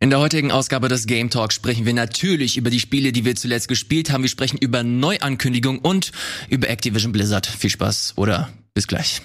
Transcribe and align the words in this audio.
In 0.00 0.10
der 0.10 0.18
heutigen 0.18 0.50
Ausgabe 0.50 0.88
des 0.88 1.06
Game 1.06 1.30
Talk 1.30 1.52
sprechen 1.52 1.86
wir 1.86 1.94
natürlich 1.94 2.56
über 2.56 2.68
die 2.68 2.80
Spiele, 2.80 3.12
die 3.12 3.24
wir 3.24 3.36
zuletzt 3.36 3.68
gespielt 3.68 4.10
haben. 4.10 4.22
Wir 4.22 4.28
sprechen 4.28 4.58
über 4.58 4.82
Neuankündigungen 4.82 5.80
und 5.80 6.10
über 6.48 6.68
Activision 6.68 7.12
Blizzard. 7.12 7.46
Viel 7.46 7.70
Spaß 7.70 8.14
oder 8.16 8.50
bis 8.74 8.86
gleich. 8.86 9.22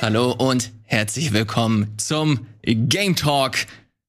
Hallo 0.00 0.32
und 0.32 0.72
herzlich 0.82 1.32
willkommen 1.32 1.96
zum 1.96 2.46
Game 2.62 3.14
Talk 3.14 3.56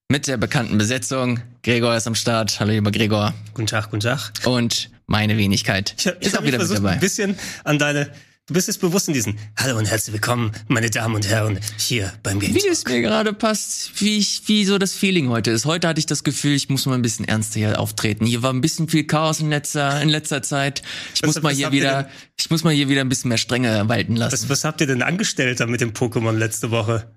mit 0.08 0.26
der 0.26 0.36
bekannten 0.36 0.76
Besetzung. 0.76 1.40
Gregor 1.62 1.96
ist 1.96 2.08
am 2.08 2.16
Start. 2.16 2.58
Hallo 2.58 2.72
lieber 2.72 2.90
Gregor. 2.90 3.32
Guten 3.54 3.68
Tag, 3.68 3.90
guten 3.90 4.00
Tag. 4.00 4.32
Und 4.44 4.90
meine 5.06 5.38
Wenigkeit 5.38 5.94
ich, 5.96 6.06
ich 6.06 6.26
ist 6.26 6.38
auch 6.38 6.42
wieder 6.42 6.58
mit 6.58 6.68
dabei. 6.68 6.90
Ein 6.90 7.00
bisschen 7.00 7.38
an 7.62 7.78
deine 7.78 8.10
Du 8.46 8.52
bist 8.52 8.68
jetzt 8.68 8.82
bewusst 8.82 9.08
in 9.08 9.14
diesen 9.14 9.38
Hallo 9.56 9.78
und 9.78 9.86
herzlich 9.86 10.12
willkommen, 10.12 10.52
meine 10.68 10.90
Damen 10.90 11.14
und 11.14 11.26
Herren, 11.26 11.58
hier 11.78 12.12
beim 12.22 12.40
Game 12.40 12.54
Wie 12.54 12.68
es 12.68 12.84
mir 12.84 13.00
gerade 13.00 13.32
passt, 13.32 14.02
wie 14.02 14.18
ich, 14.18 14.42
wie 14.48 14.66
so 14.66 14.76
das 14.76 14.92
Feeling 14.92 15.30
heute 15.30 15.50
ist. 15.50 15.64
Heute 15.64 15.88
hatte 15.88 15.98
ich 15.98 16.04
das 16.04 16.24
Gefühl, 16.24 16.52
ich 16.52 16.68
muss 16.68 16.84
mal 16.84 16.94
ein 16.94 17.00
bisschen 17.00 17.26
ernster 17.26 17.58
hier 17.58 17.80
auftreten. 17.80 18.26
Hier 18.26 18.42
war 18.42 18.52
ein 18.52 18.60
bisschen 18.60 18.86
viel 18.86 19.04
Chaos 19.04 19.40
in 19.40 19.48
letzter, 19.48 19.98
in 20.02 20.10
letzter 20.10 20.42
Zeit. 20.42 20.82
Ich 21.14 21.22
was, 21.22 21.36
muss 21.36 21.42
mal 21.42 21.54
hier 21.54 21.72
wieder, 21.72 22.10
ich 22.36 22.50
muss 22.50 22.64
mal 22.64 22.74
hier 22.74 22.90
wieder 22.90 23.00
ein 23.00 23.08
bisschen 23.08 23.30
mehr 23.30 23.38
Strenge 23.38 23.88
walten 23.88 24.14
lassen. 24.14 24.34
Was, 24.34 24.50
was 24.50 24.64
habt 24.64 24.82
ihr 24.82 24.88
denn 24.88 25.00
angestellt 25.00 25.60
da 25.60 25.64
mit 25.64 25.80
dem 25.80 25.94
Pokémon 25.94 26.36
letzte 26.36 26.70
Woche? 26.70 27.10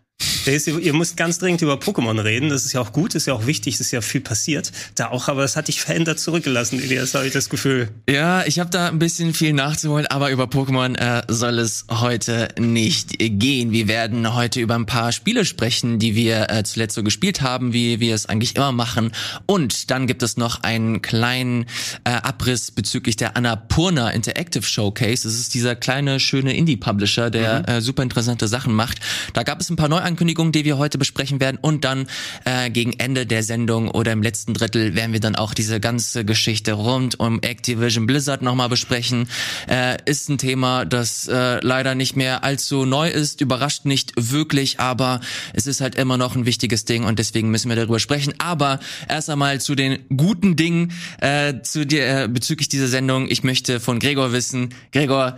Ihr 0.48 0.94
müsst 0.94 1.18
ganz 1.18 1.40
dringend 1.40 1.62
über 1.62 1.76
Pokémon 1.76 2.24
reden. 2.24 2.50
Das 2.50 2.66
ist 2.66 2.74
ja 2.74 2.82
auch 2.82 2.94
gut, 2.94 3.16
ist 3.16 3.28
ja 3.28 3.34
auch 3.34 3.46
wichtig, 3.46 3.80
ist 3.80 3.92
ja 3.92 4.02
viel 4.02 4.22
passiert. 4.22 4.72
Da 4.96 5.10
auch, 5.10 5.28
aber 5.28 5.42
das 5.42 5.56
hat 5.56 5.68
dich 5.68 5.82
verändert 5.82 6.20
zurückgelassen, 6.20 6.82
Elias, 6.82 7.14
habe 7.14 7.28
ich 7.28 7.34
das 7.34 7.50
Gefühl. 7.50 7.90
Ja, 8.10 8.46
ich 8.46 8.60
habe 8.60 8.70
da 8.70 8.88
ein 8.88 9.00
bisschen 9.00 9.34
viel 9.34 9.54
nachzuholen, 9.54 10.08
aber 10.08 10.32
über 10.32 10.46
Pokémon 10.46 10.96
äh, 10.98 11.24
soll 11.28 11.60
es 11.60 11.86
heute 11.90 12.48
nicht 12.58 13.18
gehen. 13.20 13.72
Wir 13.72 13.88
werden 13.88 14.34
heute 14.34 14.62
über 14.62 14.76
ein 14.76 14.86
paar 14.86 15.12
Spiele 15.12 15.44
sprechen, 15.44 16.00
die 16.00 16.16
wir 16.16 16.50
äh, 16.50 16.64
zuletzt 16.64 16.96
so 16.96 17.04
gespielt 17.04 17.42
haben, 17.42 17.74
wie 17.74 18.00
wir 18.00 18.16
es 18.16 18.28
eigentlich 18.28 18.56
immer 18.56 18.72
machen. 18.72 19.12
Und 19.46 19.92
dann 19.92 20.08
gibt 20.08 20.24
es 20.24 20.38
noch 20.38 20.64
einen 20.64 21.02
kleinen 21.02 21.66
äh, 22.06 22.12
Abriss 22.12 22.72
bezüglich 22.72 23.18
der 23.18 23.36
Annapurna 23.36 24.12
Interactive 24.12 24.64
Showcase. 24.64 25.24
Das 25.24 25.38
ist 25.38 25.54
dieser 25.54 25.76
kleine, 25.76 26.20
schöne 26.20 26.56
Indie-Publisher, 26.56 27.30
der 27.30 27.60
mhm. 27.60 27.66
äh, 27.66 27.82
super 27.82 28.04
interessante 28.04 28.48
Sachen 28.48 28.74
macht. 28.74 29.00
Da 29.34 29.44
gab 29.44 29.60
es 29.60 29.70
ein 29.70 29.76
paar 29.76 29.90
Neuankündigungen 29.90 30.37
Ankündigung, 30.38 30.52
die 30.52 30.66
wir 30.66 30.78
heute 30.78 30.98
besprechen 30.98 31.40
werden. 31.40 31.58
Und 31.62 31.84
dann 31.84 32.08
äh, 32.46 32.70
gegen 32.70 32.94
Ende 32.94 33.26
der 33.26 33.44
Sendung 33.44 33.90
oder 33.90 34.12
im 34.12 34.22
letzten 34.22 34.54
Drittel 34.54 34.96
werden 34.96 35.14
wir 35.14 35.20
dann 35.20 35.36
auch 35.36 35.54
diese 35.54 35.80
ganze 35.80 36.26
Geschichte 36.26 36.74
rund 36.74 37.20
um 37.20 37.42
Activision 37.42 38.06
Blizzard 38.06 38.42
nochmal 38.42 38.70
besprechen. 38.70 39.28
Äh, 39.68 39.98
ist 40.06 40.30
ein 40.30 40.38
Thema, 40.38 40.86
das 40.86 41.28
äh, 41.28 41.60
leider 41.62 41.96
nicht 41.96 42.16
mehr 42.16 42.44
allzu 42.44 42.86
neu 42.86 43.10
ist, 43.10 43.42
überrascht 43.42 43.86
nicht 43.86 44.14
wirklich, 44.16 44.80
aber 44.80 45.22
es 45.54 45.66
ist 45.66 45.82
halt 45.82 45.96
immer 45.96 46.18
noch 46.18 46.36
ein 46.36 46.46
wichtiges 46.46 46.86
Ding 46.86 47.04
und 47.04 47.18
deswegen 47.18 47.50
müssen 47.50 47.70
wir 47.70 47.76
darüber 47.76 48.00
sprechen. 48.00 48.34
Aber 48.38 48.80
erst 49.10 49.30
einmal 49.30 49.60
zu 49.60 49.74
den 49.74 50.00
guten 50.16 50.56
Dingen 50.56 50.92
äh, 51.20 51.62
zu 51.64 51.86
dir, 51.86 52.24
äh, 52.24 52.28
bezüglich 52.28 52.70
dieser 52.70 52.88
Sendung. 52.88 53.28
Ich 53.30 53.44
möchte 53.44 53.80
von 53.80 54.00
Gregor 54.00 54.32
wissen, 54.34 54.70
Gregor, 54.92 55.38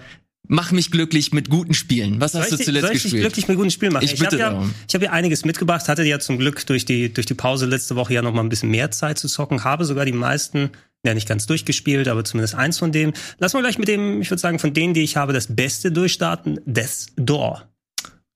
Mach 0.52 0.72
mich 0.72 0.90
glücklich 0.90 1.32
mit 1.32 1.52
guten 1.52 1.76
Spielen. 1.76 2.20
Was 2.20 2.34
hast 2.34 2.50
soll 2.50 2.58
du 2.58 2.64
zuletzt 2.64 2.88
soll 2.88 2.96
ich 2.96 3.04
gespielt? 3.04 3.14
Dich 3.14 3.22
glücklich 3.22 3.48
mit 3.50 3.58
guten 3.58 3.70
Spielen 3.70 3.94
machen. 3.94 4.06
Ich, 4.06 4.14
ich 4.14 4.20
bitte 4.20 4.44
habe 4.44 4.56
ja, 4.56 4.70
ich 4.88 4.96
hab 4.96 5.02
ja 5.04 5.12
einiges 5.12 5.46
mitgebracht, 5.46 5.88
hatte 5.88 6.04
ja 6.04 6.18
zum 6.18 6.40
Glück 6.40 6.66
durch 6.66 6.86
die 6.86 7.14
durch 7.14 7.28
die 7.28 7.36
Pause 7.36 7.68
letzte 7.68 7.96
Woche 7.96 8.16
ja 8.16 8.24
noch 8.24 8.34
mal 8.34 8.42
ein 8.42 8.50
bisschen 8.50 8.72
mehr 8.72 8.90
Zeit 8.90 9.20
zu 9.20 9.28
zocken, 9.28 9.64
habe 9.64 9.86
sogar 9.86 10.06
die 10.06 10.12
meisten 10.12 10.72
ja 11.06 11.14
nicht 11.14 11.28
ganz 11.28 11.46
durchgespielt, 11.46 12.08
aber 12.08 12.26
zumindest 12.26 12.56
eins 12.56 12.80
von 12.80 12.92
denen. 12.92 13.14
Lass 13.38 13.54
mal 13.54 13.62
gleich 13.62 13.78
mit 13.78 13.88
dem, 13.88 14.22
ich 14.22 14.32
würde 14.32 14.42
sagen, 14.42 14.58
von 14.58 14.74
denen, 14.74 14.96
die 14.96 15.04
ich 15.04 15.18
habe, 15.18 15.34
das 15.34 15.56
Beste 15.56 15.92
durchstarten. 15.92 16.60
Death's 16.66 17.14
Door. 17.16 17.70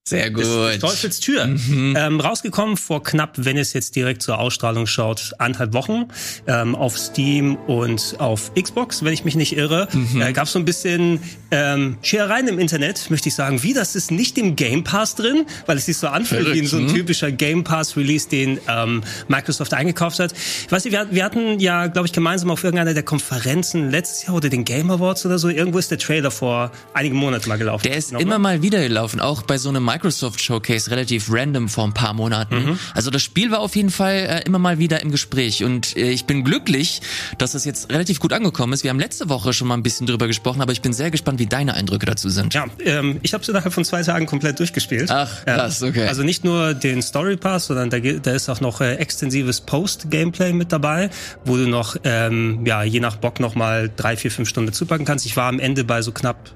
Sehr 0.05 0.31
gut. 0.31 0.43
Des, 0.43 0.79
Teufels 0.79 1.21
Tür. 1.21 1.45
Mhm. 1.45 1.95
Ähm, 1.97 2.19
rausgekommen 2.19 2.75
vor 2.75 3.03
knapp, 3.03 3.35
wenn 3.37 3.57
es 3.57 3.71
jetzt 3.71 3.95
direkt 3.95 4.21
zur 4.21 4.37
Ausstrahlung 4.37 4.85
schaut, 4.85 5.31
anderthalb 5.37 5.71
Wochen 5.71 6.09
ähm, 6.45 6.75
auf 6.75 6.97
Steam 6.97 7.55
und 7.55 8.15
auf 8.19 8.51
Xbox, 8.53 9.05
wenn 9.05 9.13
ich 9.13 9.23
mich 9.23 9.35
nicht 9.35 9.55
irre. 9.55 9.87
Mhm. 9.93 10.21
Äh, 10.21 10.33
Gab 10.33 10.49
so 10.49 10.59
ein 10.59 10.65
bisschen 10.65 11.21
ähm, 11.51 11.97
Scherereien 12.01 12.49
im 12.49 12.59
Internet, 12.59 13.09
möchte 13.11 13.29
ich 13.29 13.35
sagen. 13.35 13.63
Wie, 13.63 13.73
das 13.73 13.95
ist 13.95 14.11
nicht 14.11 14.37
im 14.37 14.57
Game 14.57 14.83
Pass 14.83 15.15
drin, 15.15 15.45
weil 15.67 15.77
es 15.77 15.85
sich 15.85 15.95
so 15.95 16.07
anfühlt 16.07 16.53
wie 16.53 16.65
so 16.65 16.77
ein 16.77 16.87
mhm. 16.87 16.93
typischer 16.93 17.31
Game 17.31 17.63
Pass 17.63 17.95
Release, 17.95 18.27
den 18.27 18.59
ähm, 18.67 19.03
Microsoft 19.29 19.73
eingekauft 19.73 20.19
hat. 20.19 20.33
Ich 20.33 20.69
weiß 20.69 20.83
nicht, 20.83 20.91
wir, 20.91 21.07
wir 21.11 21.23
hatten 21.23 21.61
ja, 21.61 21.87
glaube 21.87 22.07
ich, 22.07 22.11
gemeinsam 22.11 22.51
auf 22.51 22.61
irgendeiner 22.61 22.93
der 22.93 23.03
Konferenzen 23.03 23.89
letztes 23.89 24.27
Jahr 24.27 24.35
oder 24.35 24.49
den 24.49 24.65
Game 24.65 24.91
Awards 24.91 25.25
oder 25.25 25.39
so, 25.39 25.47
irgendwo 25.47 25.77
ist 25.79 25.91
der 25.91 25.97
Trailer 25.97 26.29
vor 26.29 26.73
einigen 26.93 27.15
Monaten 27.15 27.47
mal 27.47 27.57
gelaufen. 27.57 27.83
Der 27.83 27.95
ist 27.95 28.11
Nochmal. 28.11 28.21
immer 28.21 28.39
mal 28.39 28.61
wieder 28.61 28.81
gelaufen, 28.81 29.21
auch 29.21 29.43
bei 29.43 29.57
so 29.57 29.69
einem 29.69 29.92
Microsoft 29.93 30.41
Showcase 30.41 30.89
relativ 30.89 31.27
random 31.31 31.69
vor 31.69 31.83
ein 31.83 31.93
paar 31.93 32.13
Monaten. 32.13 32.55
Mhm. 32.55 32.79
Also 32.95 33.11
das 33.11 33.21
Spiel 33.21 33.51
war 33.51 33.59
auf 33.59 33.75
jeden 33.75 33.91
Fall 33.91 34.15
äh, 34.15 34.41
immer 34.43 34.57
mal 34.57 34.79
wieder 34.79 35.01
im 35.01 35.11
Gespräch 35.11 35.63
und 35.63 35.95
äh, 35.95 36.09
ich 36.09 36.25
bin 36.25 36.43
glücklich, 36.43 37.01
dass 37.37 37.53
es 37.53 37.63
jetzt 37.63 37.91
relativ 37.91 38.19
gut 38.19 38.33
angekommen 38.33 38.73
ist. 38.73 38.83
Wir 38.83 38.89
haben 38.89 38.99
letzte 38.99 39.29
Woche 39.29 39.53
schon 39.53 39.67
mal 39.67 39.75
ein 39.75 39.83
bisschen 39.83 40.07
drüber 40.07 40.25
gesprochen, 40.25 40.61
aber 40.61 40.71
ich 40.71 40.81
bin 40.81 40.93
sehr 40.93 41.11
gespannt, 41.11 41.39
wie 41.39 41.45
deine 41.45 41.75
Eindrücke 41.75 42.07
dazu 42.07 42.29
sind. 42.29 42.55
Ja, 42.55 42.65
ähm, 42.83 43.19
ich 43.21 43.33
habe 43.35 43.43
es 43.43 43.49
innerhalb 43.49 43.71
von 43.71 43.85
zwei 43.85 44.01
Tagen 44.01 44.25
komplett 44.25 44.59
durchgespielt. 44.59 45.11
Ach, 45.11 45.45
krass, 45.45 45.83
okay. 45.83 46.07
Also 46.07 46.23
nicht 46.23 46.43
nur 46.43 46.73
den 46.73 47.03
Story 47.03 47.37
Pass, 47.37 47.67
sondern 47.67 47.91
da, 47.91 47.99
da 47.99 48.31
ist 48.31 48.49
auch 48.49 48.61
noch 48.61 48.81
äh, 48.81 48.95
extensives 48.95 49.61
Post-Gameplay 49.61 50.53
mit 50.53 50.71
dabei, 50.71 51.11
wo 51.45 51.55
du 51.55 51.67
noch, 51.67 51.97
ähm, 52.03 52.65
ja, 52.65 52.81
je 52.83 52.99
nach 52.99 53.17
Bock 53.17 53.39
noch 53.39 53.53
mal 53.53 53.91
drei, 53.95 54.17
vier, 54.17 54.31
fünf 54.31 54.49
Stunden 54.49 54.73
zupacken 54.73 55.05
kannst. 55.05 55.27
Ich 55.27 55.37
war 55.37 55.49
am 55.49 55.59
Ende 55.59 55.83
bei 55.83 56.01
so 56.01 56.11
knapp 56.11 56.49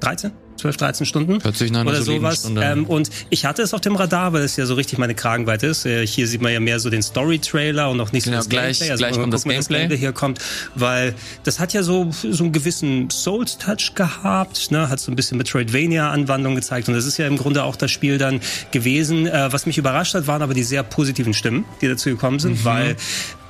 13? 0.00 0.32
12, 0.56 0.76
13 0.76 1.06
Stunden 1.06 1.42
Hört 1.42 1.56
sich 1.56 1.70
nach 1.72 1.84
oder 1.84 2.02
sowas. 2.02 2.50
Ähm, 2.56 2.86
und 2.86 3.10
ich 3.30 3.44
hatte 3.44 3.62
es 3.62 3.74
auf 3.74 3.80
dem 3.80 3.96
Radar, 3.96 4.32
weil 4.32 4.42
es 4.42 4.56
ja 4.56 4.66
so 4.66 4.74
richtig 4.74 4.98
meine 4.98 5.14
Kragenweite 5.14 5.66
ist. 5.66 5.84
Äh, 5.84 6.06
hier 6.06 6.28
sieht 6.28 6.42
man 6.42 6.52
ja 6.52 6.60
mehr 6.60 6.80
so 6.80 6.90
den 6.90 7.02
Story-Trailer 7.02 7.90
und 7.90 7.96
noch 7.96 8.12
nicht 8.12 8.24
genau, 8.24 8.36
so 8.36 8.40
das 8.42 8.48
gleich, 8.48 8.78
Gameplay. 8.78 8.90
Also 8.90 9.04
gleich 9.04 9.14
kommt 9.14 9.34
das 9.34 9.44
Gameplay. 9.44 9.88
das 9.88 9.98
hier 9.98 10.12
kommt, 10.12 10.38
weil 10.74 11.14
das 11.42 11.58
hat 11.58 11.72
ja 11.72 11.82
so 11.82 12.10
so 12.10 12.44
einen 12.44 12.52
gewissen 12.52 13.10
Souls-Touch 13.10 13.94
gehabt, 13.94 14.70
ne? 14.70 14.88
hat 14.88 15.00
so 15.00 15.10
ein 15.10 15.16
bisschen 15.16 15.38
Metroidvania-Anwandlung 15.38 16.54
gezeigt 16.54 16.88
und 16.88 16.94
das 16.94 17.06
ist 17.06 17.18
ja 17.18 17.26
im 17.26 17.36
Grunde 17.36 17.64
auch 17.64 17.76
das 17.76 17.90
Spiel 17.90 18.18
dann 18.18 18.40
gewesen. 18.70 19.26
Äh, 19.26 19.52
was 19.52 19.66
mich 19.66 19.78
überrascht 19.78 20.14
hat, 20.14 20.26
waren 20.26 20.42
aber 20.42 20.54
die 20.54 20.62
sehr 20.62 20.82
positiven 20.82 21.34
Stimmen, 21.34 21.64
die 21.80 21.88
dazu 21.88 22.10
gekommen 22.10 22.38
sind, 22.38 22.60
mhm. 22.60 22.64
weil 22.64 22.96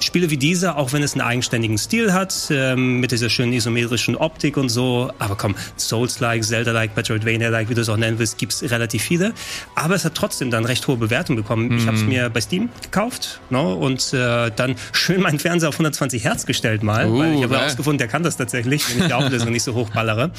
Spiele 0.01 0.31
wie 0.31 0.37
diese, 0.37 0.77
auch 0.77 0.93
wenn 0.93 1.03
es 1.03 1.13
einen 1.13 1.23
eigenständigen 1.23 1.79
Stil 1.79 2.13
hat, 2.13 2.49
ähm, 2.51 3.01
mit 3.01 3.13
dieser 3.13 3.31
schönen 3.31 3.53
isometrischen 3.53 4.17
Optik 4.17 4.57
und 4.57 4.69
so, 4.69 5.11
aber 5.19 5.37
komm, 5.37 5.55
Souls-like, 5.79 6.45
Zelda-like, 6.45 6.97
Metroidvania-like, 6.97 7.69
wie 7.69 7.75
du 7.75 7.81
es 7.81 7.89
auch 7.89 7.97
nennen 7.97 8.19
willst, 8.19 8.39
gibt's 8.39 8.63
relativ 8.63 9.03
viele. 9.03 9.33
Aber 9.75 9.95
es 9.95 10.05
hat 10.05 10.15
trotzdem 10.15 10.51
dann 10.51 10.65
recht 10.65 10.87
hohe 10.89 10.97
Bewertungen 10.97 11.37
bekommen. 11.37 11.69
Mhm. 11.69 11.79
Ich 11.79 11.87
habe 11.87 11.97
es 11.97 12.03
mir 12.03 12.31
bei 12.31 12.41
Steam 12.41 12.69
gekauft 12.83 13.41
no, 13.51 13.71
ne, 13.71 13.75
und 13.77 14.13
äh, 14.13 14.51
dann 14.55 14.77
schön 14.93 15.21
meinen 15.21 15.39
Fernseher 15.39 15.69
auf 15.69 15.77
120 15.77 16.25
Hertz 16.25 16.47
gestellt 16.47 16.83
mal, 16.83 17.07
uh, 17.07 17.19
weil 17.19 17.35
ich 17.35 17.43
habe 17.43 17.59
herausgefunden, 17.59 17.99
der 17.99 18.09
kann 18.09 18.23
das 18.23 18.37
tatsächlich, 18.37 18.89
wenn 18.91 19.01
ich 19.01 19.07
die 19.07 19.13
Auflösung 19.13 19.51
nicht 19.51 19.63
so 19.63 19.75
hochballere. 19.75 20.33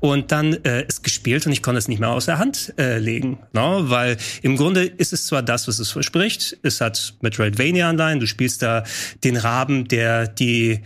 Und 0.00 0.32
dann 0.32 0.52
äh, 0.64 0.84
ist 0.86 1.02
gespielt 1.02 1.46
und 1.46 1.52
ich 1.52 1.62
konnte 1.62 1.78
es 1.78 1.88
nicht 1.88 1.98
mehr 1.98 2.10
aus 2.10 2.26
der 2.26 2.38
Hand 2.38 2.74
äh, 2.78 2.98
legen, 2.98 3.38
no, 3.52 3.82
ne, 3.82 3.90
weil 3.90 4.16
im 4.42 4.56
Grunde 4.56 4.84
ist 4.84 5.12
es 5.12 5.26
zwar 5.26 5.42
das, 5.42 5.68
was 5.68 5.78
es 5.78 5.90
verspricht, 5.90 6.58
es 6.62 6.80
hat 6.80 7.14
Metroidvania-Anleihen, 7.20 8.20
du 8.20 8.26
spielst 8.26 8.62
da 8.62 8.84
den 9.24 9.36
Raben, 9.36 9.88
der 9.88 10.26
die 10.26 10.80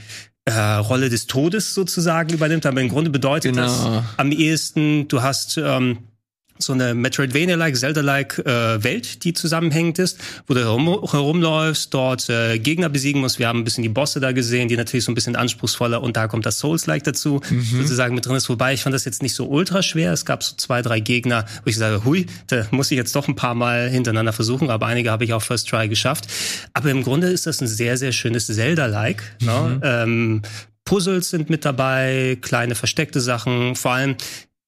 äh, 0.44 0.52
Rolle 0.52 1.08
des 1.08 1.26
Todes 1.26 1.74
sozusagen 1.74 2.32
übernimmt. 2.32 2.66
Aber 2.66 2.80
im 2.80 2.88
Grunde 2.88 3.10
bedeutet 3.10 3.54
genau. 3.54 3.66
das 3.66 4.04
am 4.16 4.32
ehesten, 4.32 5.08
du 5.08 5.22
hast 5.22 5.56
ähm, 5.58 5.98
so 6.62 6.72
eine 6.72 6.94
Metroidvania-like, 6.94 7.76
Zelda-like 7.76 8.38
äh, 8.38 8.82
Welt, 8.82 9.24
die 9.24 9.32
zusammenhängend 9.32 9.98
ist, 9.98 10.18
wo 10.46 10.54
du 10.54 10.60
herum, 10.60 10.86
herumläufst, 11.10 11.92
dort 11.92 12.28
äh, 12.28 12.58
Gegner 12.58 12.88
besiegen 12.88 13.20
musst. 13.20 13.38
Wir 13.38 13.48
haben 13.48 13.60
ein 13.60 13.64
bisschen 13.64 13.82
die 13.82 13.88
Bosse 13.88 14.20
da 14.20 14.32
gesehen, 14.32 14.68
die 14.68 14.76
natürlich 14.76 15.04
so 15.04 15.12
ein 15.12 15.14
bisschen 15.14 15.36
anspruchsvoller 15.36 16.02
und 16.02 16.16
da 16.16 16.28
kommt 16.28 16.46
das 16.46 16.58
Souls-like 16.58 17.04
dazu, 17.04 17.40
mhm. 17.50 17.82
sozusagen 17.82 18.14
mit 18.14 18.26
drin 18.26 18.36
ist. 18.36 18.48
Wobei 18.48 18.74
ich 18.74 18.82
fand 18.82 18.94
das 18.94 19.04
jetzt 19.04 19.22
nicht 19.22 19.34
so 19.34 19.46
ultra 19.46 19.82
schwer. 19.82 20.12
Es 20.12 20.24
gab 20.24 20.42
so 20.42 20.56
zwei, 20.56 20.82
drei 20.82 21.00
Gegner, 21.00 21.44
wo 21.64 21.70
ich 21.70 21.76
sage, 21.76 22.04
hui, 22.04 22.26
da 22.46 22.66
muss 22.70 22.90
ich 22.90 22.96
jetzt 22.96 23.14
doch 23.14 23.28
ein 23.28 23.36
paar 23.36 23.54
Mal 23.54 23.88
hintereinander 23.88 24.32
versuchen, 24.32 24.70
aber 24.70 24.86
einige 24.86 25.10
habe 25.10 25.24
ich 25.24 25.32
auch 25.32 25.42
First 25.42 25.68
Try 25.68 25.88
geschafft. 25.88 26.26
Aber 26.72 26.90
im 26.90 27.02
Grunde 27.02 27.28
ist 27.28 27.46
das 27.46 27.60
ein 27.60 27.66
sehr, 27.66 27.96
sehr 27.96 28.12
schönes 28.12 28.46
Zelda-like. 28.46 29.22
Ne? 29.40 29.52
Mhm. 29.52 29.78
Ne? 29.78 29.80
Ähm, 29.82 30.42
Puzzles 30.84 31.30
sind 31.30 31.48
mit 31.48 31.64
dabei, 31.64 32.38
kleine 32.40 32.74
versteckte 32.74 33.20
Sachen. 33.20 33.76
Vor 33.76 33.92
allem 33.92 34.16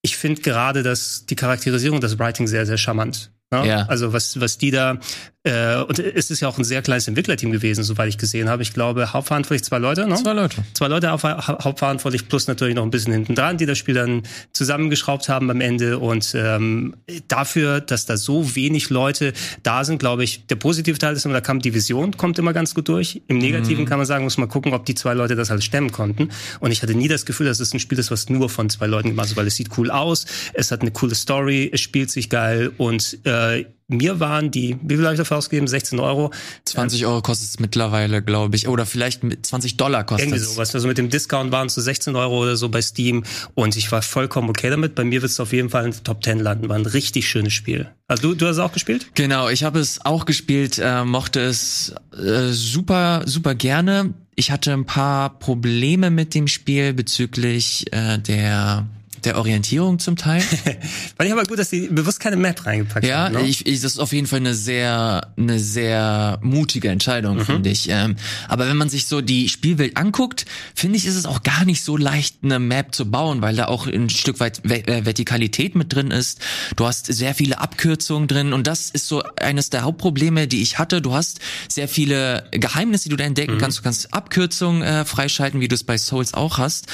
ich 0.05 0.17
finde 0.17 0.41
gerade 0.41 0.83
dass 0.83 1.25
die 1.25 1.35
Charakterisierung, 1.35 1.99
das 1.99 2.17
Writing 2.19 2.47
sehr, 2.47 2.65
sehr 2.65 2.77
charmant. 2.77 3.31
Ne? 3.51 3.67
Ja. 3.67 3.85
Also 3.87 4.13
was, 4.13 4.39
was 4.39 4.57
die 4.57 4.71
da 4.71 4.99
äh, 5.45 5.83
und 5.83 5.99
es 5.99 6.31
ist 6.31 6.39
ja 6.39 6.47
auch 6.47 6.57
ein 6.57 6.63
sehr 6.63 6.81
kleines 6.81 7.07
Entwicklerteam 7.07 7.51
gewesen, 7.51 7.83
soweit 7.83 8.09
ich 8.09 8.17
gesehen 8.17 8.49
habe. 8.49 8.63
Ich 8.63 8.73
glaube, 8.73 9.13
hauptverantwortlich 9.13 9.63
zwei 9.63 9.77
Leute, 9.77 10.07
ne? 10.07 10.15
Zwei 10.15 10.33
Leute. 10.33 10.63
Zwei 10.73 10.87
Leute 10.87 11.11
hauptverantwortlich, 11.11 12.27
plus 12.27 12.47
natürlich 12.47 12.73
noch 12.73 12.83
ein 12.83 12.89
bisschen 12.89 13.13
hinten 13.13 13.35
dran, 13.35 13.57
die 13.57 13.67
das 13.67 13.77
Spiel 13.77 13.93
dann 13.93 14.23
zusammengeschraubt 14.53 15.29
haben 15.29 15.51
am 15.51 15.61
Ende. 15.61 15.99
Und 15.99 16.33
ähm, 16.35 16.95
dafür, 17.27 17.79
dass 17.79 18.07
da 18.07 18.17
so 18.17 18.55
wenig 18.55 18.89
Leute 18.89 19.33
da 19.61 19.83
sind, 19.83 19.99
glaube 19.99 20.23
ich, 20.23 20.47
der 20.47 20.55
positive 20.55 20.97
Teil 20.97 21.15
ist 21.15 21.25
immer, 21.25 21.35
da 21.35 21.41
kam 21.41 21.59
die 21.59 21.75
Vision, 21.75 22.17
kommt 22.17 22.39
immer 22.39 22.53
ganz 22.53 22.73
gut 22.73 22.87
durch. 22.87 23.21
Im 23.27 23.37
Negativen 23.37 23.83
mhm. 23.83 23.87
kann 23.87 23.99
man 23.99 24.07
sagen, 24.07 24.23
muss 24.23 24.37
man 24.37 24.49
gucken, 24.49 24.73
ob 24.73 24.85
die 24.85 24.95
zwei 24.95 25.13
Leute 25.13 25.35
das 25.35 25.51
halt 25.51 25.63
stemmen 25.63 25.91
konnten. 25.91 26.29
Und 26.59 26.71
ich 26.71 26.81
hatte 26.81 26.95
nie 26.95 27.07
das 27.07 27.25
Gefühl, 27.25 27.45
dass 27.45 27.59
es 27.59 27.71
ein 27.71 27.79
Spiel 27.79 27.99
ist, 27.99 28.09
was 28.09 28.29
nur 28.29 28.49
von 28.49 28.69
zwei 28.71 28.87
Leuten 28.87 29.09
gemacht 29.09 29.27
ist, 29.27 29.37
weil 29.37 29.45
es 29.45 29.55
sieht 29.55 29.77
cool 29.77 29.91
aus, 29.91 30.25
es 30.53 30.71
hat 30.71 30.81
eine 30.81 30.89
coole 30.89 31.13
Story, 31.13 31.69
es 31.71 31.81
spielt 31.81 32.09
sich 32.09 32.31
geil 32.31 32.71
und 32.77 33.19
äh, 33.25 33.65
mir 33.87 34.19
waren 34.19 34.49
die, 34.49 34.77
wie 34.81 34.95
viel 34.95 35.05
habe 35.05 35.13
ich 35.13 35.19
dafür 35.19 35.37
ausgegeben? 35.37 35.67
16 35.67 35.99
Euro. 35.99 36.31
20 36.65 37.05
Euro 37.05 37.21
kostet 37.21 37.49
es 37.49 37.59
mittlerweile, 37.59 38.23
glaube 38.23 38.55
ich. 38.55 38.67
Oder 38.67 38.85
vielleicht 38.85 39.23
mit 39.23 39.45
20 39.45 39.77
Dollar 39.77 40.03
kostet 40.03 40.27
es. 40.27 40.33
Irgendwie 40.33 40.53
sowas. 40.53 40.73
Also 40.73 40.87
mit 40.87 40.97
dem 40.97 41.09
Discount 41.09 41.51
waren 41.51 41.67
es 41.67 41.75
so 41.75 41.81
16 41.81 42.15
Euro 42.15 42.41
oder 42.41 42.55
so 42.55 42.69
bei 42.69 42.81
Steam. 42.81 43.23
Und 43.53 43.75
ich 43.75 43.91
war 43.91 44.01
vollkommen 44.01 44.49
okay 44.49 44.71
damit. 44.71 44.95
Bei 44.95 45.03
mir 45.03 45.21
wird 45.21 45.31
es 45.31 45.39
auf 45.39 45.53
jeden 45.53 45.69
Fall 45.69 45.85
in 45.85 45.91
den 45.91 46.03
Top 46.03 46.23
10 46.23 46.39
landen. 46.39 46.67
War 46.67 46.77
ein 46.77 46.85
richtig 46.85 47.29
schönes 47.29 47.53
Spiel. 47.53 47.87
Also 48.07 48.29
du, 48.29 48.35
du 48.35 48.47
hast 48.47 48.57
es 48.57 48.59
auch 48.59 48.71
gespielt? 48.71 49.07
Genau, 49.13 49.49
ich 49.49 49.63
habe 49.63 49.79
es 49.79 50.03
auch 50.03 50.25
gespielt, 50.25 50.79
äh, 50.79 51.03
mochte 51.03 51.41
es 51.41 51.93
äh, 52.15 52.51
super, 52.51 53.23
super 53.25 53.55
gerne. 53.55 54.13
Ich 54.35 54.51
hatte 54.51 54.73
ein 54.73 54.85
paar 54.85 55.37
Probleme 55.39 56.09
mit 56.09 56.35
dem 56.35 56.47
Spiel 56.47 56.93
bezüglich 56.93 57.91
äh, 57.93 58.17
der 58.19 58.87
der 59.25 59.37
Orientierung 59.37 59.99
zum 59.99 60.15
Teil. 60.15 60.41
Fand 61.17 61.27
ich 61.27 61.31
aber 61.31 61.43
gut, 61.43 61.59
dass 61.59 61.69
sie 61.69 61.87
bewusst 61.87 62.19
keine 62.19 62.35
Map 62.35 62.65
reingepackt 62.65 63.05
ja, 63.05 63.25
haben. 63.25 63.33
Ja, 63.33 63.41
ne? 63.41 63.47
ich, 63.47 63.65
ich, 63.65 63.81
das 63.81 63.93
ist 63.93 63.99
auf 63.99 64.13
jeden 64.13 64.27
Fall 64.27 64.39
eine 64.39 64.53
sehr, 64.53 65.33
eine 65.37 65.59
sehr 65.59 66.39
mutige 66.41 66.89
Entscheidung, 66.89 67.37
mhm. 67.37 67.45
finde 67.45 67.69
ich. 67.69 67.89
Ähm, 67.89 68.15
aber 68.47 68.67
wenn 68.67 68.77
man 68.77 68.89
sich 68.89 69.07
so 69.07 69.21
die 69.21 69.49
Spielwelt 69.49 69.97
anguckt, 69.97 70.45
finde 70.73 70.97
ich, 70.97 71.05
ist 71.05 71.15
es 71.15 71.25
auch 71.25 71.43
gar 71.43 71.65
nicht 71.65 71.83
so 71.83 71.97
leicht, 71.97 72.37
eine 72.43 72.59
Map 72.59 72.93
zu 72.93 73.09
bauen, 73.09 73.41
weil 73.41 73.55
da 73.55 73.65
auch 73.65 73.87
ein 73.87 74.09
Stück 74.09 74.39
weit 74.39 74.63
äh, 74.65 75.05
Vertikalität 75.05 75.75
mit 75.75 75.93
drin 75.93 76.11
ist. 76.11 76.39
Du 76.75 76.85
hast 76.85 77.07
sehr 77.07 77.35
viele 77.35 77.59
Abkürzungen 77.59 78.27
drin 78.27 78.53
und 78.53 78.67
das 78.67 78.89
ist 78.89 79.07
so 79.07 79.23
eines 79.39 79.69
der 79.69 79.83
Hauptprobleme, 79.83 80.47
die 80.47 80.61
ich 80.61 80.77
hatte. 80.79 81.01
Du 81.01 81.13
hast 81.13 81.39
sehr 81.67 81.87
viele 81.87 82.47
Geheimnisse, 82.51 83.05
die 83.05 83.09
du 83.09 83.17
da 83.17 83.23
entdecken 83.23 83.55
mhm. 83.55 83.59
kannst. 83.59 83.79
Du 83.79 83.83
kannst 83.83 84.13
Abkürzungen 84.13 84.81
äh, 84.81 85.05
freischalten, 85.05 85.59
wie 85.59 85.67
du 85.67 85.75
es 85.75 85.83
bei 85.83 85.97
Souls 85.97 86.33
auch 86.33 86.57
hast. 86.57 86.87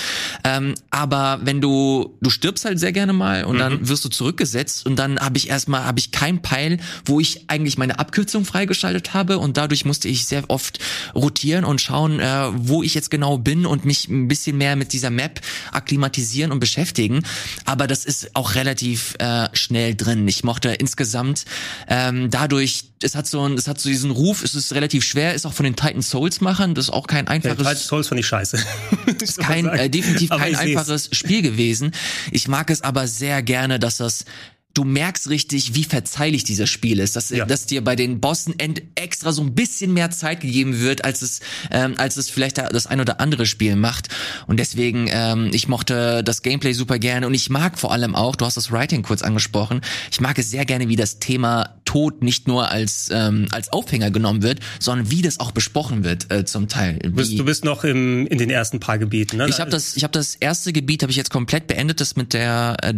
Ähm, 0.43 0.75
aber 0.89 1.39
wenn 1.43 1.61
du 1.61 2.17
du 2.21 2.29
stirbst 2.29 2.65
halt 2.65 2.79
sehr 2.79 2.91
gerne 2.91 3.13
mal 3.13 3.44
und 3.45 3.56
mhm. 3.56 3.59
dann 3.59 3.89
wirst 3.89 4.06
du 4.06 4.09
zurückgesetzt 4.09 4.85
und 4.85 4.95
dann 4.95 5.19
habe 5.19 5.38
ich 5.38 5.50
erstmal 5.50 5.85
habe 5.85 6.00
ich 6.00 6.12
keinen 6.12 6.41
Peil, 6.41 6.79
wo 7.06 7.19
ich 7.19 7.50
eigentlich 7.50 7.77
meine 7.77 8.00
Abkürzung 8.00 8.45
freigeschaltet 8.45 9.13
habe 9.13 9.39
und 9.39 9.57
dadurch 9.57 9.85
musste 9.85 10.07
ich 10.07 10.25
sehr 10.25 10.50
oft 10.50 10.79
rotieren 11.15 11.65
und 11.65 11.81
schauen, 11.81 12.19
äh, 12.19 12.47
wo 12.53 12.83
ich 12.83 12.94
jetzt 12.94 13.09
genau 13.09 13.38
bin 13.38 13.65
und 13.65 13.85
mich 13.85 14.07
ein 14.07 14.27
bisschen 14.27 14.57
mehr 14.57 14.75
mit 14.75 14.94
dieser 14.94 15.09
Map 15.09 15.41
akklimatisieren 15.71 16.51
und 16.51 16.59
beschäftigen. 16.59 17.23
Aber 17.65 17.88
das 17.88 18.06
ist 18.06 18.35
auch 18.35 18.56
relativ 18.56 19.15
äh, 19.17 19.50
schnell 19.53 19.95
drin. 19.95 20.27
Ich 20.27 20.44
mochte 20.44 20.69
insgesamt 20.69 21.45
ähm, 21.88 22.29
dadurch, 22.29 22.90
es 23.03 23.15
hat 23.15 23.27
so 23.27 23.48
ein, 23.48 23.53
es 23.53 23.68
hat 23.68 23.80
so 23.80 23.89
diesen 23.89 24.12
Ruf, 24.12 24.44
es 24.44 24.56
ist 24.56 24.74
relativ 24.74 25.03
schwer, 25.03 25.33
ist 25.33 25.45
auch 25.45 25.53
von 25.53 25.63
den 25.63 25.75
Titan 25.75 26.01
Souls 26.01 26.42
Machern, 26.42 26.75
das 26.75 26.86
ist 26.86 26.92
auch 26.92 27.07
kein 27.07 27.27
einfaches. 27.27 27.57
Ja, 27.57 27.71
Titan 27.74 27.88
Souls 27.88 28.07
fand 28.07 28.19
ich 28.19 28.27
scheiße. 28.27 28.57
ist 29.21 29.39
kein 29.39 29.68
äh, 29.68 29.89
definitiv 29.89 30.30
kein 30.30 30.56
einfaches 30.56 31.09
Spiel 31.12 31.42
gewesen. 31.42 31.92
Ich 32.31 32.48
mag 32.48 32.69
es 32.69 32.81
aber 32.81 33.07
sehr 33.07 33.42
gerne, 33.42 33.80
dass 33.80 33.98
das 33.98 34.25
du 34.73 34.83
merkst 34.83 35.29
richtig, 35.29 35.75
wie 35.75 35.83
verzeihlich 35.83 36.44
dieses 36.44 36.69
Spiel 36.69 37.00
ist, 37.00 37.15
dass, 37.15 37.29
ja. 37.29 37.45
dass 37.45 37.65
dir 37.65 37.83
bei 37.83 37.95
den 37.95 38.21
Bossen 38.21 38.56
extra 38.95 39.31
so 39.31 39.41
ein 39.41 39.53
bisschen 39.53 39.94
mehr 39.94 40.12
Zeit 40.12 40.41
gegeben 40.41 40.79
wird, 40.79 41.03
als 41.03 41.21
es, 41.21 41.41
ähm, 41.71 41.95
als 41.97 42.18
es 42.18 42.29
vielleicht 42.29 42.57
das 42.57 42.88
ein 42.88 43.01
oder 43.01 43.19
andere 43.19 43.45
Spiel 43.45 43.75
macht. 43.75 44.07
Und 44.47 44.59
deswegen, 44.59 45.07
ähm, 45.12 45.50
ich 45.53 45.68
mochte 45.68 46.23
das 46.23 46.41
Gameplay 46.41 46.73
super 46.73 47.00
gerne 47.00 47.27
und 47.27 47.33
ich 47.33 47.50
mag 47.50 47.77
vor 47.77 47.91
allem 47.91 48.15
auch, 48.15 48.35
du 48.35 48.45
hast 48.45 48.57
das 48.57 48.71
Writing 48.71 49.03
kurz 49.03 49.21
angesprochen, 49.21 49.81
ich 50.12 50.21
mag 50.21 50.38
es 50.39 50.50
sehr 50.50 50.65
gerne, 50.65 50.88
wie 50.88 50.95
das 50.95 51.19
Thema 51.19 51.75
Tod 51.91 52.24
nicht 52.24 52.47
nur 52.47 52.69
als, 52.69 53.09
ähm, 53.12 53.47
als 53.51 53.74
Aufhänger 53.74 54.12
genommen 54.12 54.44
wird, 54.44 54.62
sondern 54.79 55.12
wie 55.12 55.21
das 55.21 55.41
auch 55.41 55.51
besprochen 55.51 56.06
wird 56.06 56.31
äh, 56.31 56.45
zum 56.45 56.69
Teil. 56.69 57.00
Du 57.00 57.12
bist, 57.12 57.38
du 57.38 57.44
bist 57.44 57.65
noch 57.65 57.83
im, 57.83 58.27
in 58.27 58.38
den 58.38 58.50
ersten 58.50 58.79
paar 58.79 58.97
Gebieten, 58.97 59.35
ne? 59.35 59.47
Ich 59.50 59.59
habe 59.59 59.69
das, 59.69 59.97
ich 59.97 60.03
habe 60.03 60.13
das 60.13 60.35
erste 60.35 60.71
Gebiet 60.71 61.03
habe 61.03 61.12
ich 61.12 61.17
jetzt 61.17 61.31
komplett 61.31 61.67
beendet, 61.67 62.00
das 62.00 62.15
mit 62.15 62.31
der, 62.31 62.77
äh, 62.81 62.94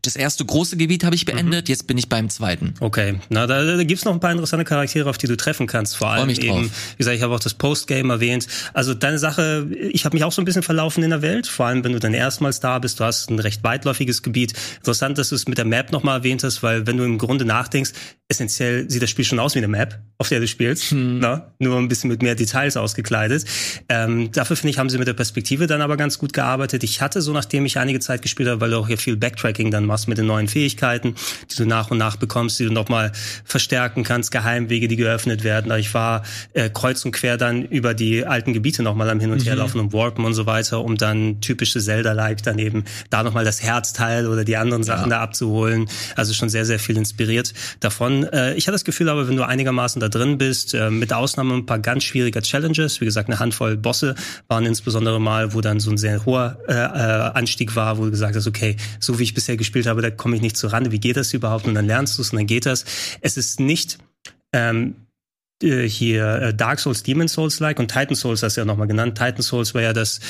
das 0.00 0.16
erste 0.16 0.46
große 0.46 0.78
Gebiet 0.78 1.01
Gebiet 1.02 1.04
habe 1.04 1.16
ich 1.16 1.24
beendet, 1.24 1.68
mhm. 1.68 1.70
jetzt 1.70 1.86
bin 1.86 1.98
ich 1.98 2.08
beim 2.08 2.28
zweiten. 2.28 2.74
Okay, 2.80 3.18
na 3.28 3.46
da, 3.46 3.64
da 3.64 3.84
gibt's 3.84 4.04
noch 4.04 4.12
ein 4.12 4.20
paar 4.20 4.30
interessante 4.30 4.64
Charaktere, 4.64 5.10
auf 5.10 5.18
die 5.18 5.26
du 5.26 5.36
treffen 5.36 5.66
kannst. 5.66 5.96
Vor 5.96 6.08
allem 6.08 6.30
eben, 6.30 6.70
wie 6.70 6.96
gesagt, 6.98 7.16
ich 7.16 7.22
habe 7.22 7.34
auch 7.34 7.40
das 7.40 7.54
Postgame 7.54 8.12
erwähnt. 8.12 8.46
Also 8.72 8.94
deine 8.94 9.18
Sache, 9.18 9.68
ich 9.70 10.04
habe 10.04 10.16
mich 10.16 10.24
auch 10.24 10.32
so 10.32 10.40
ein 10.42 10.44
bisschen 10.44 10.62
verlaufen 10.62 11.02
in 11.02 11.10
der 11.10 11.22
Welt, 11.22 11.46
vor 11.46 11.66
allem 11.66 11.84
wenn 11.84 11.92
du 11.92 11.98
dann 11.98 12.14
erstmals 12.14 12.60
da 12.60 12.78
bist. 12.78 13.00
Du 13.00 13.04
hast 13.04 13.30
ein 13.30 13.38
recht 13.38 13.64
weitläufiges 13.64 14.22
Gebiet. 14.22 14.54
Interessant, 14.76 15.18
dass 15.18 15.30
du 15.30 15.34
es 15.34 15.48
mit 15.48 15.58
der 15.58 15.64
Map 15.64 15.92
nochmal 15.92 16.18
erwähnt 16.18 16.44
hast, 16.44 16.62
weil 16.62 16.86
wenn 16.86 16.96
du 16.96 17.04
im 17.04 17.18
Grunde 17.18 17.44
nachdenkst, 17.44 17.92
essentiell 18.28 18.88
sieht 18.88 19.02
das 19.02 19.10
Spiel 19.10 19.24
schon 19.24 19.38
aus 19.38 19.54
wie 19.54 19.58
eine 19.58 19.68
Map, 19.68 20.00
auf 20.22 20.28
der 20.28 20.38
du 20.40 20.46
spielst, 20.46 20.92
hm. 20.92 21.18
na? 21.18 21.48
nur 21.58 21.76
ein 21.78 21.88
bisschen 21.88 22.08
mit 22.08 22.22
mehr 22.22 22.34
Details 22.34 22.76
ausgekleidet. 22.76 23.44
Ähm, 23.88 24.30
dafür 24.32 24.56
finde 24.56 24.70
ich, 24.70 24.78
haben 24.78 24.88
sie 24.88 24.98
mit 24.98 25.08
der 25.08 25.14
Perspektive 25.14 25.66
dann 25.66 25.82
aber 25.82 25.96
ganz 25.96 26.18
gut 26.18 26.32
gearbeitet. 26.32 26.84
Ich 26.84 27.00
hatte 27.00 27.20
so, 27.20 27.32
nachdem 27.32 27.66
ich 27.66 27.78
einige 27.78 28.00
Zeit 28.00 28.22
gespielt 28.22 28.48
habe, 28.48 28.60
weil 28.60 28.70
du 28.70 28.78
auch 28.78 28.86
hier 28.86 28.98
viel 28.98 29.16
Backtracking 29.16 29.70
dann 29.70 29.84
machst 29.84 30.08
mit 30.08 30.18
den 30.18 30.26
neuen 30.26 30.48
Fähigkeiten, 30.48 31.14
die 31.50 31.56
du 31.56 31.66
nach 31.66 31.90
und 31.90 31.98
nach 31.98 32.16
bekommst, 32.16 32.58
die 32.60 32.64
du 32.64 32.72
nochmal 32.72 33.12
verstärken 33.44 34.04
kannst, 34.04 34.30
Geheimwege, 34.30 34.88
die 34.88 34.96
geöffnet 34.96 35.44
werden. 35.44 35.70
Ich 35.78 35.92
war 35.92 36.22
äh, 36.52 36.70
kreuz 36.70 37.04
und 37.04 37.12
quer 37.12 37.36
dann 37.36 37.64
über 37.64 37.94
die 37.94 38.24
alten 38.24 38.52
Gebiete 38.52 38.82
nochmal 38.82 39.10
am 39.10 39.20
Hin 39.20 39.32
und 39.32 39.44
Her 39.44 39.54
mhm. 39.54 39.60
laufen 39.60 39.80
und 39.80 39.92
warpen 39.92 40.24
und 40.24 40.34
so 40.34 40.46
weiter, 40.46 40.84
um 40.84 40.96
dann 40.96 41.40
typische 41.40 41.80
Zelda-like 41.80 42.42
dann 42.42 42.58
eben 42.58 42.84
da 43.10 43.22
nochmal 43.22 43.44
das 43.44 43.62
Herzteil 43.62 44.26
oder 44.26 44.44
die 44.44 44.56
anderen 44.56 44.84
Sachen 44.84 45.10
ja. 45.10 45.18
da 45.18 45.22
abzuholen. 45.22 45.88
Also 46.16 46.32
schon 46.32 46.48
sehr, 46.48 46.64
sehr 46.64 46.78
viel 46.78 46.96
inspiriert 46.96 47.52
davon 47.80 48.24
äh, 48.32 48.54
ich 48.54 48.66
hatte 48.66 48.74
das 48.74 48.84
Gefühl 48.84 49.08
aber, 49.08 49.28
wenn 49.28 49.36
du 49.36 49.46
einigermaßen 49.46 50.00
da 50.00 50.08
drin 50.14 50.38
bist, 50.38 50.74
äh, 50.74 50.90
mit 50.90 51.12
Ausnahme 51.12 51.54
ein 51.54 51.66
paar 51.66 51.78
ganz 51.78 52.04
schwieriger 52.04 52.42
Challenges, 52.42 53.00
wie 53.00 53.04
gesagt, 53.04 53.28
eine 53.28 53.38
Handvoll 53.38 53.76
Bosse 53.76 54.14
waren 54.48 54.66
insbesondere 54.66 55.20
mal, 55.20 55.54
wo 55.54 55.60
dann 55.60 55.80
so 55.80 55.90
ein 55.90 55.98
sehr 55.98 56.24
hoher 56.24 56.58
äh, 56.68 56.72
äh, 56.72 56.76
Anstieg 56.76 57.74
war, 57.76 57.98
wo 57.98 58.04
du 58.04 58.10
gesagt 58.10 58.36
hast, 58.36 58.46
okay, 58.46 58.76
so 59.00 59.18
wie 59.18 59.24
ich 59.24 59.34
bisher 59.34 59.56
gespielt 59.56 59.86
habe, 59.86 60.02
da 60.02 60.10
komme 60.10 60.36
ich 60.36 60.42
nicht 60.42 60.56
zur 60.56 60.72
Rande, 60.72 60.92
wie 60.92 61.00
geht 61.00 61.16
das 61.16 61.34
überhaupt? 61.34 61.66
Und 61.66 61.74
dann 61.74 61.86
lernst 61.86 62.18
du 62.18 62.22
es 62.22 62.30
und 62.30 62.38
dann 62.38 62.46
geht 62.46 62.66
das. 62.66 62.84
Es 63.20 63.36
ist 63.36 63.60
nicht 63.60 63.98
ähm, 64.52 64.94
äh, 65.62 65.88
hier 65.88 66.26
äh, 66.42 66.54
Dark 66.54 66.80
Souls, 66.80 67.02
Demon 67.02 67.28
Souls 67.28 67.60
like 67.60 67.78
und 67.78 67.88
Titan 67.88 68.14
Souls 68.14 68.42
hast 68.42 68.56
ja 68.56 68.64
nochmal 68.64 68.88
genannt. 68.88 69.16
Titan 69.18 69.42
Souls 69.42 69.74
war 69.74 69.82
ja 69.82 69.92
das 69.92 70.20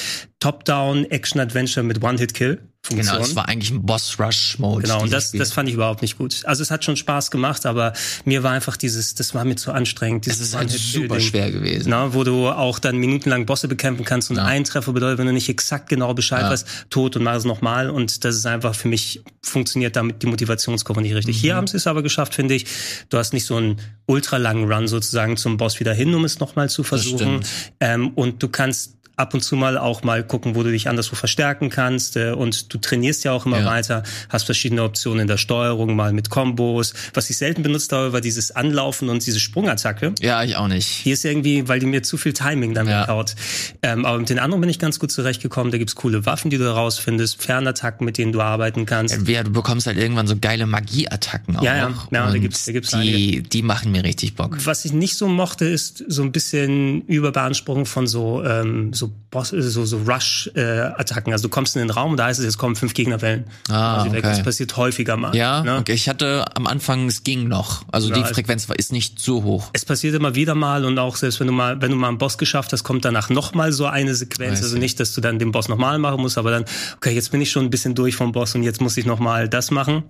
Top-Down 0.40 1.06
Action 1.11 1.40
Adventure 1.40 1.85
mit 1.85 2.02
One-Hit-Kill. 2.02 2.61
Funktion. 2.84 3.14
Genau, 3.14 3.25
es 3.25 3.37
war 3.37 3.49
eigentlich 3.49 3.70
ein 3.70 3.87
Boss-Rush-Mode. 3.87 4.82
Genau, 4.82 5.02
und 5.02 5.12
das, 5.12 5.31
das 5.31 5.52
fand 5.52 5.69
ich 5.69 5.76
überhaupt 5.76 6.02
nicht 6.02 6.19
gut. 6.19 6.43
Also 6.46 6.62
es 6.62 6.73
hat 6.73 6.84
schon 6.84 6.96
Spaß 6.96 7.31
gemacht, 7.31 7.64
aber 7.64 7.93
mir 8.25 8.43
war 8.43 8.50
einfach 8.50 8.76
dieses, 8.76 9.14
das 9.14 9.34
war 9.34 9.44
mir 9.44 9.55
zu 9.55 9.70
anstrengend. 9.70 10.26
Es 10.26 10.40
ist 10.40 10.56
halt 10.56 10.69
super 10.70 11.20
schwer 11.20 11.52
gewesen. 11.52 11.90
Na, 11.90 12.12
wo 12.12 12.25
du 12.25 12.49
auch 12.49 12.81
dann 12.81 12.96
minutenlang 12.96 13.46
Bosse 13.46 13.69
bekämpfen 13.69 14.05
kannst 14.05 14.31
und 14.31 14.37
ja. 14.37 14.44
ein 14.46 14.64
Treffer 14.64 14.93
bedeutet, 14.93 15.19
wenn 15.19 15.26
du 15.26 15.32
nicht 15.32 15.49
exakt 15.49 15.90
genau 15.90 16.12
Bescheid 16.12 16.43
ja. 16.43 16.50
weißt, 16.50 16.87
tot 16.90 17.14
und 17.14 17.23
mach 17.23 17.37
es 17.37 17.44
nochmal. 17.44 17.88
Und 17.88 18.25
das 18.25 18.34
ist 18.34 18.46
einfach 18.46 18.75
für 18.75 18.88
mich, 18.88 19.23
funktioniert 19.43 19.94
damit 19.94 20.20
die 20.25 20.26
Motivationskurve 20.26 21.02
nicht 21.02 21.14
richtig. 21.14 21.37
Mhm. 21.37 21.40
Hier 21.40 21.55
haben 21.55 21.69
sie 21.69 21.76
es 21.76 21.87
aber 21.87 22.02
geschafft, 22.02 22.35
finde 22.35 22.55
ich. 22.55 22.67
Du 23.11 23.17
hast 23.17 23.32
nicht 23.32 23.46
so 23.46 23.55
einen 23.55 23.76
ultralangen 24.06 24.70
Run 24.70 24.88
sozusagen 24.88 25.37
zum 25.37 25.56
Boss 25.56 25.78
wieder 25.78 25.95
hin, 25.95 26.12
um 26.16 26.25
es 26.25 26.40
nochmal 26.40 26.68
zu 26.68 26.83
versuchen. 26.83 27.42
Ähm, 27.78 28.09
und 28.16 28.42
du 28.42 28.49
kannst 28.49 28.97
ab 29.16 29.35
und 29.35 29.42
zu 29.42 29.57
mal 29.57 29.76
auch 29.78 30.02
mal 30.02 30.25
gucken, 30.25 30.54
wo 30.54 30.62
du 30.62 30.71
dich 30.71 30.88
anderswo 30.88 31.16
verstärken 31.16 31.71
kannst. 31.71 32.16
Äh, 32.16 32.33
und 32.33 32.73
du 32.73 32.78
trainierst 32.78 33.25
ja 33.25 33.33
auch 33.33 33.47
immer 33.47 33.61
ja. 33.61 33.66
weiter, 33.66 34.02
hast 34.28 34.45
verschiedene 34.45 34.83
Optionen 34.83 35.21
in 35.21 35.26
der 35.28 35.37
Steuerung, 35.37 35.95
mal 35.95 36.12
mit 36.12 36.31
Kombos. 36.31 36.95
Was 37.14 37.28
ich 37.31 37.37
selten 37.37 37.62
benutzt 37.62 37.92
habe, 37.92 38.12
war 38.12 38.21
dieses 38.21 38.50
Anlaufen 38.50 39.09
und 39.09 39.25
diese 39.25 39.40
Sprungattacke. 39.40 40.14
Ja, 40.21 40.42
ich 40.42 40.57
auch 40.57 40.69
nicht. 40.69 40.87
Hier 40.87 41.14
ist 41.14 41.25
irgendwie, 41.25 41.69
weil 41.69 41.78
die 41.78 41.87
mir 41.87 42.02
zu 42.02 42.16
viel 42.16 42.33
Timing 42.33 42.75
damit 42.75 42.92
ja. 42.92 43.09
haut. 43.09 43.35
Ähm, 43.83 44.04
aber 44.04 44.19
mit 44.19 44.31
den 44.31 44.38
anderen 44.38 44.61
bin 44.61 44.71
ich 44.71 44.78
ganz 44.78 44.99
gut 44.99 45.12
zurechtgekommen. 45.12 45.71
Da 45.71 45.78
gibt's 45.78 45.95
coole 45.95 46.25
Waffen, 46.25 46.50
die 46.50 46.59
du 46.59 46.64
herausfindest, 46.64 47.42
Fernattacken, 47.42 48.04
mit 48.04 48.19
denen 48.19 48.33
du 48.33 48.40
arbeiten 48.40 48.87
kannst. 48.87 49.28
Ja, 49.28 49.42
du 49.42 49.50
bekommst 49.50 49.87
halt 49.87 49.99
irgendwann 49.99 50.26
so 50.26 50.37
geile 50.40 50.66
Magieattacken 50.66 51.57
auch. 51.57 51.62
Ja, 51.62 51.76
ja, 51.76 51.95
ja 52.11 52.31
da 52.31 52.38
gibt's, 52.38 52.64
da 52.64 52.73
gibt's 52.73 52.90
die, 52.90 52.97
einige. 52.97 53.42
die 53.42 53.62
machen 53.62 53.92
mir 53.92 54.04
richtig 54.04 54.35
Bock. 54.35 54.57
Was 54.64 54.85
ich 54.85 54.92
nicht 54.92 55.16
so 55.16 55.28
mochte, 55.28 55.66
ist 55.66 56.04
so 56.09 56.23
ein 56.23 56.33
bisschen 56.33 57.02
Überbeanspruchung 57.07 57.87
von 57.87 58.07
so, 58.07 58.42
ähm, 58.45 58.92
so 58.92 59.01
Boss, 59.09 59.49
so, 59.49 59.85
so 59.85 59.99
Rush-Attacken. 59.99 61.32
also 61.32 61.49
du 61.49 61.49
kommst 61.49 61.76
in 61.76 61.80
den 61.80 61.90
Raum 61.90 62.12
und 62.12 62.16
da 62.16 62.26
heißt 62.26 62.38
es, 62.38 62.44
jetzt 62.44 62.59
kommen 62.59 62.76
fünf 62.76 62.94
Gegnerwellen. 62.94 63.44
Ah, 63.68 64.04
okay. 64.04 64.21
Das 64.21 64.42
passiert 64.42 64.76
häufiger 64.76 65.16
mal. 65.16 65.35
Ja, 65.35 65.62
ne? 65.62 65.78
okay. 65.78 65.92
Ich 65.92 66.09
hatte 66.09 66.44
am 66.54 66.66
Anfang, 66.66 67.09
es 67.09 67.25
ging 67.25 67.49
noch. 67.49 67.85
Also 67.90 68.09
ja, 68.11 68.16
die 68.16 68.25
Frequenz 68.25 68.68
war, 68.68 68.78
ist 68.78 68.92
nicht 68.92 69.18
so 69.18 69.42
hoch. 69.42 69.71
Es 69.73 69.85
passiert 69.85 70.14
immer 70.14 70.35
wieder 70.35 70.54
mal 70.54 70.85
und 70.85 70.99
auch 70.99 71.16
selbst 71.16 71.40
wenn 71.40 71.47
du 71.47 71.52
mal, 71.52 71.80
wenn 71.80 71.90
du 71.90 71.97
mal 71.97 72.09
einen 72.09 72.18
Boss 72.18 72.38
geschafft 72.38 72.73
hast, 72.73 72.85
kommt 72.85 73.04
danach 73.04 73.30
noch 73.30 73.54
mal 73.54 73.73
so 73.73 73.87
eine 73.87 74.14
Sequenz. 74.14 74.62
Also 74.62 74.78
nicht, 74.78 75.00
dass 75.00 75.14
du 75.14 75.21
dann 75.21 75.38
den 75.38 75.52
Boss 75.52 75.68
nochmal 75.68 75.99
machen 75.99 76.21
musst, 76.21 76.38
aber 76.38 76.50
dann, 76.50 76.64
okay, 76.97 77.12
jetzt 77.12 77.30
bin 77.30 77.40
ich 77.40 77.50
schon 77.50 77.64
ein 77.64 77.71
bisschen 77.71 77.94
durch 77.94 78.16
vom 78.16 78.32
Boss 78.32 78.54
und 78.54 78.62
jetzt 78.62 78.80
muss 78.80 78.97
ich 78.97 79.06
nochmal 79.06 79.49
das 79.49 79.71
machen. 79.71 80.04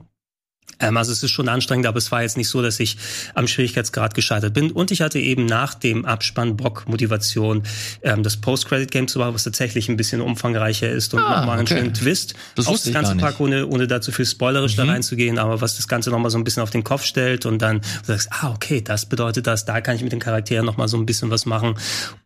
Ähm, 0.83 0.97
also 0.97 1.13
es 1.13 1.23
ist 1.23 1.31
schon 1.31 1.49
anstrengend, 1.49 1.87
aber 1.87 1.99
es 1.99 2.11
war 2.13 2.23
jetzt 2.23 2.37
nicht 2.37 2.49
so, 2.49 2.61
dass 2.61 2.81
ich 2.81 2.97
am 3.35 3.47
Schwierigkeitsgrad 3.47 4.15
gescheitert 4.15 4.53
bin. 4.53 4.73
Und 4.73 4.91
ich 4.91 5.01
hatte 5.01 5.19
eben 5.19 5.47
nach 5.47 5.75
dem 5.75 6.05
Abspann 6.05 6.57
Bock, 6.57 6.89
Motivation, 6.89 7.63
ähm, 8.03 8.23
das 8.23 8.37
Post-Credit-Game 8.37 9.09
zu 9.09 9.19
machen, 9.21 9.35
was 9.35 9.45
tatsächlich 9.45 9.89
ein 9.89 9.97
bisschen 9.97 10.21
umfangreicher 10.21 10.91
ist 10.91 11.15
und 11.15 11.21
ah, 11.21 11.41
nochmal 11.41 11.59
einen 11.59 11.67
schönen 11.67 11.95
Twist. 11.95 12.35
Das 12.57 12.67
auf 12.67 12.83
das 12.83 12.93
ganze 12.93 13.17
Pack, 13.17 13.41
ohne, 13.41 13.67
ohne 13.67 13.87
da 13.87 14.01
zu 14.01 14.13
viel 14.13 14.27
spoilerisch 14.27 14.77
mhm. 14.77 14.87
da 14.87 14.93
reinzugehen, 14.93 15.39
aber 15.39 15.61
was 15.61 15.77
das 15.77 15.89
Ganze 15.89 16.11
nochmal 16.11 16.31
so 16.31 16.39
ein 16.39 16.45
bisschen 16.45 16.63
auf 16.63 16.71
den 16.71 16.85
Kopf 16.85 17.05
stellt 17.05 17.47
und 17.47 17.63
dann 17.63 17.81
du 17.81 18.07
sagst, 18.07 18.29
ah, 18.33 18.51
okay, 18.51 18.81
das 18.81 19.07
bedeutet 19.07 19.47
das, 19.47 19.65
da 19.65 19.81
kann 19.81 19.97
ich 19.97 20.03
mit 20.03 20.13
den 20.13 20.21
Charakteren 20.21 20.67
nochmal 20.67 20.89
so 20.89 20.97
ein 20.97 21.07
bisschen 21.07 21.31
was 21.31 21.47
machen. 21.47 21.75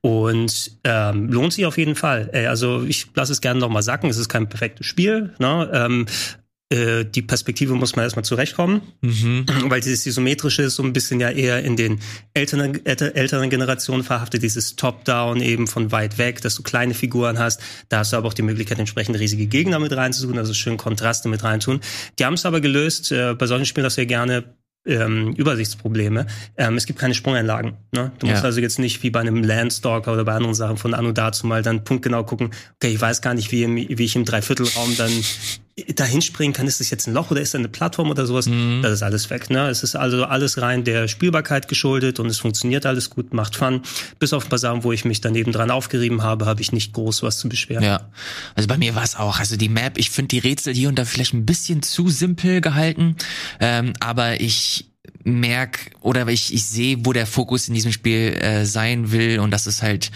Und 0.01 0.71
ähm, 0.85 1.31
lohnt 1.31 1.53
sich 1.53 1.67
auf 1.67 1.77
jeden 1.77 1.95
Fall. 1.95 2.31
Äh, 2.33 2.47
also 2.47 2.85
ich 2.85 3.09
lasse 3.15 3.33
es 3.33 3.41
gerne 3.41 3.61
nochmal 3.61 3.83
sacken, 3.83 4.09
es 4.09 4.17
ist 4.17 4.29
kein 4.29 4.49
perfektes 4.49 4.87
Spiel, 4.87 5.35
ne? 5.39 5.71
Ähm, 5.73 6.07
äh, 6.07 6.46
die 6.73 7.23
Perspektive 7.23 7.75
muss 7.75 7.95
man 7.95 8.05
erstmal 8.05 8.25
zurechtkommen, 8.25 8.83
mhm. 9.01 9.47
weil 9.69 9.81
dieses 9.81 10.05
Isometrische 10.05 10.63
ist 10.63 10.75
so 10.75 10.83
ein 10.83 10.93
bisschen 10.93 11.21
ja 11.21 11.31
eher 11.31 11.63
in 11.63 11.77
den 11.77 12.01
älteren, 12.35 12.85
älteren 12.85 13.51
Generationen 13.51 14.03
verhaftet, 14.03 14.43
dieses 14.43 14.75
Top-Down 14.75 15.41
eben 15.43 15.69
von 15.69 15.93
weit 15.93 16.19
weg, 16.19 16.41
dass 16.41 16.57
du 16.57 16.65
kleine 16.65 16.95
Figuren 16.95 17.39
hast. 17.39 17.61
Da 17.89 17.99
hast 17.99 18.13
du 18.13 18.17
aber 18.17 18.27
auch 18.27 18.35
die 18.35 18.43
Möglichkeit, 18.43 18.81
entsprechend 18.81 19.17
riesige 19.17 19.47
Gegner 19.47 19.79
mit 19.79 19.93
reinzutun, 19.93 20.39
also 20.39 20.55
schön 20.55 20.77
Kontraste 20.77 21.29
mit 21.29 21.45
reintun. 21.45 21.81
Die 22.19 22.25
haben 22.25 22.35
es 22.35 22.45
aber 22.45 22.61
gelöst, 22.61 23.13
äh, 23.13 23.35
bei 23.35 23.47
solchen 23.47 23.67
Spielen, 23.67 23.85
dass 23.85 23.97
wir 23.97 24.07
gerne 24.07 24.43
ähm, 24.87 25.35
Übersichtsprobleme. 25.35 26.27
Ähm, 26.57 26.77
es 26.77 26.87
gibt 26.87 26.99
keine 26.99 27.15
Sprungeinlagen. 27.15 27.75
Ne? 27.93 28.13
Du 28.19 28.27
musst 28.27 28.43
ja. 28.43 28.45
also 28.45 28.61
jetzt 28.61 28.79
nicht 28.79 29.03
wie 29.03 29.11
bei 29.11 29.21
einem 29.21 29.43
Landstalker 29.43 30.13
oder 30.13 30.25
bei 30.25 30.33
anderen 30.33 30.55
Sachen 30.55 30.77
von 30.77 30.95
Anno 30.95 31.13
dazu 31.13 31.47
mal 31.47 31.63
dann 31.63 31.85
punktgenau 31.85 32.25
gucken, 32.25 32.51
okay, 32.77 32.93
ich 32.93 33.01
weiß 33.01 33.21
gar 33.21 33.35
nicht, 33.35 33.53
wie, 33.53 33.63
im, 33.65 33.77
wie 33.77 34.05
ich 34.05 34.17
im 34.17 34.25
Dreiviertelraum 34.25 34.97
dann 34.97 35.13
dahin 35.95 36.23
springen 36.23 36.55
kann, 36.55 36.67
ist 36.67 36.81
das 36.81 36.89
jetzt 36.89 37.07
ein 37.07 37.13
Loch 37.13 37.31
oder 37.31 37.43
ist 37.43 37.53
da 37.53 37.59
eine 37.59 37.69
Plattform 37.69 38.09
oder 38.09 38.25
sowas? 38.25 38.47
Mhm. 38.47 38.81
Das 38.83 38.93
ist 38.93 39.03
alles 39.03 39.29
weg. 39.29 39.51
Ne? 39.51 39.69
Es 39.69 39.83
ist 39.83 39.95
also 39.95 40.25
alles 40.25 40.61
rein 40.63 40.85
der 40.85 41.07
Spielbarkeit 41.07 41.69
geschuldet 41.69 42.19
und 42.19 42.27
es 42.29 42.39
funktioniert 42.39 42.87
alles 42.87 43.11
gut, 43.11 43.35
macht 43.35 43.57
Fun. 43.57 43.83
Bis 44.19 44.33
auf 44.33 44.47
ein 44.47 44.49
paar 44.49 44.59
Sachen, 44.59 44.85
wo 44.85 44.93
ich 44.93 45.05
mich 45.05 45.21
daneben 45.21 45.53
dran 45.53 45.71
aufgerieben 45.71 46.23
habe, 46.23 46.47
habe 46.47 46.63
ich 46.63 46.73
nicht 46.73 46.95
groß 46.95 47.23
was 47.23 47.39
zu 47.39 47.51
beschweren. 47.51 47.85
Ja, 47.85 48.09
also 48.55 48.69
bei 48.69 48.79
mir 48.79 48.95
war 48.95 49.05
es 49.05 49.17
auch. 49.17 49.39
Also 49.39 49.57
die 49.57 49.69
Map, 49.69 49.99
ich 49.99 50.09
finde 50.09 50.29
die 50.29 50.39
Rätsel 50.39 50.73
hier 50.73 50.89
und 50.89 50.99
da 50.99 51.05
vielleicht 51.05 51.35
ein 51.35 51.45
bisschen 51.45 51.83
zu 51.83 52.09
simpel 52.09 52.63
gehalten, 52.63 53.17
ähm, 53.61 53.93
aber 54.01 54.41
ich 54.41 54.87
merk 55.27 55.91
oder 56.01 56.27
ich, 56.29 56.55
ich 56.55 56.65
sehe, 56.65 57.05
wo 57.05 57.13
der 57.13 57.27
Fokus 57.27 57.67
in 57.67 57.75
diesem 57.75 57.93
Spiel 57.93 58.35
äh, 58.41 58.65
sein 58.65 59.11
will 59.11 59.41
und 59.41 59.51
das 59.51 59.67
ist 59.67 59.83
halt, 59.83 60.13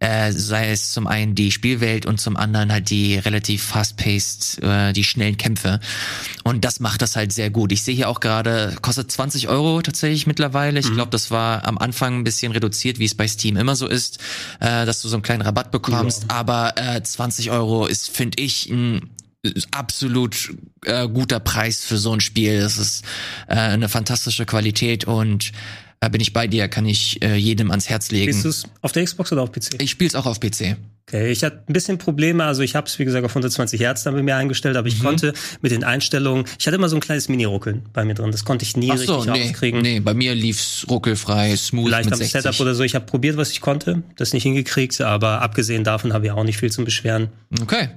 äh, 0.00 0.32
sei 0.32 0.70
es 0.70 0.92
zum 0.92 1.06
einen 1.06 1.34
die 1.34 1.50
Spielwelt 1.50 2.04
und 2.04 2.20
zum 2.20 2.36
anderen 2.36 2.70
halt 2.70 2.90
die 2.90 3.16
relativ 3.16 3.64
fast-paced, 3.64 4.62
äh, 4.62 4.92
die 4.92 5.04
schnellen 5.04 5.38
Kämpfe 5.38 5.80
und 6.44 6.64
das 6.64 6.78
macht 6.78 7.00
das 7.00 7.16
halt 7.16 7.32
sehr 7.32 7.48
gut. 7.50 7.72
Ich 7.72 7.82
sehe 7.82 7.94
hier 7.94 8.08
auch 8.08 8.20
gerade, 8.20 8.76
kostet 8.82 9.10
20 9.10 9.48
Euro 9.48 9.80
tatsächlich 9.80 10.26
mittlerweile. 10.26 10.78
Ich 10.78 10.90
mhm. 10.90 10.94
glaube, 10.94 11.10
das 11.10 11.30
war 11.30 11.66
am 11.66 11.78
Anfang 11.78 12.18
ein 12.18 12.24
bisschen 12.24 12.52
reduziert, 12.52 12.98
wie 12.98 13.06
es 13.06 13.14
bei 13.14 13.26
Steam 13.26 13.56
immer 13.56 13.76
so 13.76 13.86
ist, 13.86 14.18
äh, 14.60 14.84
dass 14.84 15.00
du 15.00 15.08
so 15.08 15.16
einen 15.16 15.22
kleinen 15.22 15.42
Rabatt 15.42 15.70
bekommst, 15.70 16.24
ja. 16.28 16.36
aber 16.36 16.74
äh, 16.76 17.02
20 17.02 17.50
Euro 17.50 17.86
ist, 17.86 18.10
finde 18.10 18.42
ich, 18.42 18.68
ein 18.68 19.08
absolut 19.70 20.54
äh, 20.84 21.08
guter 21.08 21.40
Preis 21.40 21.84
für 21.84 21.96
so 21.96 22.12
ein 22.12 22.20
Spiel. 22.20 22.60
Das 22.60 22.78
ist 22.78 23.04
äh, 23.48 23.54
eine 23.54 23.88
fantastische 23.88 24.46
Qualität 24.46 25.04
und 25.04 25.52
äh, 26.00 26.10
bin 26.10 26.20
ich 26.20 26.32
bei 26.32 26.46
dir, 26.46 26.68
kann 26.68 26.86
ich 26.86 27.22
äh, 27.22 27.36
jedem 27.36 27.70
ans 27.70 27.88
Herz 27.88 28.10
legen. 28.10 28.32
Spielst 28.32 28.44
du 28.44 28.48
es 28.48 28.64
auf 28.80 28.92
der 28.92 29.04
Xbox 29.04 29.32
oder 29.32 29.42
auf 29.42 29.52
PC? 29.52 29.80
Ich 29.82 29.90
spiele 29.90 30.08
es 30.08 30.14
auch 30.14 30.26
auf 30.26 30.40
PC. 30.40 30.76
Okay, 31.08 31.32
ich 31.32 31.42
hatte 31.42 31.64
ein 31.66 31.72
bisschen 31.72 31.98
Probleme, 31.98 32.44
also 32.44 32.62
ich 32.62 32.76
habe 32.76 32.86
es 32.86 32.98
wie 33.00 33.04
gesagt 33.04 33.24
auf 33.24 33.32
120 33.32 33.80
Hertz 33.80 34.04
dann 34.04 34.14
bei 34.14 34.22
mir 34.22 34.36
eingestellt, 34.36 34.76
aber 34.76 34.86
ich 34.86 35.00
mhm. 35.00 35.04
konnte 35.06 35.34
mit 35.60 35.72
den 35.72 35.82
Einstellungen, 35.82 36.44
ich 36.56 36.66
hatte 36.68 36.76
immer 36.76 36.88
so 36.88 36.96
ein 36.96 37.00
kleines 37.00 37.28
Mini-Ruckeln 37.28 37.82
bei 37.92 38.04
mir 38.04 38.14
drin, 38.14 38.30
das 38.30 38.44
konnte 38.44 38.64
ich 38.64 38.76
nie 38.76 38.92
Ach 38.92 38.96
so, 38.96 39.16
richtig 39.16 39.32
nee, 39.34 39.42
rauskriegen. 39.42 39.82
Nee, 39.82 39.98
bei 39.98 40.14
mir 40.14 40.36
lief's 40.36 40.86
ruckelfrei, 40.88 41.56
smooth 41.56 41.86
Vielleicht 41.86 42.12
am 42.12 42.18
Setup 42.20 42.60
oder 42.60 42.76
so, 42.76 42.84
ich 42.84 42.94
habe 42.94 43.06
probiert, 43.06 43.36
was 43.36 43.50
ich 43.50 43.60
konnte, 43.60 44.04
das 44.16 44.32
nicht 44.32 44.44
hingekriegt, 44.44 45.00
aber 45.00 45.42
abgesehen 45.42 45.82
davon 45.82 46.12
habe 46.12 46.26
ich 46.26 46.32
auch 46.32 46.44
nicht 46.44 46.58
viel 46.58 46.70
zum 46.70 46.84
Beschweren. 46.84 47.30
Okay. 47.60 47.88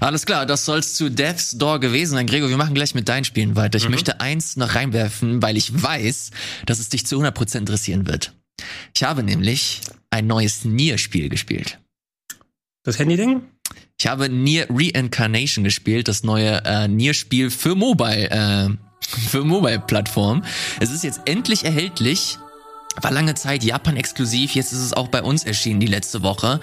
Alles 0.00 0.26
klar, 0.26 0.46
das 0.46 0.64
soll's 0.64 0.94
zu 0.94 1.10
Death's 1.10 1.52
Door 1.52 1.80
gewesen 1.80 2.12
sein. 2.12 2.26
Gregor, 2.26 2.48
wir 2.48 2.56
machen 2.56 2.74
gleich 2.74 2.94
mit 2.94 3.08
deinen 3.08 3.24
Spielen 3.24 3.54
weiter. 3.54 3.78
Ich 3.78 3.84
mhm. 3.84 3.92
möchte 3.92 4.20
eins 4.20 4.56
noch 4.56 4.74
reinwerfen, 4.74 5.42
weil 5.42 5.56
ich 5.56 5.82
weiß, 5.82 6.30
dass 6.66 6.80
es 6.80 6.88
dich 6.88 7.06
zu 7.06 7.22
100% 7.22 7.58
interessieren 7.58 8.06
wird. 8.06 8.32
Ich 8.94 9.04
habe 9.04 9.22
nämlich 9.22 9.80
ein 10.10 10.26
neues 10.26 10.64
Nier-Spiel 10.64 11.28
gespielt. 11.28 11.78
Das 12.84 12.98
Handy-Ding? 12.98 13.42
Ich 13.98 14.06
habe 14.08 14.28
Nier 14.28 14.66
Reincarnation 14.68 15.64
gespielt, 15.64 16.08
das 16.08 16.24
neue 16.24 16.64
äh, 16.64 16.88
Nier-Spiel 16.88 17.50
für 17.50 17.76
Mobile, 17.76 18.30
äh, 18.30 18.68
für 19.28 19.44
Mobile-Plattform. 19.44 20.44
Es 20.80 20.90
ist 20.90 21.04
jetzt 21.04 21.20
endlich 21.26 21.64
erhältlich 21.64 22.38
war 23.00 23.10
lange 23.10 23.34
Zeit 23.34 23.64
Japan 23.64 23.96
exklusiv, 23.96 24.54
jetzt 24.54 24.72
ist 24.72 24.80
es 24.80 24.92
auch 24.92 25.08
bei 25.08 25.22
uns 25.22 25.44
erschienen 25.44 25.80
die 25.80 25.86
letzte 25.86 26.22
Woche. 26.22 26.60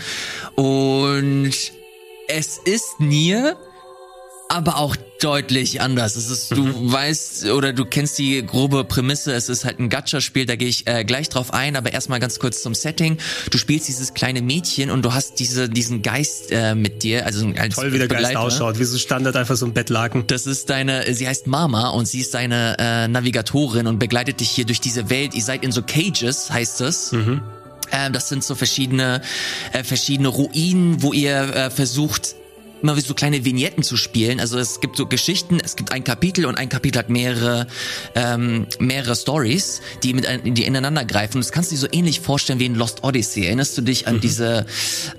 Und 0.55 1.51
es 2.29 2.57
ist 2.57 2.99
Nier, 2.99 3.57
aber 4.49 4.77
auch 4.77 4.95
deutlich 5.19 5.81
anders. 5.81 6.15
Es 6.15 6.29
ist, 6.29 6.51
du 6.51 6.63
mhm. 6.63 6.91
weißt 6.91 7.45
oder 7.49 7.73
du 7.73 7.85
kennst 7.85 8.17
die 8.17 8.43
grobe 8.45 8.83
Prämisse, 8.83 9.33
es 9.33 9.49
ist 9.49 9.65
halt 9.65 9.79
ein 9.79 9.89
Gacha-Spiel, 9.89 10.45
da 10.45 10.55
gehe 10.55 10.67
ich 10.67 10.87
äh, 10.87 11.03
gleich 11.03 11.29
drauf 11.29 11.53
ein, 11.53 11.75
aber 11.75 11.93
erstmal 11.93 12.19
ganz 12.19 12.39
kurz 12.39 12.61
zum 12.61 12.73
Setting. 12.73 13.17
Du 13.51 13.57
spielst 13.57 13.87
dieses 13.87 14.13
kleine 14.13 14.41
Mädchen 14.41 14.89
und 14.91 15.03
du 15.03 15.13
hast 15.13 15.39
diese, 15.39 15.69
diesen 15.69 16.01
Geist 16.01 16.51
äh, 16.51 16.73
mit 16.73 17.03
dir, 17.03 17.25
also 17.25 17.51
als 17.57 17.75
Toll, 17.75 17.93
wie 17.93 17.99
der 17.99 18.07
Geist 18.07 18.35
ausschaut, 18.35 18.79
wie 18.79 18.85
so 18.85 18.97
Standard 18.97 19.35
einfach 19.35 19.55
so 19.55 19.65
ein 19.65 19.73
Bettlaken. 19.73 20.25
Das 20.27 20.47
ist 20.47 20.69
deine, 20.69 21.13
sie 21.13 21.27
heißt 21.27 21.47
Mama 21.47 21.89
und 21.89 22.07
sie 22.07 22.21
ist 22.21 22.33
deine 22.33 22.75
äh, 22.79 23.07
Navigatorin 23.07 23.87
und 23.87 23.99
begleitet 23.99 24.39
dich 24.39 24.49
hier 24.49 24.65
durch 24.65 24.81
diese 24.81 25.09
Welt. 25.09 25.35
Ihr 25.35 25.43
seid 25.43 25.63
in 25.63 25.71
so 25.71 25.81
Cages, 25.81 26.49
heißt 26.49 26.81
es. 26.81 27.11
Mhm. 27.11 27.41
Ähm, 27.91 28.13
das 28.13 28.29
sind 28.29 28.43
so 28.43 28.55
verschiedene, 28.55 29.21
äh, 29.73 29.83
verschiedene 29.83 30.29
Ruinen, 30.29 31.01
wo 31.01 31.13
ihr 31.13 31.55
äh, 31.55 31.69
versucht, 31.69 32.35
immer 32.81 32.95
wie 32.95 33.01
so 33.01 33.13
kleine 33.13 33.45
Vignetten 33.45 33.83
zu 33.83 33.97
spielen. 33.97 34.39
Also 34.39 34.57
es 34.57 34.79
gibt 34.79 34.97
so 34.97 35.05
Geschichten, 35.05 35.59
es 35.63 35.75
gibt 35.75 35.91
ein 35.91 36.03
Kapitel 36.03 36.45
und 36.45 36.57
ein 36.57 36.69
Kapitel 36.69 36.99
hat 36.99 37.09
mehrere 37.09 37.67
ähm, 38.15 38.67
mehrere 38.79 39.15
Stories, 39.15 39.81
die 40.03 40.13
mit 40.13 40.27
die 40.45 40.63
ineinander 40.63 41.05
greifen. 41.05 41.39
das 41.39 41.51
kannst 41.51 41.71
du 41.71 41.75
dir 41.75 41.81
so 41.81 41.87
ähnlich 41.91 42.19
vorstellen 42.19 42.59
wie 42.59 42.65
in 42.65 42.75
Lost 42.75 43.03
Odyssey. 43.03 43.45
Erinnerst 43.45 43.77
du 43.77 43.81
dich 43.81 44.07
an 44.07 44.15
mhm. 44.15 44.21
diese 44.21 44.65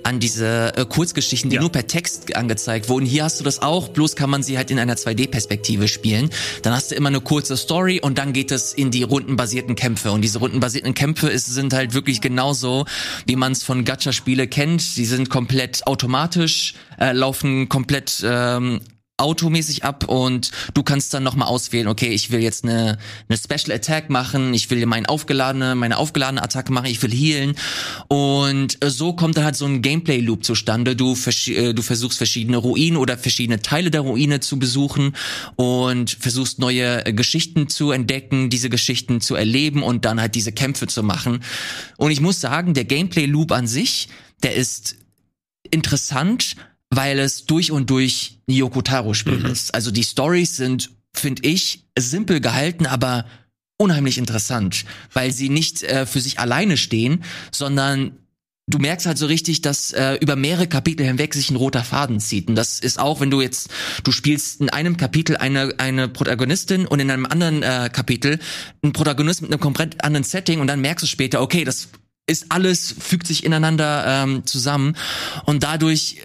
an 0.03 0.19
diese 0.19 0.75
äh, 0.75 0.85
Kurzgeschichten, 0.85 1.49
die 1.49 1.55
ja. 1.55 1.61
nur 1.61 1.71
per 1.71 1.87
Text 1.87 2.35
angezeigt 2.35 2.89
wurden? 2.89 3.05
Hier 3.05 3.23
hast 3.23 3.39
du 3.39 3.43
das 3.43 3.61
auch, 3.61 3.89
bloß 3.89 4.15
kann 4.15 4.29
man 4.29 4.43
sie 4.43 4.57
halt 4.57 4.71
in 4.71 4.79
einer 4.79 4.95
2D-Perspektive 4.95 5.87
spielen. 5.87 6.29
Dann 6.63 6.73
hast 6.73 6.91
du 6.91 6.95
immer 6.95 7.09
eine 7.09 7.21
kurze 7.21 7.57
Story 7.57 7.99
und 8.01 8.17
dann 8.17 8.33
geht 8.33 8.51
es 8.51 8.73
in 8.73 8.91
die 8.91 9.03
rundenbasierten 9.03 9.75
Kämpfe. 9.75 10.11
Und 10.11 10.21
diese 10.21 10.39
rundenbasierten 10.39 10.93
Kämpfe 10.93 11.29
ist, 11.29 11.47
sind 11.47 11.73
halt 11.73 11.93
wirklich 11.93 12.21
genauso, 12.21 12.85
wie 13.25 13.35
man 13.35 13.51
es 13.51 13.63
von 13.63 13.85
Gacha-Spiele 13.85 14.47
kennt. 14.47 14.81
Sie 14.81 15.05
sind 15.05 15.29
komplett 15.29 15.85
automatisch, 15.87 16.73
äh, 16.99 17.11
laufen 17.11 17.50
komplett 17.69 18.23
ähm, 18.25 18.81
automäßig 19.21 19.83
ab 19.83 20.05
und 20.07 20.51
du 20.73 20.83
kannst 20.83 21.13
dann 21.13 21.23
nochmal 21.23 21.47
auswählen, 21.47 21.87
okay, 21.87 22.09
ich 22.09 22.31
will 22.31 22.41
jetzt 22.41 22.63
eine, 22.63 22.97
eine 23.29 23.37
Special 23.37 23.75
Attack 23.75 24.09
machen, 24.09 24.53
ich 24.53 24.69
will 24.69 24.85
mein 24.85 25.05
aufgeladene, 25.05 25.75
meine 25.75 25.97
aufgeladene 25.97 26.41
Attacke 26.41 26.73
machen, 26.73 26.87
ich 26.87 27.01
will 27.01 27.11
healen 27.11 27.55
und 28.07 28.77
so 28.83 29.13
kommt 29.13 29.37
dann 29.37 29.45
halt 29.45 29.55
so 29.55 29.65
ein 29.65 29.81
Gameplay 29.81 30.19
Loop 30.19 30.43
zustande. 30.43 30.95
Du, 30.95 31.15
äh, 31.47 31.73
du 31.73 31.81
versuchst 31.81 32.17
verschiedene 32.17 32.57
Ruinen 32.57 32.97
oder 32.97 33.17
verschiedene 33.17 33.61
Teile 33.61 33.91
der 33.91 34.01
Ruine 34.01 34.39
zu 34.39 34.57
besuchen 34.59 35.15
und 35.55 36.11
versuchst 36.19 36.59
neue 36.59 37.03
Geschichten 37.13 37.69
zu 37.69 37.91
entdecken, 37.91 38.49
diese 38.49 38.69
Geschichten 38.69 39.21
zu 39.21 39.35
erleben 39.35 39.83
und 39.83 40.05
dann 40.05 40.19
halt 40.19 40.35
diese 40.35 40.51
Kämpfe 40.51 40.87
zu 40.87 41.03
machen. 41.03 41.43
Und 41.97 42.11
ich 42.11 42.21
muss 42.21 42.41
sagen, 42.41 42.73
der 42.73 42.85
Gameplay 42.85 43.25
Loop 43.25 43.51
an 43.51 43.67
sich, 43.67 44.09
der 44.41 44.55
ist 44.55 44.95
interessant, 45.69 46.55
weil 46.91 47.19
es 47.19 47.45
durch 47.45 47.71
und 47.71 47.89
durch 47.89 48.37
ein 48.47 48.53
Yokotaro-Spiel 48.53 49.39
mhm. 49.39 49.45
ist. 49.47 49.73
Also 49.73 49.91
die 49.91 50.03
Stories 50.03 50.57
sind, 50.57 50.91
finde 51.13 51.47
ich, 51.47 51.85
simpel 51.97 52.41
gehalten, 52.41 52.85
aber 52.85 53.25
unheimlich 53.77 54.17
interessant, 54.17 54.85
weil 55.11 55.31
sie 55.31 55.49
nicht 55.49 55.81
äh, 55.83 56.05
für 56.05 56.21
sich 56.21 56.37
alleine 56.37 56.77
stehen, 56.77 57.23
sondern 57.51 58.17
du 58.67 58.77
merkst 58.77 59.05
halt 59.07 59.17
so 59.17 59.25
richtig, 59.25 59.61
dass 59.61 59.91
äh, 59.91 60.15
über 60.15 60.35
mehrere 60.35 60.67
Kapitel 60.67 61.05
hinweg 61.05 61.33
sich 61.33 61.49
ein 61.49 61.55
roter 61.55 61.83
Faden 61.83 62.19
zieht. 62.19 62.47
Und 62.47 62.55
das 62.55 62.79
ist 62.79 62.99
auch, 62.99 63.19
wenn 63.19 63.31
du 63.31 63.41
jetzt, 63.41 63.69
du 64.03 64.11
spielst 64.11 64.61
in 64.61 64.69
einem 64.69 64.97
Kapitel 64.97 65.37
eine, 65.37 65.73
eine 65.77 66.07
Protagonistin 66.07 66.85
und 66.85 66.99
in 66.99 67.09
einem 67.09 67.25
anderen 67.25 67.63
äh, 67.63 67.89
Kapitel 67.91 68.39
ein 68.83 68.93
Protagonist 68.93 69.41
mit 69.41 69.51
einem 69.51 69.59
komplett 69.59 70.03
anderen 70.03 70.23
Setting 70.23 70.59
und 70.59 70.67
dann 70.67 70.81
merkst 70.81 71.03
du 71.03 71.07
später, 71.07 71.41
okay, 71.41 71.63
das 71.63 71.89
ist 72.27 72.45
alles, 72.49 72.93
fügt 72.97 73.27
sich 73.27 73.43
ineinander 73.43 74.05
ähm, 74.07 74.45
zusammen 74.45 74.95
und 75.45 75.63
dadurch 75.63 76.17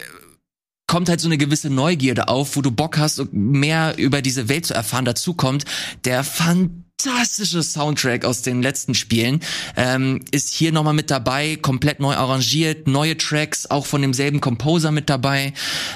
kommt 0.86 1.08
halt 1.08 1.20
so 1.20 1.28
eine 1.28 1.38
gewisse 1.38 1.70
Neugierde 1.70 2.28
auf, 2.28 2.56
wo 2.56 2.62
du 2.62 2.70
Bock 2.70 2.98
hast, 2.98 3.32
mehr 3.32 3.94
über 3.98 4.22
diese 4.22 4.48
Welt 4.48 4.66
zu 4.66 4.74
erfahren. 4.74 5.04
Dazu 5.04 5.34
kommt 5.34 5.64
der 6.04 6.22
fantastische 6.22 7.62
Soundtrack 7.62 8.24
aus 8.24 8.42
den 8.42 8.62
letzten 8.62 8.94
Spielen 8.94 9.40
ähm, 9.76 10.20
ist 10.30 10.54
hier 10.54 10.72
nochmal 10.72 10.94
mit 10.94 11.10
dabei, 11.10 11.56
komplett 11.56 12.00
neu 12.00 12.14
arrangiert, 12.14 12.86
neue 12.86 13.16
Tracks, 13.16 13.66
auch 13.66 13.86
von 13.86 14.00
demselben 14.00 14.40
Composer 14.40 14.92
mit 14.92 15.10
dabei. 15.10 15.52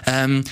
Ähm, 0.06 0.44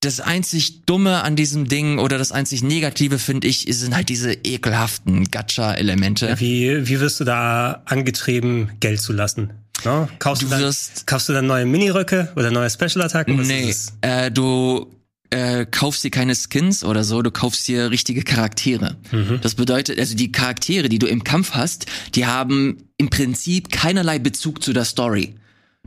das 0.00 0.20
einzig 0.20 0.84
Dumme 0.84 1.24
an 1.24 1.36
diesem 1.36 1.68
Ding 1.68 1.98
oder 1.98 2.18
das 2.18 2.30
einzig 2.30 2.62
Negative, 2.62 3.18
finde 3.18 3.48
ich, 3.48 3.66
sind 3.70 3.96
halt 3.96 4.08
diese 4.10 4.32
ekelhaften 4.32 5.24
Gacha-Elemente. 5.30 6.38
Wie, 6.38 6.86
wie 6.86 7.00
wirst 7.00 7.18
du 7.18 7.24
da 7.24 7.82
angetrieben, 7.86 8.72
Geld 8.78 9.00
zu 9.00 9.12
lassen? 9.12 9.54
No? 9.86 10.08
Kaufst, 10.18 10.42
du, 10.42 10.46
du 10.46 10.58
dann, 10.58 10.74
kaufst 11.06 11.28
du 11.28 11.32
dann 11.32 11.46
neue 11.46 11.64
Mini-Röcke 11.64 12.32
oder 12.34 12.50
neue 12.50 12.68
Special-Attacken? 12.68 13.36
Nee, 13.36 13.72
äh, 14.00 14.32
du 14.32 14.90
äh, 15.30 15.64
kaufst 15.64 16.02
dir 16.02 16.10
keine 16.10 16.34
Skins 16.34 16.82
oder 16.82 17.04
so, 17.04 17.22
du 17.22 17.30
kaufst 17.30 17.68
dir 17.68 17.90
richtige 17.90 18.22
Charaktere. 18.22 18.96
Mhm. 19.12 19.38
Das 19.42 19.54
bedeutet, 19.54 19.98
also 19.98 20.16
die 20.16 20.32
Charaktere, 20.32 20.88
die 20.88 20.98
du 20.98 21.06
im 21.06 21.22
Kampf 21.22 21.52
hast, 21.52 21.86
die 22.16 22.26
haben 22.26 22.88
im 22.96 23.10
Prinzip 23.10 23.70
keinerlei 23.70 24.18
Bezug 24.18 24.62
zu 24.62 24.72
der 24.72 24.84
Story. 24.84 25.36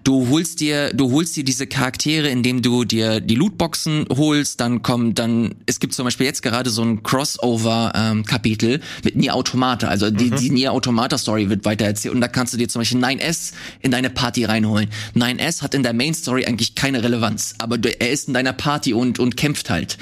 Du 0.03 0.29
holst 0.29 0.59
dir, 0.59 0.93
du 0.93 1.11
holst 1.11 1.35
dir 1.35 1.43
diese 1.43 1.67
Charaktere, 1.67 2.29
indem 2.29 2.61
du 2.61 2.83
dir 2.85 3.19
die 3.19 3.35
Lootboxen 3.35 4.05
holst, 4.09 4.59
dann 4.59 4.81
kommt 4.81 5.19
dann, 5.19 5.55
es 5.65 5.79
gibt 5.79 5.93
zum 5.93 6.05
Beispiel 6.05 6.25
jetzt 6.25 6.41
gerade 6.41 6.69
so 6.69 6.81
ein 6.81 7.03
Crossover-Kapitel 7.03 8.73
ähm, 8.75 8.81
mit 9.03 9.15
Nier 9.15 9.35
Automata, 9.35 9.87
also 9.87 10.09
die, 10.09 10.31
mhm. 10.31 10.35
die 10.37 10.49
Nier 10.51 10.73
Automata-Story 10.73 11.49
wird 11.49 11.65
weiter 11.65 11.85
erzählt 11.85 12.13
und 12.13 12.21
da 12.21 12.27
kannst 12.27 12.53
du 12.53 12.57
dir 12.57 12.69
zum 12.69 12.81
Beispiel 12.81 13.03
9S 13.03 13.53
in 13.81 13.91
deine 13.91 14.09
Party 14.09 14.45
reinholen. 14.45 14.89
9S 15.15 15.61
hat 15.61 15.73
in 15.73 15.83
der 15.83 15.93
Main-Story 15.93 16.45
eigentlich 16.45 16.75
keine 16.75 17.03
Relevanz, 17.03 17.55
aber 17.57 17.77
er 17.83 18.11
ist 18.11 18.27
in 18.27 18.33
deiner 18.33 18.53
Party 18.53 18.93
und, 18.93 19.19
und 19.19 19.37
kämpft 19.37 19.69
halt. 19.69 19.97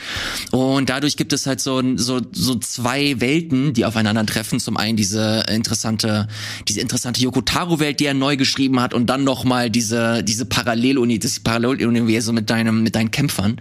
Und 0.51 0.89
dadurch 0.89 1.17
gibt 1.17 1.33
es 1.33 1.45
halt 1.45 1.61
so, 1.61 1.81
so, 1.95 2.21
so 2.31 2.55
zwei 2.55 3.19
Welten, 3.19 3.73
die 3.73 3.85
aufeinandertreffen. 3.85 4.59
Zum 4.59 4.77
einen 4.77 4.97
diese 4.97 5.45
interessante, 5.49 6.27
diese 6.67 6.79
interessante 6.79 7.21
Yokotaro-Welt, 7.21 7.99
die 7.99 8.05
er 8.05 8.13
neu 8.13 8.37
geschrieben 8.37 8.79
hat 8.79 8.93
und 8.93 9.07
dann 9.07 9.23
nochmal 9.23 9.69
diese 9.69 9.86
diese, 9.87 10.21
diese 10.23 10.45
Paralleluni, 10.45 11.17
das 11.17 11.39
Paralleluniversum 11.39 12.35
mit 12.35 12.49
deinem, 12.49 12.83
mit 12.83 12.95
deinen 12.95 13.11
Kämpfern. 13.11 13.59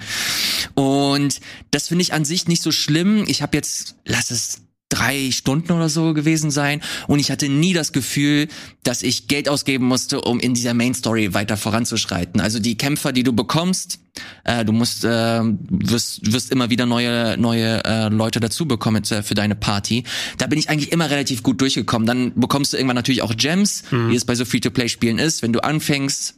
Und 0.74 1.40
das 1.70 1.88
finde 1.88 2.02
ich 2.02 2.12
an 2.12 2.24
sich 2.24 2.48
nicht 2.48 2.62
so 2.62 2.72
schlimm. 2.72 3.24
Ich 3.28 3.42
habe 3.42 3.56
jetzt, 3.56 3.94
lass 4.04 4.32
es 4.32 4.62
drei 4.96 5.30
Stunden 5.30 5.72
oder 5.72 5.88
so 5.88 6.14
gewesen 6.14 6.50
sein 6.50 6.80
und 7.06 7.18
ich 7.18 7.30
hatte 7.30 7.48
nie 7.48 7.72
das 7.72 7.92
Gefühl, 7.92 8.48
dass 8.82 9.02
ich 9.02 9.28
Geld 9.28 9.48
ausgeben 9.48 9.86
musste, 9.86 10.20
um 10.20 10.40
in 10.40 10.54
dieser 10.54 10.74
Main 10.74 10.94
Story 10.94 11.34
weiter 11.34 11.56
voranzuschreiten. 11.56 12.40
Also 12.40 12.58
die 12.58 12.76
Kämpfer, 12.76 13.12
die 13.12 13.22
du 13.22 13.32
bekommst, 13.32 13.98
äh, 14.44 14.64
du 14.64 14.72
musst 14.72 15.04
äh, 15.04 15.40
wirst, 15.42 16.32
wirst 16.32 16.50
immer 16.50 16.70
wieder 16.70 16.86
neue 16.86 17.36
neue 17.36 17.84
äh, 17.84 18.08
Leute 18.08 18.40
dazu 18.40 18.66
bekommen 18.66 19.04
für 19.04 19.34
deine 19.34 19.54
Party. 19.54 20.04
Da 20.38 20.46
bin 20.46 20.58
ich 20.58 20.70
eigentlich 20.70 20.92
immer 20.92 21.10
relativ 21.10 21.42
gut 21.42 21.60
durchgekommen. 21.60 22.06
Dann 22.06 22.32
bekommst 22.34 22.72
du 22.72 22.76
irgendwann 22.76 22.96
natürlich 22.96 23.22
auch 23.22 23.36
Gems, 23.36 23.84
mhm. 23.90 24.10
wie 24.10 24.16
es 24.16 24.24
bei 24.24 24.34
so 24.34 24.44
Free-to-Play-Spielen 24.44 25.18
ist. 25.18 25.42
Wenn 25.42 25.52
du 25.52 25.62
anfängst, 25.62 26.34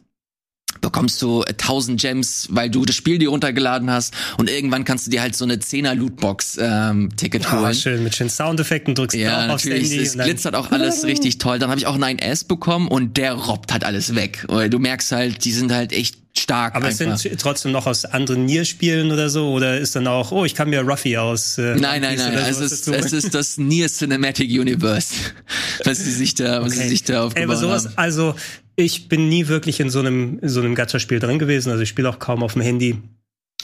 bekommst 0.81 1.21
du 1.21 1.43
1000 1.43 1.99
Gems, 1.99 2.47
weil 2.51 2.69
du 2.69 2.85
das 2.85 2.95
Spiel 2.95 3.17
dir 3.17 3.29
runtergeladen 3.29 3.89
hast 3.89 4.13
und 4.37 4.49
irgendwann 4.49 4.85
kannst 4.85 5.07
du 5.07 5.11
dir 5.11 5.21
halt 5.21 5.35
so 5.35 5.45
eine 5.45 5.55
10er 5.55 5.93
Lootbox 5.95 6.57
ähm, 6.61 7.09
Ticket 7.15 7.45
ah, 7.47 7.61
holen. 7.61 7.73
Schön 7.73 8.03
mit 8.03 8.15
schönen 8.15 8.29
Soundeffekten 8.29 8.95
drückst 8.95 9.15
du 9.15 9.21
ja, 9.21 9.53
aufs 9.53 9.65
Handy. 9.65 9.99
Es 9.99 10.17
glitzert 10.17 10.55
auch 10.55 10.71
alles 10.71 11.03
richtig 11.05 11.37
toll. 11.37 11.59
Dann 11.59 11.69
habe 11.69 11.79
ich 11.79 11.87
auch 11.87 11.99
einen 11.99 12.19
9S 12.19 12.47
bekommen 12.47 12.87
und 12.87 13.17
der 13.17 13.33
robbt 13.33 13.71
halt 13.71 13.83
alles 13.83 14.15
weg. 14.15 14.45
Du 14.69 14.79
merkst 14.79 15.11
halt, 15.11 15.45
die 15.45 15.51
sind 15.51 15.71
halt 15.71 15.91
echt 15.91 16.17
stark. 16.37 16.75
Aber 16.75 16.87
einfach. 16.87 17.07
es 17.07 17.21
sind 17.21 17.39
trotzdem 17.39 17.71
noch 17.71 17.87
aus 17.87 18.05
anderen 18.05 18.45
Nier-Spielen 18.45 19.11
oder 19.11 19.29
so? 19.29 19.51
Oder 19.51 19.77
ist 19.79 19.95
dann 19.95 20.07
auch, 20.07 20.31
oh, 20.31 20.45
ich 20.45 20.55
kann 20.55 20.69
mir 20.69 20.81
Ruffy 20.81 21.17
aus. 21.17 21.57
Äh, 21.57 21.75
nein, 21.75 22.01
nein, 22.01 22.17
nein. 22.17 22.33
Es 22.47 22.59
ist, 22.59 22.87
es 22.87 23.13
ist 23.13 23.33
das 23.33 23.57
Nier 23.57 23.87
Cinematic 23.87 24.49
Universe, 24.49 25.13
was 25.83 25.99
sie 25.99 26.11
sich 26.11 26.35
da, 26.35 26.61
was 26.61 26.73
okay. 26.73 26.83
sie 26.83 26.89
sich 26.89 27.03
da 27.03 27.23
aufgebaut 27.23 27.37
Ey, 27.37 27.43
aber 27.43 27.57
sowas, 27.57 27.85
haben. 27.85 27.97
Also 27.97 28.35
ich 28.79 29.09
bin 29.09 29.29
nie 29.29 29.47
wirklich 29.47 29.79
in 29.79 29.89
so 29.89 29.99
einem, 29.99 30.39
in 30.39 30.49
so 30.49 30.61
einem 30.61 30.73
Gacha-Spiel 30.73 31.19
drin 31.19 31.39
gewesen. 31.39 31.69
Also 31.69 31.83
ich 31.83 31.89
spiele 31.89 32.09
auch 32.09 32.19
kaum 32.19 32.43
auf 32.43 32.53
dem 32.53 32.61
Handy. 32.61 32.97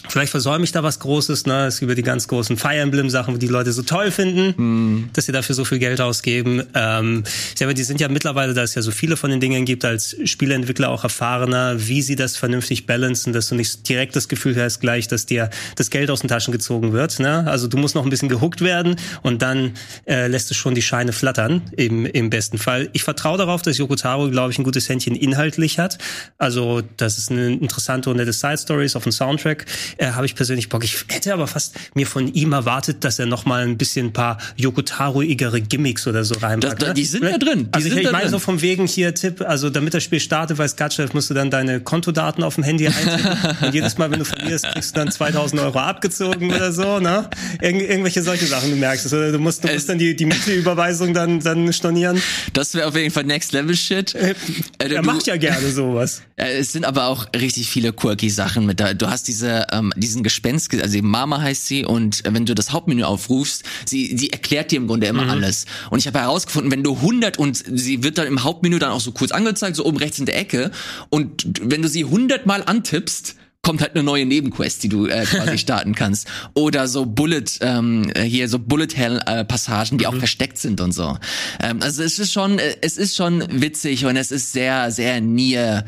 Vielleicht 0.10 0.32
versäume 0.32 0.64
ich 0.64 0.72
da 0.72 0.84
was 0.84 1.00
Großes, 1.00 1.46
ne? 1.46 1.68
Es 1.68 1.82
über 1.82 1.96
die 1.96 2.04
ganz 2.04 2.28
großen 2.28 2.58
Fire 2.58 2.76
Emblem 2.76 3.10
Sachen, 3.10 3.38
die 3.40 3.46
die 3.46 3.52
Leute 3.52 3.72
so 3.72 3.82
toll 3.82 4.12
finden, 4.12 4.54
mm. 4.58 5.10
dass 5.14 5.26
sie 5.26 5.32
dafür 5.32 5.56
so 5.56 5.66
viel 5.66 5.80
Geld 5.80 6.02
ausgeben. 6.02 6.64
Ähm, 6.74 7.24
aber 7.62 7.74
die 7.74 7.84
sind 7.84 8.02
ja 8.02 8.08
mittlerweile, 8.10 8.54
da 8.54 8.64
es 8.64 8.76
ja 8.76 8.82
so 8.82 8.92
viele 8.92 9.18
von 9.18 9.30
den 9.30 9.40
Dingen 9.40 9.66
gibt, 9.66 9.86
als 9.86 10.16
Spieleentwickler 10.24 10.90
auch 10.90 11.04
erfahrener, 11.04 11.88
wie 11.88 12.02
sie 12.02 12.16
das 12.16 12.38
vernünftig 12.38 12.86
balancen, 12.86 13.34
dass 13.34 13.50
du 13.50 13.56
nicht 13.56 13.88
direkt 13.88 14.16
das 14.16 14.28
Gefühl 14.28 14.56
hast 14.62 14.80
gleich, 14.80 15.08
dass 15.08 15.26
dir 15.26 15.50
das 15.76 15.90
Geld 15.90 16.10
aus 16.10 16.22
den 16.22 16.28
Taschen 16.28 16.52
gezogen 16.52 16.94
wird. 16.94 17.20
Ne? 17.20 17.46
Also 17.48 17.68
du 17.68 17.78
musst 17.78 17.96
noch 17.96 18.04
ein 18.04 18.10
bisschen 18.10 18.30
gehuckt 18.30 18.62
werden 18.62 18.96
und 19.22 19.42
dann 19.42 19.74
äh, 20.08 20.28
lässt 20.28 20.52
es 20.52 20.58
schon 20.58 20.76
die 20.76 20.82
Scheine 20.82 21.14
flattern, 21.14 21.62
im, 21.76 22.06
im 22.06 22.30
besten 22.30 22.58
Fall. 22.58 22.90
Ich 22.94 23.04
vertraue 23.04 23.38
darauf, 23.38 23.62
dass 23.62 23.78
Yoko 23.78 23.96
Taro, 23.96 24.30
glaube 24.30 24.52
ich, 24.52 24.60
ein 24.60 24.64
gutes 24.64 24.90
Händchen 24.90 25.16
inhaltlich 25.16 25.80
hat. 25.80 25.98
Also 26.38 26.82
das 26.98 27.18
ist 27.18 27.32
eine 27.32 27.54
interessante 27.54 28.10
und 28.10 28.18
nette 28.18 28.34
Side 28.34 28.58
Stories 28.58 28.96
auf 28.96 29.04
dem 29.04 29.12
Soundtrack 29.12 29.66
äh, 29.98 30.12
habe 30.12 30.26
ich 30.26 30.36
persönlich 30.36 30.70
Bock. 30.70 30.84
Ich 30.84 31.06
hätte 31.10 31.34
aber 31.34 31.48
fast 31.48 31.76
mir 31.94 32.08
von 32.08 32.34
ihm 32.34 32.54
erwartet, 32.54 33.04
dass 33.04 33.20
er 33.20 33.26
noch 33.26 33.46
mal 33.46 33.64
ein 33.64 33.78
bisschen 33.78 34.08
ein 34.08 34.14
paar 34.14 34.38
Yokotaro-igere 34.58 35.62
Gimmicks 35.62 36.08
oder 36.08 36.24
so 36.24 36.36
reinpackt. 36.36 36.82
Da, 36.82 36.88
da, 36.88 36.94
die 36.94 37.06
sind 37.06 37.24
ja 37.24 37.38
drin. 37.38 37.66
Die 37.66 37.74
also 37.74 37.88
ich, 37.90 37.98
ich 37.98 38.12
meine 38.12 38.30
so 38.30 38.40
vom 38.40 38.62
wegen 38.62 38.88
hier 38.88 39.14
Tipp, 39.14 39.42
also 39.42 39.70
damit 39.70 39.94
das 39.94 40.04
Spiel 40.04 40.20
startet, 40.20 40.58
weiß 40.58 40.76
Gatchef, 40.76 41.14
musst 41.14 41.30
du 41.30 41.34
dann 41.34 41.50
deine 41.50 41.80
Kontodaten 41.80 42.44
auf 42.44 42.56
dem 42.56 42.64
Handy 42.64 42.88
eintippen 42.88 43.58
und 43.62 43.74
jedes 43.74 43.98
Mal, 43.98 44.12
wenn 44.12 44.20
du 44.20 44.26
verlierst, 44.26 44.66
kriegst 44.72 44.96
du 44.96 45.00
dann 45.00 45.12
2000 45.12 45.62
Euro 45.62 45.80
abgezogen 45.80 46.52
oder 46.52 46.72
so, 46.72 47.00
ne? 47.00 47.30
Irgend, 47.62 47.84
irgendwelche 47.84 48.22
solche 48.22 48.46
Sachen, 48.46 48.70
du 48.70 48.76
merkst 48.76 49.06
es. 49.06 49.14
Oder 49.14 49.32
du 49.32 49.40
musst, 49.40 49.64
du 49.64 49.72
musst 49.72 49.90
dann 49.90 49.98
die, 49.98 50.16
die 50.16 50.26
Miete-Überweisung 50.26 51.14
dann, 51.14 51.40
dann 51.40 51.72
stornieren. 51.74 52.22
Das 52.54 52.74
wäre 52.74 52.88
auf 52.88 52.96
jeden 52.96 53.12
Fall 53.12 53.24
Next-Level-Shit. 53.24 54.16
Äh, 54.16 54.36
er 54.78 55.04
macht 55.04 55.28
ja 55.28 55.38
gerne 55.38 55.70
sowas. 55.70 56.22
Es 56.36 56.72
sind 56.72 56.86
aber 56.86 57.06
auch 57.06 57.28
richtig 57.36 57.70
viele 57.70 57.94
quirky 57.94 58.30
Sachen 58.30 58.66
mit 58.66 58.80
da. 58.80 58.94
Du 58.94 59.10
hast 59.10 59.28
diese, 59.28 59.68
ähm, 59.72 59.85
diesen 59.96 60.24
Gespenst, 60.24 60.74
also 60.74 61.02
Mama 61.02 61.42
heißt 61.42 61.68
sie 61.68 61.86
und 61.86 62.24
wenn 62.26 62.46
du 62.46 62.56
das 62.56 62.72
Hauptmenü 62.72 63.04
aufrufst, 63.04 63.64
sie, 63.86 64.16
sie 64.18 64.30
erklärt 64.30 64.72
dir 64.72 64.78
im 64.78 64.88
Grunde 64.88 65.08
immer 65.08 65.24
mhm. 65.24 65.30
alles. 65.30 65.66
Und 65.90 66.00
ich 66.00 66.08
habe 66.08 66.20
herausgefunden, 66.20 66.72
wenn 66.72 66.84
du 66.84 66.96
100 66.96 67.38
und 67.38 67.64
sie 67.66 68.04
wird 68.04 68.18
dann 68.18 68.28
im 68.28 68.44
Hauptmenü 68.44 68.80
dann 68.80 68.92
auch 68.92 69.02
so 69.02 69.12
kurz 69.12 69.32
angezeigt, 69.32 69.76
so 69.76 69.86
oben 69.86 69.98
rechts 69.98 70.20
in 70.20 70.26
der 70.26 70.38
Ecke 70.38 70.72
und 71.10 71.46
wenn 71.62 71.82
du 71.82 71.88
sie 71.88 72.06
100 72.06 72.46
mal 72.46 72.64
antippst, 72.64 73.36
kommt 73.66 73.82
halt 73.82 73.96
eine 73.96 74.04
neue 74.04 74.28
Nebenquest, 74.28 74.84
die 74.84 74.90
du 74.90 75.08
äh, 75.08 75.26
quasi 75.26 75.58
starten 75.66 75.96
kannst. 75.96 76.28
Oder 76.54 76.88
so 76.88 77.08
Bullet, 77.08 77.46
ähm, 77.62 78.12
hier 78.16 78.48
so 78.48 78.60
Bullet 78.60 78.90
Hell 78.94 79.20
äh, 79.26 79.44
Passagen, 79.44 79.98
die 79.98 80.06
mhm. 80.06 80.12
auch 80.12 80.16
versteckt 80.18 80.60
sind 80.60 80.82
und 80.82 80.92
so. 80.92 81.18
Ähm, 81.60 81.82
also 81.82 82.04
es 82.04 82.20
ist 82.20 82.32
schon, 82.32 82.60
äh, 82.60 82.76
es 82.82 82.98
ist 82.98 83.16
schon 83.16 83.44
witzig 83.50 84.06
und 84.06 84.18
es 84.18 84.30
ist 84.30 84.52
sehr, 84.52 84.92
sehr 84.92 85.20
Nier 85.20 85.84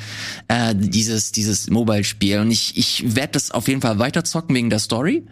äh, 0.48 0.74
dieses 0.76 1.32
dieses 1.32 1.70
Mobile-Spiel. 1.70 2.40
Und 2.40 2.50
ich 2.50 2.76
ich 2.78 3.16
werde 3.16 3.34
das 3.34 3.52
auf 3.52 3.68
jeden 3.68 3.82
Fall 3.82 4.00
weiter 4.00 4.24
zocken 4.24 4.56
wegen 4.56 4.72
der 4.72 4.80
Story, 4.80 5.28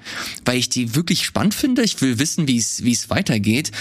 weil 0.46 0.58
ich 0.58 0.70
die 0.70 0.94
wirklich 0.96 1.26
spannend 1.26 1.56
finde. 1.56 1.82
Ich 1.82 2.00
will 2.00 2.20
wissen, 2.20 2.48
wie 2.48 2.58
es 2.58 2.84
wie 2.84 2.92
es 2.92 3.10
weitergeht. 3.10 3.72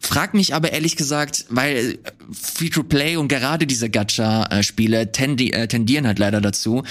Frag 0.00 0.34
mich 0.34 0.56
aber 0.56 0.72
ehrlich 0.72 0.96
gesagt, 0.96 1.44
weil 1.50 1.76
äh, 1.76 1.98
Free-to-Play 2.32 3.16
und 3.16 3.28
gerade 3.28 3.66
diese 3.66 3.90
Gacha-Spiele 3.90 5.12
tendi 5.12 5.50
äh, 5.50 5.66
tendieren 5.66 6.06
halt 6.06 6.18
leider 6.18 6.40
dazu, 6.40 6.82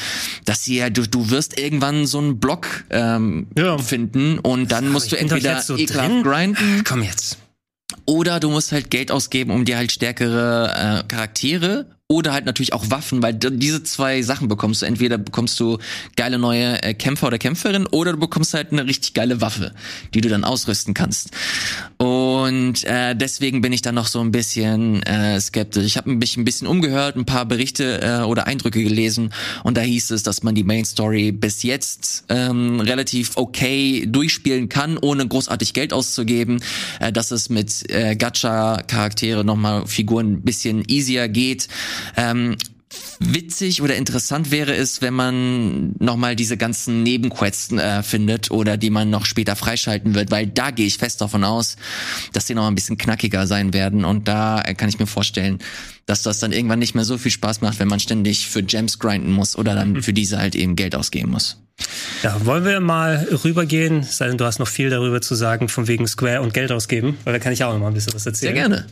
dass 0.45 0.63
sie 0.63 0.77
ja 0.77 0.89
durch 0.89 1.09
du 1.09 1.29
wirst 1.29 1.59
irgendwann 1.59 2.05
so 2.05 2.19
einen 2.19 2.39
Block 2.39 2.85
ähm, 2.89 3.47
ja. 3.57 3.77
finden 3.77 4.39
und 4.39 4.71
dann 4.71 4.89
musst 4.89 5.11
du 5.11 5.17
entweder 5.17 5.61
so 5.61 5.77
ekelhaft 5.77 6.23
grinden. 6.23 6.83
Komm 6.83 7.03
jetzt. 7.03 7.37
Oder 8.05 8.39
du 8.39 8.49
musst 8.49 8.71
halt 8.71 8.89
Geld 8.89 9.11
ausgeben, 9.11 9.51
um 9.51 9.65
dir 9.65 9.77
halt 9.77 9.91
stärkere 9.91 11.03
äh, 11.03 11.07
Charaktere 11.07 11.96
oder 12.09 12.31
halt 12.31 12.45
natürlich 12.45 12.71
auch 12.71 12.89
Waffen, 12.89 13.21
weil 13.21 13.33
diese 13.33 13.83
zwei 13.83 14.21
Sachen 14.21 14.47
bekommst 14.47 14.81
du. 14.81 14.85
Entweder 14.85 15.17
bekommst 15.17 15.59
du 15.59 15.77
geile 16.15 16.39
neue 16.39 16.81
äh, 16.81 16.93
Kämpfer 16.93 17.27
oder 17.27 17.37
Kämpferin 17.37 17.85
oder 17.87 18.13
du 18.13 18.19
bekommst 18.19 18.53
halt 18.53 18.71
eine 18.71 18.85
richtig 18.85 19.13
geile 19.13 19.41
Waffe, 19.41 19.73
die 20.13 20.21
du 20.21 20.29
dann 20.29 20.45
ausrüsten 20.45 20.93
kannst. 20.93 21.31
Und 21.97 22.85
äh, 22.85 23.13
deswegen 23.13 23.59
bin 23.59 23.73
ich 23.73 23.81
dann 23.81 23.95
noch 23.95 24.07
so 24.07 24.21
ein 24.21 24.31
bisschen 24.31 25.03
äh, 25.03 25.41
skeptisch. 25.41 25.83
Ich 25.83 25.97
habe 25.97 26.11
mich 26.11 26.37
ein 26.37 26.45
bisschen 26.45 26.67
umgehört, 26.67 27.17
ein 27.17 27.25
paar 27.25 27.45
Berichte 27.45 28.01
äh, 28.01 28.23
oder 28.23 28.47
Eindrücke 28.47 28.81
gelesen 28.81 29.33
und 29.63 29.75
da 29.75 29.81
hieß 29.81 30.11
es, 30.11 30.23
dass 30.23 30.43
man 30.43 30.55
die 30.55 30.63
Main 30.63 30.85
Story 30.85 31.33
bis 31.33 31.63
jetzt 31.63 32.23
ähm, 32.29 32.79
relativ 32.79 33.31
okay 33.35 34.05
durchspielen 34.07 34.69
kann, 34.69 34.97
ohne 34.97 35.27
großartig 35.27 35.73
Geld 35.73 35.91
auszugeben, 35.91 36.61
äh, 37.01 37.11
dass 37.11 37.31
es 37.31 37.49
mit 37.49 37.91
äh, 37.91 38.15
Gacha-Charaktere 38.15 39.43
nochmal 39.43 39.85
Figuren 39.87 40.35
ein 40.35 40.41
bisschen 40.43 40.85
easier 40.87 41.27
geht. 41.27 41.67
Ähm, 42.15 42.57
witzig 43.19 43.81
oder 43.81 43.95
interessant 43.95 44.51
wäre 44.51 44.75
es, 44.75 45.01
wenn 45.01 45.13
man 45.13 45.93
nochmal 45.99 46.35
diese 46.35 46.57
ganzen 46.57 47.03
Nebenquests 47.03 47.71
äh, 47.73 48.03
findet 48.03 48.51
oder 48.51 48.77
die 48.77 48.89
man 48.89 49.09
noch 49.09 49.25
später 49.25 49.55
freischalten 49.55 50.15
wird, 50.15 50.31
weil 50.31 50.47
da 50.47 50.71
gehe 50.71 50.85
ich 50.85 50.97
fest 50.97 51.21
davon 51.21 51.43
aus, 51.43 51.75
dass 52.33 52.45
die 52.45 52.53
noch 52.53 52.67
ein 52.67 52.75
bisschen 52.75 52.97
knackiger 52.97 53.47
sein 53.47 53.73
werden 53.73 54.05
und 54.05 54.27
da 54.27 54.61
äh, 54.61 54.73
kann 54.73 54.89
ich 54.89 54.99
mir 54.99 55.07
vorstellen, 55.07 55.59
dass 56.05 56.21
das 56.21 56.39
dann 56.39 56.53
irgendwann 56.53 56.79
nicht 56.79 56.95
mehr 56.95 57.05
so 57.05 57.17
viel 57.17 57.31
Spaß 57.31 57.61
macht, 57.61 57.79
wenn 57.79 57.87
man 57.87 57.99
ständig 57.99 58.47
für 58.47 58.63
Gems 58.63 58.99
grinden 58.99 59.31
muss 59.31 59.57
oder 59.57 59.75
dann 59.75 60.01
für 60.01 60.13
diese 60.13 60.37
halt 60.37 60.55
eben 60.55 60.75
Geld 60.75 60.95
ausgeben 60.95 61.31
muss. 61.31 61.57
Ja, 62.23 62.45
wollen 62.45 62.65
wir 62.65 62.79
mal 62.79 63.27
rübergehen, 63.43 64.03
sei 64.03 64.27
denn 64.27 64.37
du 64.37 64.45
hast 64.45 64.59
noch 64.59 64.67
viel 64.67 64.89
darüber 64.89 65.21
zu 65.21 65.35
sagen, 65.35 65.69
von 65.69 65.87
wegen 65.87 66.07
Square 66.07 66.41
und 66.41 66.53
Geld 66.53 66.71
ausgeben, 66.71 67.17
weil 67.23 67.33
da 67.33 67.39
kann 67.39 67.53
ich 67.53 67.63
auch 67.63 67.73
noch 67.73 67.79
mal 67.79 67.87
ein 67.87 67.93
bisschen 67.93 68.13
was 68.13 68.25
erzählen. 68.25 68.55
Sehr 68.55 68.67
gerne. 68.67 68.85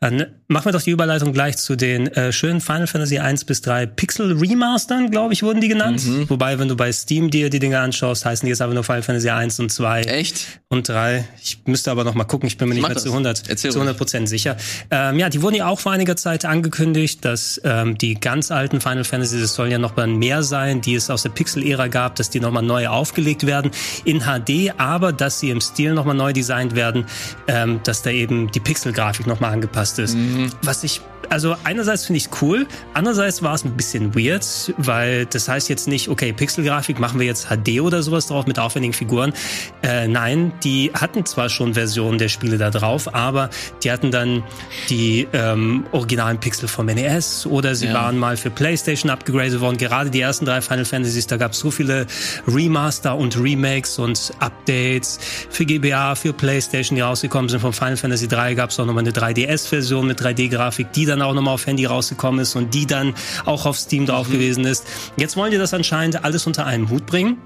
Dann 0.00 0.26
machen 0.48 0.66
wir 0.66 0.72
doch 0.72 0.82
die 0.82 0.90
Überleitung 0.90 1.32
gleich 1.32 1.56
zu 1.56 1.76
den 1.76 2.06
äh, 2.08 2.32
schönen 2.32 2.60
Final 2.60 2.86
Fantasy 2.86 3.18
1 3.18 3.44
bis 3.44 3.60
3 3.62 3.86
Pixel 3.86 4.32
Remastern, 4.32 5.10
glaube 5.10 5.32
ich, 5.32 5.42
wurden 5.42 5.60
die 5.60 5.68
genannt. 5.68 6.06
Mhm. 6.06 6.30
Wobei, 6.30 6.58
wenn 6.58 6.68
du 6.68 6.76
bei 6.76 6.92
Steam 6.92 7.30
dir 7.30 7.50
die 7.50 7.58
Dinge 7.58 7.78
anschaust, 7.80 8.24
heißen 8.24 8.46
die 8.46 8.50
jetzt 8.50 8.62
aber 8.62 8.74
nur 8.74 8.84
Final 8.84 9.02
Fantasy 9.02 9.30
1 9.30 9.60
und 9.60 9.70
2. 9.70 10.02
Echt? 10.02 10.60
Und 10.68 10.88
3. 10.88 11.24
Ich 11.42 11.58
müsste 11.66 11.90
aber 11.90 12.04
noch 12.04 12.14
mal 12.14 12.24
gucken, 12.24 12.46
ich 12.46 12.56
bin 12.56 12.68
mir 12.68 12.74
nicht 12.76 12.86
mehr 12.86 12.96
zu 12.96 13.08
100, 13.08 13.58
zu 13.58 13.68
100 13.68 13.96
Prozent 13.96 14.28
sicher. 14.28 14.56
Ähm, 14.90 15.18
ja, 15.18 15.28
die 15.28 15.42
wurden 15.42 15.56
ja 15.56 15.66
auch 15.66 15.80
vor 15.80 15.92
einiger 15.92 16.16
Zeit 16.16 16.44
angekündigt, 16.44 17.24
dass 17.24 17.60
ähm, 17.64 17.98
die 17.98 18.14
ganz 18.14 18.50
alten 18.50 18.80
Final 18.80 19.04
Fantasy, 19.04 19.40
das 19.40 19.54
sollen 19.54 19.70
ja 19.70 19.78
noch 19.78 19.96
mal 19.96 20.06
mehr 20.06 20.42
sein, 20.42 20.80
die 20.80 20.94
es 20.94 21.10
aus 21.10 21.22
der 21.22 21.30
Pixel-Ära 21.30 21.88
gab, 21.88 22.16
dass 22.16 22.30
die 22.30 22.40
nochmal 22.60 22.82
neu 22.82 22.88
aufgelegt 22.88 23.46
werden 23.46 23.70
in 24.04 24.20
HD, 24.20 24.72
aber 24.78 25.12
dass 25.12 25.40
sie 25.40 25.50
im 25.50 25.60
Stil 25.60 25.94
nochmal 25.94 26.14
neu 26.14 26.32
designt 26.32 26.74
werden, 26.74 27.06
ähm, 27.46 27.80
dass 27.84 28.02
da 28.02 28.10
eben 28.10 28.50
die 28.50 28.60
Pixelgrafik 28.60 29.26
nochmal 29.26 29.52
angepasst 29.52 29.98
ist. 29.98 30.16
Mhm. 30.16 30.50
Was 30.62 30.84
ich 30.84 31.00
also 31.30 31.54
einerseits 31.62 32.06
finde 32.06 32.18
ich 32.18 32.26
es 32.26 32.42
cool, 32.42 32.66
andererseits 32.92 33.42
war 33.42 33.54
es 33.54 33.64
ein 33.64 33.76
bisschen 33.76 34.14
weird, 34.16 34.44
weil 34.78 35.26
das 35.26 35.48
heißt 35.48 35.68
jetzt 35.68 35.86
nicht, 35.86 36.08
okay, 36.08 36.32
Pixelgrafik 36.32 36.98
machen 36.98 37.20
wir 37.20 37.26
jetzt 37.26 37.48
HD 37.48 37.80
oder 37.80 38.02
sowas 38.02 38.26
drauf 38.26 38.46
mit 38.46 38.58
aufwendigen 38.58 38.92
Figuren. 38.92 39.32
Äh, 39.82 40.08
nein, 40.08 40.52
die 40.64 40.90
hatten 40.92 41.24
zwar 41.24 41.48
schon 41.48 41.74
Versionen 41.74 42.18
der 42.18 42.28
Spiele 42.28 42.58
da 42.58 42.70
drauf, 42.70 43.14
aber 43.14 43.50
die 43.84 43.92
hatten 43.92 44.10
dann 44.10 44.42
die 44.88 45.28
ähm, 45.32 45.86
originalen 45.92 46.38
Pixel 46.38 46.68
vom 46.68 46.86
NES 46.86 47.46
oder 47.46 47.76
sie 47.76 47.86
ja. 47.86 47.94
waren 47.94 48.18
mal 48.18 48.36
für 48.36 48.50
PlayStation 48.50 49.10
abgegradet 49.10 49.60
worden. 49.60 49.76
Gerade 49.76 50.10
die 50.10 50.20
ersten 50.20 50.44
drei 50.44 50.60
Final 50.60 50.84
Fantasies, 50.84 51.28
da 51.28 51.36
gab 51.36 51.52
es 51.52 51.60
so 51.60 51.70
viele 51.70 52.06
Remaster 52.54 53.16
und 53.16 53.38
Remakes 53.40 53.98
und 53.98 54.32
Updates 54.38 55.18
für 55.50 55.64
GBA, 55.64 56.14
für 56.14 56.32
PlayStation, 56.32 56.96
die 56.96 57.02
rausgekommen 57.02 57.48
sind. 57.48 57.60
Von 57.60 57.72
Final 57.72 57.96
Fantasy 57.96 58.28
3 58.28 58.54
gab 58.54 58.70
es 58.70 58.80
auch 58.80 58.86
nochmal 58.86 59.04
eine 59.04 59.12
3DS-Version 59.12 60.06
mit 60.06 60.20
3D-Grafik, 60.20 60.92
die 60.92 61.06
dann 61.06 61.22
auch 61.22 61.34
nochmal 61.34 61.54
auf 61.54 61.66
Handy 61.66 61.86
rausgekommen 61.86 62.40
ist 62.40 62.56
und 62.56 62.74
die 62.74 62.86
dann 62.86 63.14
auch 63.44 63.66
auf 63.66 63.78
Steam 63.78 64.06
drauf 64.06 64.28
mhm. 64.28 64.32
gewesen 64.32 64.64
ist. 64.64 64.86
Jetzt 65.16 65.36
wollen 65.36 65.50
die 65.50 65.58
das 65.58 65.74
anscheinend 65.74 66.24
alles 66.24 66.46
unter 66.46 66.66
einen 66.66 66.90
Hut 66.90 67.06
bringen 67.06 67.38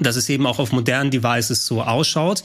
dass 0.00 0.16
es 0.16 0.28
eben 0.28 0.46
auch 0.46 0.58
auf 0.58 0.72
modernen 0.72 1.10
Devices 1.10 1.66
so 1.66 1.82
ausschaut. 1.82 2.42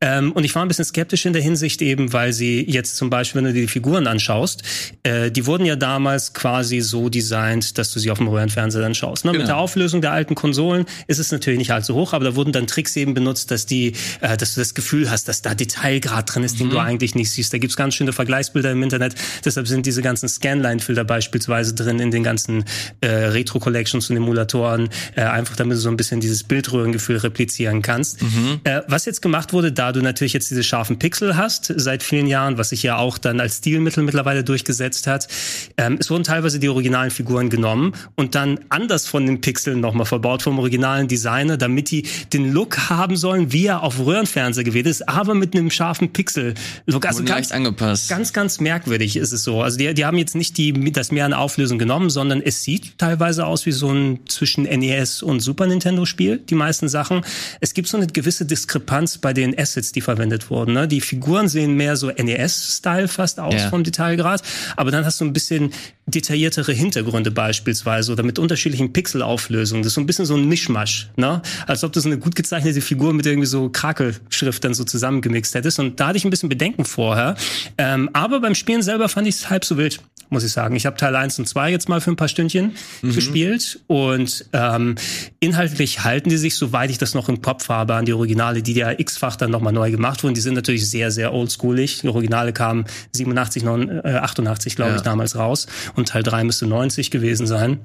Ähm, 0.00 0.32
und 0.32 0.44
ich 0.44 0.54
war 0.54 0.62
ein 0.62 0.68
bisschen 0.68 0.84
skeptisch 0.84 1.26
in 1.26 1.32
der 1.32 1.42
Hinsicht 1.42 1.82
eben, 1.82 2.12
weil 2.12 2.32
sie 2.32 2.64
jetzt 2.68 2.96
zum 2.96 3.10
Beispiel, 3.10 3.40
wenn 3.40 3.46
du 3.46 3.52
dir 3.52 3.62
die 3.62 3.68
Figuren 3.68 4.06
anschaust, 4.06 4.62
äh, 5.02 5.30
die 5.30 5.46
wurden 5.46 5.64
ja 5.64 5.76
damals 5.76 6.32
quasi 6.34 6.80
so 6.80 7.08
designt, 7.08 7.78
dass 7.78 7.92
du 7.92 8.00
sie 8.00 8.10
auf 8.10 8.18
dem 8.18 8.28
Röhrenfernseher 8.28 8.82
dann 8.82 8.94
schaust. 8.94 9.24
Ne? 9.24 9.32
Genau. 9.32 9.42
Mit 9.42 9.48
der 9.48 9.56
Auflösung 9.56 10.00
der 10.00 10.12
alten 10.12 10.34
Konsolen 10.34 10.86
ist 11.06 11.18
es 11.18 11.32
natürlich 11.32 11.58
nicht 11.58 11.72
allzu 11.72 11.94
hoch, 11.94 12.12
aber 12.12 12.24
da 12.24 12.36
wurden 12.36 12.52
dann 12.52 12.66
Tricks 12.66 12.96
eben 12.96 13.14
benutzt, 13.14 13.50
dass 13.50 13.66
die, 13.66 13.92
äh, 14.20 14.36
dass 14.36 14.54
du 14.54 14.60
das 14.60 14.74
Gefühl 14.74 15.10
hast, 15.10 15.28
dass 15.28 15.42
da 15.42 15.54
Detailgrad 15.54 16.34
drin 16.34 16.42
ist, 16.42 16.60
den 16.60 16.70
du 16.70 16.76
mhm. 16.76 16.82
eigentlich 16.82 17.14
nicht 17.14 17.30
siehst. 17.30 17.52
Da 17.52 17.58
gibt's 17.58 17.76
ganz 17.76 17.94
schöne 17.94 18.12
Vergleichsbilder 18.12 18.72
im 18.72 18.82
Internet. 18.82 19.14
Deshalb 19.44 19.68
sind 19.68 19.86
diese 19.86 20.02
ganzen 20.02 20.28
Scanline-Filter 20.28 21.04
beispielsweise 21.04 21.74
drin 21.74 21.98
in 21.98 22.10
den 22.10 22.22
ganzen 22.22 22.64
äh, 23.00 23.06
Retro-Collections 23.06 24.10
und 24.10 24.16
Emulatoren, 24.16 24.88
äh, 25.16 25.22
einfach 25.22 25.56
damit 25.56 25.76
du 25.76 25.80
so 25.80 25.88
ein 25.88 25.96
bisschen 25.96 26.20
dieses 26.20 26.44
Bildröhren 26.44 26.92
Gefühl 26.94 27.18
replizieren 27.18 27.82
kannst. 27.82 28.22
Mhm. 28.22 28.60
Äh, 28.64 28.80
was 28.88 29.04
jetzt 29.04 29.20
gemacht 29.20 29.52
wurde, 29.52 29.72
da 29.72 29.92
du 29.92 30.00
natürlich 30.00 30.32
jetzt 30.32 30.50
diese 30.50 30.62
scharfen 30.62 30.98
Pixel 30.98 31.36
hast 31.36 31.72
seit 31.76 32.02
vielen 32.02 32.26
Jahren, 32.26 32.56
was 32.56 32.70
sich 32.70 32.82
ja 32.82 32.96
auch 32.96 33.18
dann 33.18 33.40
als 33.40 33.58
Stilmittel 33.58 34.02
mittlerweile 34.02 34.44
durchgesetzt 34.44 35.06
hat, 35.06 35.28
ähm, 35.76 35.98
es 36.00 36.10
wurden 36.10 36.24
teilweise 36.24 36.58
die 36.58 36.68
originalen 36.68 37.10
Figuren 37.10 37.50
genommen 37.50 37.92
und 38.14 38.34
dann 38.34 38.60
anders 38.70 39.06
von 39.06 39.26
den 39.26 39.40
Pixeln 39.40 39.80
nochmal 39.80 40.06
verbaut 40.06 40.42
vom 40.42 40.58
originalen 40.58 41.08
Designer, 41.08 41.56
damit 41.56 41.90
die 41.90 42.06
den 42.32 42.52
Look 42.52 42.88
haben 42.88 43.16
sollen, 43.16 43.52
wie 43.52 43.66
er 43.66 43.82
auf 43.82 43.98
Röhrenfernseher 43.98 44.64
gewählt 44.64 44.86
ist, 44.86 45.08
aber 45.08 45.34
mit 45.34 45.54
einem 45.54 45.70
scharfen 45.70 46.12
Pixel-Look. 46.12 47.04
Also 47.06 47.24
ganz, 47.24 47.52
angepasst. 47.52 48.08
ganz, 48.08 48.32
ganz 48.32 48.60
merkwürdig 48.60 49.16
ist 49.16 49.32
es 49.32 49.44
so. 49.44 49.62
Also 49.62 49.76
die, 49.76 49.92
die 49.94 50.04
haben 50.04 50.16
jetzt 50.16 50.34
nicht 50.34 50.56
die, 50.56 50.72
das 50.92 51.12
mehr 51.12 51.24
an 51.24 51.32
Auflösung 51.32 51.78
genommen, 51.78 52.10
sondern 52.10 52.40
es 52.40 52.62
sieht 52.62 52.98
teilweise 52.98 53.46
aus 53.46 53.66
wie 53.66 53.72
so 53.72 53.90
ein 53.90 54.20
zwischen 54.28 54.64
NES 54.64 55.22
und 55.22 55.40
Super 55.40 55.66
Nintendo 55.66 56.04
Spiel, 56.06 56.38
die 56.38 56.54
meisten 56.54 56.83
meisten 56.84 56.88
Sachen. 56.88 57.22
Es 57.60 57.74
gibt 57.74 57.88
so 57.88 57.96
eine 57.96 58.06
gewisse 58.06 58.44
Diskrepanz 58.44 59.18
bei 59.18 59.32
den 59.32 59.58
Assets, 59.58 59.92
die 59.92 60.00
verwendet 60.00 60.50
wurden. 60.50 60.74
Ne? 60.74 60.88
Die 60.88 61.00
Figuren 61.00 61.48
sehen 61.48 61.74
mehr 61.74 61.96
so 61.96 62.10
NES-Style 62.10 63.08
fast 63.08 63.40
aus 63.40 63.54
ja. 63.54 63.70
vom 63.70 63.84
Detailgrad, 63.84 64.42
aber 64.76 64.90
dann 64.90 65.04
hast 65.04 65.20
du 65.20 65.24
ein 65.24 65.32
bisschen 65.32 65.72
detailliertere 66.06 66.72
Hintergründe 66.72 67.30
beispielsweise 67.30 68.12
oder 68.12 68.22
mit 68.22 68.38
unterschiedlichen 68.38 68.92
Pixelauflösungen. 68.92 69.82
Das 69.82 69.90
ist 69.90 69.94
so 69.94 70.00
ein 70.00 70.06
bisschen 70.06 70.26
so 70.26 70.36
ein 70.36 70.46
Mischmasch, 70.46 71.08
ne? 71.16 71.40
Als 71.66 71.82
ob 71.82 71.92
du 71.92 72.00
so 72.00 72.08
eine 72.08 72.18
gut 72.18 72.36
gezeichnete 72.36 72.82
Figur 72.82 73.14
mit 73.14 73.24
irgendwie 73.24 73.46
so 73.46 73.70
Krakelschrift 73.70 74.62
dann 74.64 74.74
so 74.74 74.84
zusammengemixt 74.84 75.54
hättest. 75.54 75.78
Und 75.78 76.00
da 76.00 76.08
hatte 76.08 76.18
ich 76.18 76.24
ein 76.24 76.30
bisschen 76.30 76.50
Bedenken 76.50 76.84
vorher. 76.84 77.36
Ähm, 77.78 78.10
aber 78.12 78.40
beim 78.40 78.54
Spielen 78.54 78.82
selber 78.82 79.08
fand 79.08 79.26
ich 79.26 79.36
es 79.36 79.50
halb 79.50 79.64
so 79.64 79.78
wild, 79.78 80.00
muss 80.28 80.44
ich 80.44 80.52
sagen. 80.52 80.76
Ich 80.76 80.84
habe 80.84 80.96
Teil 80.98 81.16
1 81.16 81.38
und 81.38 81.48
2 81.48 81.70
jetzt 81.70 81.88
mal 81.88 82.02
für 82.02 82.10
ein 82.10 82.16
paar 82.16 82.28
Stündchen 82.28 82.72
mhm. 83.00 83.14
gespielt 83.14 83.80
und 83.86 84.44
ähm, 84.52 84.96
inhaltlich 85.40 86.04
halten 86.04 86.28
die 86.28 86.36
sich, 86.36 86.54
soweit 86.64 86.90
ich 86.90 86.98
das 86.98 87.14
noch 87.14 87.28
im 87.28 87.42
Kopf 87.42 87.68
habe, 87.68 87.94
an 87.94 88.06
die 88.06 88.14
Originale, 88.14 88.62
die 88.62 88.72
ja 88.72 88.92
x-fach 88.98 89.36
dann 89.36 89.50
nochmal 89.50 89.72
neu 89.72 89.90
gemacht 89.90 90.22
wurden. 90.22 90.34
Die 90.34 90.40
sind 90.40 90.54
natürlich 90.54 90.88
sehr, 90.88 91.10
sehr 91.10 91.34
oldschoolig. 91.34 92.00
Die 92.00 92.08
Originale 92.08 92.52
kamen 92.52 92.86
87, 93.12 93.62
89, 93.64 94.04
äh, 94.04 94.16
88, 94.16 94.76
glaube 94.76 94.92
ja. 94.92 94.96
ich, 94.96 95.02
damals 95.02 95.36
raus 95.36 95.66
und 95.94 96.08
Teil 96.08 96.22
3 96.22 96.44
müsste 96.44 96.66
90 96.66 97.10
gewesen 97.10 97.46
sein. 97.46 97.80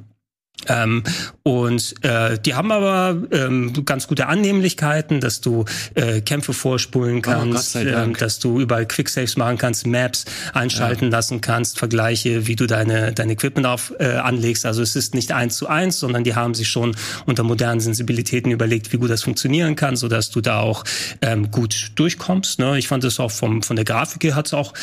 Ähm, 0.67 1.04
und 1.43 1.95
äh, 2.04 2.38
die 2.39 2.54
haben 2.54 2.72
aber 2.72 3.17
ähm, 3.32 3.74
ganz 3.86 4.08
gute 4.08 4.28
Annehmlichkeiten, 4.28 5.19
dass 5.22 5.41
du 5.41 5.65
äh, 5.95 6.22
Kämpfe 6.22 6.54
vorspulen 6.54 7.19
oh, 7.19 7.22
kannst, 7.22 7.76
oh, 7.76 7.80
äh, 7.80 8.13
dass 8.13 8.39
du 8.39 8.60
überall 8.60 8.86
Quicksaves 8.86 9.38
machen 9.38 9.58
kannst, 9.58 9.88
Maps 9.88 10.26
einschalten 10.54 11.06
ja. 11.06 11.12
lassen 11.12 11.41
kannst, 11.41 11.80
Vergleiche, 11.80 12.48
wie 12.48 12.56
du 12.56 12.67
deine 12.67 13.13
dein 13.13 13.30
Equipment 13.30 13.67
auf 13.67 13.93
äh, 14.00 14.15
anlegst. 14.15 14.65
Also 14.65 14.82
es 14.82 14.95
ist 14.95 15.15
nicht 15.15 15.32
eins 15.32 15.56
zu 15.56 15.67
eins, 15.67 16.00
sondern 16.00 16.24
die 16.24 16.36
haben 16.36 16.54
sich 16.54 16.67
schon 16.67 16.95
unter 17.26 17.43
modernen 17.43 17.80
Sensibilitäten 17.80 18.52
überlegt, 18.52 18.91
wie 18.91 18.98
gut 18.98 19.10
das 19.10 19.24
funktionieren 19.24 19.76
kann, 19.76 19.95
so 19.95 20.08
dass 20.08 20.30
du 20.30 20.41
da 20.41 20.60
auch 20.60 20.84
ähm, 21.22 21.52
gut 21.52 21.91
durchkommst. 21.95 22.60
Ne? 22.60 22.78
Ich 22.78 22.88
fand 22.88 23.04
es 23.04 23.19
auch 23.19 23.32
vom 23.32 23.63
von 23.63 23.76
der 23.76 23.86
Grafik 23.86 24.24
her 24.24 24.36
hat 24.36 24.48
es 24.48 24.54
auch 24.54 24.74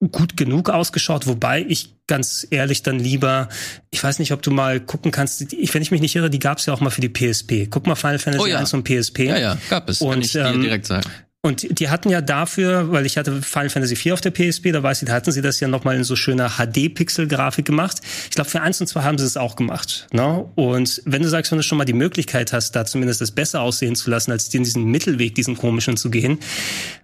gut 0.00 0.36
genug 0.36 0.70
ausgeschaut, 0.70 1.26
wobei 1.26 1.64
ich 1.68 1.94
ganz 2.06 2.46
ehrlich 2.50 2.82
dann 2.82 2.98
lieber, 2.98 3.48
ich 3.90 4.02
weiß 4.02 4.20
nicht, 4.20 4.32
ob 4.32 4.42
du 4.42 4.50
mal 4.50 4.80
gucken 4.80 5.10
kannst, 5.10 5.52
ich, 5.52 5.74
wenn 5.74 5.82
ich 5.82 5.90
mich 5.90 6.00
nicht 6.00 6.14
irre, 6.14 6.30
die 6.30 6.38
gab 6.38 6.58
es 6.58 6.66
ja 6.66 6.72
auch 6.72 6.80
mal 6.80 6.90
für 6.90 7.00
die 7.00 7.08
PSP. 7.08 7.68
Guck 7.68 7.86
mal 7.86 7.96
Final 7.96 8.18
Fantasy 8.18 8.44
oh 8.44 8.46
ja. 8.46 8.58
1 8.58 8.74
und 8.74 8.84
PSP. 8.84 9.20
Ja, 9.20 9.38
ja, 9.38 9.58
gab 9.68 9.88
es, 9.88 10.00
und, 10.00 10.10
kann 10.10 10.22
ich 10.22 10.32
dir 10.32 10.46
ähm, 10.46 10.62
direkt 10.62 10.86
sagen. 10.86 11.08
Und 11.42 11.78
die 11.78 11.88
hatten 11.88 12.10
ja 12.10 12.20
dafür, 12.20 12.90
weil 12.90 13.06
ich 13.06 13.16
hatte 13.16 13.42
Final 13.42 13.70
Fantasy 13.70 13.94
4 13.94 14.14
auf 14.14 14.20
der 14.20 14.32
PSP, 14.32 14.72
da 14.72 14.82
weiß 14.82 15.02
ich, 15.02 15.08
da 15.08 15.14
hatten 15.14 15.30
sie 15.30 15.40
das 15.40 15.60
ja 15.60 15.68
nochmal 15.68 15.94
in 15.94 16.02
so 16.02 16.16
schöner 16.16 16.50
HD-Pixel-Grafik 16.58 17.64
gemacht. 17.64 18.00
Ich 18.24 18.30
glaube, 18.30 18.50
für 18.50 18.60
eins 18.60 18.80
und 18.80 18.88
zwei 18.88 19.02
haben 19.02 19.18
sie 19.18 19.24
es 19.24 19.36
auch 19.36 19.54
gemacht. 19.54 20.08
Ne? 20.12 20.44
Und 20.56 21.00
wenn 21.04 21.22
du 21.22 21.28
sagst, 21.28 21.52
wenn 21.52 21.58
du 21.58 21.62
schon 21.62 21.78
mal 21.78 21.84
die 21.84 21.92
Möglichkeit 21.92 22.52
hast, 22.52 22.72
da 22.72 22.84
zumindest 22.84 23.20
das 23.20 23.30
besser 23.30 23.60
aussehen 23.60 23.94
zu 23.94 24.10
lassen, 24.10 24.32
als 24.32 24.52
in 24.52 24.64
diesen 24.64 24.86
Mittelweg, 24.86 25.36
diesen 25.36 25.56
komischen 25.56 25.96
zu 25.96 26.10
gehen, 26.10 26.40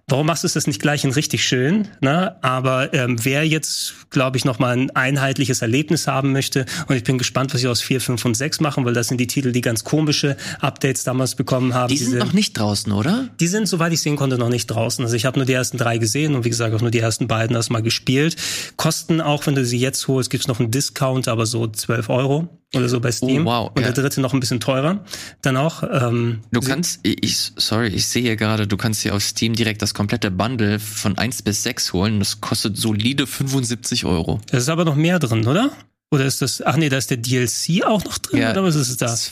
warum 0.07 0.27
machst 0.27 0.43
du 0.43 0.49
das 0.49 0.67
nicht 0.67 0.81
gleich 0.81 1.05
in 1.05 1.11
richtig 1.11 1.45
schön? 1.45 1.87
Ne? 2.01 2.35
Aber 2.43 2.93
ähm, 2.93 3.17
wer 3.23 3.47
jetzt, 3.47 3.93
glaube 4.09 4.35
ich, 4.35 4.43
nochmal 4.43 4.77
ein 4.77 4.91
einheitliches 4.91 5.61
Erlebnis 5.61 6.07
haben 6.07 6.33
möchte, 6.33 6.65
und 6.87 6.97
ich 6.97 7.05
bin 7.05 7.17
gespannt, 7.17 7.53
was 7.53 7.61
sie 7.61 7.69
aus 7.69 7.81
4, 7.81 8.01
5 8.01 8.25
und 8.25 8.35
6 8.35 8.59
machen, 8.59 8.83
weil 8.83 8.93
das 8.93 9.07
sind 9.07 9.17
die 9.17 9.27
Titel, 9.27 9.53
die 9.53 9.61
ganz 9.61 9.85
komische 9.85 10.35
Updates 10.59 11.05
damals 11.05 11.35
bekommen 11.35 11.73
haben. 11.73 11.87
Die 11.87 11.97
sind 11.97 12.07
Diese, 12.07 12.19
noch 12.19 12.33
nicht 12.33 12.57
draußen, 12.57 12.91
oder? 12.91 13.29
Die 13.39 13.47
sind, 13.47 13.67
soweit 13.67 13.93
ich 13.93 14.01
sehen 14.01 14.17
konnte, 14.17 14.24
noch 14.27 14.49
nicht 14.49 14.67
draußen. 14.67 15.03
Also 15.03 15.15
ich 15.15 15.25
habe 15.25 15.39
nur 15.39 15.45
die 15.45 15.53
ersten 15.53 15.77
drei 15.77 15.97
gesehen 15.97 16.35
und 16.35 16.45
wie 16.45 16.49
gesagt 16.49 16.73
auch 16.73 16.81
nur 16.81 16.91
die 16.91 16.99
ersten 16.99 17.27
beiden 17.27 17.55
erstmal 17.55 17.81
gespielt. 17.81 18.35
Kosten 18.75 19.21
auch, 19.21 19.45
wenn 19.47 19.55
du 19.55 19.65
sie 19.65 19.79
jetzt 19.79 20.07
holst, 20.07 20.29
gibt's 20.29 20.47
noch 20.47 20.59
einen 20.59 20.71
Discount, 20.71 21.27
aber 21.27 21.45
so 21.45 21.67
12 21.67 22.09
Euro 22.09 22.49
oder 22.73 22.89
so 22.89 22.99
bei 22.99 23.11
Steam. 23.11 23.47
Oh, 23.47 23.51
wow. 23.51 23.71
Und 23.73 23.83
ja. 23.83 23.91
der 23.91 24.03
dritte 24.03 24.21
noch 24.21 24.33
ein 24.33 24.39
bisschen 24.39 24.59
teurer. 24.59 25.03
Dann 25.41 25.57
auch. 25.57 25.83
Ähm, 25.83 26.41
du 26.51 26.59
kannst, 26.59 26.99
ich, 27.03 27.51
sorry, 27.55 27.87
ich 27.87 28.07
sehe 28.07 28.23
hier 28.23 28.35
gerade, 28.35 28.67
du 28.67 28.77
kannst 28.77 29.03
dir 29.03 29.15
auf 29.15 29.23
Steam 29.23 29.53
direkt 29.53 29.81
das 29.81 29.93
komplette 29.93 30.31
Bundle 30.31 30.79
von 30.79 31.17
1 31.17 31.43
bis 31.43 31.63
6 31.63 31.93
holen. 31.93 32.19
Das 32.19 32.41
kostet 32.41 32.77
solide 32.77 33.27
75 33.27 34.05
Euro. 34.05 34.41
Da 34.49 34.57
ist 34.57 34.69
aber 34.69 34.85
noch 34.85 34.95
mehr 34.95 35.19
drin, 35.19 35.47
oder? 35.47 35.71
Oder 36.11 36.25
ist 36.25 36.41
das, 36.41 36.61
ach 36.61 36.77
nee, 36.77 36.89
da 36.89 36.97
ist 36.97 37.09
der 37.09 37.17
DLC 37.17 37.83
auch 37.85 38.03
noch 38.03 38.17
drin, 38.19 38.41
ja, 38.41 38.51
oder 38.51 38.63
was 38.63 38.75
ist 38.75 39.01
das? 39.01 39.31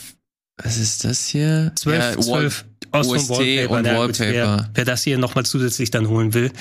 Was 0.56 0.76
ist 0.78 1.04
das 1.04 1.26
hier? 1.26 1.72
12, 1.74 1.98
ja, 1.98 2.20
12 2.20 2.64
aus 2.92 3.08
OST 3.08 3.30
Wallpaper. 3.30 3.70
Und 3.70 3.84
Wallpaper. 3.86 4.32
Wer, 4.32 4.70
wer 4.74 4.84
das 4.84 5.02
hier 5.02 5.18
nochmal 5.18 5.44
zusätzlich 5.44 5.90
dann 5.90 6.08
holen 6.08 6.32
will. 6.34 6.52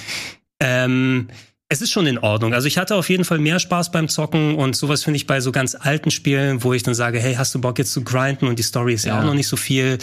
Ähm, 0.59 1.29
es 1.73 1.81
ist 1.81 1.91
schon 1.91 2.05
in 2.05 2.19
Ordnung. 2.19 2.53
Also 2.53 2.67
ich 2.67 2.77
hatte 2.77 2.95
auf 2.95 3.09
jeden 3.09 3.25
Fall 3.25 3.39
mehr 3.39 3.59
Spaß 3.59 3.91
beim 3.91 4.07
Zocken 4.07 4.55
und 4.55 4.75
sowas 4.75 5.03
finde 5.03 5.17
ich 5.17 5.25
bei 5.25 5.41
so 5.41 5.51
ganz 5.51 5.75
alten 5.75 6.11
Spielen, 6.11 6.63
wo 6.63 6.71
ich 6.73 6.83
dann 6.83 6.93
sage, 6.93 7.19
hey, 7.19 7.33
hast 7.33 7.55
du 7.55 7.61
Bock 7.61 7.79
jetzt 7.79 7.91
zu 7.91 8.03
grinden 8.03 8.45
und 8.45 8.59
die 8.59 8.63
Story 8.63 8.93
ist 8.93 9.05
ja, 9.05 9.15
ja 9.15 9.19
auch 9.19 9.25
noch 9.25 9.33
nicht 9.33 9.47
so 9.47 9.57
viel. 9.57 9.97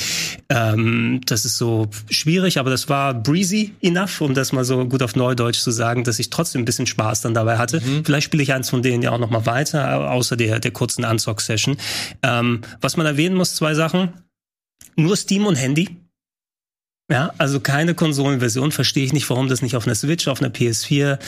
Ähm, 0.49 1.21
das 1.27 1.45
ist 1.45 1.59
so 1.59 1.89
schwierig, 2.11 2.59
aber 2.59 2.71
das 2.71 2.89
war 2.89 3.15
breezy 3.15 3.73
enough, 3.83 4.21
um 4.21 4.35
das 4.35 4.53
mal 4.53 4.65
so 4.65 4.85
gut 4.85 5.01
auf 5.01 5.15
Neudeutsch 5.15 5.61
zu 5.61 5.71
sagen, 5.71 6.03
dass 6.03 6.19
ich 6.19 6.29
trotzdem 6.29 6.63
ein 6.63 6.65
bisschen 6.65 6.87
Spaß 6.87 7.21
dann 7.21 7.35
dabei 7.35 7.57
hatte. 7.57 7.81
Mhm. 7.81 8.05
Vielleicht 8.05 8.25
spiele 8.25 8.43
ich 8.43 8.53
eins 8.53 8.69
von 8.69 8.83
denen 8.83 9.05
ja 9.05 9.13
auch 9.13 9.19
noch 9.19 9.31
mal 9.31 9.47
weiter, 9.47 10.11
außer 10.11 10.37
der, 10.37 10.59
der 10.59 10.73
kurzen 10.73 11.05
Unzock-Session. 11.05 11.77
Ähm, 12.25 12.63
was 12.81 12.97
man 12.97 13.07
erwähnen 13.07 13.37
muss, 13.37 13.55
zwei 13.55 13.75
Sachen. 13.75 14.13
Nur 14.97 15.17
Steam 15.17 15.47
und 15.47 15.55
Handy. 15.55 16.01
Ja, 17.11 17.35
also 17.39 17.59
keine 17.59 17.95
Konsolenversion, 17.95 18.71
verstehe 18.71 19.05
ich 19.05 19.13
nicht, 19.13 19.29
warum 19.31 19.49
das 19.49 19.63
nicht 19.63 19.75
auf 19.75 19.85
einer 19.85 19.97
Switch, 19.97 20.29
auf 20.29 20.41
einer 20.41 20.51
PS4, 20.53 21.19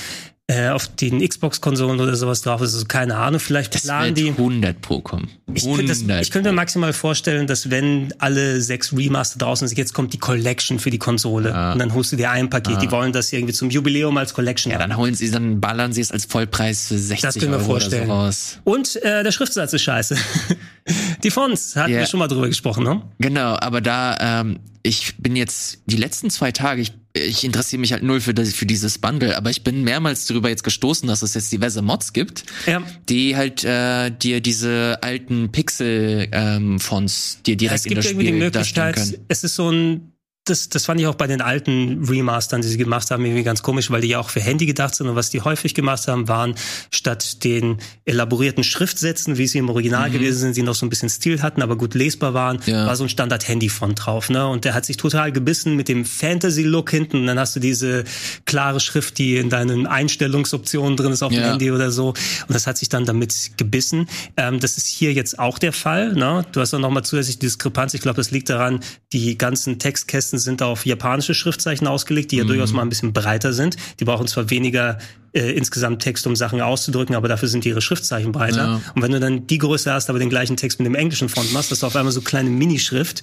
äh, 0.48 0.68
auf 0.68 0.88
den 0.88 1.26
Xbox-Konsolen 1.26 2.00
oder 2.00 2.16
sowas 2.16 2.42
drauf 2.42 2.60
ist. 2.62 2.74
Also 2.74 2.86
keine 2.86 3.16
Ahnung, 3.16 3.40
vielleicht 3.40 3.74
das 3.74 3.82
planen 3.82 4.14
die. 4.14 4.28
100 4.28 4.80
Pro 4.80 5.00
kommen. 5.00 5.28
Ich, 5.54 5.64
könnte 5.64 5.86
das, 5.86 6.02
ich 6.20 6.30
könnte 6.30 6.50
mir 6.50 6.54
maximal 6.54 6.92
vorstellen, 6.92 7.46
dass 7.46 7.70
wenn 7.70 8.12
alle 8.18 8.60
sechs 8.60 8.92
Remaster 8.92 9.38
draußen 9.38 9.68
sind, 9.68 9.78
jetzt 9.78 9.94
kommt 9.94 10.12
die 10.12 10.18
Collection 10.18 10.78
für 10.78 10.90
die 10.90 10.98
Konsole 10.98 11.54
ah. 11.54 11.72
und 11.72 11.78
dann 11.78 11.94
holst 11.94 12.12
du 12.12 12.16
dir 12.16 12.30
ein 12.30 12.50
Paket. 12.50 12.76
Ah. 12.76 12.80
Die 12.80 12.90
wollen 12.90 13.12
das 13.12 13.32
irgendwie 13.32 13.52
zum 13.52 13.70
Jubiläum 13.70 14.16
als 14.16 14.34
Collection. 14.34 14.72
Ja, 14.72 14.78
dann 14.78 14.96
holen 14.96 15.14
sie, 15.14 15.30
dann 15.30 15.60
ballern 15.60 15.92
sie 15.92 16.00
es 16.00 16.10
als 16.10 16.24
Vollpreis 16.24 16.88
für 16.88 16.98
60 16.98 17.20
das 17.20 17.38
können 17.38 17.52
wir 17.52 17.58
Euro 17.58 17.66
vorstellen. 17.66 18.32
Und 18.64 18.96
äh, 19.02 19.22
der 19.22 19.32
Schriftsatz 19.32 19.72
ist 19.72 19.82
scheiße. 19.82 20.16
Die 21.22 21.30
Fonts, 21.30 21.76
hatten 21.76 21.92
Ja. 21.92 21.98
wir 22.00 22.06
schon 22.06 22.18
mal 22.18 22.28
drüber 22.28 22.48
gesprochen, 22.48 22.84
ne? 22.84 23.02
Genau, 23.18 23.54
aber 23.60 23.80
da, 23.80 24.40
ähm, 24.40 24.58
ich 24.82 25.16
bin 25.18 25.36
jetzt 25.36 25.82
die 25.86 25.96
letzten 25.96 26.28
zwei 26.30 26.50
Tage, 26.50 26.82
ich, 26.82 26.92
ich 27.14 27.44
interessiere 27.44 27.78
mich 27.80 27.92
halt 27.92 28.02
null 28.02 28.20
für, 28.20 28.34
das, 28.34 28.52
für 28.52 28.66
dieses 28.66 28.98
Bundle, 28.98 29.36
aber 29.36 29.50
ich 29.50 29.62
bin 29.62 29.84
mehrmals 29.84 30.26
darüber 30.26 30.48
jetzt 30.48 30.64
gestoßen, 30.64 31.06
dass 31.06 31.22
es 31.22 31.34
jetzt 31.34 31.52
diverse 31.52 31.82
Mods 31.82 32.12
gibt, 32.12 32.44
Ja. 32.66 32.82
die 33.08 33.36
halt 33.36 33.62
äh, 33.64 34.10
dir 34.10 34.40
diese 34.40 34.98
alten 35.02 35.52
Pixel-Fonts 35.52 37.38
dir 37.46 37.56
direkt 37.56 37.80
es 37.80 37.86
in 37.86 37.88
gibt 37.90 37.98
das 37.98 38.06
irgendwie 38.06 38.26
die 38.26 38.32
Spiel 38.38 38.50
darstellen 38.50 38.86
Möglichkeit, 38.94 39.20
es 39.28 39.44
ist 39.44 39.54
so 39.54 39.70
ein, 39.70 40.12
das, 40.44 40.68
das 40.68 40.86
fand 40.86 41.00
ich 41.00 41.06
auch 41.06 41.14
bei 41.14 41.28
den 41.28 41.40
alten 41.40 42.04
Remastern, 42.04 42.62
die 42.62 42.68
sie 42.68 42.76
gemacht 42.76 43.10
haben, 43.12 43.24
irgendwie 43.24 43.44
ganz 43.44 43.62
komisch, 43.62 43.90
weil 43.92 44.00
die 44.00 44.08
ja 44.08 44.18
auch 44.18 44.28
für 44.28 44.40
Handy 44.40 44.66
gedacht 44.66 44.94
sind 44.96 45.06
und 45.08 45.14
was 45.14 45.30
die 45.30 45.40
häufig 45.40 45.72
gemacht 45.74 46.08
haben, 46.08 46.26
waren 46.26 46.56
statt 46.90 47.44
den 47.44 47.78
elaborierten 48.06 48.64
Schriftsätzen, 48.64 49.38
wie 49.38 49.46
sie 49.46 49.58
im 49.58 49.68
Original 49.70 50.10
gewesen 50.10 50.38
sind, 50.38 50.56
die 50.56 50.62
noch 50.62 50.74
so 50.74 50.84
ein 50.84 50.90
bisschen 50.90 51.08
Stil 51.08 51.42
hatten, 51.42 51.62
aber 51.62 51.76
gut 51.76 51.94
lesbar 51.94 52.34
waren, 52.34 52.56
Mhm. 52.56 52.72
Ja. 52.72 52.86
war 52.86 52.96
so 52.96 53.04
ein 53.04 53.08
Standard-Handy-Font 53.08 54.04
drauf, 54.04 54.30
ne? 54.30 54.46
Und 54.48 54.64
der 54.64 54.74
hat 54.74 54.84
sich 54.84 54.96
total 54.96 55.30
gebissen 55.30 55.76
mit 55.76 55.88
dem 55.88 56.04
Fantasy-Look 56.04 56.90
hinten 56.90 57.18
und 57.18 57.26
dann 57.26 57.38
hast 57.38 57.54
du 57.54 57.60
diese 57.60 58.02
klare 58.44 58.80
Schrift, 58.80 59.18
die 59.18 59.36
in 59.36 59.48
deinen 59.48 59.86
Einstellungsoptionen 59.86 60.96
drin 60.96 61.12
ist 61.12 61.22
auf 61.22 61.32
dem 61.32 61.40
Ja. 61.40 61.50
Handy 61.50 61.70
oder 61.70 61.90
so. 61.92 62.08
Und 62.08 62.16
das 62.54 62.66
hat 62.66 62.78
sich 62.78 62.88
dann 62.88 63.04
damit 63.04 63.52
gebissen. 63.58 64.08
Ähm, 64.36 64.58
das 64.60 64.76
ist 64.76 64.86
hier 64.88 65.12
jetzt 65.12 65.38
auch 65.38 65.58
der 65.60 65.72
Fall. 65.72 66.14
Ne? 66.14 66.44
Du 66.52 66.60
hast 66.60 66.72
dann 66.72 66.80
nochmal 66.80 67.04
zusätzlich 67.04 67.38
Diskrepanz. 67.38 67.94
Ich 67.94 68.00
glaube, 68.00 68.16
das 68.16 68.30
liegt 68.32 68.48
daran, 68.50 68.80
die 69.12 69.38
ganzen 69.38 69.78
Textkästen 69.78 70.31
sind 70.38 70.62
auf 70.62 70.86
japanische 70.86 71.34
Schriftzeichen 71.34 71.86
ausgelegt, 71.86 72.32
die 72.32 72.36
ja 72.36 72.44
durchaus 72.44 72.72
mal 72.72 72.82
ein 72.82 72.88
bisschen 72.88 73.12
breiter 73.12 73.52
sind. 73.52 73.76
Die 74.00 74.04
brauchen 74.04 74.26
zwar 74.26 74.50
weniger 74.50 74.98
äh, 75.32 75.52
insgesamt 75.52 76.02
Text, 76.02 76.26
um 76.26 76.36
Sachen 76.36 76.60
auszudrücken, 76.60 77.14
aber 77.14 77.28
dafür 77.28 77.48
sind 77.48 77.64
ihre 77.64 77.80
Schriftzeichen 77.80 78.32
breiter. 78.32 78.64
Ja. 78.64 78.80
Und 78.94 79.02
wenn 79.02 79.12
du 79.12 79.20
dann 79.20 79.46
die 79.46 79.58
Größe 79.58 79.92
hast, 79.92 80.10
aber 80.10 80.18
den 80.18 80.30
gleichen 80.30 80.56
Text 80.56 80.78
mit 80.78 80.86
dem 80.86 80.94
englischen 80.94 81.28
Font 81.28 81.52
machst, 81.52 81.70
hast 81.70 81.82
du 81.82 81.86
auf 81.86 81.96
einmal 81.96 82.12
so 82.12 82.20
kleine 82.20 82.50
Minischrift. 82.50 83.22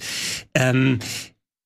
Ähm, 0.54 0.98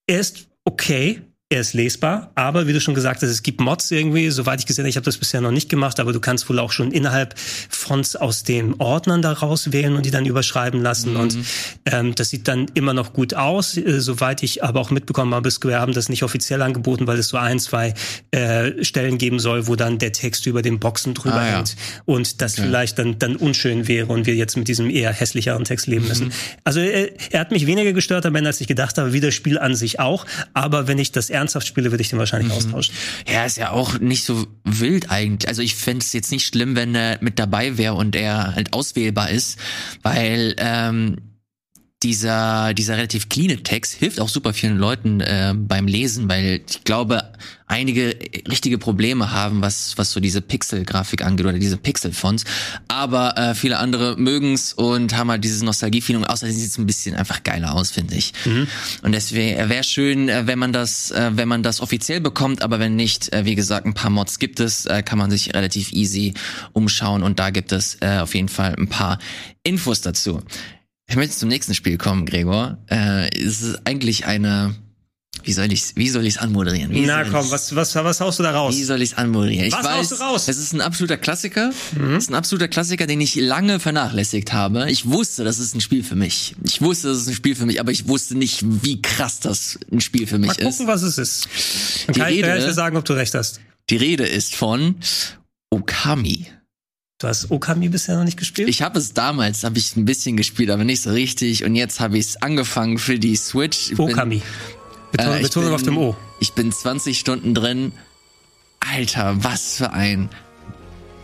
er 0.07 0.19
ist 0.19 0.47
okay. 0.63 1.21
Er 1.51 1.61
ist 1.61 1.73
lesbar, 1.73 2.31
aber 2.33 2.65
wie 2.65 2.73
du 2.73 2.81
schon 2.81 2.95
gesagt 2.95 3.21
hast, 3.21 3.29
es 3.29 3.43
gibt 3.43 3.61
Mods 3.61 3.91
irgendwie, 3.91 4.31
soweit 4.31 4.61
ich 4.61 4.65
gesehen 4.65 4.81
habe, 4.85 4.89
ich 4.89 4.95
habe 4.95 5.05
das 5.05 5.17
bisher 5.17 5.41
noch 5.41 5.51
nicht 5.51 5.69
gemacht, 5.69 5.99
aber 5.99 6.11
du 6.11 6.19
kannst 6.19 6.49
wohl 6.49 6.57
auch 6.57 6.71
schon 6.71 6.91
innerhalb 6.91 7.35
Fonts 7.37 8.15
aus 8.15 8.41
den 8.43 8.73
Ordnern 8.79 9.21
da 9.21 9.31
rauswählen 9.31 9.95
und 9.95 10.07
die 10.07 10.09
dann 10.09 10.25
überschreiben 10.25 10.81
lassen. 10.81 11.15
Und 11.15 11.37
ähm, 11.85 12.15
das 12.15 12.31
sieht 12.31 12.47
dann 12.47 12.65
immer 12.73 12.95
noch 12.95 13.13
gut 13.13 13.35
aus, 13.35 13.77
äh, 13.77 13.99
soweit 14.01 14.41
ich 14.41 14.63
aber 14.63 14.79
auch 14.79 14.89
mitbekommen 14.89 15.35
habe, 15.35 15.51
Square 15.51 15.79
haben 15.79 15.93
das 15.93 16.09
nicht 16.09 16.23
offiziell 16.23 16.63
angeboten, 16.63 17.05
weil 17.05 17.19
es 17.19 17.27
so 17.27 17.37
ein, 17.37 17.59
zwei 17.59 17.93
äh, 18.31 18.83
Stellen 18.83 19.19
geben 19.19 19.37
soll, 19.37 19.67
wo 19.67 19.75
dann 19.75 19.99
der 19.99 20.13
Text 20.13 20.47
über 20.47 20.63
den 20.63 20.79
Boxen 20.79 21.13
drüber 21.13 21.35
Ah, 21.35 21.47
ja. 21.47 21.55
hängt 21.57 21.75
und 22.05 22.41
das 22.41 22.55
vielleicht 22.55 22.97
dann, 22.97 23.19
dann 23.19 23.35
unschön 23.35 23.87
wäre 23.87 24.07
und 24.07 24.25
wir 24.25 24.33
jetzt 24.33 24.57
mit 24.57 24.67
diesem 24.67 24.89
eher 24.89 25.13
hässlicheren 25.13 25.63
Text 25.63 25.85
leben 25.85 26.07
müssen. 26.07 26.31
Also 26.63 26.79
äh, 26.79 27.11
er 27.29 27.39
hat 27.39 27.51
mich 27.51 27.67
weniger 27.67 27.93
gestört 27.93 28.25
am 28.25 28.33
Ende, 28.33 28.47
als 28.47 28.61
ich 28.61 28.67
gedacht 28.67 28.97
habe, 28.97 29.13
wie 29.13 29.19
das 29.19 29.35
Spiel 29.35 29.59
an 29.59 29.75
sich 29.75 29.99
auch. 29.99 30.25
Aber 30.55 30.87
wenn 30.87 30.97
ich 30.97 31.11
das 31.11 31.34
ernsthaft 31.35 31.67
spiele, 31.67 31.91
würde 31.91 32.01
ich 32.01 32.09
den 32.09 32.19
wahrscheinlich 32.19 32.51
austauschen. 32.51 32.93
Ja, 33.27 33.45
ist 33.45 33.57
ja 33.57 33.71
auch 33.71 33.99
nicht 33.99 34.23
so 34.23 34.47
wild 34.63 35.11
eigentlich. 35.11 35.47
Also 35.47 35.61
ich 35.61 35.75
fänd's 35.75 36.13
jetzt 36.13 36.31
nicht 36.31 36.45
schlimm, 36.45 36.75
wenn 36.75 36.95
er 36.95 37.17
mit 37.21 37.39
dabei 37.39 37.77
wäre 37.77 37.93
und 37.93 38.15
er 38.15 38.55
halt 38.55 38.73
auswählbar 38.73 39.29
ist, 39.29 39.57
weil 40.01 40.55
ähm, 40.57 41.17
dieser, 42.03 42.73
dieser 42.73 42.97
relativ 42.97 43.29
cleane 43.29 43.63
Text 43.63 43.93
hilft 43.93 44.19
auch 44.19 44.29
super 44.29 44.53
vielen 44.53 44.77
Leuten 44.77 45.21
äh, 45.21 45.53
beim 45.55 45.87
Lesen, 45.87 46.29
weil 46.29 46.61
ich 46.69 46.83
glaube, 46.83 47.31
einige 47.67 48.15
richtige 48.47 48.77
Probleme 48.77 49.31
haben, 49.31 49.61
was, 49.61 49.97
was 49.97 50.11
so 50.11 50.19
diese 50.19 50.41
Pixel-Grafik 50.41 51.23
angeht 51.25 51.45
oder 51.45 51.57
diese 51.57 51.77
Pixel-Fonts. 51.77 52.43
Aber 52.87 53.37
äh, 53.37 53.55
viele 53.55 53.79
andere 53.79 54.17
mögen's 54.17 54.73
und 54.73 55.15
haben 55.15 55.31
halt 55.31 55.43
dieses 55.43 55.63
Nostalgie-Feeling. 55.63 56.25
Außerdem 56.25 56.53
sieht's 56.53 56.77
ein 56.77 56.85
bisschen 56.85 57.15
einfach 57.15 57.43
geiler 57.43 57.73
aus, 57.73 57.91
finde 57.91 58.15
ich. 58.15 58.33
Und 59.01 59.13
deswegen 59.13 59.69
wäre 59.69 59.83
schön, 59.83 60.29
äh, 60.29 60.45
wenn 60.45 60.59
man 60.59 60.73
das, 60.73 61.11
äh, 61.11 61.31
wenn 61.33 61.47
man 61.47 61.63
das 61.63 61.81
offiziell 61.81 62.21
bekommt, 62.21 62.61
aber 62.61 62.79
wenn 62.79 62.95
nicht, 62.95 63.33
äh, 63.33 63.45
wie 63.45 63.55
gesagt, 63.55 63.87
ein 63.87 63.93
paar 63.93 64.11
Mods 64.11 64.37
gibt 64.37 64.59
es, 64.59 64.85
äh, 64.85 65.01
kann 65.01 65.17
man 65.17 65.31
sich 65.31 65.55
relativ 65.55 65.91
easy 65.91 66.33
umschauen 66.73 67.23
und 67.23 67.39
da 67.39 67.49
gibt 67.49 67.71
es 67.71 67.97
äh, 68.01 68.19
auf 68.19 68.35
jeden 68.35 68.49
Fall 68.49 68.75
ein 68.77 68.89
paar 68.89 69.17
Infos 69.63 70.01
dazu. 70.01 70.43
Ich 71.07 71.15
möchte 71.15 71.35
zum 71.35 71.49
nächsten 71.49 71.73
Spiel 71.75 71.97
kommen, 71.97 72.25
Gregor. 72.25 72.77
Äh, 72.89 73.29
es 73.37 73.61
ist 73.61 73.79
eigentlich 73.85 74.25
eine, 74.25 74.73
wie 75.43 75.53
soll 75.53 75.71
ich's, 75.71 75.95
wie 75.95 76.09
soll 76.09 76.25
ich's 76.25 76.37
anmoderieren? 76.37 76.91
Wie 76.91 77.01
Na 77.05 77.23
komm, 77.23 77.51
was, 77.51 77.75
was, 77.75 77.93
was 77.93 78.19
haust 78.19 78.39
du 78.39 78.43
da 78.43 78.51
raus? 78.51 78.75
wie 78.75 78.83
soll 78.83 79.01
ich's 79.03 79.13
anmoderieren? 79.13 79.67
Ich 79.67 79.73
Was 79.73 79.85
weiß, 79.85 79.97
haust 79.97 80.11
du 80.13 80.15
raus? 80.15 80.47
Mhm. 80.47 80.51
es 80.51 80.57
ist 80.57 80.73
ein 80.73 80.81
absoluter 80.81 81.17
Klassiker. 81.17 81.71
Es 82.15 82.23
ist 82.23 82.29
ein 82.31 82.35
absoluter 82.35 82.67
Klassiker, 82.67 83.05
den 83.05 83.21
ich 83.21 83.35
lange 83.35 83.79
vernachlässigt 83.79 84.51
habe. 84.51 84.89
Ich 84.89 85.05
wusste, 85.07 85.43
das 85.43 85.59
ist 85.59 85.75
ein 85.75 85.81
Spiel 85.81 86.03
für 86.03 86.15
mich. 86.15 86.55
Ich 86.63 86.81
wusste, 86.81 87.09
das 87.09 87.19
ist 87.19 87.27
ein 87.27 87.35
Spiel 87.35 87.55
für 87.55 87.67
mich, 87.67 87.79
aber 87.79 87.91
ich 87.91 88.07
wusste 88.07 88.35
nicht, 88.35 88.63
wie 88.83 88.99
krass 89.01 89.39
das 89.39 89.77
ein 89.91 90.01
Spiel 90.01 90.25
für 90.25 90.39
mich 90.39 90.47
Mal 90.47 90.55
ist. 90.57 90.63
gucken, 90.77 90.87
was 90.87 91.03
es 91.03 91.19
ist. 91.19 91.47
Dann 92.07 92.13
Die 92.15 92.19
kann 92.19 92.29
ich 92.29 92.37
Rede- 92.37 92.47
gleich 92.47 92.65
dir 92.65 92.73
sagen, 92.73 92.97
ob 92.97 93.05
du 93.05 93.13
recht 93.13 93.35
hast. 93.35 93.59
Die 93.91 93.97
Rede 93.97 94.25
ist 94.25 94.55
von 94.55 94.95
Okami. 95.69 96.47
Du 97.17 97.29
hast 97.29 97.49
Okami 97.49 97.87
bisher 97.87 98.17
noch 98.17 98.25
nicht 98.25 98.37
gespielt? 98.37 98.67
Ich 98.67 98.81
habe 98.81 98.99
es 98.99 99.13
damals, 99.13 99.63
habe 99.63 99.77
ich 99.77 99.95
ein 99.95 100.03
bisschen 100.03 100.35
gespielt, 100.35 100.69
aber 100.69 100.83
nicht 100.83 101.01
so 101.01 101.11
richtig. 101.11 101.63
Und 101.63 101.75
jetzt 101.75 102.01
habe 102.01 102.17
ich 102.17 102.25
es 102.25 102.41
angefangen 102.41 102.97
für 102.97 103.17
die 103.17 103.37
Switch. 103.37 103.91
Ich 103.91 103.97
bin- 103.97 104.11
Okami. 104.11 104.41
Äh, 105.17 105.37
ich 105.37 105.43
Betonung 105.43 105.69
bin- 105.69 105.75
auf 105.75 105.83
dem 105.83 105.97
O. 105.97 106.15
Ich 106.41 106.51
bin 106.51 106.73
20 106.73 107.17
Stunden 107.17 107.53
drin. 107.53 107.93
Alter, 108.81 109.33
was 109.41 109.77
für 109.77 109.93
ein 109.93 110.29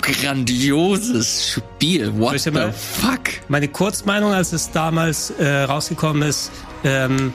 grandioses 0.01 1.49
Spiel. 1.51 2.17
What 2.17 2.39
the 2.39 2.51
mal- 2.51 2.71
fuck? 2.71 3.19
Meine 3.49 3.67
Kurzmeinung, 3.67 4.32
als 4.32 4.54
es 4.54 4.71
damals 4.71 5.32
äh, 5.32 5.63
rausgekommen 5.63 6.23
ist, 6.23 6.51
ähm, 6.86 7.34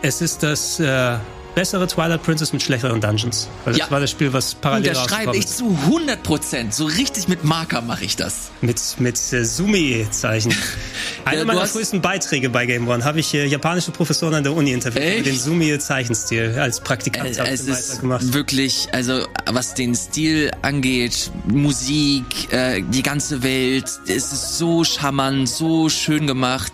es 0.00 0.22
ist 0.22 0.42
das 0.42 0.80
äh, 0.80 1.18
bessere 1.56 1.86
Twilight 1.88 2.22
Princess 2.22 2.52
mit 2.52 2.62
schlechteren 2.62 3.00
Dungeons. 3.00 3.48
Weil 3.64 3.72
das 3.72 3.80
Ja. 3.80 3.90
war 3.90 3.98
das 3.98 4.10
Spiel, 4.10 4.30
was 4.32 4.52
Und 4.54 4.60
parallel 4.60 4.92
da 4.92 5.08
schreibe 5.08 5.36
ich 5.36 5.46
zu 5.46 5.76
100 5.86 6.22
Prozent. 6.22 6.74
So 6.74 6.84
richtig 6.84 7.28
mit 7.28 7.44
Marker 7.44 7.80
mache 7.80 8.04
ich 8.04 8.14
das. 8.14 8.50
Mit, 8.60 8.78
mit 8.98 9.16
äh, 9.32 9.42
Sumi-Zeichen. 9.44 10.54
Einer 11.24 11.38
Ja, 11.40 11.44
meiner 11.46 11.62
hast- 11.62 11.72
frühesten 11.72 12.02
Beiträge 12.02 12.50
bei 12.50 12.66
Game 12.66 12.86
One 12.86 13.02
habe 13.04 13.20
ich 13.20 13.32
äh, 13.32 13.46
japanische 13.46 13.90
Professoren 13.90 14.34
an 14.34 14.44
der 14.44 14.52
Uni 14.54 14.70
interviewt 14.72 15.02
mit 15.16 15.26
den 15.26 15.38
Sumi-Zeichenstil 15.38 16.58
als 16.60 16.78
Praktikant. 16.80 17.30
Ich 17.30 17.38
es 17.38 17.62
ist 17.66 18.00
gemacht. 18.00 18.34
wirklich, 18.34 18.88
also 18.92 19.26
was 19.46 19.72
den 19.72 19.94
Stil 19.94 20.50
angeht, 20.60 21.30
Musik, 21.46 22.52
äh, 22.52 22.82
die 22.82 23.02
ganze 23.02 23.42
Welt, 23.42 23.90
es 24.06 24.30
ist 24.30 24.58
so 24.58 24.84
charmant, 24.84 25.48
so 25.48 25.88
schön 25.88 26.26
gemacht. 26.26 26.72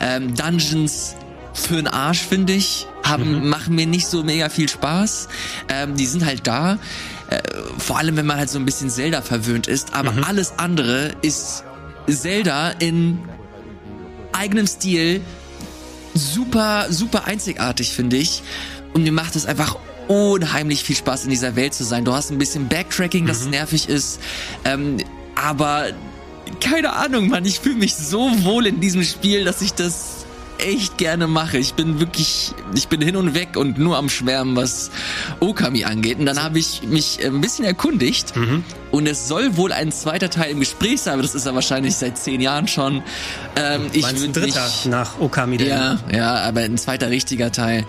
Ähm, 0.00 0.34
Dungeons 0.34 1.14
für 1.52 1.76
den 1.76 1.86
Arsch, 1.88 2.20
finde 2.20 2.52
ich, 2.52 2.86
haben, 3.02 3.48
machen 3.48 3.74
mir 3.74 3.86
nicht 3.86 4.06
so 4.06 4.22
mega 4.22 4.48
viel 4.48 4.68
Spaß. 4.68 5.28
Ähm, 5.68 5.96
die 5.96 6.06
sind 6.06 6.24
halt 6.24 6.46
da. 6.46 6.78
Äh, 7.30 7.40
vor 7.78 7.98
allem, 7.98 8.16
wenn 8.16 8.26
man 8.26 8.38
halt 8.38 8.50
so 8.50 8.58
ein 8.58 8.64
bisschen 8.64 8.90
Zelda 8.90 9.22
verwöhnt 9.22 9.66
ist. 9.66 9.94
Aber 9.94 10.12
alles 10.26 10.54
andere 10.58 11.12
ist 11.22 11.64
Zelda 12.08 12.70
in 12.70 13.18
eigenem 14.32 14.66
Stil 14.66 15.20
super, 16.14 16.86
super 16.90 17.26
einzigartig, 17.26 17.92
finde 17.92 18.16
ich. 18.16 18.42
Und 18.94 19.02
mir 19.02 19.12
macht 19.12 19.36
es 19.36 19.46
einfach 19.46 19.76
unheimlich 20.08 20.82
viel 20.82 20.96
Spaß, 20.96 21.24
in 21.24 21.30
dieser 21.30 21.54
Welt 21.56 21.74
zu 21.74 21.84
sein. 21.84 22.04
Du 22.04 22.12
hast 22.12 22.30
ein 22.30 22.38
bisschen 22.38 22.68
Backtracking, 22.68 23.26
das 23.26 23.44
nervig 23.46 23.88
ist. 23.88 24.20
Ähm, 24.64 24.96
aber 25.34 25.88
keine 26.60 26.94
Ahnung, 26.94 27.28
Mann, 27.28 27.44
ich 27.44 27.60
fühle 27.60 27.76
mich 27.76 27.94
so 27.94 28.30
wohl 28.44 28.66
in 28.66 28.80
diesem 28.80 29.04
Spiel, 29.04 29.44
dass 29.44 29.60
ich 29.60 29.74
das 29.74 30.17
echt 30.58 30.98
gerne 30.98 31.26
mache. 31.26 31.58
Ich 31.58 31.74
bin 31.74 32.00
wirklich, 32.00 32.52
ich 32.74 32.88
bin 32.88 33.00
hin 33.00 33.16
und 33.16 33.34
weg 33.34 33.56
und 33.56 33.78
nur 33.78 33.96
am 33.96 34.08
Schwärmen, 34.08 34.56
was 34.56 34.90
Okami 35.40 35.84
angeht. 35.84 36.18
Und 36.18 36.26
dann 36.26 36.42
habe 36.42 36.58
ich 36.58 36.82
mich 36.82 37.18
ein 37.24 37.40
bisschen 37.40 37.64
erkundigt. 37.64 38.32
Und 38.90 39.06
es 39.06 39.28
soll 39.28 39.56
wohl 39.56 39.72
ein 39.72 39.92
zweiter 39.92 40.30
Teil 40.30 40.52
im 40.52 40.60
Gespräch 40.60 41.02
sein, 41.02 41.14
aber 41.14 41.22
das 41.22 41.34
ist 41.34 41.44
ja 41.46 41.54
wahrscheinlich 41.54 41.94
seit 41.96 42.16
zehn 42.18 42.40
Jahren 42.40 42.66
schon. 42.68 43.02
Ähm, 43.56 43.82
ich 43.92 44.02
Meinst 44.02 44.24
ein 44.24 44.32
dritter 44.32 44.64
mich- 44.64 44.86
nach 44.86 45.18
Okami? 45.20 45.58
der- 45.58 45.68
ja, 45.68 45.98
ja, 46.12 46.34
aber 46.36 46.60
ein 46.62 46.78
zweiter 46.78 47.10
richtiger 47.10 47.52
Teil. 47.52 47.84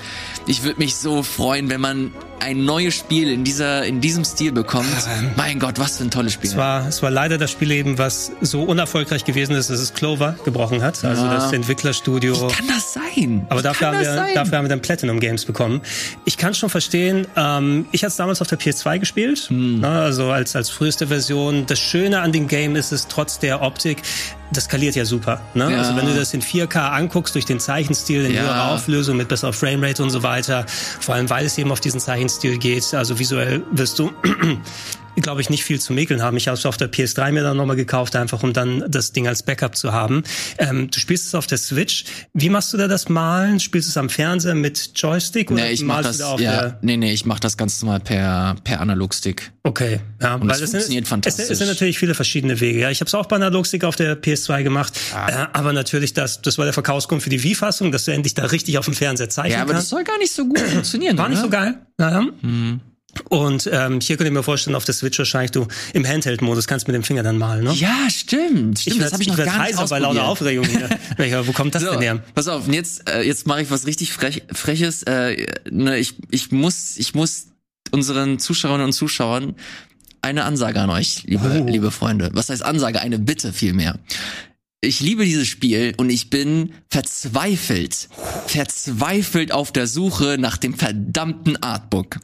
Ich 0.52 0.64
würde 0.64 0.80
mich 0.80 0.96
so 0.96 1.22
freuen, 1.22 1.70
wenn 1.70 1.80
man 1.80 2.12
ein 2.40 2.66
neues 2.66 2.96
Spiel 2.96 3.30
in 3.30 3.44
dieser 3.44 3.84
in 3.86 4.02
diesem 4.02 4.24
Stil 4.26 4.52
bekommt. 4.52 4.88
mein 5.36 5.60
Gott, 5.60 5.78
was 5.78 5.98
für 5.98 6.06
ein 6.06 6.10
tolles 6.10 6.34
Spiel. 6.34 6.50
Es 6.50 6.58
war, 6.58 6.88
es 6.88 7.04
war 7.04 7.12
leider 7.12 7.38
das 7.38 7.52
Spiel 7.52 7.70
eben, 7.72 8.00
was 8.00 8.32
so 8.42 8.64
unerfolgreich 8.64 9.26
gewesen 9.26 9.56
ist, 9.56 9.70
dass 9.70 9.80
es 9.80 9.94
Clover 9.94 10.36
gebrochen 10.46 10.82
hat. 10.82 11.04
Also 11.06 11.24
Ja. 11.26 11.36
das 11.36 11.54
Entwicklerstudio. 11.54 12.34
Kann 12.48 12.68
das 12.68 12.94
sein? 12.94 13.46
Aber 13.50 13.60
Wie 13.60 13.64
dafür 13.64 13.88
kann 13.90 13.98
haben, 13.98 14.04
das 14.04 14.14
wir, 14.16 14.22
sein? 14.24 14.34
dafür 14.34 14.58
haben 14.58 14.66
wir 14.66 14.70
dann 14.70 14.82
Platinum 14.82 15.20
Games 15.20 15.46
bekommen. 15.46 15.82
Ich 16.26 16.38
kann 16.38 16.56
schon 16.56 16.70
verstehen, 16.70 17.28
ähm, 17.36 17.86
ich 17.92 18.02
hatte 18.02 18.10
es 18.12 18.16
damals 18.16 18.42
auf 18.42 18.48
der 18.48 18.58
PS2 18.58 18.98
gespielt, 19.00 19.40
Hm. 19.50 19.82
ne, 19.82 19.88
also 19.90 20.32
als, 20.32 20.56
als 20.56 20.70
früheste 20.72 21.08
Version. 21.08 21.66
Das 21.68 21.78
Schöne 21.78 22.22
an 22.22 22.32
dem 22.32 22.48
Game 22.48 22.76
ist 22.76 22.92
es, 22.92 23.08
trotz 23.08 23.38
der 23.38 23.62
Optik, 23.62 24.02
das 24.52 24.64
skaliert 24.64 24.96
ja 24.96 25.06
super. 25.06 25.42
Ne? 25.54 25.72
Ja. 25.72 25.78
Also 25.78 25.96
wenn 25.96 26.08
du 26.08 26.16
das 26.16 26.34
in 26.34 26.42
4K 26.42 26.90
anguckst, 26.90 27.36
durch 27.36 27.46
den 27.46 27.60
Zeichenstil, 27.60 28.26
in 28.26 28.34
Ja. 28.34 28.42
höherer 28.42 28.72
Auflösung, 28.72 29.16
mit 29.18 29.28
besserer 29.28 29.54
Framerate 29.54 30.02
und 30.02 30.10
so 30.10 30.24
weiter, 30.24 30.39
vor 31.00 31.16
allem 31.16 31.30
weil 31.30 31.46
es 31.46 31.58
eben 31.58 31.72
auf 31.72 31.80
diesen 31.80 32.00
Zeichenstil 32.00 32.58
geht, 32.58 32.94
also 32.94 33.20
visuell 33.20 33.64
wirst 33.72 34.00
du 34.00 34.12
glaube 35.22 35.42
ich, 35.42 35.50
nicht 35.50 35.64
viel 35.64 35.80
zu 35.80 35.94
mäkeln 35.94 36.22
haben. 36.22 36.38
Ich 36.38 36.48
habe 36.48 36.58
es 36.58 36.66
auf 36.66 36.78
der 36.78 36.92
PS3 36.92 37.32
mir 37.32 37.44
dann 37.44 37.58
nochmal 37.58 37.76
gekauft, 37.76 38.16
einfach 38.16 38.44
um 38.44 38.54
dann 38.54 38.84
das 38.88 39.12
Ding 39.12 39.28
als 39.28 39.44
Backup 39.44 39.76
zu 39.76 39.94
haben. 39.94 40.24
Ähm, 40.58 40.90
du 40.92 41.00
spielst 41.00 41.28
es 41.28 41.36
auf 41.36 41.48
der 41.48 41.58
Switch. 41.58 42.06
Wie 42.34 42.50
machst 42.50 42.74
du 42.74 42.78
da 42.78 42.88
das 42.88 43.10
Malen? 43.10 43.60
Spielst 43.60 43.88
du 43.88 43.92
es 43.92 43.98
am 43.98 44.10
Fernseher 44.10 44.56
mit 44.56 44.92
Joystick 44.96 45.52
oder 45.52 45.64
nee, 45.64 45.72
ich 45.72 45.84
mach 45.84 46.02
das, 46.02 46.20
ja, 46.20 46.78
nee, 46.82 46.98
nee, 46.98 47.14
ich 47.14 47.26
mach 47.26 47.40
das 47.40 47.58
ganz 47.58 47.82
normal 47.82 48.00
per, 48.00 48.56
per 48.64 48.82
Analogstick. 48.82 49.52
Okay, 49.64 50.00
ja, 50.22 50.36
Und 50.36 50.50
weil 50.50 50.62
es 50.62 50.72
funktioniert 50.72 51.06
sind, 51.06 51.08
fantastisch. 51.08 51.46
Es, 51.46 51.52
es, 51.52 51.58
sind 51.60 51.68
natürlich 51.68 52.00
viele 52.00 52.16
verschiedene 52.16 52.60
Wege. 52.60 52.80
Ja, 52.80 52.90
ich 52.90 53.02
habe 53.02 53.08
es 53.08 53.14
auch 53.14 53.26
bei 53.26 53.36
Analogstick 53.36 53.84
auf 53.84 53.96
der 53.96 54.20
PS2 54.20 54.64
gemacht, 54.64 55.00
ah. 55.14 55.30
äh, 55.30 55.48
aber 55.54 55.74
natürlich 55.74 56.14
das, 56.14 56.42
das 56.42 56.58
war 56.58 56.66
der 56.66 56.74
Verkaufsgrund 56.74 57.22
für 57.22 57.30
die 57.30 57.44
Wii-Fassung, 57.44 57.92
dass 57.92 58.06
du 58.06 58.12
endlich 58.12 58.34
da 58.34 58.46
richtig 58.46 58.78
auf 58.78 58.86
dem 58.86 58.94
Fernseher 58.94 59.30
zeichnen 59.30 59.54
Ja, 59.54 59.62
aber 59.62 59.74
kannst. 59.74 59.86
das 59.86 59.90
soll 59.90 60.04
gar 60.04 60.18
nicht 60.18 60.32
so 60.32 60.46
gut 60.48 60.60
funktionieren. 60.60 61.18
War 61.18 61.26
oder? 61.26 61.34
nicht 61.34 61.42
so 61.44 61.50
geil. 61.50 61.76
Naja. 61.98 62.26
Mhm. 62.42 62.80
Und 63.30 63.70
ähm, 63.72 64.00
hier 64.00 64.18
könnt 64.18 64.28
ihr 64.28 64.34
mir 64.34 64.44
vorstellen, 64.44 64.76
auf 64.76 64.86
der 64.86 64.94
Switch 64.94 65.18
wahrscheinlich 65.20 65.52
du 65.52 65.68
im 65.94 66.08
Handheld-Modus 66.08 66.68
kannst 66.68 66.88
mit 66.88 66.96
dem 66.96 67.04
Finger 67.04 67.24
dann 67.24 67.38
malen, 67.38 67.66
ne? 67.66 67.74
Ja, 67.74 68.10
stimmt. 68.10 68.80
stimmt 68.80 68.96
ich 68.96 69.02
das 69.02 69.14
habe 69.14 69.22
ich 69.22 69.30
noch 69.30 69.38
gar 69.38 69.66
nicht 69.66 69.90
bei 69.90 70.00
lauter 70.00 70.26
Aufregung 70.26 70.66
hier. 70.66 70.90
Welcher, 71.18 71.48
wo 71.48 71.52
kommt 71.52 71.76
das 71.76 71.84
so, 71.84 71.92
denn 71.92 72.02
her? 72.02 72.24
Pass 72.36 72.48
auf, 72.48 72.68
jetzt 72.68 73.10
äh, 73.10 73.22
jetzt 73.22 73.48
mache 73.48 73.62
ich 73.62 73.72
was 73.72 73.86
richtig 73.86 74.14
frech, 74.14 74.44
freches. 74.52 75.04
Äh, 75.04 75.46
ne, 75.70 75.98
ich 75.98 76.16
ich 76.32 76.52
muss 76.52 76.98
ich 76.98 77.14
muss 77.14 77.48
unseren 77.92 78.40
Zuschauerinnen 78.40 78.88
und 78.88 78.94
Zuschauern 78.94 79.56
eine 80.22 80.44
Ansage 80.44 80.80
an 80.80 80.90
euch, 80.90 81.24
liebe, 81.24 81.64
oh. 81.64 81.70
liebe 81.70 81.92
Freunde. 81.92 82.30
Was 82.34 82.50
heißt 82.50 82.64
Ansage? 82.64 83.00
Eine 83.02 83.20
Bitte 83.20 83.54
vielmehr 83.54 83.98
ich 84.82 85.02
liebe 85.02 85.26
dieses 85.26 85.48
Spiel 85.48 85.94
und 85.98 86.10
ich 86.10 86.30
bin 86.30 86.74
verzweifelt, 86.90 88.08
verzweifelt 88.48 89.52
auf 89.52 89.74
der 89.74 89.88
Suche 89.88 90.38
nach 90.40 90.58
dem 90.58 90.74
verdammten 90.74 91.62
Artbook. 91.62 92.20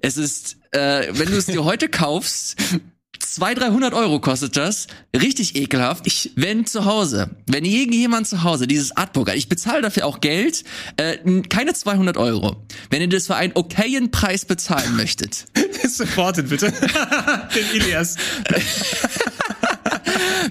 Es 0.00 0.16
ist, 0.16 0.56
äh, 0.70 1.08
wenn 1.10 1.30
du 1.30 1.36
es 1.36 1.46
dir 1.46 1.64
heute 1.64 1.88
kaufst, 1.88 2.56
200, 3.18 3.64
300 3.64 3.94
Euro 3.94 4.20
kostet 4.20 4.56
das. 4.56 4.86
Richtig 5.14 5.56
ekelhaft. 5.56 6.06
Ich, 6.06 6.30
wenn 6.36 6.64
zu 6.64 6.84
Hause, 6.84 7.30
wenn 7.46 7.64
irgendjemand 7.64 8.28
zu 8.28 8.44
Hause 8.44 8.66
dieses 8.66 8.96
Artbook 8.96 9.28
hat, 9.28 9.36
ich 9.36 9.48
bezahle 9.48 9.82
dafür 9.82 10.06
auch 10.06 10.20
Geld, 10.20 10.64
äh, 10.96 11.18
keine 11.48 11.74
200 11.74 12.16
Euro. 12.16 12.64
Wenn 12.88 13.02
ihr 13.02 13.08
das 13.08 13.26
für 13.26 13.36
einen 13.36 13.52
okayen 13.54 14.10
Preis 14.10 14.44
bezahlen 14.44 14.96
möchtet. 14.96 15.46
Supportet 15.88 16.48
bitte. 16.48 16.72
Den 17.54 17.80
Ilias. 17.82 18.16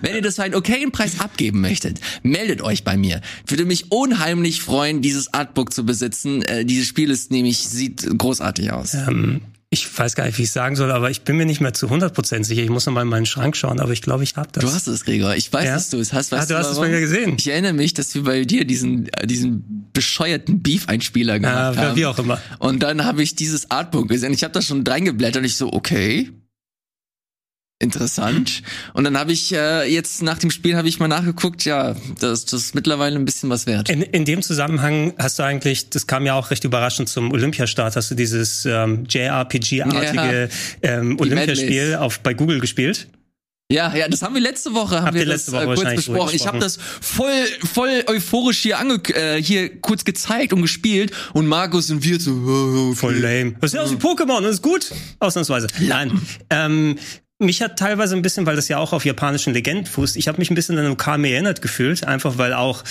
Wenn 0.02 0.16
ihr 0.16 0.22
das 0.22 0.36
für 0.36 0.44
einen 0.44 0.56
okayen 0.56 0.92
Preis 0.92 1.20
abgeben 1.20 1.62
möchtet, 1.62 2.00
meldet 2.24 2.62
euch 2.62 2.84
bei 2.84 2.98
mir. 2.98 3.22
Würde 3.48 3.66
mich 3.66 3.92
unheimlich 3.92 4.62
freuen, 4.62 5.02
dieses 5.02 5.34
Artbook 5.34 5.74
zu 5.74 5.86
besitzen. 5.86 6.42
Äh, 6.44 6.66
dieses 6.66 6.88
Spiel 6.88 7.10
ist 7.10 7.32
nämlich, 7.32 7.60
sieht 7.60 8.06
großartig 8.18 8.72
aus. 8.72 8.94
Ähm, 8.94 9.42
ich 9.76 9.98
weiß 9.98 10.16
gar 10.16 10.26
nicht, 10.26 10.38
wie 10.38 10.44
ich 10.44 10.52
sagen 10.52 10.76
soll, 10.76 10.92
aber 10.92 11.10
ich 11.10 11.24
bin 11.24 11.36
mir 11.36 11.46
nicht 11.46 11.60
mehr 11.60 11.74
zu 11.74 11.88
100% 11.88 12.44
sicher. 12.46 12.62
Ich 12.62 12.70
muss 12.70 12.86
noch 12.86 12.94
mal 12.94 13.02
in 13.02 13.08
meinen 13.08 13.26
Schrank 13.26 13.58
schauen, 13.58 13.80
aber 13.80 13.92
ich 13.92 14.02
glaube, 14.02 14.24
ich 14.24 14.38
habe 14.38 14.48
das. 14.52 14.64
Du 14.64 14.72
hast 14.72 14.88
es, 14.88 15.04
Gregor. 15.04 15.36
Ich 15.36 15.52
weiß, 15.52 15.66
ja? 15.66 15.74
dass 15.74 15.90
du 15.90 15.98
es 15.98 16.14
hast. 16.14 16.32
Weißt 16.32 16.50
ah, 16.52 16.54
du, 16.54 16.60
hast 16.60 16.72
es 16.72 16.80
bei 16.80 16.88
mir 16.88 17.02
gesehen. 17.02 17.36
Ich 17.38 17.48
erinnere 17.48 17.74
mich, 17.74 17.94
dass 17.94 18.16
wir 18.16 18.24
bei 18.24 18.46
dir 18.46 18.64
diesen, 18.66 19.10
äh, 19.10 19.28
diesen 19.28 19.90
bescheuerten 19.92 20.62
Beef-Einspieler 20.62 21.40
gemacht 21.40 21.76
ja, 21.76 21.82
haben. 21.82 21.96
Wie 21.98 22.06
auch 22.06 22.18
immer. 22.20 22.40
Und 22.60 22.84
dann 22.84 23.04
habe 23.04 23.22
ich 23.22 23.36
dieses 23.36 23.70
Artbook 23.72 24.08
gesehen. 24.08 24.32
Ich 24.34 24.44
habe 24.44 24.54
da 24.54 24.62
schon 24.62 24.86
reingeblättert 24.88 25.42
und 25.42 25.46
ich 25.46 25.58
so, 25.58 25.74
okay, 25.74 26.32
interessant. 27.80 28.62
Und 28.94 29.04
dann 29.04 29.18
habe 29.18 29.32
ich 29.32 29.54
äh, 29.54 29.84
jetzt 29.92 30.22
nach 30.22 30.38
dem 30.38 30.52
Spiel 30.52 30.78
habe 30.78 30.88
ich 30.88 31.00
mal 31.00 31.08
nachgeguckt, 31.08 31.66
ja, 31.66 31.96
das, 32.20 32.46
das 32.46 32.62
ist 32.62 32.76
mittlerweile 32.76 33.18
ein 33.18 33.26
bisschen 33.26 33.50
was 33.50 33.68
wert. 33.68 33.90
In, 33.90 34.02
in 34.02 34.26
dem 34.26 34.42
Zusammenhang 34.42 35.14
hast 35.18 35.40
du 35.40 35.44
eigentlich, 35.44 35.90
das 35.90 36.08
kam 36.08 36.26
ja 36.26 36.36
auch 36.36 36.52
recht 36.52 36.64
überraschend 36.64 37.10
zum 37.10 37.32
Olympiastart, 37.32 37.96
hast 37.96 38.12
du 38.12 38.16
dieses 38.16 38.66
ähm, 38.66 39.06
JRPG-artige 39.10 40.50
ja, 40.84 40.90
ähm, 40.90 41.20
Olympiaspiel 41.20 41.96
auf 41.96 42.20
bei 42.20 42.34
Google 42.34 42.60
gespielt? 42.60 43.08
Ja, 43.72 43.96
ja, 43.96 44.08
das 44.08 44.22
haben 44.22 44.36
wir 44.36 44.42
letzte 44.42 44.76
Woche 44.76 44.98
haben 44.98 45.08
Habt 45.08 45.16
wir 45.16 45.26
letzte 45.26 45.52
das 45.52 45.66
Woche 45.66 45.74
äh, 45.74 45.76
kurz 45.76 45.96
besprochen. 45.96 46.36
Ich 46.36 46.46
habe 46.46 46.60
das 46.60 46.78
voll 46.78 47.48
voll 47.64 48.04
euphorisch 48.06 48.60
hier 48.60 48.78
ange 48.78 49.02
äh, 49.16 49.42
hier 49.42 49.82
kurz 49.82 50.06
gezeigt 50.06 50.54
und 50.54 50.62
gespielt 50.62 51.12
und 51.34 51.48
Markus 51.48 51.90
und 51.90 52.04
wir 52.04 52.20
so 52.20 52.32
oh, 52.32 52.90
okay. 52.92 52.96
voll 52.96 53.16
lame. 53.16 53.54
Das 53.60 53.72
ist 53.72 53.74
ja 53.74 53.82
aus 53.82 53.92
wie 53.92 53.96
Pokémon, 53.96 54.42
das 54.42 54.56
ist 54.56 54.62
gut 54.62 54.92
ausnahmsweise. 55.20 55.66
Nein. 55.80 56.22
ähm, 56.52 57.00
mich 57.40 57.62
hat 57.62 57.78
teilweise 57.78 58.16
ein 58.16 58.22
bisschen, 58.22 58.46
weil 58.46 58.56
das 58.56 58.70
ja 58.70 58.78
auch 58.78 58.94
auf 58.94 59.04
japanischen 59.04 59.54
Legenden 59.54 59.86
fußt, 59.86 60.16
ich 60.16 60.28
habe 60.28 60.38
mich 60.38 60.50
ein 60.50 60.56
bisschen 60.56 60.78
an 60.78 60.90
Okami 60.90 61.32
erinnert 61.32 61.62
gefühlt, 61.62 62.06
einfach 62.06 62.38
weil 62.38 62.54
auch 62.54 62.84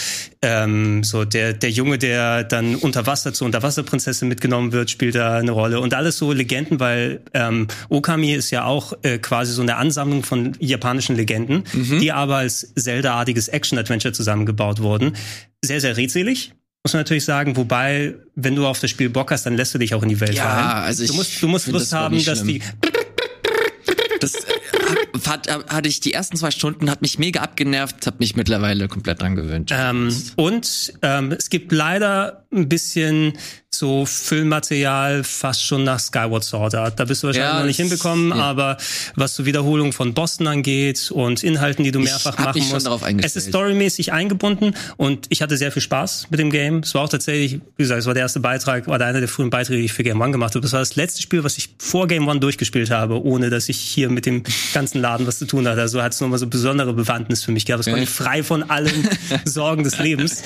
ähm, 0.43 1.03
so 1.03 1.25
der 1.25 1.55
der 1.55 1.71
Junge, 1.71 1.97
der 1.97 2.45
dann 2.45 2.75
unter 2.77 3.07
Wasser 3.07 3.33
zur 3.33 3.47
Unterwasserprinzessin 3.47 4.29
mitgenommen 4.29 4.73
wird, 4.73 4.91
spielt 4.91 5.15
da 5.15 5.39
eine 5.39 5.53
Rolle 5.53 5.81
und 5.81 5.95
alles 5.95 6.19
so 6.19 6.33
Legenden, 6.33 6.79
weil 6.79 7.23
ähm, 7.33 7.69
Okami 7.89 8.35
ist 8.35 8.51
ja 8.51 8.65
auch 8.65 8.93
äh, 9.03 9.19
quasi 9.19 9.53
so 9.53 9.63
eine 9.63 9.77
Ansammlung 9.77 10.23
von 10.23 10.53
japanischen 10.59 11.17
Legenden, 11.17 11.65
mhm. 11.73 12.01
die 12.01 12.13
aber 12.13 12.37
als 12.37 12.75
Zelda-artiges 12.75 13.49
Action-Adventure 13.49 14.13
zusammengebaut 14.13 14.81
wurden. 14.81 15.17
Sehr 15.65 15.81
sehr 15.81 15.97
redselig, 15.97 16.53
muss 16.85 16.93
man 16.93 17.01
natürlich 17.01 17.25
sagen, 17.25 17.57
wobei, 17.57 18.15
wenn 18.35 18.55
du 18.55 18.67
auf 18.67 18.79
das 18.79 18.91
Spiel 18.91 19.09
Bock 19.09 19.31
hast, 19.31 19.47
dann 19.47 19.57
lässt 19.57 19.73
du 19.73 19.79
dich 19.79 19.95
auch 19.95 20.03
in 20.03 20.11
die 20.11 20.21
Welt 20.21 20.35
ja, 20.35 20.53
rein. 20.53 20.85
Also 20.85 21.03
ich 21.03 21.11
du 21.11 21.17
musst, 21.17 21.43
du 21.43 21.49
musst 21.49 21.67
Lust 21.69 21.95
haben, 21.95 22.23
dass 22.23 22.43
die 22.43 22.61
das 24.25 24.35
äh, 24.35 25.29
hat, 25.29 25.49
hatte 25.49 25.89
ich 25.89 26.01
die 26.01 26.13
ersten 26.13 26.37
zwei 26.37 26.51
Stunden, 26.51 26.91
hat 26.91 27.03
mich 27.03 27.19
mega 27.19 27.41
abgenervt, 27.41 28.07
habe 28.07 28.17
mich 28.19 28.37
mittlerweile 28.37 28.89
komplett 28.89 29.21
dran 29.21 29.37
gewöhnt. 29.37 29.71
Ähm, 29.73 30.15
und 30.37 30.95
ähm, 31.03 31.33
es 31.33 31.51
gibt 31.51 31.73
leider 31.73 32.47
ein 32.53 32.69
bisschen 32.69 33.35
so 33.75 34.07
Filmmaterial 34.07 35.25
fast 35.25 35.65
schon 35.65 35.85
nach 35.85 35.99
Skyward 35.99 36.45
Sword 36.45 36.75
Art. 36.75 37.01
Da 37.01 37.05
bist 37.05 37.23
du 37.23 37.29
wahrscheinlich 37.29 37.53
ja, 37.53 37.59
noch 37.59 37.67
nicht 37.67 37.77
hinbekommen, 37.77 38.31
ja. 38.31 38.37
aber 38.37 38.77
was 39.15 39.35
so 39.35 39.47
Wiederholung 39.47 39.93
von 39.93 40.15
Boston 40.15 40.47
angeht 40.47 41.11
und 41.11 41.43
Inhalten, 41.43 41.85
die 41.85 41.91
du 41.91 42.01
mehrfach 42.01 42.35
ich 42.39 42.45
machen 42.45 42.59
mich 42.59 42.73
musst. 42.73 42.89
Es 43.25 43.37
ist 43.37 43.49
storymäßig 43.49 44.13
eingebunden 44.13 44.75
und 44.97 45.27
ich 45.31 45.43
hatte 45.43 45.57
sehr 45.57 45.73
viel 45.73 45.83
Spaß 45.83 46.29
mit 46.31 46.41
dem 46.41 46.51
Game. 46.51 46.79
Es 46.79 46.95
war 46.95 47.03
auch 47.03 47.09
tatsächlich, 47.09 47.61
wie 47.77 47.83
gesagt, 47.83 48.01
es 48.01 48.07
war 48.07 48.15
der 48.15 48.23
erste 48.23 48.41
Beitrag, 48.41 48.87
war 48.87 49.01
einer 49.01 49.21
der 49.21 49.29
frühen 49.29 49.51
Beiträge, 49.51 49.79
die 49.79 49.87
ich 49.87 49.93
für 49.93 50.03
Game 50.03 50.21
One 50.21 50.33
gemacht 50.33 50.55
habe. 50.55 50.63
Das 50.63 50.73
war 50.73 50.81
das 50.81 50.97
letzte 50.97 51.23
Spiel, 51.23 51.45
was 51.45 51.59
ich 51.59 51.71
vor 51.79 52.07
Game 52.07 52.29
One 52.29 52.41
durchgespielt 52.41 52.91
habe, 52.91 53.25
ohne 53.25 53.51
dass 53.51 53.69
ich 53.69 53.79
hier 53.79 54.11
mit 54.11 54.27
dem 54.27 54.43
ganzen 54.73 55.01
Laden 55.01 55.27
was 55.27 55.39
zu 55.39 55.47
tun 55.47 55.67
hatte. 55.69 55.81
Also 55.81 56.03
hat 56.03 56.13
es 56.13 56.21
nochmal 56.21 56.39
so 56.39 56.47
besondere 56.47 56.93
Bewandtnis 56.93 57.45
für 57.45 57.53
mich 57.53 57.67
gehabt. 57.67 57.81
Das 57.81 57.87
konnte 57.87 58.03
ich 58.03 58.11
frei 58.11 58.43
von 58.43 58.71
allen 58.71 59.09
Sorgen 59.45 59.85
des 59.85 59.99
Lebens 59.99 60.43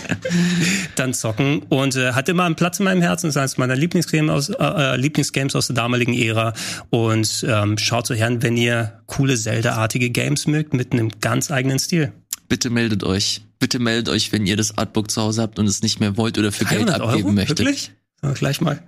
dann 0.97 1.15
zocken 1.15 1.63
und 1.69 1.97
äh, 1.97 2.13
hatte 2.13 2.33
immer 2.33 2.45
einen 2.45 2.55
Platz 2.55 2.79
in 2.79 2.85
meinem 2.85 3.03
Herzen. 3.03 3.18
Das 3.23 3.31
ist 3.31 3.37
eines 3.37 3.57
meiner 3.59 3.77
Lieblingsgames 3.77 4.31
aus, 4.31 4.49
äh, 4.51 4.55
äh, 4.65 4.97
Lieblingsgames 4.97 5.55
aus 5.57 5.69
der 5.69 5.77
damaligen 5.77 6.15
Ära. 6.15 6.53
Und 6.91 7.45
ähm, 7.49 7.79
schaut 7.79 8.07
so 8.07 8.15
her, 8.15 8.31
wenn 8.43 8.57
ihr 8.57 9.01
coole 9.07 9.37
Zelda-artige 9.37 10.11
Games 10.11 10.47
mögt, 10.47 10.75
mit 10.75 10.93
einem 10.93 11.11
ganz 11.21 11.51
eigenen 11.51 11.79
Stil. 11.79 12.13
Bitte 12.49 12.71
meldet 12.71 13.05
euch. 13.05 13.43
Bitte 13.59 13.79
meldet 13.79 14.09
euch, 14.09 14.33
wenn 14.33 14.47
ihr 14.47 14.57
das 14.57 14.79
Artbook 14.79 15.11
zu 15.11 15.21
Hause 15.21 15.43
habt 15.43 15.59
und 15.59 15.67
es 15.67 15.83
nicht 15.83 16.01
mehr 16.01 16.17
wollt 16.17 16.39
oder 16.39 16.53
für 16.53 16.65
Geld 16.65 16.89
abgeben 16.89 17.25
Euro? 17.25 17.33
möchtet. 17.33 17.59
Wirklich? 17.59 17.93
Ja, 18.23 18.33
gleich 18.33 18.61
mal. 18.61 18.83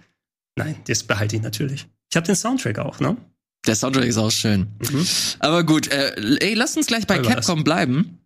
Nein, 0.56 0.76
das 0.86 1.02
behalte 1.02 1.36
ich 1.36 1.42
natürlich. 1.42 1.86
Ich 2.10 2.16
habe 2.16 2.26
den 2.26 2.36
Soundtrack 2.36 2.78
auch, 2.78 3.00
ne? 3.00 3.16
Der 3.66 3.74
Soundtrack 3.74 4.04
ist 4.04 4.16
auch 4.16 4.30
schön. 4.30 4.68
Mhm. 4.78 5.06
Aber 5.40 5.64
gut, 5.64 5.88
äh, 5.88 6.14
ey, 6.40 6.54
lasst 6.54 6.76
uns 6.76 6.86
gleich 6.86 7.06
bei 7.06 7.18
Capcom 7.18 7.62
bleiben. 7.62 8.19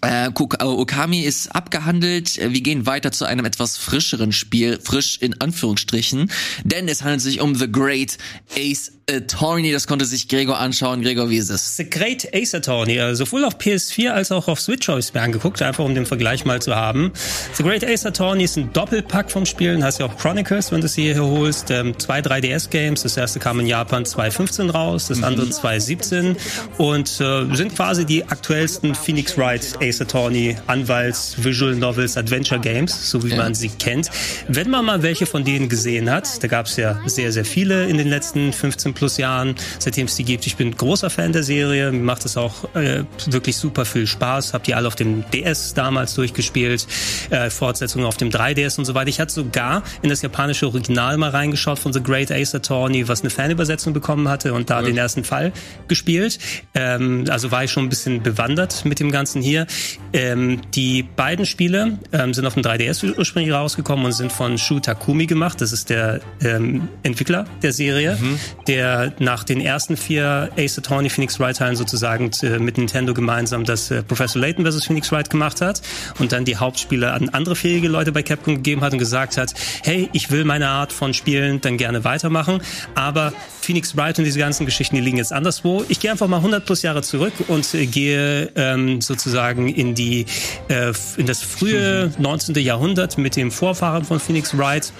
Äh, 0.00 0.26
äh, 0.26 0.64
Okami 0.64 1.20
ist 1.20 1.54
abgehandelt. 1.54 2.38
Äh, 2.38 2.52
wir 2.52 2.60
gehen 2.60 2.86
weiter 2.86 3.12
zu 3.12 3.24
einem 3.24 3.44
etwas 3.44 3.76
frischeren 3.76 4.32
Spiel, 4.32 4.78
frisch 4.82 5.18
in 5.20 5.40
Anführungsstrichen, 5.40 6.30
denn 6.64 6.88
es 6.88 7.02
handelt 7.02 7.20
sich 7.20 7.40
um 7.40 7.54
The 7.54 7.70
Great 7.70 8.18
Ace 8.56 8.92
Attorney. 9.12 9.72
Das 9.72 9.86
konnte 9.86 10.04
sich 10.04 10.28
Gregor 10.28 10.58
anschauen. 10.58 11.02
Gregor, 11.02 11.30
wie 11.30 11.36
ist 11.36 11.50
es? 11.50 11.76
The 11.76 11.88
Great 11.88 12.28
Ace 12.34 12.54
Attorney, 12.54 13.00
also 13.00 13.24
sowohl 13.24 13.44
auf 13.44 13.56
PS4 13.56 14.10
als 14.10 14.32
auch 14.32 14.48
auf 14.48 14.60
Switch 14.60 14.88
habe 14.88 14.98
ich 14.98 15.06
es 15.06 15.14
mir 15.14 15.20
angeguckt, 15.20 15.62
einfach 15.62 15.84
um 15.84 15.94
den 15.94 16.06
Vergleich 16.06 16.44
mal 16.44 16.60
zu 16.60 16.74
haben. 16.74 17.12
The 17.54 17.62
Great 17.62 17.84
Ace 17.84 18.06
Attorney 18.06 18.44
ist 18.44 18.56
ein 18.56 18.72
Doppelpack 18.72 19.30
vom 19.30 19.46
Spielen, 19.46 19.84
heißt 19.84 20.00
ja 20.00 20.06
auch 20.06 20.16
Chronicles, 20.16 20.72
wenn 20.72 20.80
du 20.80 20.86
es 20.86 20.94
hier 20.94 21.22
holst. 21.22 21.70
Ähm, 21.70 21.98
zwei 21.98 22.20
3DS-Games, 22.20 23.02
das 23.02 23.16
erste 23.16 23.38
kam 23.38 23.60
in 23.60 23.66
Japan 23.66 24.04
2015 24.04 24.70
raus, 24.70 25.08
das 25.08 25.22
andere 25.22 25.48
2017 25.50 26.36
und 26.78 27.20
äh, 27.20 27.54
sind 27.54 27.74
quasi 27.74 28.04
die 28.04 28.24
aktuellsten 28.24 28.94
Phoenix 28.94 29.36
Wright 29.36 29.78
Ace 29.80 30.00
Attorney 30.00 30.56
Anwalts, 30.66 31.36
Visual 31.38 31.74
Novels, 31.74 32.16
Adventure 32.16 32.60
Games, 32.60 33.10
so 33.10 33.22
wie 33.24 33.30
ja. 33.30 33.36
man 33.36 33.54
sie 33.54 33.68
kennt. 33.68 34.10
Wenn 34.48 34.70
man 34.70 34.84
mal 34.84 35.02
welche 35.02 35.26
von 35.26 35.44
denen 35.44 35.68
gesehen 35.68 36.10
hat, 36.10 36.42
da 36.42 36.48
gab 36.48 36.66
es 36.66 36.76
ja 36.76 37.00
sehr, 37.06 37.32
sehr 37.32 37.44
viele 37.44 37.86
in 37.88 37.98
den 37.98 38.08
letzten 38.08 38.52
15 38.52 38.94
plus 39.02 39.16
Jahren, 39.16 39.56
seitdem 39.80 40.06
es 40.06 40.14
die 40.14 40.22
gibt. 40.22 40.46
Ich 40.46 40.54
bin 40.54 40.76
großer 40.76 41.10
Fan 41.10 41.32
der 41.32 41.42
Serie, 41.42 41.90
mir 41.90 42.04
macht 42.04 42.24
es 42.24 42.36
auch 42.36 42.72
äh, 42.76 43.02
wirklich 43.26 43.56
super 43.56 43.84
viel 43.84 44.06
Spaß. 44.06 44.54
Hab 44.54 44.62
die 44.62 44.76
alle 44.76 44.86
auf 44.86 44.94
dem 44.94 45.24
DS 45.32 45.74
damals 45.74 46.14
durchgespielt, 46.14 46.86
äh, 47.30 47.50
Fortsetzungen 47.50 48.06
auf 48.06 48.16
dem 48.16 48.30
3DS 48.30 48.78
und 48.78 48.84
so 48.84 48.94
weiter. 48.94 49.08
Ich 49.08 49.18
hatte 49.18 49.32
sogar 49.32 49.82
in 50.02 50.08
das 50.08 50.22
japanische 50.22 50.68
Original 50.68 51.16
mal 51.16 51.30
reingeschaut 51.30 51.80
von 51.80 51.92
The 51.92 52.00
Great 52.00 52.30
Ace 52.30 52.54
Attorney, 52.54 53.08
was 53.08 53.22
eine 53.22 53.30
Fanübersetzung 53.30 53.92
bekommen 53.92 54.28
hatte 54.28 54.54
und 54.54 54.70
da 54.70 54.78
ja. 54.78 54.86
den 54.86 54.96
ersten 54.96 55.24
Fall 55.24 55.52
gespielt. 55.88 56.38
Ähm, 56.74 57.24
also 57.28 57.50
war 57.50 57.64
ich 57.64 57.72
schon 57.72 57.86
ein 57.86 57.88
bisschen 57.88 58.22
bewandert 58.22 58.84
mit 58.84 59.00
dem 59.00 59.10
Ganzen 59.10 59.42
hier. 59.42 59.66
Ähm, 60.12 60.60
die 60.76 61.02
beiden 61.02 61.44
Spiele 61.44 61.98
ähm, 62.12 62.34
sind 62.34 62.46
auf 62.46 62.54
dem 62.54 62.62
3DS 62.62 63.18
ursprünglich 63.18 63.52
rausgekommen 63.52 64.06
und 64.06 64.12
sind 64.12 64.30
von 64.30 64.58
Shu 64.58 64.78
Takumi 64.78 65.26
gemacht. 65.26 65.60
Das 65.60 65.72
ist 65.72 65.90
der 65.90 66.20
ähm, 66.40 66.88
Entwickler 67.02 67.46
der 67.62 67.72
Serie, 67.72 68.16
mhm. 68.20 68.38
der 68.68 68.81
der 68.82 69.12
nach 69.20 69.44
den 69.44 69.60
ersten 69.60 69.96
vier 69.96 70.50
Ace 70.58 70.78
Attorney 70.78 71.08
Phoenix 71.08 71.38
Wright 71.38 71.56
Teilen 71.56 71.76
sozusagen 71.76 72.32
äh, 72.42 72.58
mit 72.58 72.78
Nintendo 72.78 73.14
gemeinsam 73.14 73.64
das 73.64 73.92
äh, 73.92 74.02
Professor 74.02 74.42
Layton 74.42 74.66
vs. 74.66 74.86
Phoenix 74.86 75.12
Wright 75.12 75.30
gemacht 75.30 75.60
hat 75.60 75.80
und 76.18 76.32
dann 76.32 76.44
die 76.44 76.56
Hauptspiele 76.56 77.12
an 77.12 77.28
andere 77.28 77.54
fähige 77.54 77.86
Leute 77.86 78.10
bei 78.10 78.24
Capcom 78.24 78.56
gegeben 78.56 78.80
hat 78.80 78.92
und 78.92 78.98
gesagt 78.98 79.36
hat, 79.36 79.54
hey, 79.84 80.08
ich 80.12 80.32
will 80.32 80.44
meine 80.44 80.68
Art 80.68 80.92
von 80.92 81.14
Spielen 81.14 81.60
dann 81.60 81.76
gerne 81.76 82.02
weitermachen, 82.02 82.60
aber 82.96 83.32
Phoenix 83.64 83.96
Wright 83.96 84.18
und 84.18 84.24
diese 84.24 84.38
ganzen 84.38 84.66
Geschichten, 84.66 84.96
die 84.96 85.02
liegen 85.02 85.16
jetzt 85.16 85.32
anderswo. 85.32 85.84
Ich 85.88 86.00
gehe 86.00 86.10
einfach 86.10 86.28
mal 86.28 86.38
100 86.38 86.64
plus 86.64 86.82
Jahre 86.82 87.02
zurück 87.02 87.32
und 87.48 87.74
äh, 87.74 87.86
gehe 87.86 88.50
ähm, 88.56 89.00
sozusagen 89.00 89.68
in 89.68 89.94
die 89.94 90.26
äh, 90.68 90.92
in 91.16 91.26
das 91.26 91.42
frühe 91.42 92.12
19. 92.18 92.54
Jahrhundert 92.56 93.18
mit 93.18 93.36
dem 93.36 93.50
Vorfahren 93.50 94.04
von 94.04 94.20
Phoenix 94.20 94.56
Wright, 94.56 94.92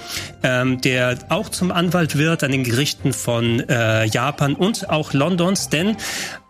ähm, 0.42 0.80
der 0.80 1.18
auch 1.28 1.48
zum 1.48 1.70
Anwalt 1.70 2.16
wird 2.16 2.44
an 2.44 2.52
den 2.52 2.64
Gerichten 2.64 3.12
von 3.12 3.60
äh, 3.68 4.06
Japan 4.06 4.54
und 4.54 4.90
auch 4.90 5.12
Londons, 5.12 5.68
denn 5.68 5.96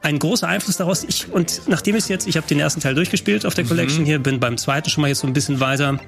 ein 0.02 0.18
großer 0.18 0.48
Einfluss 0.48 0.76
daraus. 0.76 1.04
Ich 1.04 1.30
und 1.32 1.62
nachdem 1.68 1.96
ich 1.96 2.08
jetzt, 2.08 2.26
ich 2.26 2.36
habe 2.36 2.46
den 2.46 2.60
ersten 2.60 2.80
Teil 2.80 2.94
durchgespielt 2.94 3.46
auf 3.46 3.54
der 3.54 3.64
Collection 3.64 4.02
mhm. 4.02 4.06
hier, 4.06 4.18
bin 4.18 4.40
beim 4.40 4.58
zweiten 4.58 4.90
schon 4.90 5.02
mal 5.02 5.08
jetzt 5.08 5.20
so 5.20 5.26
ein 5.26 5.32
bisschen 5.32 5.60
weiter. 5.60 5.98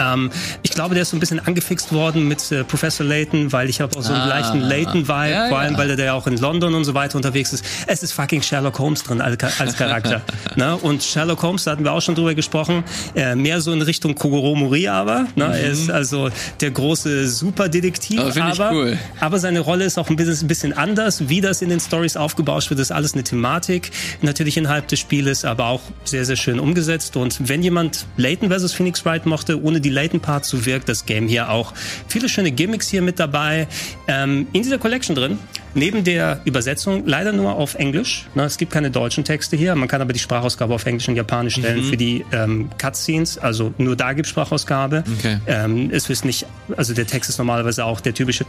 Ähm, 0.00 0.30
ich 0.62 0.70
glaube, 0.70 0.94
der 0.94 1.02
ist 1.02 1.10
so 1.10 1.16
ein 1.16 1.20
bisschen 1.20 1.40
angefixt 1.40 1.92
worden 1.92 2.26
mit 2.26 2.50
äh, 2.50 2.64
Professor 2.64 3.06
Layton, 3.06 3.52
weil 3.52 3.68
ich 3.68 3.80
habe 3.80 3.96
auch 3.96 4.02
so 4.02 4.12
einen 4.12 4.22
ah, 4.22 4.26
leichten 4.26 4.60
Layton-Vibe, 4.60 5.30
ja, 5.30 5.48
vor 5.48 5.58
allem, 5.58 5.72
ja. 5.74 5.78
weil 5.78 5.96
der 5.96 6.06
ja 6.06 6.14
auch 6.14 6.26
in 6.26 6.38
London 6.38 6.74
und 6.74 6.84
so 6.84 6.94
weiter 6.94 7.16
unterwegs 7.16 7.52
ist. 7.52 7.64
Es 7.86 8.02
ist 8.02 8.12
fucking 8.12 8.42
Sherlock 8.42 8.78
Holmes 8.78 9.02
drin 9.02 9.20
als, 9.20 9.60
als 9.60 9.76
Charakter. 9.76 10.22
ne? 10.56 10.76
Und 10.76 11.02
Sherlock 11.02 11.42
Holmes, 11.42 11.64
da 11.64 11.72
hatten 11.72 11.84
wir 11.84 11.92
auch 11.92 12.02
schon 12.02 12.14
drüber 12.14 12.34
gesprochen, 12.34 12.84
äh, 13.14 13.34
mehr 13.34 13.60
so 13.60 13.72
in 13.72 13.82
Richtung 13.82 14.14
Kogoro 14.14 14.54
Mori 14.54 14.88
aber. 14.88 15.26
Ne? 15.34 15.46
Mhm. 15.46 15.52
Er 15.52 15.70
ist 15.70 15.90
also 15.90 16.30
der 16.60 16.70
große 16.70 17.28
Superdetektiv, 17.28 18.20
oh, 18.20 18.40
aber, 18.40 18.72
cool. 18.72 18.98
aber 19.20 19.38
seine 19.38 19.60
Rolle 19.60 19.84
ist 19.84 19.98
auch 19.98 20.08
ein 20.08 20.16
bisschen, 20.16 20.46
ein 20.46 20.48
bisschen 20.48 20.72
anders. 20.72 21.28
Wie 21.28 21.40
das 21.40 21.62
in 21.62 21.68
den 21.68 21.80
Stories 21.80 22.16
aufgebauscht 22.16 22.70
wird, 22.70 22.80
ist 22.80 22.92
alles 22.92 23.14
eine 23.14 23.24
Thematik, 23.24 23.90
natürlich 24.22 24.56
innerhalb 24.56 24.88
des 24.88 24.98
Spieles, 24.98 25.44
aber 25.44 25.66
auch 25.66 25.82
sehr, 26.04 26.24
sehr 26.24 26.36
schön 26.36 26.58
umgesetzt. 26.58 27.16
Und 27.16 27.48
wenn 27.48 27.62
jemand 27.62 28.06
Layton 28.16 28.48
versus 28.48 28.72
Phoenix 28.72 29.04
Wright 29.04 29.26
mochte, 29.26 29.62
ohne 29.62 29.80
die 29.80 29.89
Layton 29.90 30.20
Part, 30.20 30.44
so 30.44 30.64
wirkt 30.66 30.88
das 30.88 31.06
Game 31.06 31.28
hier 31.28 31.50
auch. 31.50 31.72
Viele 32.08 32.28
schöne 32.28 32.50
Gimmicks 32.50 32.88
hier 32.88 33.02
mit 33.02 33.18
dabei. 33.18 33.68
Ähm, 34.08 34.46
in 34.52 34.62
dieser 34.62 34.78
Collection 34.78 35.14
drin, 35.14 35.38
neben 35.74 36.04
der 36.04 36.40
Übersetzung, 36.44 37.06
leider 37.06 37.32
nur 37.32 37.54
auf 37.54 37.74
Englisch. 37.74 38.26
Ne, 38.34 38.44
es 38.44 38.56
gibt 38.56 38.72
keine 38.72 38.90
deutschen 38.90 39.24
Texte 39.24 39.56
hier. 39.56 39.74
Man 39.74 39.88
kann 39.88 40.00
aber 40.00 40.12
die 40.12 40.18
Sprachausgabe 40.18 40.74
auf 40.74 40.86
Englisch 40.86 41.08
und 41.08 41.16
Japanisch 41.16 41.54
stellen 41.54 41.84
mhm. 41.84 41.90
für 41.90 41.96
die 41.96 42.24
ähm, 42.32 42.70
Cutscenes. 42.78 43.38
Also 43.38 43.72
nur 43.78 43.96
da 43.96 44.12
gibt 44.12 44.28
Sprachausgabe. 44.28 45.04
Okay. 45.18 45.38
Ähm, 45.46 45.90
es 45.92 46.08
ist 46.08 46.24
nicht, 46.24 46.46
also 46.76 46.94
der 46.94 47.06
Text 47.06 47.30
ist 47.30 47.38
normalerweise 47.38 47.84
auch 47.84 48.00
der 48.00 48.14
typische 48.14 48.44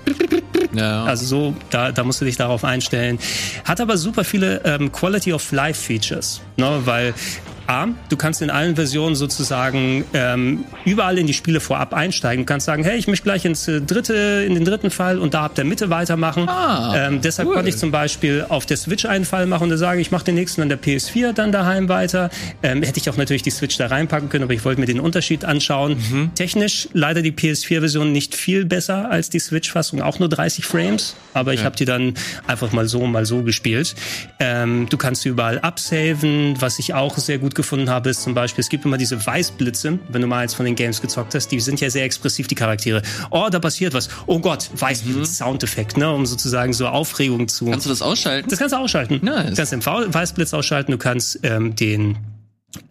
ja. 0.74 1.04
Also 1.12 1.26
so, 1.26 1.56
da, 1.70 1.92
da 1.92 2.04
musst 2.04 2.22
du 2.22 2.26
dich 2.26 2.38
darauf 2.38 2.64
einstellen. 2.64 3.20
Hat 3.66 3.82
aber 3.82 3.98
super 3.98 4.24
viele 4.24 4.62
ähm, 4.64 4.92
Quality 4.92 5.34
of 5.34 5.52
Life 5.52 5.82
Features, 5.82 6.42
ne? 6.58 6.82
weil 6.86 7.14
A, 7.68 7.88
du 8.10 8.18
kannst 8.18 8.42
in 8.42 8.50
allen 8.50 8.76
Versionen 8.76 9.16
sozusagen 9.16 10.04
ähm, 10.14 10.66
überall 10.86 11.18
in 11.18 11.28
die 11.28 11.34
Spiele 11.34 11.60
vorab 11.60 11.94
einsteigen. 11.94 12.46
Du 12.46 12.46
kannst 12.46 12.66
sagen, 12.66 12.84
hey, 12.84 12.98
ich 12.98 13.08
möchte 13.08 13.24
gleich 13.24 13.46
ins 13.46 13.68
äh, 13.68 13.82
dritte, 13.82 14.46
in 14.48 14.56
den 14.56 14.66
dritten 14.66 14.92
Fall 14.92 15.20
und 15.20 15.34
da 15.34 15.46
ab 15.46 15.56
der 15.56 15.66
Mitte 15.66 15.90
weitermachen. 15.90 16.48
Ah, 16.50 17.08
ähm, 17.08 17.22
deshalb 17.22 17.48
cool. 17.48 17.56
konnte 17.56 17.70
ich 17.70 17.78
zum 17.78 17.92
Beispiel 17.92 18.46
auf 18.50 18.66
der 18.66 18.78
Switch 18.78 19.06
einen 19.06 19.26
Fall 19.26 19.46
machen 19.46 19.64
und 19.64 19.70
da 19.70 19.78
sage 19.78 20.02
ich, 20.02 20.12
mache 20.12 20.26
den 20.26 20.36
nächsten 20.36 20.62
an 20.62 20.70
der 20.70 20.82
PS4 20.82 21.34
dann 21.34 21.52
daheim 21.52 21.88
weiter. 21.90 22.30
Ähm, 22.64 22.84
hätte 22.84 23.00
ich 23.00 23.10
auch 23.10 23.18
natürlich 23.18 23.44
die 23.44 23.52
Switch 23.52 23.78
da 23.78 23.88
reinpacken 23.88 24.30
können, 24.30 24.44
aber 24.44 24.54
ich 24.54 24.66
wollte 24.66 24.80
mir 24.80 24.88
den 24.88 25.00
Unterschied 25.00 25.46
anschauen. 25.46 25.98
Mhm. 26.12 26.36
Technisch 26.36 26.90
leider 26.94 27.22
die 27.22 27.32
PS4-Version 27.32 28.12
nicht 28.12 28.36
viel 28.36 28.66
besser 28.66 29.10
als 29.10 29.30
die 29.30 29.40
Switch-Fassung, 29.40 30.02
auch 30.02 30.20
nur 30.20 30.30
30 30.30 30.66
Frames, 30.66 31.16
aber 31.34 31.54
ich 31.54 31.62
ja. 31.62 31.66
habe 31.66 31.76
die 31.76 31.86
dann 31.86 32.16
einfach 32.48 32.72
mal 32.72 32.88
so, 32.88 33.06
mal 33.06 33.26
so 33.26 33.44
gespielt. 33.44 33.96
Ähm, 34.40 34.88
du 34.90 34.98
kannst 34.98 35.26
überall 35.26 35.60
absaven, 35.60 36.56
was 36.60 36.80
ich 36.80 36.94
auch 36.94 37.18
sehr 37.18 37.38
gut 37.38 37.51
gefunden 37.56 37.90
habe, 37.90 38.10
ist 38.10 38.24
zum 38.24 38.34
Beispiel, 38.34 38.62
es 38.62 38.70
gibt 38.70 38.86
immer 38.86 38.98
diese 38.98 39.26
Weißblitze, 39.26 40.00
wenn 40.10 40.22
du 40.22 40.28
mal 40.28 40.40
eins 40.40 40.54
von 40.54 40.66
den 40.66 40.76
Games 40.76 41.02
gezockt 41.02 41.36
hast, 41.36 41.50
die 41.50 41.60
sind 41.60 41.82
ja 41.82 41.90
sehr 41.90 42.06
expressiv, 42.06 42.48
die 42.48 42.56
Charaktere. 42.56 43.02
Oh, 43.30 43.48
da 43.52 43.60
passiert 43.60 43.94
was. 43.94 44.10
Oh 44.26 44.40
Gott, 44.40 44.70
Weißblitz, 44.74 45.18
mhm. 45.18 45.26
Soundeffekt, 45.26 45.98
ne, 45.98 46.12
um 46.12 46.26
sozusagen 46.26 46.74
so 46.74 46.88
Aufregung 46.88 47.48
zu. 47.48 47.66
Kannst 47.66 47.86
du 47.86 47.90
das 47.90 48.02
ausschalten? 48.02 48.50
Das 48.50 48.60
kannst 48.60 48.74
du 48.74 48.78
ausschalten. 48.78 49.20
Nice. 49.22 49.52
Du 49.52 49.56
kannst 49.56 49.72
den 49.72 49.86
Weißblitz 49.86 50.54
ausschalten, 50.54 50.92
du 50.92 50.98
kannst 50.98 51.40
ähm, 51.44 51.76
den 51.76 52.18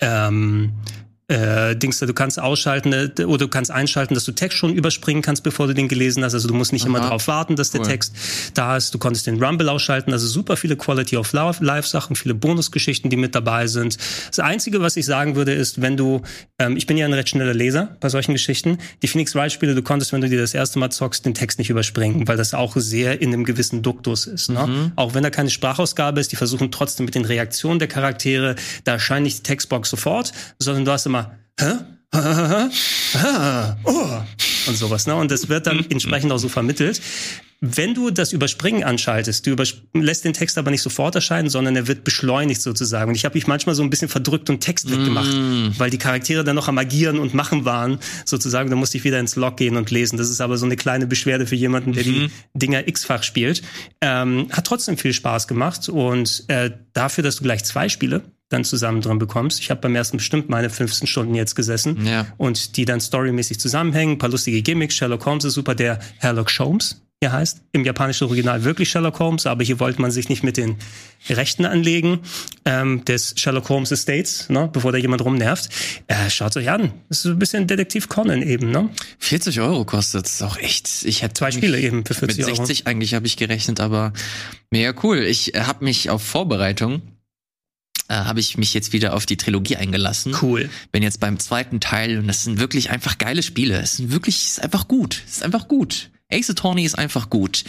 ähm, 0.00 0.72
äh, 1.30 1.76
Dings, 1.76 2.00
du 2.00 2.12
kannst 2.12 2.40
ausschalten 2.40 2.92
äh, 2.92 3.24
oder 3.24 3.46
du 3.46 3.48
kannst 3.48 3.70
einschalten, 3.70 4.14
dass 4.14 4.24
du 4.24 4.32
Text 4.32 4.58
schon 4.58 4.74
überspringen 4.74 5.22
kannst, 5.22 5.44
bevor 5.44 5.68
du 5.68 5.74
den 5.74 5.88
gelesen 5.88 6.24
hast. 6.24 6.34
Also 6.34 6.48
du 6.48 6.54
musst 6.54 6.72
nicht 6.72 6.82
Aha. 6.82 6.88
immer 6.88 7.00
darauf 7.00 7.28
warten, 7.28 7.54
dass 7.54 7.70
der 7.70 7.82
cool. 7.82 7.86
Text 7.86 8.14
da 8.54 8.76
ist. 8.76 8.92
Du 8.92 8.98
konntest 8.98 9.26
den 9.26 9.42
Rumble 9.42 9.68
ausschalten. 9.68 10.12
Also 10.12 10.26
super 10.26 10.56
viele 10.56 10.76
Quality 10.76 11.16
of 11.16 11.32
Life 11.32 11.88
Sachen, 11.88 12.16
viele 12.16 12.34
Bonusgeschichten, 12.34 13.10
die 13.10 13.16
mit 13.16 13.34
dabei 13.34 13.68
sind. 13.68 13.96
Das 14.28 14.40
Einzige, 14.40 14.80
was 14.80 14.96
ich 14.96 15.06
sagen 15.06 15.36
würde, 15.36 15.52
ist, 15.52 15.80
wenn 15.80 15.96
du, 15.96 16.22
ähm, 16.58 16.76
ich 16.76 16.86
bin 16.86 16.96
ja 16.96 17.06
ein 17.06 17.12
recht 17.12 17.28
schneller 17.28 17.54
Leser 17.54 17.96
bei 18.00 18.08
solchen 18.08 18.32
Geschichten. 18.32 18.78
Die 19.02 19.06
Phoenix 19.06 19.34
Wright 19.36 19.52
Spiele, 19.52 19.76
du 19.76 19.82
konntest, 19.82 20.12
wenn 20.12 20.20
du 20.20 20.28
dir 20.28 20.40
das 20.40 20.54
erste 20.54 20.80
Mal 20.80 20.90
zockst, 20.90 21.24
den 21.24 21.34
Text 21.34 21.58
nicht 21.60 21.70
überspringen, 21.70 22.26
weil 22.26 22.36
das 22.36 22.54
auch 22.54 22.76
sehr 22.76 23.22
in 23.22 23.32
einem 23.32 23.44
gewissen 23.44 23.82
Duktus 23.82 24.26
ist. 24.26 24.50
Ne? 24.50 24.66
Mhm. 24.66 24.92
Auch 24.96 25.14
wenn 25.14 25.22
da 25.22 25.30
keine 25.30 25.50
Sprachausgabe 25.50 26.20
ist, 26.20 26.32
die 26.32 26.36
versuchen 26.36 26.72
trotzdem 26.72 27.06
mit 27.06 27.14
den 27.14 27.24
Reaktionen 27.24 27.78
der 27.78 27.88
Charaktere, 27.88 28.56
da 28.82 28.92
erscheint 28.94 29.22
nicht 29.22 29.38
die 29.38 29.42
Textbox 29.42 29.90
sofort, 29.90 30.32
sondern 30.58 30.84
du 30.84 30.90
hast 30.90 31.06
immer 31.06 31.19
hä? 31.58 31.78
oh. 33.84 34.22
und 34.66 34.76
sowas. 34.76 35.06
Ne? 35.06 35.14
Und 35.14 35.30
das 35.30 35.48
wird 35.48 35.66
dann 35.66 35.84
entsprechend 35.90 36.32
auch 36.32 36.38
so 36.38 36.48
vermittelt. 36.48 37.00
Wenn 37.62 37.92
du 37.92 38.10
das 38.10 38.32
Überspringen 38.32 38.84
anschaltest, 38.84 39.46
du 39.46 39.54
lässt 39.92 40.24
den 40.24 40.32
Text 40.32 40.56
aber 40.56 40.70
nicht 40.70 40.80
sofort 40.80 41.14
erscheinen, 41.14 41.50
sondern 41.50 41.76
er 41.76 41.86
wird 41.86 42.04
beschleunigt 42.04 42.62
sozusagen. 42.62 43.10
Und 43.10 43.16
ich 43.16 43.26
habe 43.26 43.34
mich 43.34 43.46
manchmal 43.46 43.74
so 43.74 43.82
ein 43.82 43.90
bisschen 43.90 44.08
verdrückt 44.08 44.48
und 44.48 44.60
Text 44.60 44.90
weggemacht, 44.90 45.34
mm. 45.34 45.72
weil 45.76 45.90
die 45.90 45.98
Charaktere 45.98 46.42
dann 46.42 46.56
noch 46.56 46.68
am 46.68 46.78
Agieren 46.78 47.18
und 47.18 47.34
Machen 47.34 47.66
waren, 47.66 47.98
sozusagen. 48.24 48.70
Da 48.70 48.76
musste 48.76 48.96
ich 48.96 49.04
wieder 49.04 49.20
ins 49.20 49.36
Log 49.36 49.58
gehen 49.58 49.76
und 49.76 49.90
lesen. 49.90 50.16
Das 50.16 50.30
ist 50.30 50.40
aber 50.40 50.56
so 50.56 50.64
eine 50.64 50.76
kleine 50.76 51.06
Beschwerde 51.06 51.46
für 51.46 51.54
jemanden, 51.54 51.92
der 51.92 52.06
mhm. 52.06 52.06
die 52.06 52.30
Dinger 52.54 52.88
x-fach 52.88 53.22
spielt. 53.22 53.60
Ähm, 54.00 54.48
hat 54.52 54.66
trotzdem 54.66 54.96
viel 54.96 55.12
Spaß 55.12 55.46
gemacht 55.46 55.90
und 55.90 56.44
äh, 56.48 56.70
dafür, 56.94 57.22
dass 57.22 57.36
du 57.36 57.42
gleich 57.42 57.62
zwei 57.64 57.90
Spiele 57.90 58.22
dann 58.50 58.64
zusammen 58.64 59.00
drin 59.00 59.18
bekommst. 59.18 59.60
Ich 59.60 59.70
habe 59.70 59.80
beim 59.80 59.96
ersten 59.96 60.18
bestimmt 60.18 60.50
meine 60.50 60.68
15 60.68 61.06
Stunden 61.06 61.34
jetzt 61.34 61.54
gesessen 61.54 62.04
ja. 62.06 62.26
und 62.36 62.76
die 62.76 62.84
dann 62.84 63.00
storymäßig 63.00 63.58
zusammenhängen. 63.58 64.14
Ein 64.14 64.18
paar 64.18 64.28
lustige 64.28 64.60
Gimmicks. 64.60 64.94
Sherlock 64.94 65.24
Holmes 65.24 65.44
ist 65.44 65.54
super, 65.54 65.74
der 65.74 66.00
Sherlock 66.20 66.50
Holmes 66.58 67.00
er 67.22 67.32
heißt 67.32 67.60
im 67.72 67.84
japanischen 67.84 68.24
Original 68.24 68.64
wirklich 68.64 68.88
Sherlock 68.88 69.18
Holmes, 69.18 69.46
aber 69.46 69.62
hier 69.62 69.78
wollte 69.78 70.00
man 70.00 70.10
sich 70.10 70.30
nicht 70.30 70.42
mit 70.42 70.56
den 70.56 70.76
Rechten 71.28 71.66
anlegen 71.66 72.20
ähm, 72.64 73.04
des 73.04 73.34
Sherlock 73.36 73.68
Holmes 73.68 73.90
Estates, 73.90 74.48
ne, 74.48 74.70
bevor 74.72 74.90
da 74.90 74.96
jemand 74.96 75.22
rumnervt. 75.22 75.68
Äh, 76.06 76.30
Schaut 76.30 76.56
euch 76.56 76.70
an. 76.70 76.94
Das 77.10 77.18
ist 77.18 77.24
so 77.24 77.30
ein 77.32 77.38
bisschen 77.38 77.66
Detektiv 77.66 78.08
Conan 78.08 78.40
eben, 78.40 78.70
ne? 78.70 78.88
40 79.18 79.60
Euro 79.60 79.84
kostet 79.84 80.28
es 80.28 80.40
auch 80.40 80.56
echt. 80.56 80.88
Ich 81.04 81.20
hätte 81.20 81.34
zwei 81.34 81.50
Spiele 81.50 81.78
eben 81.78 82.06
für 82.06 82.14
40 82.14 82.38
Euro. 82.38 82.50
Mit 82.52 82.56
60 82.56 82.80
Euro. 82.80 82.90
eigentlich 82.90 83.12
habe 83.12 83.26
ich 83.26 83.36
gerechnet, 83.36 83.80
aber 83.80 84.14
mega 84.70 84.94
cool. 85.02 85.18
Ich 85.18 85.52
habe 85.54 85.84
mich 85.84 86.08
auf 86.08 86.22
Vorbereitung 86.22 87.02
äh, 88.10 88.14
habe 88.14 88.40
ich 88.40 88.58
mich 88.58 88.74
jetzt 88.74 88.92
wieder 88.92 89.14
auf 89.14 89.24
die 89.24 89.36
Trilogie 89.36 89.76
eingelassen. 89.76 90.36
Cool. 90.42 90.68
Bin 90.90 91.02
jetzt 91.02 91.20
beim 91.20 91.38
zweiten 91.38 91.80
Teil 91.80 92.18
und 92.18 92.26
das 92.26 92.42
sind 92.42 92.58
wirklich 92.58 92.90
einfach 92.90 93.18
geile 93.18 93.42
Spiele. 93.42 93.80
Es 93.80 93.96
sind 93.96 94.10
wirklich, 94.10 94.44
ist 94.44 94.62
einfach 94.62 94.88
gut. 94.88 95.22
Es 95.26 95.36
ist 95.36 95.42
einfach 95.44 95.68
gut. 95.68 96.10
Ace 96.32 96.50
Attorney 96.50 96.84
ist 96.84 96.98
einfach 96.98 97.30
gut. 97.30 97.64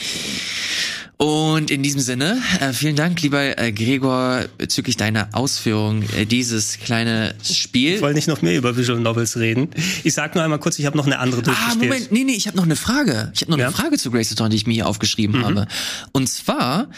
Und 1.18 1.70
in 1.70 1.84
diesem 1.84 2.02
Sinne, 2.02 2.42
äh, 2.60 2.74
vielen 2.74 2.96
Dank, 2.96 3.22
lieber 3.22 3.60
äh, 3.60 3.72
Gregor, 3.72 4.46
bezüglich 4.58 4.98
deiner 4.98 5.30
Ausführung 5.34 6.02
äh, 6.18 6.26
dieses 6.26 6.80
kleine 6.80 7.36
Spiel. 7.44 7.96
Ich 7.96 8.02
wollte 8.02 8.16
nicht 8.16 8.28
noch 8.28 8.42
mehr 8.42 8.58
über 8.58 8.76
Visual 8.76 9.00
Novels 9.00 9.38
reden. 9.38 9.70
Ich 10.04 10.14
sag 10.14 10.34
nur 10.34 10.44
einmal 10.44 10.58
kurz, 10.58 10.80
ich 10.80 10.88
habe 10.88 10.98
noch 10.98 11.06
eine 11.06 11.20
andere 11.20 11.44
durchgespielt. 11.44 11.84
Ah, 11.84 11.86
Moment, 11.86 12.12
nee, 12.12 12.24
nee, 12.24 12.34
ich 12.34 12.48
habe 12.48 12.58
noch 12.58 12.64
eine 12.64 12.76
Frage. 12.76 13.32
Ich 13.36 13.42
habe 13.42 13.52
noch 13.52 13.60
ja? 13.60 13.68
eine 13.68 13.76
Frage 13.76 14.00
zu 14.00 14.10
Grace 14.10 14.32
Attorney, 14.32 14.52
die 14.52 14.58
ich 14.58 14.66
mir 14.66 14.74
hier 14.74 14.88
aufgeschrieben 14.88 15.42
mhm. 15.42 15.46
habe. 15.46 15.68
Und 16.12 16.28
zwar 16.28 16.90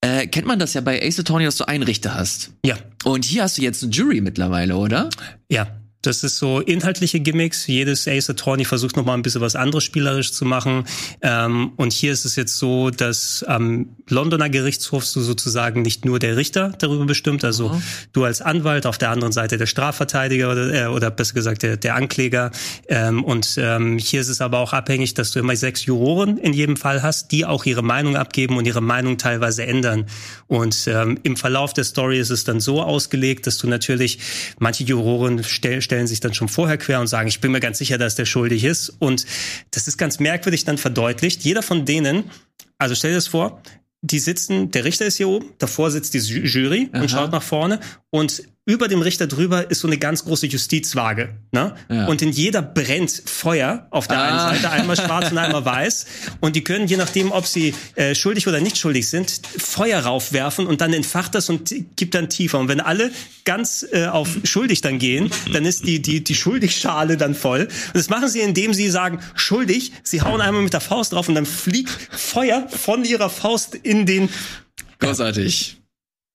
äh, 0.00 0.26
kennt 0.26 0.46
man 0.46 0.58
das 0.58 0.74
ja 0.74 0.80
bei 0.80 1.02
Ace 1.02 1.20
Attorney, 1.20 1.44
dass 1.44 1.56
du 1.56 1.66
einen 1.66 1.82
Richter 1.82 2.14
hast. 2.14 2.52
Ja. 2.64 2.76
Und 3.04 3.24
hier 3.24 3.42
hast 3.42 3.58
du 3.58 3.62
jetzt 3.62 3.82
ein 3.82 3.90
Jury 3.90 4.20
mittlerweile, 4.20 4.76
oder? 4.76 5.10
Ja. 5.50 5.77
Das 6.02 6.22
ist 6.22 6.38
so 6.38 6.60
inhaltliche 6.60 7.18
Gimmicks. 7.18 7.66
Jedes 7.66 8.06
Ace 8.06 8.30
Attorney 8.30 8.64
versucht 8.64 8.96
noch 8.96 9.04
mal 9.04 9.14
ein 9.14 9.22
bisschen 9.22 9.40
was 9.40 9.56
anderes 9.56 9.82
spielerisch 9.82 10.32
zu 10.32 10.44
machen. 10.44 10.84
Ähm, 11.22 11.72
und 11.74 11.92
hier 11.92 12.12
ist 12.12 12.24
es 12.24 12.36
jetzt 12.36 12.56
so, 12.56 12.90
dass 12.90 13.42
am 13.42 13.96
Londoner 14.08 14.48
Gerichtshof 14.48 15.04
du 15.12 15.20
sozusagen 15.20 15.82
nicht 15.82 16.04
nur 16.04 16.20
der 16.20 16.36
Richter 16.36 16.72
darüber 16.78 17.04
bestimmt, 17.04 17.44
also 17.44 17.70
mhm. 17.70 17.82
du 18.12 18.24
als 18.24 18.40
Anwalt, 18.40 18.86
auf 18.86 18.96
der 18.96 19.10
anderen 19.10 19.32
Seite 19.32 19.58
der 19.58 19.66
Strafverteidiger 19.66 20.52
oder, 20.52 20.72
äh, 20.72 20.86
oder 20.86 21.10
besser 21.10 21.34
gesagt 21.34 21.64
der, 21.64 21.76
der 21.76 21.96
Ankläger. 21.96 22.52
Ähm, 22.86 23.24
und 23.24 23.56
ähm, 23.58 23.98
hier 23.98 24.20
ist 24.20 24.28
es 24.28 24.40
aber 24.40 24.58
auch 24.58 24.72
abhängig, 24.72 25.14
dass 25.14 25.32
du 25.32 25.40
immer 25.40 25.56
sechs 25.56 25.84
Juroren 25.84 26.38
in 26.38 26.52
jedem 26.52 26.76
Fall 26.76 27.02
hast, 27.02 27.32
die 27.32 27.44
auch 27.44 27.64
ihre 27.64 27.82
Meinung 27.82 28.16
abgeben 28.16 28.56
und 28.56 28.66
ihre 28.66 28.80
Meinung 28.80 29.18
teilweise 29.18 29.66
ändern. 29.66 30.06
Und 30.46 30.86
ähm, 30.86 31.18
im 31.24 31.36
Verlauf 31.36 31.72
der 31.74 31.84
Story 31.84 32.20
ist 32.20 32.30
es 32.30 32.44
dann 32.44 32.60
so 32.60 32.82
ausgelegt, 32.82 33.48
dass 33.48 33.58
du 33.58 33.66
natürlich 33.66 34.20
manche 34.60 34.84
Juroren 34.84 35.42
stell, 35.42 35.82
stellen 35.88 36.06
sich 36.06 36.20
dann 36.20 36.34
schon 36.34 36.48
vorher 36.48 36.76
quer 36.76 37.00
und 37.00 37.06
sagen, 37.06 37.28
ich 37.28 37.40
bin 37.40 37.50
mir 37.50 37.60
ganz 37.60 37.78
sicher, 37.78 37.96
dass 37.96 38.14
der 38.14 38.26
schuldig 38.26 38.64
ist. 38.64 38.90
Und 38.98 39.24
das 39.70 39.88
ist 39.88 39.96
ganz 39.96 40.18
merkwürdig 40.18 40.64
dann 40.64 40.76
verdeutlicht. 40.76 41.42
Jeder 41.42 41.62
von 41.62 41.86
denen 41.86 42.24
Also 42.76 42.94
stell 42.94 43.12
dir 43.12 43.16
das 43.16 43.28
vor, 43.28 43.62
die 44.02 44.18
sitzen, 44.18 44.70
der 44.70 44.84
Richter 44.84 45.06
ist 45.06 45.16
hier 45.16 45.28
oben, 45.28 45.46
davor 45.58 45.90
sitzt 45.90 46.12
die 46.14 46.18
Jury 46.18 46.90
Aha. 46.92 47.02
und 47.02 47.10
schaut 47.10 47.32
nach 47.32 47.42
vorne 47.42 47.80
und 48.10 48.42
über 48.68 48.86
dem 48.86 49.00
Richter 49.00 49.26
drüber 49.26 49.70
ist 49.70 49.80
so 49.80 49.86
eine 49.86 49.96
ganz 49.96 50.26
große 50.26 50.44
Justizwaage. 50.44 51.30
Ne? 51.52 51.74
Ja. 51.88 52.04
Und 52.06 52.20
in 52.20 52.32
jeder 52.32 52.60
brennt 52.60 53.10
Feuer 53.24 53.86
auf 53.90 54.08
der 54.08 54.18
ah. 54.18 54.28
einen 54.28 54.56
Seite, 54.56 54.70
einmal 54.70 54.94
schwarz 54.94 55.30
und 55.30 55.38
einmal 55.38 55.64
weiß. 55.64 56.04
Und 56.40 56.54
die 56.54 56.62
können, 56.62 56.86
je 56.86 56.98
nachdem, 56.98 57.32
ob 57.32 57.46
sie 57.46 57.74
äh, 57.94 58.14
schuldig 58.14 58.46
oder 58.46 58.60
nicht 58.60 58.76
schuldig 58.76 59.08
sind, 59.08 59.40
Feuer 59.56 60.00
raufwerfen 60.00 60.66
und 60.66 60.82
dann 60.82 60.92
entfacht 60.92 61.34
das 61.34 61.48
und 61.48 61.74
gibt 61.96 62.14
dann 62.14 62.28
tiefer. 62.28 62.58
Und 62.58 62.68
wenn 62.68 62.82
alle 62.82 63.10
ganz 63.46 63.86
äh, 63.90 64.04
auf 64.04 64.28
schuldig 64.44 64.82
dann 64.82 64.98
gehen, 64.98 65.30
dann 65.50 65.64
ist 65.64 65.86
die, 65.86 66.02
die, 66.02 66.22
die 66.22 66.34
Schuldigschale 66.34 67.16
dann 67.16 67.34
voll. 67.34 67.62
Und 67.62 67.94
das 67.94 68.10
machen 68.10 68.28
sie, 68.28 68.40
indem 68.40 68.74
sie 68.74 68.90
sagen, 68.90 69.20
schuldig, 69.34 69.92
sie 70.02 70.20
hauen 70.20 70.42
einmal 70.42 70.62
mit 70.62 70.74
der 70.74 70.82
Faust 70.82 71.14
drauf 71.14 71.26
und 71.26 71.36
dann 71.36 71.46
fliegt 71.46 71.90
Feuer 72.10 72.68
von 72.68 73.02
ihrer 73.06 73.30
Faust 73.30 73.74
in 73.76 74.04
den 74.04 74.28
Großartig. 74.98 75.78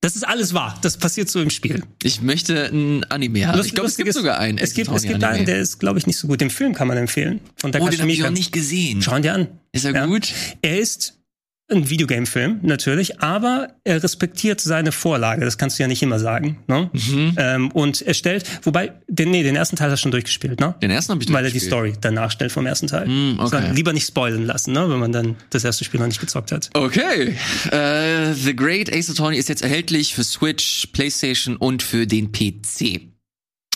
Das 0.04 0.18
ist 0.18 0.28
alles 0.28 0.54
wahr. 0.54 0.78
Das 0.82 0.98
passiert 0.98 1.30
so 1.30 1.42
im 1.42 1.50
Spiel. 1.50 1.82
Ich 2.04 2.22
möchte 2.22 2.66
ein 2.66 3.06
Anime 3.06 3.48
haben. 3.48 3.56
Lust, 3.56 3.70
ich 3.70 3.74
glaube, 3.74 3.88
es 3.88 3.96
gibt 3.96 4.12
sogar 4.12 4.38
einen. 4.38 4.58
Es 4.58 4.74
gibt, 4.74 4.92
es 4.92 5.04
gibt 5.04 5.24
einen, 5.24 5.46
der 5.46 5.60
ist, 5.60 5.80
glaube 5.80 5.98
ich, 5.98 6.06
nicht 6.06 6.18
so 6.18 6.28
gut. 6.28 6.42
Den 6.42 6.50
Film 6.50 6.74
kann 6.74 6.90
man 6.90 6.98
empfehlen. 6.98 7.40
Von 7.56 7.70
oh, 7.70 7.88
den 7.88 8.02
habe 8.02 8.12
ich 8.12 8.20
noch 8.20 8.30
nicht 8.30 8.52
gesehen. 8.52 9.02
Schauen 9.02 9.22
dir 9.22 9.34
an. 9.34 9.48
Ist 9.72 9.86
er 9.86 9.94
ja. 9.94 10.06
gut? 10.06 10.34
Er 10.62 10.78
ist 10.78 11.23
ein 11.72 11.90
Videogame-Film, 11.90 12.60
natürlich, 12.62 13.22
aber 13.22 13.70
er 13.84 14.04
respektiert 14.04 14.60
seine 14.60 14.92
Vorlage. 14.92 15.46
Das 15.46 15.58
kannst 15.58 15.80
du 15.80 15.84
ja 15.84 15.88
nicht 15.88 16.04
immer 16.04 16.20
sagen. 16.20 16.60
Ne? 16.68 16.90
Mhm. 16.92 17.36
Ähm, 17.38 17.72
und 17.72 18.02
er 18.02 18.14
stellt, 18.14 18.46
wobei, 18.64 18.94
den, 19.08 19.32
nee, 19.32 19.44
den 19.44 19.56
ersten 19.56 19.78
Teil 19.78 19.90
hast 19.90 20.00
du 20.00 20.04
schon 20.04 20.12
durchgespielt, 20.12 20.60
ne? 20.60 20.76
Den 20.82 20.92
ersten 20.92 21.14
habe 21.14 21.24
ich 21.24 21.32
Weil 21.32 21.46
er 21.46 21.52
die 21.52 21.60
Story 21.60 21.94
danach 22.00 22.32
stellt 22.32 22.52
vom 22.52 22.66
ersten 22.66 22.88
Teil. 22.88 23.08
Mm, 23.08 23.40
okay. 23.40 23.72
lieber 23.74 23.94
nicht 23.94 24.06
spoilen 24.06 24.46
lassen, 24.46 24.74
ne? 24.74 24.90
wenn 24.90 25.00
man 25.00 25.14
dann 25.14 25.36
das 25.52 25.64
erste 25.64 25.86
Spiel 25.86 26.00
noch 26.00 26.08
nicht 26.08 26.20
gezockt 26.20 26.52
hat. 26.52 26.70
Okay. 26.74 27.36
Uh, 27.68 28.34
The 28.34 28.56
Great 28.56 28.94
Ace 28.94 29.10
Attorney 29.10 29.38
ist 29.38 29.48
jetzt 29.48 29.64
erhältlich 29.64 30.14
für 30.14 30.24
Switch, 30.24 30.88
PlayStation 30.92 31.56
und 31.56 31.82
für 31.82 32.06
den 32.06 32.32
PC. 32.32 33.02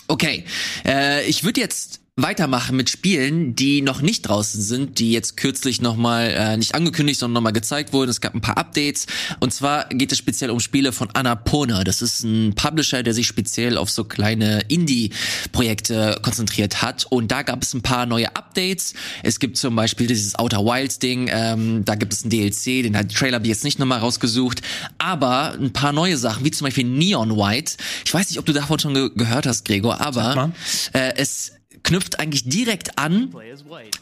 Okay. 0.08 0.44
Uh, 0.86 1.26
ich 1.26 1.42
würde 1.42 1.60
jetzt 1.60 2.00
weitermachen 2.22 2.76
mit 2.76 2.90
Spielen, 2.90 3.54
die 3.54 3.80
noch 3.80 4.02
nicht 4.02 4.22
draußen 4.22 4.60
sind, 4.60 4.98
die 4.98 5.12
jetzt 5.12 5.36
kürzlich 5.36 5.80
nochmal 5.80 6.30
äh, 6.36 6.56
nicht 6.56 6.74
angekündigt, 6.74 7.20
sondern 7.20 7.34
nochmal 7.34 7.52
gezeigt 7.52 7.92
wurden. 7.92 8.10
Es 8.10 8.20
gab 8.20 8.34
ein 8.34 8.40
paar 8.40 8.58
Updates. 8.58 9.06
Und 9.38 9.54
zwar 9.54 9.88
geht 9.88 10.10
es 10.10 10.18
speziell 10.18 10.50
um 10.50 10.58
Spiele 10.58 10.92
von 10.92 11.10
Annapurna. 11.12 11.84
Das 11.84 12.02
ist 12.02 12.24
ein 12.24 12.54
Publisher, 12.54 13.04
der 13.04 13.14
sich 13.14 13.26
speziell 13.28 13.78
auf 13.78 13.88
so 13.88 14.02
kleine 14.02 14.62
Indie-Projekte 14.68 16.18
konzentriert 16.22 16.82
hat. 16.82 17.06
Und 17.08 17.30
da 17.30 17.42
gab 17.42 17.62
es 17.62 17.72
ein 17.72 17.82
paar 17.82 18.04
neue 18.04 18.34
Updates. 18.34 18.94
Es 19.22 19.38
gibt 19.38 19.56
zum 19.56 19.76
Beispiel 19.76 20.08
dieses 20.08 20.34
Outer 20.34 20.64
Wilds-Ding. 20.64 21.30
Ähm, 21.32 21.84
da 21.84 21.94
gibt 21.94 22.12
es 22.12 22.24
ein 22.24 22.30
DLC, 22.30 22.82
den 22.82 22.96
hat 22.96 23.14
Trailer 23.14 23.36
habe 23.36 23.46
ich 23.46 23.50
jetzt 23.50 23.64
nicht 23.64 23.78
nochmal 23.78 24.00
rausgesucht. 24.00 24.60
Aber 24.98 25.52
ein 25.52 25.72
paar 25.72 25.92
neue 25.92 26.16
Sachen, 26.16 26.44
wie 26.44 26.50
zum 26.50 26.64
Beispiel 26.64 26.84
Neon 26.84 27.36
White. 27.36 27.76
Ich 28.04 28.12
weiß 28.12 28.28
nicht, 28.28 28.38
ob 28.40 28.46
du 28.46 28.52
davon 28.52 28.80
schon 28.80 28.94
ge 28.94 29.10
gehört 29.14 29.46
hast, 29.46 29.64
Gregor, 29.64 30.00
aber 30.00 30.52
äh, 30.92 31.12
es 31.16 31.52
knüpft 31.82 32.18
eigentlich 32.20 32.44
direkt 32.44 32.98
an 32.98 33.34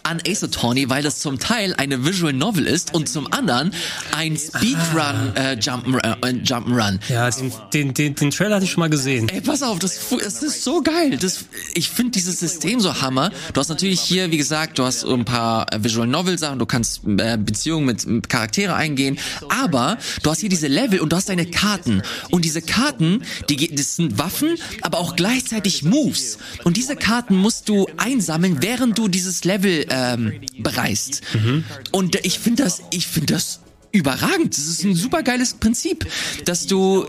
an 0.02 0.20
Ace 0.26 0.44
Attorney, 0.44 0.88
weil 0.88 1.02
das 1.02 1.20
zum 1.20 1.38
Teil 1.38 1.74
eine 1.74 2.04
Visual 2.04 2.32
Novel 2.32 2.66
ist 2.66 2.94
und 2.94 3.08
zum 3.08 3.32
anderen 3.32 3.72
ein 4.12 4.36
Speedrun 4.36 5.34
äh, 5.34 5.56
Jump'n'Run. 5.58 6.24
Äh, 6.24 6.42
Jump'n'Run. 6.42 6.98
Ja, 7.08 7.30
den, 7.30 7.52
den, 7.72 7.94
den, 7.94 8.14
den 8.14 8.30
Trailer 8.30 8.56
hatte 8.56 8.64
ich 8.64 8.72
schon 8.72 8.80
mal 8.80 8.90
gesehen. 8.90 9.28
Ey, 9.28 9.40
pass 9.40 9.62
auf, 9.62 9.78
das, 9.78 9.98
das 10.10 10.42
ist 10.42 10.62
so 10.62 10.82
geil. 10.82 11.18
Das, 11.20 11.44
ich 11.74 11.90
finde 11.90 12.12
dieses 12.12 12.38
System 12.40 12.80
so 12.80 13.00
hammer. 13.00 13.30
Du 13.52 13.60
hast 13.60 13.68
natürlich 13.68 14.00
hier, 14.00 14.30
wie 14.30 14.36
gesagt, 14.36 14.78
du 14.78 14.84
hast 14.84 15.04
ein 15.04 15.24
paar 15.24 15.66
Visual 15.78 16.06
Novel 16.06 16.38
Sachen, 16.38 16.58
du 16.58 16.66
kannst 16.66 17.02
äh, 17.04 17.36
Beziehungen 17.36 17.86
mit, 17.86 18.06
mit 18.06 18.28
Charaktere 18.28 18.74
eingehen, 18.74 19.18
aber 19.48 19.98
du 20.22 20.30
hast 20.30 20.40
hier 20.40 20.48
diese 20.48 20.68
Level 20.68 21.00
und 21.00 21.12
du 21.12 21.16
hast 21.16 21.28
deine 21.28 21.46
Karten 21.46 22.02
und 22.30 22.44
diese 22.44 22.62
Karten, 22.62 23.22
die 23.48 23.74
das 23.74 23.96
sind 23.96 24.18
Waffen, 24.18 24.56
aber 24.82 24.98
auch 24.98 25.16
gleichzeitig 25.16 25.82
Moves 25.82 26.38
und 26.64 26.76
diese 26.76 26.96
Karten 26.96 27.36
musst 27.36 27.65
du 27.68 27.86
einsammeln, 27.96 28.58
während 28.60 28.98
du 28.98 29.08
dieses 29.08 29.44
Level 29.44 29.86
ähm, 29.90 30.40
bereist. 30.58 31.22
Mhm. 31.34 31.64
Und 31.92 32.24
ich 32.24 32.38
finde 32.38 32.64
das, 32.64 32.82
ich 32.90 33.06
finde 33.06 33.34
das 33.34 33.60
überragend. 33.92 34.56
Das 34.56 34.66
ist 34.66 34.84
ein 34.84 34.94
super 34.94 35.22
geiles 35.22 35.54
Prinzip, 35.54 36.06
dass 36.44 36.66
du 36.66 37.06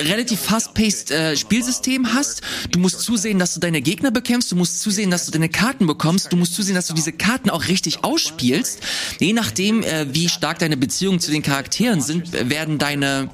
relativ 0.00 0.40
fast-paced 0.40 1.10
äh, 1.10 1.36
Spielsystem 1.36 2.14
hast. 2.14 2.42
Du 2.70 2.78
musst 2.78 3.00
zusehen, 3.00 3.38
dass 3.38 3.54
du 3.54 3.60
deine 3.60 3.82
Gegner 3.82 4.10
bekämpfst. 4.10 4.50
Du 4.50 4.56
musst 4.56 4.80
zusehen, 4.80 5.10
dass 5.10 5.26
du 5.26 5.32
deine 5.32 5.48
Karten 5.48 5.86
bekommst. 5.86 6.32
Du 6.32 6.36
musst 6.36 6.54
zusehen, 6.54 6.74
dass 6.74 6.86
du 6.86 6.94
diese 6.94 7.12
Karten 7.12 7.50
auch 7.50 7.68
richtig 7.68 8.04
ausspielst. 8.04 8.80
Je 9.18 9.32
nachdem, 9.32 9.82
äh, 9.82 10.06
wie 10.12 10.28
stark 10.28 10.58
deine 10.58 10.76
Beziehungen 10.76 11.20
zu 11.20 11.30
den 11.30 11.42
Charakteren 11.42 12.00
sind, 12.00 12.32
werden 12.32 12.78
deine 12.78 13.30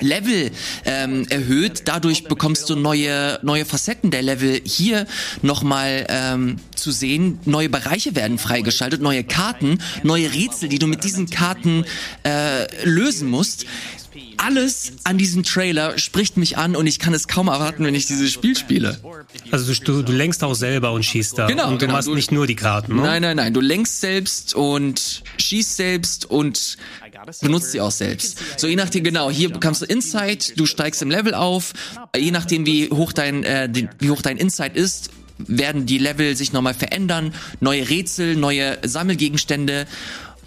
Level 0.00 0.50
ähm, 0.84 1.26
erhöht. 1.28 1.82
Dadurch 1.86 2.24
bekommst 2.24 2.68
du 2.68 2.76
neue 2.76 3.38
neue 3.42 3.64
Facetten 3.64 4.10
der 4.10 4.22
Level 4.22 4.60
hier 4.64 5.06
nochmal 5.42 6.06
ähm, 6.08 6.56
zu 6.74 6.90
sehen. 6.90 7.38
Neue 7.44 7.68
Bereiche 7.68 8.14
werden 8.14 8.38
freigeschaltet, 8.38 9.00
neue 9.00 9.24
Karten, 9.24 9.78
neue 10.02 10.32
Rätsel, 10.32 10.68
die 10.68 10.78
du 10.78 10.86
mit 10.86 11.04
diesen 11.04 11.30
Karten 11.30 11.84
äh, 12.24 12.66
lösen 12.84 13.28
musst 13.28 13.66
alles 14.36 14.92
an 15.04 15.18
diesem 15.18 15.42
Trailer 15.42 15.98
spricht 15.98 16.36
mich 16.36 16.58
an 16.58 16.76
und 16.76 16.86
ich 16.86 16.98
kann 16.98 17.14
es 17.14 17.28
kaum 17.28 17.48
erwarten, 17.48 17.84
wenn 17.84 17.94
ich 17.94 18.06
dieses 18.06 18.30
Spiel 18.32 18.56
spiele. 18.56 18.98
Also 19.50 19.72
du, 19.72 20.02
du 20.02 20.12
lenkst 20.12 20.44
auch 20.44 20.54
selber 20.54 20.92
und 20.92 21.04
schießt 21.04 21.38
da. 21.38 21.46
Genau. 21.46 21.68
Und 21.68 21.74
du 21.74 21.78
genau, 21.86 21.94
machst 21.94 22.08
du, 22.08 22.14
nicht 22.14 22.30
nur 22.30 22.46
die 22.46 22.54
Karten. 22.54 22.96
Ne? 22.96 23.02
Nein, 23.02 23.22
nein, 23.22 23.36
nein. 23.36 23.54
Du 23.54 23.60
lenkst 23.60 24.00
selbst 24.00 24.54
und 24.54 25.22
schießt 25.38 25.76
selbst 25.76 26.26
und 26.26 26.76
benutzt 27.40 27.72
sie 27.72 27.80
auch 27.80 27.90
selbst. 27.90 28.38
So 28.56 28.66
je 28.66 28.76
nachdem, 28.76 29.04
genau, 29.04 29.30
hier 29.30 29.50
bekommst 29.50 29.82
du 29.82 29.86
Insight, 29.86 30.58
du 30.58 30.66
steigst 30.66 31.02
im 31.02 31.10
Level 31.10 31.34
auf, 31.34 31.72
je 32.16 32.30
nachdem 32.30 32.66
wie 32.66 32.90
hoch 32.90 33.12
dein, 33.12 33.44
äh, 33.44 33.68
wie 33.98 34.10
hoch 34.10 34.22
dein 34.22 34.36
Insight 34.36 34.76
ist, 34.76 35.10
werden 35.38 35.86
die 35.86 35.98
Level 35.98 36.36
sich 36.36 36.52
nochmal 36.52 36.74
verändern, 36.74 37.34
neue 37.60 37.88
Rätsel, 37.88 38.36
neue 38.36 38.78
Sammelgegenstände. 38.82 39.86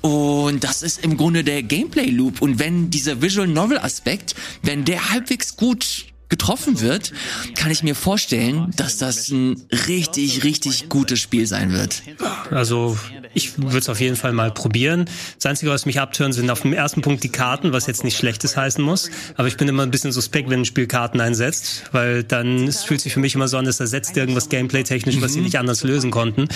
Und 0.02 0.64
das 0.64 0.84
ist 0.84 1.04
im 1.04 1.18
Grunde 1.18 1.44
der 1.44 1.64
Gameplay-Loop. 1.64 2.42
Und 2.42 2.60
wenn 2.60 2.90
dieser 2.90 3.22
Visual 3.22 3.48
Novel-Aspekt, 3.48 4.36
wenn 4.62 4.86
der 4.86 5.10
halbwegs 5.10 5.58
gut 5.58 6.06
getroffen 6.30 6.82
wird, 6.82 7.14
kann 7.56 7.72
ich 7.72 7.84
mir 7.84 7.96
vorstellen, 7.96 8.72
dass 8.76 8.98
das 8.98 9.30
ein 9.30 9.62
richtig, 9.88 10.44
richtig 10.44 10.90
gutes 10.90 11.20
Spiel 11.20 11.48
sein 11.48 11.72
wird. 11.72 12.02
Also 12.52 12.98
ich 13.34 13.58
würde 13.58 13.78
es 13.78 13.90
auf 13.90 14.00
jeden 14.00 14.16
Fall 14.16 14.34
mal 14.34 14.52
probieren. 14.52 15.06
Das 15.36 15.46
Einzige, 15.46 15.72
was 15.72 15.86
mich 15.86 16.00
abtören, 16.00 16.34
sind 16.34 16.50
auf 16.50 16.62
dem 16.62 16.74
ersten 16.74 17.02
Punkt 17.02 17.24
die 17.24 17.30
Karten, 17.30 17.72
was 17.72 17.88
jetzt 17.88 18.04
nicht 18.04 18.18
Schlechtes 18.18 18.58
heißen 18.58 18.84
muss. 18.84 19.10
Aber 19.36 19.48
ich 19.48 19.58
bin 19.58 19.68
immer 19.68 19.84
ein 19.84 19.92
bisschen 19.92 20.12
suspekt, 20.12 20.50
wenn 20.50 20.62
ein 20.62 20.66
Spiel 20.66 20.88
Karten 20.88 21.22
einsetzt, 21.22 21.84
weil 21.92 22.24
dann 22.24 22.72
fühlt 22.72 23.02
sich 23.02 23.14
für 23.14 23.20
mich 23.20 23.36
immer 23.36 23.48
so 23.48 23.58
an, 23.58 23.66
dass 23.66 23.80
ersetzt 23.80 24.18
irgendwas 24.18 24.50
gameplay-technisch, 24.50 25.22
was 25.22 25.34
sie 25.34 25.40
mhm. 25.40 25.46
nicht 25.46 25.60
anders 25.60 25.84
lösen 25.84 26.12
konnten. 26.12 26.48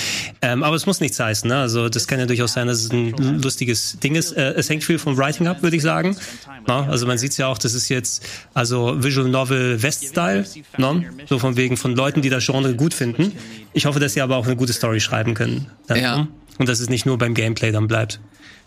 Ähm, 0.42 0.64
aber 0.64 0.76
es 0.76 0.86
muss 0.86 1.00
nichts 1.00 1.20
heißen. 1.20 1.48
Ne? 1.48 1.58
Also 1.58 1.88
das 1.88 2.08
kann 2.08 2.20
ja 2.20 2.26
durchaus 2.26 2.54
sein, 2.54 2.68
dass 2.68 2.80
es 2.80 2.92
ein 2.92 3.42
lustiges 3.42 4.00
Ding 4.00 4.16
ist. 4.16 4.32
Äh, 4.32 4.54
es 4.54 4.70
hängt 4.70 4.84
viel 4.84 5.00
vom 5.00 5.18
Writing 5.18 5.48
ab, 5.48 5.62
würde 5.62 5.76
ich 5.76 5.84
sagen. 5.84 6.18
Ja, 6.68 6.84
also 6.84 7.08
man 7.08 7.18
sieht 7.18 7.32
es 7.32 7.38
ja 7.38 7.48
auch, 7.48 7.58
das 7.58 7.74
ist 7.74 7.90
jetzt 7.90 8.24
also 8.54 9.04
Visual 9.04 9.30
Novel 9.30 9.61
West-Style, 9.82 10.45
ne? 10.78 11.05
so 11.28 11.39
von 11.39 11.57
wegen 11.57 11.78
von 11.78 11.95
Leuten, 11.95 12.22
die 12.22 12.30
das 12.30 12.45
Genre 12.45 12.76
gut 12.76 12.93
finden. 12.93 13.32
Ich 13.74 13.86
hoffe, 13.86 13.99
dass 13.99 14.14
sie 14.14 14.22
aber 14.22 14.38
auch 14.38 14.45
eine 14.45 14.55
gute 14.55 14.74
Story 14.74 14.99
schreiben 14.99 15.34
können. 15.34 15.68
Dann, 15.88 16.01
ja. 16.01 16.18
Ne? 16.18 16.28
Und 16.57 16.70
dass 16.70 16.80
es 16.80 16.89
nicht 16.89 17.05
nur 17.05 17.18
beim 17.18 17.34
Gameplay 17.34 17.72
dann 17.72 17.88
bleibt. 17.88 18.20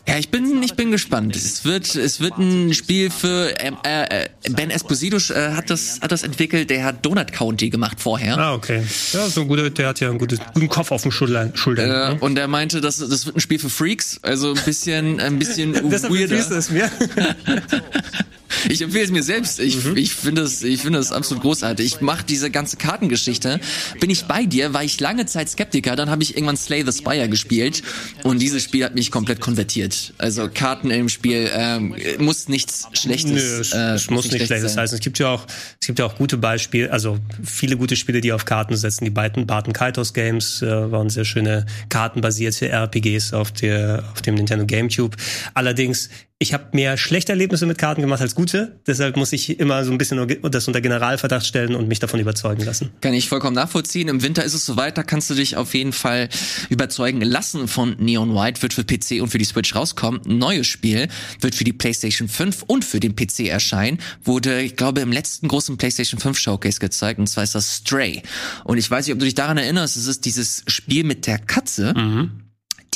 Ja, 0.07 0.19
ich 0.19 0.29
bin, 0.29 0.61
ich 0.61 0.75
bin 0.75 0.91
gespannt. 0.91 1.35
Es 1.35 1.65
wird, 1.65 1.95
es 1.95 2.19
wird 2.19 2.37
ein 2.37 2.75
Spiel 2.75 3.09
für 3.09 3.51
äh, 3.59 3.71
äh, 3.83 4.29
Ben 4.51 4.69
Esposito 4.69 5.17
äh, 5.33 5.53
hat 5.53 5.71
das, 5.71 5.99
hat 6.01 6.11
das 6.11 6.21
entwickelt. 6.21 6.69
Der 6.69 6.83
hat 6.83 7.03
Donut 7.03 7.31
County 7.31 7.71
gemacht 7.71 7.99
vorher. 7.99 8.37
Ah, 8.37 8.53
okay. 8.53 8.83
Ja, 9.13 9.27
so 9.27 9.41
ein 9.41 9.47
guter, 9.47 9.67
der 9.71 9.87
hat 9.87 9.99
ja 9.99 10.09
einen 10.09 10.19
guten, 10.19 10.39
guten 10.53 10.69
Kopf 10.69 10.91
auf 10.91 11.01
dem 11.01 11.11
Schultern. 11.11 11.55
Schultern 11.55 11.89
äh, 11.89 12.13
ne? 12.13 12.17
Und 12.19 12.37
er 12.37 12.47
meinte, 12.47 12.81
das, 12.81 12.97
das 12.97 13.25
wird 13.25 13.35
ein 13.35 13.39
Spiel 13.39 13.57
für 13.57 13.69
Freaks. 13.69 14.19
Also 14.21 14.53
ein 14.53 14.63
bisschen, 14.63 15.19
ein 15.19 15.39
bisschen 15.39 15.73
weirder. 15.83 16.35
es 16.35 16.69
mir. 16.69 16.89
Ich 18.69 18.81
empfehle 18.81 19.05
es 19.05 19.11
mir 19.11 19.23
selbst. 19.23 19.59
Ich, 19.59 19.83
mhm. 19.83 19.97
ich 19.97 20.13
finde 20.13 20.43
es, 20.43 20.63
ich 20.63 20.81
finde 20.81 20.99
es 20.99 21.11
absolut 21.11 21.43
großartig. 21.43 21.85
Ich 21.85 22.01
mache 22.01 22.25
diese 22.25 22.51
ganze 22.51 22.77
Kartengeschichte. 22.77 23.59
Bin 23.99 24.09
ich 24.09 24.25
bei 24.25 24.45
dir, 24.45 24.73
war 24.73 24.83
ich 24.83 24.99
lange 24.99 25.25
Zeit 25.25 25.49
Skeptiker. 25.49 25.95
Dann 25.95 26.09
habe 26.09 26.23
ich 26.23 26.35
irgendwann 26.35 26.57
Slay 26.57 26.83
the 26.85 26.91
Spire 26.91 27.29
gespielt 27.29 27.83
und 28.23 28.39
dieses 28.39 28.63
Spiel 28.63 28.83
hat 28.85 28.95
mich 28.95 29.11
komplett 29.11 29.39
konvertiert. 29.39 30.13
Also 30.17 30.49
Karten 30.53 30.89
im 30.91 31.09
Spiel 31.09 31.49
ähm, 31.53 31.95
muss 32.19 32.47
nichts 32.47 32.87
Schlechtes. 32.93 33.31
Nö, 33.31 33.59
es, 33.61 33.73
äh, 33.73 33.93
es 33.93 34.09
muss 34.09 34.25
nicht 34.25 34.45
Schlechtes 34.45 34.73
sein. 34.73 34.83
heißen. 34.83 34.95
Es 34.95 35.03
gibt 35.03 35.19
ja 35.19 35.29
auch, 35.29 35.45
es 35.79 35.87
gibt 35.87 35.99
ja 35.99 36.05
auch 36.05 36.15
gute 36.17 36.37
Beispiele, 36.37 36.91
also 36.91 37.19
viele 37.43 37.77
gute 37.77 37.95
Spiele, 37.95 38.21
die 38.21 38.31
auf 38.31 38.45
Karten 38.45 38.75
setzen. 38.75 39.05
Die 39.05 39.11
beiden 39.11 39.45
Barton 39.45 39.73
Kaitos 39.73 40.13
Games 40.13 40.61
äh, 40.61 40.91
waren 40.91 41.09
sehr 41.09 41.25
schöne 41.25 41.65
kartenbasierte 41.89 42.69
RPGs 42.69 43.33
auf 43.33 43.51
der, 43.51 44.03
auf 44.13 44.21
dem 44.21 44.35
Nintendo 44.35 44.65
GameCube. 44.65 45.15
Allerdings 45.53 46.09
ich 46.37 46.53
habe 46.53 46.65
mehr 46.73 46.97
schlechte 46.97 47.31
Erlebnisse 47.31 47.65
mit 47.65 47.77
Karten 47.77 48.01
gemacht 48.01 48.19
als 48.19 48.35
gute. 48.35 48.77
Deshalb 48.85 49.15
muss 49.15 49.31
ich 49.31 49.57
immer 49.57 49.85
so 49.85 49.91
ein 49.93 49.97
bisschen 49.97 50.27
das 50.51 50.67
unter 50.67 50.81
Generalverdacht 50.81 51.45
stellen 51.45 51.75
und 51.75 51.87
mich 51.87 51.99
davon 51.99 52.19
überzeugen 52.19 52.61
lassen. 52.65 52.91
Kann 52.99 53.13
ich 53.13 53.29
vollkommen 53.29 53.55
nachvollziehen. 53.55 54.09
Im 54.09 54.21
Winter 54.21 54.43
ist 54.43 54.53
es 54.53 54.65
soweit, 54.65 54.97
da 54.97 55.03
kannst 55.03 55.29
du 55.29 55.33
dich 55.33 55.55
auf 55.55 55.73
jeden 55.73 55.93
Fall 55.93 56.27
überzeugen 56.67 57.21
lassen 57.21 57.69
von 57.69 57.95
Neon 57.99 58.35
White. 58.35 58.61
Wird 58.61 58.73
für 58.73 58.83
PC 58.83 59.21
und 59.21 59.29
für 59.29 59.37
die 59.37 59.45
Switch 59.45 59.73
rauskommen. 59.75 60.19
Ein 60.25 60.37
neues 60.37 60.67
Spiel 60.67 61.07
wird 61.39 61.55
für 61.55 61.63
die 61.63 61.71
PlayStation 61.71 62.27
5 62.27 62.63
und 62.63 62.83
für 62.83 62.99
den 62.99 63.15
PC 63.15 63.47
erscheinen. 63.47 63.99
Wurde, 64.21 64.61
ich 64.61 64.75
glaube, 64.75 64.99
im 64.99 65.13
letzten 65.13 65.47
großen 65.47 65.77
PlayStation 65.77 66.19
5 66.19 66.37
Showcase 66.37 66.81
gezeigt. 66.81 67.17
Und 67.17 67.27
zwar 67.27 67.45
ist 67.45 67.55
das 67.55 67.77
Stray. 67.77 68.23
Und 68.65 68.77
ich 68.77 68.91
weiß 68.91 69.07
nicht, 69.07 69.13
ob 69.13 69.19
du 69.19 69.25
dich 69.25 69.35
daran 69.35 69.57
erinnerst. 69.57 69.95
Es 69.95 70.07
ist 70.07 70.25
dieses 70.25 70.63
Spiel 70.67 71.05
mit 71.05 71.27
der 71.27 71.39
Katze. 71.39 71.93
Mhm 71.95 72.44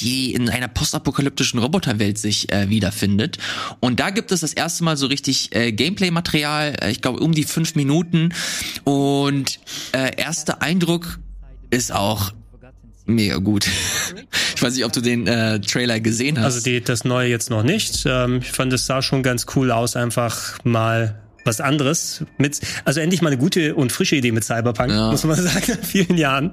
die 0.02 0.34
in 0.34 0.50
einer 0.50 0.68
postapokalyptischen 0.68 1.60
Roboterwelt 1.60 2.18
sich 2.18 2.52
äh, 2.52 2.70
wiederfindet. 2.70 3.38
Und 3.80 4.00
da 4.00 4.10
gibt 4.10 4.32
es 4.32 4.42
das 4.42 4.54
erste 4.54 4.84
Mal 4.84 4.98
so 4.98 5.08
richtig 5.08 5.56
äh, 5.56 5.72
Gameplay-Material, 5.72 6.78
äh, 6.82 6.92
ich 6.92 7.02
glaube 7.02 7.20
um 7.20 7.34
die 7.34 7.44
fünf 7.44 7.76
Minuten. 7.76 8.34
Und 8.84 9.60
äh, 9.92 10.16
erster 10.16 10.62
Eindruck 10.62 11.20
ist 11.70 11.94
auch 11.94 12.32
mega 13.06 13.38
gut. 13.38 13.68
ich 14.56 14.62
weiß 14.62 14.76
nicht, 14.76 14.86
ob 14.86 14.94
du 14.94 15.02
den 15.02 15.28
äh, 15.28 15.60
Trailer 15.60 16.00
gesehen 16.00 16.38
hast. 16.38 16.46
Also 16.56 16.64
die, 16.64 16.82
das 16.82 17.04
neue 17.04 17.30
jetzt 17.30 17.50
noch 17.50 17.64
nicht. 17.64 18.04
Ähm, 18.06 18.40
ich 18.42 18.52
fand, 18.52 18.72
es 18.74 18.86
sah 18.86 19.02
schon 19.02 19.24
ganz 19.24 19.46
cool 19.56 19.72
aus, 19.72 19.96
einfach 19.96 20.64
mal 20.64 21.20
was 21.50 21.60
anderes. 21.60 22.24
Mit, 22.38 22.62
also 22.86 23.00
endlich 23.02 23.22
mal 23.22 23.30
eine 23.30 23.38
gute 23.38 23.76
und 23.76 23.92
frische 23.92 24.16
Idee 24.16 24.32
mit 24.32 24.44
Cyberpunk, 24.44 24.92
ja. 24.92 25.12
muss 25.12 25.24
man 25.24 25.36
sagen, 25.42 25.72
in 25.72 25.84
vielen 25.84 26.18
Jahren. 26.18 26.52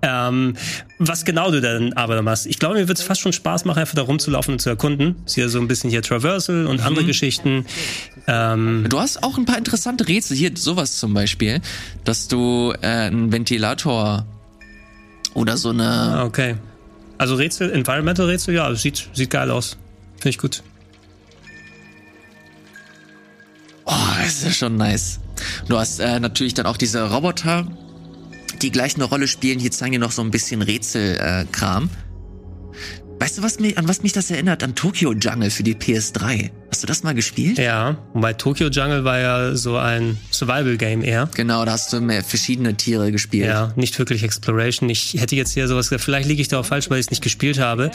Ähm, 0.00 0.54
was 0.98 1.24
genau 1.24 1.50
du 1.50 1.60
dann 1.60 1.92
aber 1.94 2.22
machst. 2.22 2.46
Ich 2.46 2.58
glaube, 2.58 2.76
mir 2.76 2.88
wird 2.88 2.98
es 2.98 3.04
fast 3.04 3.20
schon 3.20 3.32
Spaß 3.32 3.64
machen, 3.64 3.80
einfach 3.80 3.94
da 3.94 4.02
rumzulaufen 4.02 4.54
und 4.54 4.60
zu 4.60 4.70
erkunden. 4.70 5.16
Ist 5.26 5.36
ja 5.36 5.48
so 5.48 5.58
ein 5.58 5.68
bisschen 5.68 5.90
hier 5.90 6.02
Traversal 6.02 6.66
und 6.66 6.80
mhm. 6.80 6.86
andere 6.86 7.04
Geschichten. 7.04 7.66
Ähm, 8.26 8.86
du 8.88 8.98
hast 8.98 9.22
auch 9.22 9.36
ein 9.36 9.44
paar 9.44 9.58
interessante 9.58 10.06
Rätsel. 10.08 10.36
Hier 10.36 10.52
sowas 10.54 10.98
zum 10.98 11.12
Beispiel, 11.12 11.60
dass 12.04 12.28
du 12.28 12.72
äh, 12.80 12.86
einen 12.86 13.32
Ventilator 13.32 14.26
oder 15.34 15.56
so 15.56 15.70
eine. 15.70 15.88
Ah, 15.88 16.24
okay. 16.24 16.54
Also 17.18 17.34
Rätsel, 17.34 17.70
Environmental 17.70 18.26
Rätsel, 18.26 18.54
ja, 18.54 18.74
sieht, 18.74 19.08
sieht 19.12 19.30
geil 19.30 19.50
aus. 19.50 19.76
Finde 20.16 20.30
ich 20.30 20.38
gut. 20.38 20.62
Ist 24.54 24.58
schon 24.58 24.76
nice. 24.76 25.18
Du 25.68 25.78
hast 25.78 25.98
äh, 25.98 26.20
natürlich 26.20 26.54
dann 26.54 26.66
auch 26.66 26.76
diese 26.76 27.10
Roboter, 27.10 27.66
die 28.62 28.70
gleich 28.70 28.94
eine 28.94 29.04
Rolle 29.04 29.26
spielen. 29.26 29.58
Hier 29.58 29.72
zeigen 29.72 29.92
die 29.92 29.98
noch 29.98 30.12
so 30.12 30.22
ein 30.22 30.30
bisschen 30.30 30.62
Rätselkram. 30.62 31.84
Äh, 31.84 33.20
weißt 33.20 33.38
du, 33.38 33.42
was 33.42 33.58
mich, 33.58 33.76
an 33.76 33.88
was 33.88 34.02
mich 34.02 34.12
das 34.12 34.30
erinnert? 34.30 34.62
An 34.62 34.76
Tokyo 34.76 35.12
Jungle 35.12 35.50
für 35.50 35.64
die 35.64 35.74
PS3. 35.74 36.50
Hast 36.70 36.84
du 36.84 36.86
das 36.86 37.02
mal 37.02 37.14
gespielt? 37.14 37.58
Ja, 37.58 37.96
weil 38.14 38.34
Tokyo 38.34 38.68
Jungle 38.68 39.04
war 39.04 39.18
ja 39.18 39.56
so 39.56 39.76
ein 39.76 40.18
Survival-Game 40.30 41.02
eher. 41.02 41.28
Genau, 41.34 41.64
da 41.64 41.72
hast 41.72 41.92
du 41.92 42.00
mehr 42.00 42.22
verschiedene 42.22 42.76
Tiere 42.76 43.10
gespielt. 43.10 43.46
Ja, 43.46 43.72
nicht 43.74 43.98
wirklich 43.98 44.22
Exploration. 44.22 44.88
Ich 44.88 45.14
hätte 45.18 45.34
jetzt 45.34 45.52
hier 45.54 45.66
sowas 45.66 45.88
gesagt, 45.88 46.04
vielleicht 46.04 46.28
liege 46.28 46.42
ich 46.42 46.48
da 46.48 46.60
auch 46.60 46.66
falsch, 46.66 46.90
weil 46.90 47.00
ich 47.00 47.06
es 47.06 47.10
nicht 47.10 47.22
gespielt 47.22 47.58
habe. 47.58 47.90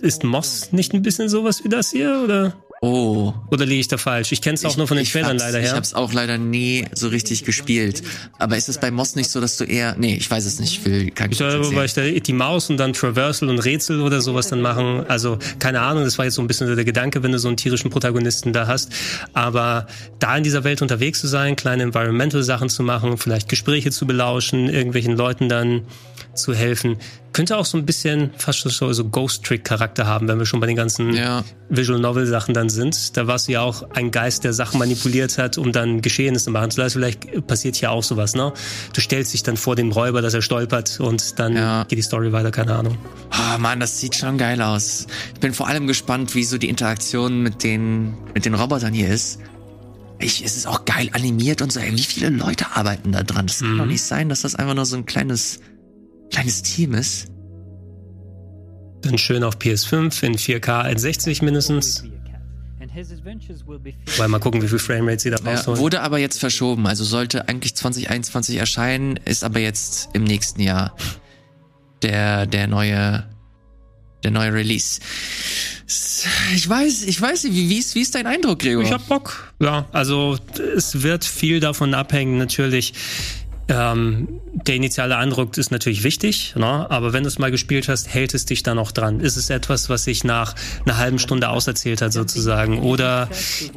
Ist 0.00 0.24
Moss 0.24 0.72
nicht 0.72 0.94
ein 0.94 1.02
bisschen 1.02 1.28
sowas 1.28 1.62
wie 1.62 1.68
das 1.68 1.90
hier, 1.90 2.22
oder? 2.24 2.54
Oh. 2.82 3.34
Oder 3.50 3.66
liege 3.66 3.80
ich 3.80 3.88
da 3.88 3.98
falsch? 3.98 4.32
Ich 4.32 4.40
kenne 4.40 4.54
es 4.54 4.64
auch 4.64 4.74
nur 4.78 4.88
von 4.88 4.96
den 4.96 5.04
Trailern 5.04 5.36
leider 5.36 5.58
her. 5.58 5.66
Ich 5.66 5.72
habe 5.72 5.82
es 5.82 5.92
auch 5.92 6.14
leider 6.14 6.38
nie 6.38 6.86
so 6.94 7.08
richtig 7.08 7.44
gespielt. 7.44 8.02
Aber 8.38 8.56
ist 8.56 8.70
es 8.70 8.78
bei 8.78 8.90
Moss 8.90 9.16
nicht 9.16 9.30
so, 9.30 9.38
dass 9.38 9.58
du 9.58 9.64
eher... 9.64 9.96
Nee, 9.98 10.14
ich 10.14 10.30
weiß 10.30 10.46
es 10.46 10.58
nicht. 10.60 10.78
Ich 10.78 10.84
will 10.86 11.10
kein 11.10 11.30
ich 11.30 11.36
soll, 11.36 11.74
weil 11.74 11.84
ich 11.84 11.92
da 11.92 12.00
die 12.00 12.32
Maus 12.32 12.70
und 12.70 12.78
dann 12.78 12.94
Traversal 12.94 13.50
und 13.50 13.58
Rätsel 13.58 14.00
oder 14.00 14.22
sowas 14.22 14.48
dann 14.48 14.62
machen. 14.62 15.04
Also 15.08 15.38
keine 15.58 15.82
Ahnung, 15.82 16.04
das 16.04 16.16
war 16.16 16.24
jetzt 16.24 16.36
so 16.36 16.40
ein 16.40 16.46
bisschen 16.46 16.74
der 16.74 16.86
Gedanke, 16.86 17.22
wenn 17.22 17.32
du 17.32 17.38
so 17.38 17.48
einen 17.48 17.58
tierischen 17.58 17.90
Protagonisten 17.90 18.54
da 18.54 18.66
hast. 18.66 18.90
Aber 19.34 19.86
da 20.18 20.38
in 20.38 20.42
dieser 20.42 20.64
Welt 20.64 20.80
unterwegs 20.80 21.20
zu 21.20 21.26
sein, 21.26 21.56
kleine 21.56 21.82
Environmental-Sachen 21.82 22.70
zu 22.70 22.82
machen, 22.82 23.18
vielleicht 23.18 23.50
Gespräche 23.50 23.90
zu 23.90 24.06
belauschen, 24.06 24.70
irgendwelchen 24.70 25.18
Leuten 25.18 25.50
dann 25.50 25.82
zu 26.40 26.54
helfen. 26.54 26.96
Könnte 27.32 27.56
auch 27.56 27.64
so 27.64 27.78
ein 27.78 27.86
bisschen 27.86 28.30
fast 28.36 28.62
so, 28.62 28.92
so 28.92 29.04
Ghost-Trick-Charakter 29.04 30.06
haben, 30.06 30.26
wenn 30.26 30.38
wir 30.38 30.46
schon 30.46 30.58
bei 30.58 30.66
den 30.66 30.74
ganzen 30.74 31.14
ja. 31.14 31.44
Visual 31.68 32.00
Novel-Sachen 32.00 32.54
dann 32.54 32.68
sind. 32.68 33.16
Da 33.16 33.28
war 33.28 33.36
es 33.36 33.46
ja 33.46 33.60
auch 33.60 33.88
ein 33.90 34.10
Geist, 34.10 34.42
der 34.42 34.52
Sachen 34.52 34.78
manipuliert 34.78 35.38
hat, 35.38 35.56
um 35.56 35.70
dann 35.70 36.02
Geschehnisse 36.02 36.50
machen 36.50 36.72
zu 36.72 36.80
lassen. 36.80 36.94
Vielleicht 36.94 37.46
passiert 37.46 37.76
hier 37.76 37.92
auch 37.92 38.02
sowas, 38.02 38.34
ne? 38.34 38.52
Du 38.92 39.00
stellst 39.00 39.32
dich 39.32 39.44
dann 39.44 39.56
vor 39.56 39.76
dem 39.76 39.92
Räuber, 39.92 40.22
dass 40.22 40.34
er 40.34 40.42
stolpert 40.42 40.98
und 40.98 41.38
dann 41.38 41.54
ja. 41.54 41.84
geht 41.84 41.98
die 41.98 42.02
Story 42.02 42.32
weiter, 42.32 42.50
keine 42.50 42.74
Ahnung. 42.74 42.98
Ah, 43.30 43.54
oh 43.54 43.58
Mann, 43.58 43.78
das 43.78 44.00
sieht 44.00 44.16
schon 44.16 44.36
geil 44.36 44.60
aus. 44.60 45.06
Ich 45.34 45.40
bin 45.40 45.54
vor 45.54 45.68
allem 45.68 45.86
gespannt, 45.86 46.34
wie 46.34 46.44
so 46.44 46.58
die 46.58 46.68
Interaktion 46.68 47.42
mit 47.42 47.62
den, 47.62 48.14
mit 48.34 48.44
den 48.44 48.54
Robotern 48.54 48.92
hier 48.92 49.08
ist. 49.08 49.38
Ich, 50.18 50.44
es 50.44 50.56
ist 50.56 50.66
auch 50.66 50.84
geil 50.84 51.08
animiert 51.12 51.62
und 51.62 51.72
so. 51.72 51.80
Ey, 51.80 51.92
wie 51.92 52.02
viele 52.02 52.28
Leute 52.28 52.66
arbeiten 52.74 53.12
da 53.12 53.22
dran? 53.22 53.46
Das 53.46 53.60
mhm. 53.60 53.68
kann 53.68 53.78
doch 53.78 53.86
nicht 53.86 54.02
sein, 54.02 54.28
dass 54.28 54.42
das 54.42 54.54
einfach 54.54 54.74
nur 54.74 54.84
so 54.84 54.96
ein 54.96 55.06
kleines 55.06 55.60
kleines 56.30 56.62
Team 56.62 56.94
ist. 56.94 57.28
Dann 59.02 59.18
schön 59.18 59.42
auf 59.44 59.56
PS5 59.56 60.22
in 60.24 60.36
4K 60.36 60.98
60 60.98 61.42
mindestens. 61.42 62.04
Weil 64.16 64.28
mal 64.28 64.40
gucken, 64.40 64.62
wie 64.62 64.68
viel 64.68 64.78
Framerate 64.78 65.22
sie 65.22 65.30
da 65.30 65.36
rausholen. 65.36 65.78
Ja, 65.78 65.82
wurde 65.82 66.00
aber 66.02 66.18
jetzt 66.18 66.38
verschoben. 66.38 66.86
Also 66.86 67.04
sollte 67.04 67.48
eigentlich 67.48 67.74
2021 67.74 68.56
erscheinen, 68.56 69.16
ist 69.24 69.44
aber 69.44 69.60
jetzt 69.60 70.10
im 70.12 70.24
nächsten 70.24 70.60
Jahr 70.60 70.96
der, 72.02 72.46
der 72.46 72.66
neue, 72.66 73.24
der 74.24 74.30
neue 74.30 74.52
Release. 74.52 75.00
Ich 76.54 76.68
weiß, 76.68 77.04
ich 77.04 77.20
weiß 77.20 77.44
nicht, 77.44 77.54
wie, 77.54 77.68
wie, 77.68 77.78
ist, 77.78 77.94
wie 77.94 78.00
ist 78.00 78.14
dein 78.14 78.26
Eindruck, 78.26 78.60
Gregor? 78.60 78.82
Ich 78.82 78.92
hab 78.92 79.06
Bock. 79.08 79.52
Ja, 79.60 79.88
also 79.92 80.38
es 80.76 81.02
wird 81.02 81.24
viel 81.24 81.60
davon 81.60 81.94
abhängen, 81.94 82.38
natürlich, 82.38 82.94
ähm, 83.70 84.40
der 84.52 84.74
initiale 84.74 85.16
Eindruck 85.16 85.56
ist 85.56 85.70
natürlich 85.70 86.02
wichtig, 86.02 86.54
ne? 86.56 86.90
aber 86.90 87.12
wenn 87.12 87.22
du 87.22 87.28
es 87.28 87.38
mal 87.38 87.50
gespielt 87.50 87.88
hast, 87.88 88.12
hält 88.12 88.34
es 88.34 88.44
dich 88.44 88.62
dann 88.62 88.78
auch 88.78 88.90
dran. 88.90 89.20
Ist 89.20 89.36
es 89.36 89.48
etwas, 89.48 89.88
was 89.88 90.04
sich 90.04 90.24
nach 90.24 90.54
einer 90.84 90.96
halben 90.96 91.18
Stunde 91.18 91.48
auserzählt 91.48 92.02
hat 92.02 92.12
sozusagen? 92.12 92.80
Oder 92.80 93.28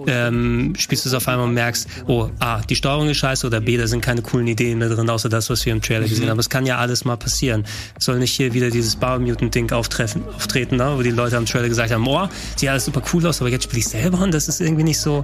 ähm, 0.08 0.74
spielst 0.78 1.06
du 1.06 1.10
es 1.10 1.16
auf 1.16 1.28
einmal 1.28 1.48
und 1.48 1.54
merkst, 1.54 1.88
oh, 2.08 2.30
A, 2.40 2.62
die 2.62 2.76
Steuerung 2.76 3.08
ist 3.10 3.18
scheiße 3.18 3.46
oder 3.46 3.62
B, 3.62 3.78
da 3.78 3.88
sind 3.88 4.02
keine 4.02 4.24
coolen 4.24 4.48
Ideen 4.48 4.80
mehr 4.80 4.90
drin, 4.90 5.10
außer 5.10 5.30
das, 5.30 5.50
was 5.50 5.66
wir 5.66 5.74
im 5.74 5.82
Trailer 5.82 6.08
gesehen 6.08 6.26
mhm. 6.26 6.32
haben. 6.32 6.40
Es 6.40 6.50
kann 6.50 6.66
ja 6.66 6.78
alles 6.78 7.06
mal 7.06 7.18
passieren. 7.18 7.64
Es 7.98 8.06
soll 8.06 8.18
nicht 8.18 8.34
hier 8.34 8.54
wieder 8.54 8.72
dieses 8.72 8.96
Biomutant-Ding 8.96 9.72
auftreten, 9.72 10.76
ne? 10.78 10.94
wo 10.98 11.04
die 11.04 11.12
Leute 11.12 11.38
am 11.38 11.46
Trailer 11.46 11.70
gesagt 11.70 11.92
haben, 11.92 12.08
oh, 12.08 12.28
sieht 12.56 12.70
alles 12.70 12.86
super 12.86 13.04
cool 13.14 13.26
aus, 13.28 13.42
aber 13.42 13.50
jetzt 13.50 13.66
spiele 13.66 13.80
ich 13.80 13.88
selber 13.88 14.20
und 14.20 14.34
das 14.34 14.48
ist 14.48 14.60
irgendwie 14.60 14.84
nicht 14.84 15.00
so, 15.00 15.24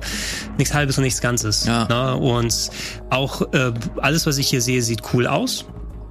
nichts 0.58 0.74
Halbes 0.74 0.98
und 0.98 1.04
nichts 1.04 1.22
Ganzes. 1.22 1.66
Ja. 1.66 1.88
Ne? 1.88 2.16
Und 2.16 2.70
auch 3.10 3.42
äh, 3.54 3.74
alles, 3.98 4.26
was 4.28 4.38
ich 4.38 4.48
hier 4.48 4.59
sehe, 4.62 4.82
sieht 4.82 5.02
cool 5.14 5.28
aus. 5.28 5.66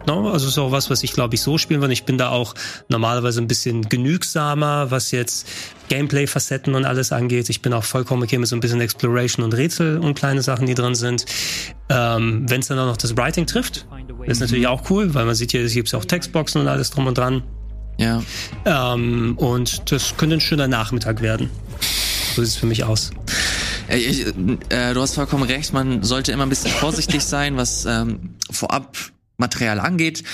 No, 0.07 0.31
also 0.31 0.49
ist 0.49 0.57
auch 0.57 0.73
was, 0.73 0.89
was 0.89 1.03
ich 1.03 1.13
glaube 1.13 1.35
ich 1.35 1.43
so 1.43 1.59
spielen 1.59 1.83
würde. 1.83 1.93
Ich 1.93 2.05
bin 2.05 2.17
da 2.17 2.31
auch 2.31 2.55
normalerweise 2.89 3.43
ein 3.43 3.47
bisschen 3.47 3.83
genügsamer, 3.91 4.91
was 4.91 5.11
jetzt 5.11 5.47
Gameplay-Facetten 5.91 6.75
und 6.75 6.87
alles 6.87 7.13
angeht. 7.13 7.51
Ich 7.51 7.61
bin 7.61 7.75
auch 7.75 7.85
vollkommen 7.85 8.23
okay 8.23 8.39
mit 8.39 8.49
so 8.49 8.57
ein 8.57 8.61
bisschen 8.61 8.81
Exploration 8.81 9.45
und 9.45 9.53
Rätsel 9.53 9.99
und 9.99 10.15
kleine 10.15 10.41
Sachen, 10.41 10.67
die 10.67 10.75
drin 10.75 10.95
sind. 10.95 11.27
Ähm, 11.91 12.45
Wenn 12.49 12.61
es 12.61 12.69
dann 12.69 12.79
auch 12.79 12.87
noch 12.87 12.97
das 12.97 13.17
Writing 13.19 13.47
trifft, 13.47 13.87
ist 14.25 14.41
natürlich 14.41 14.67
auch 14.67 14.89
cool, 14.89 15.13
weil 15.15 15.27
man 15.27 15.35
sieht 15.35 15.51
hier, 15.51 15.63
es 15.63 15.75
gibt 15.75 15.95
auch 15.95 16.05
Textboxen 16.05 16.63
und 16.63 16.69
alles 16.69 16.91
drum 16.91 17.07
und 17.07 17.19
dran. 17.19 17.43
Ja. 17.99 18.23
Ähm, 18.65 19.37
und 19.37 19.91
das 19.91 20.17
könnte 20.17 20.37
ein 20.37 20.41
schöner 20.41 20.69
Nachmittag 20.69 21.21
werden. 21.21 21.51
So 22.35 22.43
sieht 22.43 22.53
es 22.53 22.57
für 22.57 22.67
mich 22.67 22.85
aus. 22.85 23.11
Ich, 23.89 24.27
äh, 24.27 24.95
du 24.95 25.01
hast 25.01 25.15
vollkommen 25.15 25.45
recht, 25.45 25.73
man 25.73 26.03
sollte 26.03 26.33
immer 26.33 26.45
ein 26.45 26.51
bisschen 26.51 26.71
vorsichtig 26.71 27.25
sein, 27.25 27.57
was 27.57 27.87
ähm, 27.87 28.35
vorab 28.51 28.97
Material 29.39 29.81
angeht. 29.81 30.25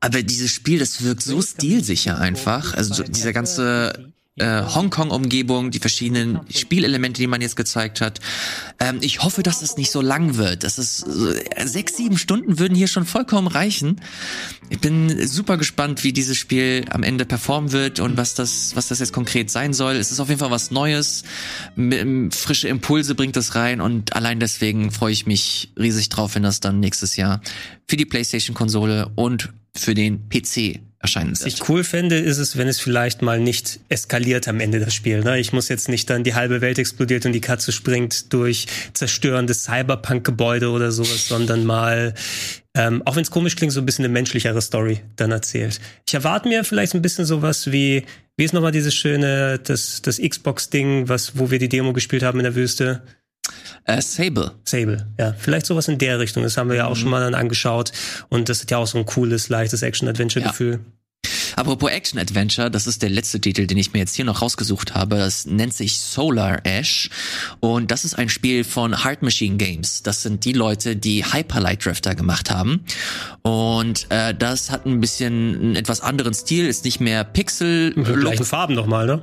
Aber 0.00 0.22
dieses 0.22 0.50
Spiel, 0.50 0.78
das 0.78 1.02
wirkt 1.02 1.22
so 1.22 1.42
stilsicher 1.42 2.18
einfach. 2.18 2.74
Also 2.74 3.02
dieser 3.02 3.32
ganze 3.32 4.12
äh, 4.38 4.62
Hongkong-Umgebung, 4.62 5.70
die 5.70 5.78
verschiedenen 5.78 6.40
Spielelemente, 6.50 7.20
die 7.20 7.26
man 7.26 7.40
jetzt 7.40 7.56
gezeigt 7.56 8.00
hat. 8.00 8.20
Ähm, 8.80 8.98
ich 9.00 9.22
hoffe, 9.22 9.42
dass 9.42 9.62
es 9.62 9.76
nicht 9.76 9.90
so 9.90 10.00
lang 10.00 10.36
wird. 10.36 10.64
Das 10.64 10.78
ist 10.78 11.06
äh, 11.06 11.66
sechs, 11.66 11.96
sieben 11.96 12.18
Stunden 12.18 12.58
würden 12.58 12.74
hier 12.74 12.88
schon 12.88 13.06
vollkommen 13.06 13.48
reichen. 13.48 14.00
Ich 14.70 14.80
bin 14.80 15.26
super 15.26 15.56
gespannt, 15.56 16.04
wie 16.04 16.12
dieses 16.12 16.36
Spiel 16.36 16.84
am 16.90 17.02
Ende 17.02 17.24
performen 17.24 17.72
wird 17.72 18.00
und 18.00 18.16
was 18.16 18.34
das, 18.34 18.76
was 18.76 18.88
das 18.88 18.98
jetzt 18.98 19.12
konkret 19.12 19.50
sein 19.50 19.72
soll. 19.72 19.96
Es 19.96 20.10
ist 20.10 20.20
auf 20.20 20.28
jeden 20.28 20.40
Fall 20.40 20.50
was 20.50 20.70
Neues. 20.70 21.24
M 21.76 22.30
frische 22.30 22.68
Impulse 22.68 23.14
bringt 23.14 23.36
es 23.36 23.54
rein 23.54 23.80
und 23.80 24.14
allein 24.14 24.40
deswegen 24.40 24.90
freue 24.90 25.12
ich 25.12 25.26
mich 25.26 25.72
riesig 25.78 26.08
drauf, 26.08 26.34
wenn 26.34 26.42
das 26.42 26.60
dann 26.60 26.80
nächstes 26.80 27.16
Jahr 27.16 27.40
für 27.86 27.96
die 27.96 28.04
PlayStation-Konsole 28.04 29.10
und 29.14 29.50
für 29.74 29.94
den 29.94 30.28
PC 30.28 30.80
erscheinen 31.00 31.30
wird. 31.30 31.40
Was 31.40 31.46
ich 31.46 31.68
cool 31.68 31.84
fände, 31.84 32.18
ist 32.18 32.38
es, 32.38 32.56
wenn 32.56 32.68
es 32.68 32.80
vielleicht 32.80 33.22
mal 33.22 33.40
nicht 33.40 33.80
eskaliert 33.88 34.48
am 34.48 34.60
Ende 34.60 34.80
das 34.80 34.94
Spiel. 34.94 35.22
Ne? 35.22 35.38
Ich 35.38 35.52
muss 35.52 35.68
jetzt 35.68 35.88
nicht 35.88 36.10
dann 36.10 36.24
die 36.24 36.34
halbe 36.34 36.60
Welt 36.60 36.78
explodiert 36.78 37.24
und 37.26 37.32
die 37.32 37.40
Katze 37.40 37.72
springt 37.72 38.32
durch 38.32 38.66
zerstörende 38.94 39.54
Cyberpunk-Gebäude 39.54 40.70
oder 40.70 40.90
sowas, 40.90 41.28
sondern 41.28 41.64
mal, 41.64 42.14
ähm, 42.74 43.02
auch 43.04 43.16
wenn 43.16 43.22
es 43.22 43.30
komisch 43.30 43.56
klingt, 43.56 43.72
so 43.72 43.80
ein 43.80 43.86
bisschen 43.86 44.04
eine 44.04 44.12
menschlichere 44.12 44.60
Story 44.60 45.00
dann 45.16 45.30
erzählt. 45.30 45.80
Ich 46.06 46.14
erwarte 46.14 46.48
mir 46.48 46.64
vielleicht 46.64 46.94
ein 46.94 47.02
bisschen 47.02 47.24
sowas 47.24 47.70
wie 47.70 48.04
Wie 48.36 48.44
ist 48.44 48.54
nochmal 48.54 48.70
dieses 48.70 48.94
schöne, 48.94 49.58
das, 49.58 50.00
das 50.00 50.20
Xbox-Ding, 50.20 51.08
was, 51.08 51.38
wo 51.38 51.50
wir 51.50 51.58
die 51.58 51.68
Demo 51.68 51.92
gespielt 51.92 52.22
haben 52.22 52.38
in 52.38 52.44
der 52.44 52.54
Wüste? 52.54 53.02
Äh, 53.84 54.00
Sable. 54.02 54.52
Sable, 54.64 55.06
ja. 55.18 55.34
Vielleicht 55.38 55.66
sowas 55.66 55.88
in 55.88 55.98
der 55.98 56.18
Richtung. 56.18 56.42
Das 56.42 56.56
haben 56.56 56.68
wir 56.68 56.76
ja 56.76 56.86
auch 56.86 56.96
mhm. 56.96 57.00
schon 57.00 57.10
mal 57.10 57.20
dann 57.20 57.34
angeschaut. 57.34 57.92
Und 58.28 58.48
das 58.48 58.60
hat 58.60 58.70
ja 58.70 58.78
auch 58.78 58.86
so 58.86 58.98
ein 58.98 59.06
cooles, 59.06 59.48
leichtes 59.48 59.82
Action-Adventure-Gefühl. 59.82 60.72
Ja. 60.72 60.78
Apropos 61.58 61.90
Action 61.90 62.20
Adventure, 62.20 62.70
das 62.70 62.86
ist 62.86 63.02
der 63.02 63.10
letzte 63.10 63.40
Titel, 63.40 63.66
den 63.66 63.78
ich 63.78 63.92
mir 63.92 63.98
jetzt 63.98 64.14
hier 64.14 64.24
noch 64.24 64.42
rausgesucht 64.42 64.94
habe. 64.94 65.16
Das 65.16 65.44
nennt 65.44 65.74
sich 65.74 65.98
Solar 65.98 66.60
Ash 66.64 67.10
und 67.58 67.90
das 67.90 68.04
ist 68.04 68.14
ein 68.14 68.28
Spiel 68.28 68.62
von 68.62 69.02
Hard 69.02 69.22
Machine 69.22 69.56
Games. 69.56 70.04
Das 70.04 70.22
sind 70.22 70.44
die 70.44 70.52
Leute, 70.52 70.94
die 70.94 71.24
Hyper 71.24 71.60
Light 71.60 71.84
Drifter 71.84 72.14
gemacht 72.14 72.52
haben 72.52 72.84
und 73.42 74.06
äh, 74.10 74.34
das 74.34 74.70
hat 74.70 74.86
ein 74.86 75.00
bisschen 75.00 75.58
einen 75.58 75.76
etwas 75.76 76.00
anderen 76.00 76.32
Stil, 76.32 76.66
ist 76.66 76.84
nicht 76.84 77.00
mehr 77.00 77.24
Pixel. 77.24 77.92
Mit 77.96 78.20
gleichen 78.20 78.44
Farben 78.44 78.74
nochmal, 78.74 79.06
ne? 79.06 79.22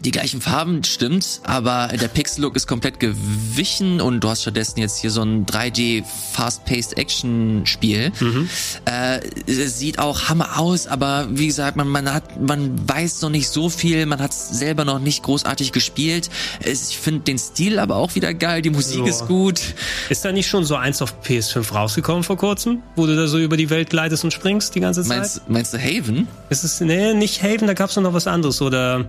Die 0.00 0.10
gleichen 0.10 0.40
Farben, 0.40 0.84
stimmt, 0.84 1.40
aber 1.44 1.88
der 1.88 2.08
Pixel-Look 2.08 2.56
ist 2.56 2.66
komplett 2.66 3.00
gewichen 3.00 4.00
und 4.00 4.20
du 4.20 4.28
hast 4.28 4.42
stattdessen 4.42 4.80
jetzt 4.80 4.98
hier 4.98 5.10
so 5.10 5.22
ein 5.22 5.44
3D 5.46 6.04
Fast-Paced 6.32 6.96
Action-Spiel. 6.96 8.12
Mhm. 8.20 8.48
Äh, 8.84 9.20
sieht 9.46 9.98
auch 9.98 10.28
Hammer 10.28 10.58
aus, 10.58 10.86
aber 10.86 11.26
wie 11.30 11.46
gesagt, 11.46 11.76
man, 11.76 11.88
man 11.88 12.12
hat, 12.12 12.40
man 12.40 12.88
weiß 12.88 13.22
noch 13.22 13.30
nicht 13.30 13.48
so 13.48 13.68
viel, 13.68 14.06
man 14.06 14.20
hat 14.20 14.32
selber 14.32 14.84
noch 14.84 15.00
nicht 15.00 15.22
großartig 15.22 15.72
gespielt. 15.72 16.30
Ich 16.64 16.98
finde 16.98 17.20
den 17.20 17.38
Stil 17.38 17.78
aber 17.78 17.96
auch 17.96 18.14
wieder 18.14 18.34
geil, 18.34 18.62
die 18.62 18.70
Musik 18.70 18.98
so. 18.98 19.06
ist 19.06 19.26
gut. 19.26 19.60
Ist 20.08 20.24
da 20.24 20.32
nicht 20.32 20.48
schon 20.48 20.64
so 20.64 20.76
eins 20.76 21.02
auf 21.02 21.14
PS5 21.24 21.72
rausgekommen 21.72 22.22
vor 22.22 22.36
kurzem, 22.36 22.82
wo 22.94 23.06
du 23.06 23.16
da 23.16 23.26
so 23.26 23.38
über 23.38 23.56
die 23.56 23.70
Welt 23.70 23.90
gleitest 23.90 24.24
und 24.24 24.32
springst 24.32 24.74
die 24.74 24.80
ganze 24.80 25.02
Zeit? 25.02 25.18
Meinst, 25.18 25.48
meinst 25.48 25.74
du 25.74 25.78
Haven? 25.78 26.28
Ist 26.50 26.64
es, 26.64 26.80
nee, 26.80 27.14
nicht 27.14 27.42
Haven, 27.42 27.66
da 27.66 27.74
gab's 27.74 27.96
noch 27.96 28.12
was 28.12 28.26
anderes 28.26 28.62
oder 28.62 29.06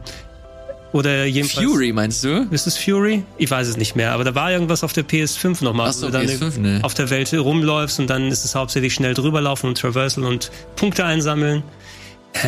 oder 0.92 1.26
jedenfalls. 1.26 1.68
Fury 1.68 1.92
meinst 1.92 2.24
du? 2.24 2.48
Ist 2.52 2.68
es 2.68 2.78
Fury? 2.78 3.24
Ich 3.38 3.50
weiß 3.50 3.68
es 3.68 3.78
nicht 3.78 3.96
mehr, 3.96 4.12
aber 4.12 4.24
da 4.24 4.36
war 4.36 4.52
irgendwas 4.52 4.84
auf 4.84 4.94
der 4.94 5.06
PS5 5.06 5.64
nochmal, 5.64 5.94
so, 5.94 6.08
wo 6.08 6.12
du 6.12 6.14
dann 6.14 6.26
PS5, 6.26 6.60
ne. 6.60 6.80
auf 6.84 6.94
der 6.94 7.10
Welt 7.10 7.34
rumläufst 7.34 8.00
und 8.00 8.10
dann 8.10 8.30
ist 8.30 8.46
es 8.46 8.56
hauptsächlich 8.56 8.94
schnell 8.94 9.14
drüberlaufen 9.14 9.70
und 9.70 9.78
Traversal 9.78 10.24
und 10.24 10.52
Punkte 10.76 11.06
einsammeln. 11.06 11.64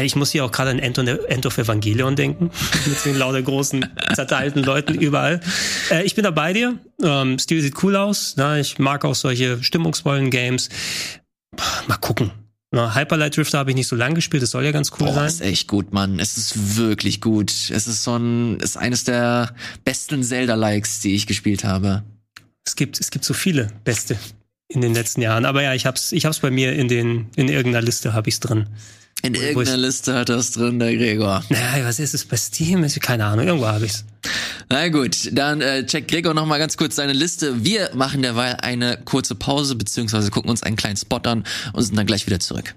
Ich 0.04 0.16
muss 0.16 0.32
hier 0.32 0.46
auch 0.46 0.52
gerade 0.52 0.70
an 0.70 0.80
End, 0.80 0.98
End 0.98 1.46
of 1.46 1.58
Evangelion 1.58 2.16
denken, 2.16 2.52
mit 2.86 3.04
den 3.04 3.18
lauter 3.18 3.42
großen, 3.42 3.86
zerteilten 4.14 4.64
Leuten 4.64 4.94
überall. 4.94 5.42
Äh, 5.89 6.04
ich 6.04 6.16
bin 6.16 6.24
da 6.24 6.32
bei 6.32 6.54
dir. 6.54 6.78
Ähm, 7.04 7.39
Stil 7.39 7.62
sieht 7.62 7.84
cool 7.84 7.96
aus. 7.96 8.36
Na, 8.38 8.60
ich 8.60 8.78
mag 8.80 9.06
auch 9.06 9.16
solche 9.16 9.64
stimmungsvollen 9.64 10.30
Games. 10.30 10.70
Mal 11.88 11.98
gucken. 11.98 12.32
Na, 12.74 12.95
Hyperlight 12.95 13.36
Drifter 13.36 13.59
habe 13.59 13.72
ich 13.72 13.76
nicht 13.76 13.88
so 13.88 13.97
lange 13.97 14.15
gespielt, 14.15 14.41
das 14.41 14.51
soll 14.51 14.63
ja 14.63 14.72
ganz 14.72 14.91
cool 14.91 15.07
Boah, 15.07 15.13
sein. 15.13 15.28
ist 15.28 15.41
echt 15.41 15.67
gut, 15.67 15.91
Mann. 15.91 16.19
Es 16.19 16.38
ist 16.38 16.78
wirklich 16.78 17.19
gut. 17.19 17.51
Es 17.51 17.86
ist 17.86 18.03
so 18.03 18.15
ein, 18.15 18.61
ist 18.61 18.78
eines 18.78 19.03
der 19.03 19.53
besten 19.84 20.24
Zelda-Likes, 20.24 21.01
die 21.01 21.13
ich 21.13 21.28
gespielt 21.28 21.65
habe. 21.65 22.03
Es 22.65 22.78
gibt, 22.78 23.01
es 23.01 23.11
gibt 23.11 23.26
so 23.26 23.34
viele 23.34 23.67
beste 23.84 24.17
in 24.69 24.80
den 24.80 24.93
letzten 24.93 25.22
Jahren. 25.22 25.43
Aber 25.43 25.61
ja, 25.61 25.74
ich 25.74 25.86
hab's, 25.86 26.13
ich 26.13 26.26
hab's 26.26 26.39
bei 26.39 26.49
mir 26.49 26.74
in 26.74 26.88
den, 26.88 27.28
in 27.36 27.49
irgendeiner 27.49 27.84
Liste 27.84 28.13
habe 28.13 28.30
ich's 28.30 28.39
drin. 28.39 28.67
In 29.24 29.36
irgendeiner 29.36 29.78
Liste 29.78 30.15
hat 30.15 30.30
es 30.30 30.51
drin, 30.51 30.80
der 30.80 30.95
Gregor. 30.95 31.43
Naja, 31.49 31.86
was 31.86 31.99
ist 31.99 32.13
es 32.13 32.26
bei 32.26 32.38
Steam? 32.38 32.86
Keine 33.01 33.26
Ahnung, 33.26 33.45
irgendwo 33.45 33.67
habe 33.67 33.86
ich's. 33.86 34.03
Na 34.69 34.88
gut, 34.89 35.30
dann 35.32 35.61
äh, 35.61 35.86
checkt 35.86 36.09
Gregor 36.09 36.34
noch 36.34 36.45
mal 36.45 36.57
ganz 36.57 36.76
kurz 36.78 36.95
seine 36.95 37.13
Liste. 37.13 37.63
Wir 37.63 37.91
machen 37.93 38.22
derweil 38.22 38.57
eine 38.61 38.97
kurze 39.03 39.36
Pause, 39.36 39.76
beziehungsweise 39.76 40.32
gucken 40.32 40.49
uns 40.49 40.63
einen 40.63 40.76
kleinen 40.76 40.97
Spot 40.97 41.19
an 41.24 41.43
und 41.74 41.84
sind 41.84 41.97
dann 41.97 42.07
gleich 42.07 42.26
wieder 42.26 42.39
zurück. 42.39 42.74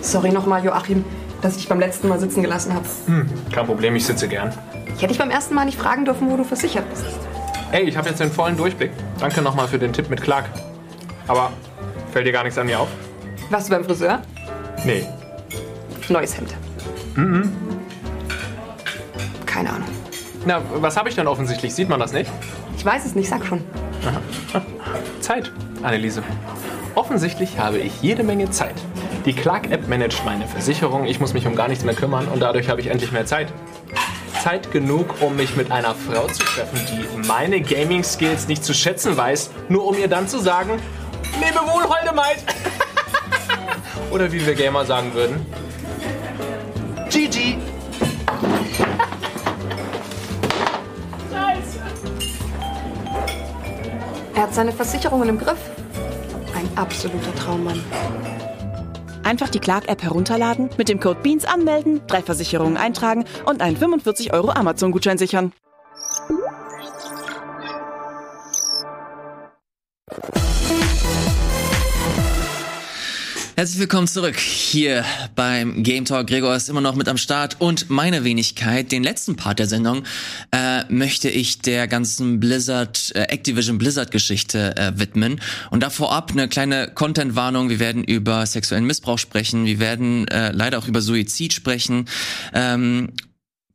Sorry 0.00 0.30
nochmal, 0.30 0.64
Joachim, 0.64 1.04
dass 1.40 1.54
ich 1.54 1.62
dich 1.62 1.68
beim 1.68 1.80
letzten 1.80 2.08
Mal 2.08 2.20
sitzen 2.20 2.42
gelassen 2.42 2.72
habe. 2.72 2.86
Hm, 3.06 3.28
kein 3.50 3.66
Problem, 3.66 3.96
ich 3.96 4.04
sitze 4.04 4.28
gern. 4.28 4.52
Ich 4.86 5.02
hätte 5.02 5.08
dich 5.08 5.18
beim 5.18 5.30
ersten 5.30 5.54
Mal 5.54 5.64
nicht 5.64 5.78
fragen 5.78 6.04
dürfen, 6.04 6.30
wo 6.30 6.36
du 6.36 6.44
versichert 6.44 6.88
bist. 6.90 7.04
Ey, 7.74 7.88
ich 7.88 7.96
habe 7.96 8.08
jetzt 8.08 8.20
den 8.20 8.30
vollen 8.30 8.56
Durchblick. 8.56 8.92
Danke 9.18 9.42
nochmal 9.42 9.66
für 9.66 9.80
den 9.80 9.92
Tipp 9.92 10.08
mit 10.08 10.22
Clark. 10.22 10.44
Aber 11.26 11.50
fällt 12.12 12.24
dir 12.24 12.30
gar 12.30 12.44
nichts 12.44 12.56
an 12.56 12.66
mir 12.66 12.78
auf? 12.78 12.86
Warst 13.50 13.66
du 13.66 13.72
beim 13.72 13.84
Friseur? 13.84 14.22
Nee. 14.84 15.04
Neues 16.08 16.36
Hemd. 16.36 16.54
Mhm. 17.16 17.50
Keine 19.44 19.70
Ahnung. 19.70 19.88
Na, 20.46 20.62
was 20.76 20.96
habe 20.96 21.08
ich 21.08 21.16
denn 21.16 21.26
offensichtlich? 21.26 21.74
Sieht 21.74 21.88
man 21.88 21.98
das 21.98 22.12
nicht? 22.12 22.30
Ich 22.76 22.84
weiß 22.84 23.06
es 23.06 23.16
nicht, 23.16 23.28
sag 23.28 23.44
schon. 23.44 23.60
Aha. 24.06 24.62
Zeit, 25.18 25.50
Anneliese. 25.82 26.22
Offensichtlich 26.94 27.58
habe 27.58 27.78
ich 27.78 28.00
jede 28.02 28.22
Menge 28.22 28.50
Zeit. 28.50 28.76
Die 29.26 29.32
Clark-App 29.32 29.88
managt 29.88 30.24
meine 30.24 30.46
Versicherung, 30.46 31.06
ich 31.06 31.18
muss 31.18 31.34
mich 31.34 31.44
um 31.44 31.56
gar 31.56 31.66
nichts 31.66 31.82
mehr 31.82 31.94
kümmern 31.96 32.28
und 32.28 32.38
dadurch 32.38 32.68
habe 32.68 32.80
ich 32.80 32.86
endlich 32.86 33.10
mehr 33.10 33.26
Zeit. 33.26 33.52
Zeit 34.44 34.70
genug, 34.72 35.22
um 35.22 35.36
mich 35.36 35.56
mit 35.56 35.72
einer 35.72 35.94
Frau 35.94 36.26
zu 36.26 36.42
treffen, 36.42 36.78
die 36.90 37.26
meine 37.26 37.62
Gaming-Skills 37.62 38.46
nicht 38.46 38.62
zu 38.62 38.74
schätzen 38.74 39.16
weiß, 39.16 39.48
nur 39.70 39.86
um 39.86 39.96
ihr 39.96 40.06
dann 40.06 40.28
zu 40.28 40.38
sagen, 40.38 40.82
lebe 41.40 41.60
wohl, 41.60 41.82
holde 41.84 42.14
Maid. 42.14 42.44
Oder 44.10 44.30
wie 44.30 44.44
wir 44.44 44.54
Gamer 44.54 44.84
sagen 44.84 45.14
würden, 45.14 45.46
GG. 47.08 47.56
Er 54.34 54.42
hat 54.42 54.52
seine 54.52 54.72
Versicherungen 54.72 55.30
im 55.30 55.38
Griff. 55.38 55.70
Ein 56.54 56.68
absoluter 56.76 57.34
Traummann. 57.34 57.82
Einfach 59.24 59.48
die 59.48 59.58
Clark-App 59.58 60.02
herunterladen, 60.02 60.70
mit 60.76 60.88
dem 60.88 61.00
Code 61.00 61.20
BEANS 61.22 61.44
anmelden, 61.44 62.02
drei 62.06 62.22
Versicherungen 62.22 62.76
eintragen 62.76 63.24
und 63.46 63.62
einen 63.62 63.76
45 63.76 64.32
Euro 64.32 64.50
Amazon-Gutschein 64.50 65.18
sichern. 65.18 65.52
Herzlich 73.56 73.78
willkommen 73.78 74.08
zurück 74.08 74.36
hier 74.36 75.04
beim 75.36 75.84
Game 75.84 76.04
Talk. 76.04 76.26
Gregor 76.26 76.56
ist 76.56 76.68
immer 76.68 76.80
noch 76.80 76.96
mit 76.96 77.06
am 77.08 77.16
Start 77.16 77.60
und 77.60 77.88
meine 77.88 78.24
Wenigkeit, 78.24 78.90
den 78.90 79.04
letzten 79.04 79.36
Part 79.36 79.60
der 79.60 79.68
Sendung, 79.68 80.02
äh, 80.50 80.82
möchte 80.88 81.28
ich 81.28 81.60
der 81.60 81.86
ganzen 81.86 82.40
Blizzard, 82.40 83.12
äh, 83.14 83.20
Activision 83.20 83.78
Blizzard 83.78 84.10
Geschichte 84.10 84.76
äh, 84.76 84.98
widmen. 84.98 85.40
Und 85.70 85.84
da 85.84 85.90
vorab 85.90 86.32
eine 86.32 86.48
kleine 86.48 86.90
Content-Warnung. 86.92 87.68
Wir 87.68 87.78
werden 87.78 88.02
über 88.02 88.44
sexuellen 88.44 88.86
Missbrauch 88.86 89.18
sprechen. 89.18 89.66
Wir 89.66 89.78
werden 89.78 90.26
äh, 90.26 90.50
leider 90.50 90.76
auch 90.76 90.88
über 90.88 91.00
Suizid 91.00 91.52
sprechen. 91.52 92.06
Ähm, 92.54 93.12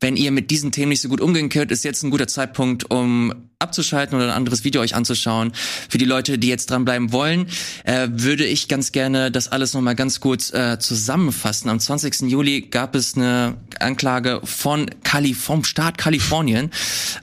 wenn 0.01 0.15
ihr 0.15 0.31
mit 0.31 0.49
diesen 0.49 0.71
Themen 0.71 0.89
nicht 0.89 1.01
so 1.01 1.09
gut 1.09 1.21
umgehen 1.21 1.49
könnt, 1.49 1.71
ist 1.71 1.83
jetzt 1.83 2.03
ein 2.03 2.09
guter 2.09 2.27
Zeitpunkt, 2.27 2.89
um 2.89 3.33
abzuschalten 3.59 4.15
oder 4.15 4.27
ein 4.27 4.37
anderes 4.37 4.63
Video 4.63 4.79
euch 4.79 4.95
anzuschauen. 4.95 5.51
Für 5.89 5.97
die 5.97 6.05
Leute, 6.05 6.37
die 6.37 6.47
jetzt 6.47 6.71
dranbleiben 6.71 7.11
wollen, 7.11 7.47
äh, 7.83 8.07
würde 8.09 8.45
ich 8.45 8.69
ganz 8.69 8.93
gerne 8.93 9.31
das 9.31 9.49
alles 9.49 9.73
nochmal 9.73 9.95
ganz 9.95 10.21
kurz 10.21 10.53
äh, 10.53 10.79
zusammenfassen. 10.79 11.69
Am 11.69 11.77
20. 11.77 12.21
Juli 12.31 12.61
gab 12.61 12.95
es 12.95 13.17
eine 13.17 13.57
Anklage 13.81 14.39
von 14.45 14.89
Kali 15.03 15.33
vom 15.33 15.65
Staat 15.65 15.97
Kalifornien 15.97 16.71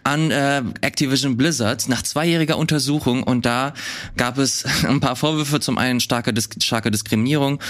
an 0.04 0.30
äh, 0.30 0.62
Activision 0.82 1.38
Blizzard 1.38 1.88
nach 1.88 2.02
zweijähriger 2.02 2.58
Untersuchung 2.58 3.22
und 3.22 3.46
da 3.46 3.72
gab 4.18 4.36
es 4.36 4.66
ein 4.86 5.00
paar 5.00 5.16
Vorwürfe, 5.16 5.60
zum 5.60 5.78
einen 5.78 6.00
starke, 6.00 6.34
Dis 6.34 6.50
starke 6.60 6.90
Diskriminierung 6.90 7.60